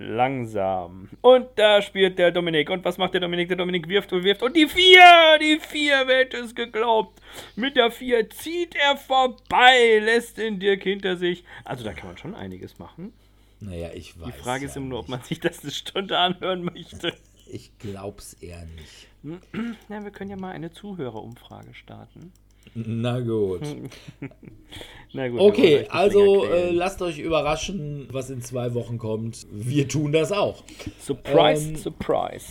langsam. 0.00 1.08
Und 1.20 1.46
da 1.56 1.82
spielt 1.82 2.18
der 2.18 2.30
Dominik. 2.30 2.70
Und 2.70 2.84
was 2.84 2.98
macht 2.98 3.14
der 3.14 3.20
Dominik? 3.20 3.48
Der 3.48 3.56
Dominik 3.56 3.88
wirft 3.88 4.12
und 4.12 4.24
wirft. 4.24 4.42
Und 4.42 4.56
die 4.56 4.66
Vier, 4.66 5.38
die 5.40 5.60
Vier, 5.60 6.04
wer 6.06 6.20
hätte 6.20 6.38
es 6.38 6.54
geglaubt? 6.54 7.20
Mit 7.56 7.76
der 7.76 7.90
Vier 7.90 8.28
zieht 8.30 8.74
er 8.74 8.96
vorbei, 8.96 10.00
lässt 10.02 10.38
den 10.38 10.58
Dirk 10.58 10.82
hinter 10.82 11.16
sich. 11.16 11.44
Also 11.64 11.84
da 11.84 11.92
kann 11.92 12.08
man 12.08 12.18
schon 12.18 12.34
einiges 12.34 12.78
machen. 12.78 13.12
Naja, 13.60 13.90
ich 13.94 14.18
weiß. 14.18 14.26
Die 14.26 14.42
Frage 14.42 14.64
ist 14.64 14.74
ja 14.74 14.80
immer 14.80 14.90
nur, 14.90 15.00
ob 15.00 15.08
man 15.08 15.22
sich 15.22 15.38
das 15.38 15.62
eine 15.62 15.70
Stunde 15.70 16.18
anhören 16.18 16.64
möchte. 16.64 17.14
Ich 17.46 17.76
glaub's 17.78 18.34
eher 18.34 18.64
nicht. 18.64 19.08
Na, 19.88 20.02
wir 20.02 20.10
können 20.10 20.30
ja 20.30 20.36
mal 20.36 20.52
eine 20.52 20.70
Zuhörerumfrage 20.70 21.74
starten. 21.74 22.32
Na 22.74 23.20
gut. 23.20 23.62
Na 25.12 25.28
gut, 25.28 25.40
Okay, 25.40 25.86
also 25.88 26.44
äh, 26.44 26.70
lasst 26.70 27.02
euch 27.02 27.18
überraschen, 27.18 28.06
was 28.12 28.30
in 28.30 28.42
zwei 28.42 28.74
Wochen 28.74 28.96
kommt. 28.96 29.46
Wir 29.50 29.88
tun 29.88 30.12
das 30.12 30.30
auch. 30.30 30.62
Surprise, 31.00 31.70
ähm, 31.70 31.76
Surprise. 31.76 32.46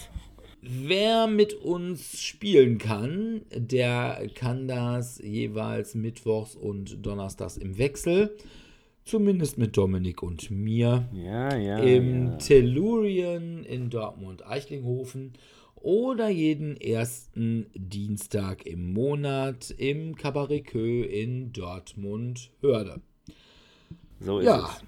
Wer 0.62 1.28
mit 1.28 1.54
uns 1.54 2.22
spielen 2.22 2.78
kann, 2.78 3.44
der 3.56 4.28
kann 4.36 4.68
das 4.68 5.20
jeweils 5.20 5.96
mittwochs 5.96 6.56
und 6.56 7.06
donnerstags 7.06 7.56
im 7.56 7.78
Wechsel. 7.78 8.36
Zumindest 9.06 9.58
mit 9.58 9.78
Dominik 9.78 10.22
und 10.22 10.52
mir. 10.52 11.08
Ja, 11.14 11.56
ja. 11.56 11.80
Im 11.80 12.32
ja. 12.32 12.36
Tellurien 12.36 13.64
in 13.64 13.90
Dortmund-Eichlinghofen 13.90 15.34
oder 15.82 16.30
jeden 16.30 16.80
ersten 16.80 17.66
Dienstag 17.74 18.66
im 18.66 18.94
Monat 18.94 19.72
im 19.78 20.16
Cabaret 20.16 20.66
Kö 20.66 21.04
in 21.04 21.52
Dortmund-Hörde. 21.54 23.02
So 24.20 24.40
ist 24.40 24.46
Ja. 24.46 24.66
es. 24.66 24.82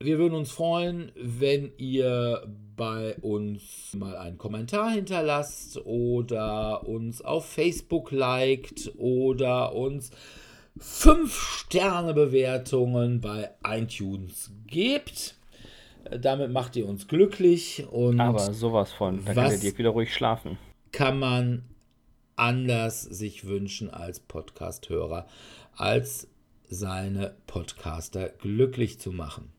Wir 0.00 0.18
würden 0.18 0.34
uns 0.34 0.52
freuen, 0.52 1.10
wenn 1.16 1.72
ihr 1.76 2.46
bei 2.76 3.16
uns 3.16 3.92
mal 3.94 4.16
einen 4.16 4.38
Kommentar 4.38 4.92
hinterlasst 4.92 5.84
oder 5.84 6.86
uns 6.86 7.20
auf 7.20 7.46
Facebook 7.46 8.12
liked 8.12 8.92
oder 8.96 9.74
uns 9.74 10.12
5-Sterne-Bewertungen 10.78 13.20
bei 13.20 13.50
iTunes 13.64 14.52
gebt. 14.68 15.34
Damit 16.20 16.50
macht 16.50 16.76
ihr 16.76 16.88
uns 16.88 17.08
glücklich 17.08 17.86
und 17.90 18.20
Aber 18.20 18.52
sowas 18.52 18.92
von. 18.92 19.24
Da 19.24 19.34
kann 19.34 19.44
Was? 19.44 19.50
der 19.54 19.58
Dirk 19.60 19.78
wieder 19.78 19.90
ruhig 19.90 20.12
schlafen. 20.14 20.58
kann 20.92 21.18
man 21.18 21.64
anders 22.36 23.02
sich 23.02 23.46
wünschen 23.46 23.90
als 23.90 24.20
Podcast-Hörer, 24.20 25.26
als 25.76 26.28
seine 26.68 27.34
Podcaster 27.46 28.28
glücklich 28.28 29.00
zu 29.00 29.10
machen. 29.12 29.50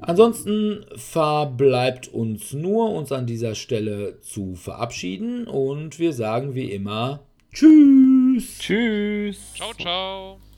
Ansonsten 0.00 0.84
verbleibt 0.96 2.08
uns 2.08 2.52
nur, 2.52 2.90
uns 2.90 3.12
an 3.12 3.26
dieser 3.26 3.54
Stelle 3.54 4.20
zu 4.20 4.56
verabschieden 4.56 5.46
und 5.46 5.98
wir 5.98 6.12
sagen 6.12 6.54
wie 6.54 6.70
immer 6.72 7.20
Tschüss. 7.52 8.58
Tschüss. 8.58 9.54
Ciao, 9.54 9.72
ciao. 9.74 10.43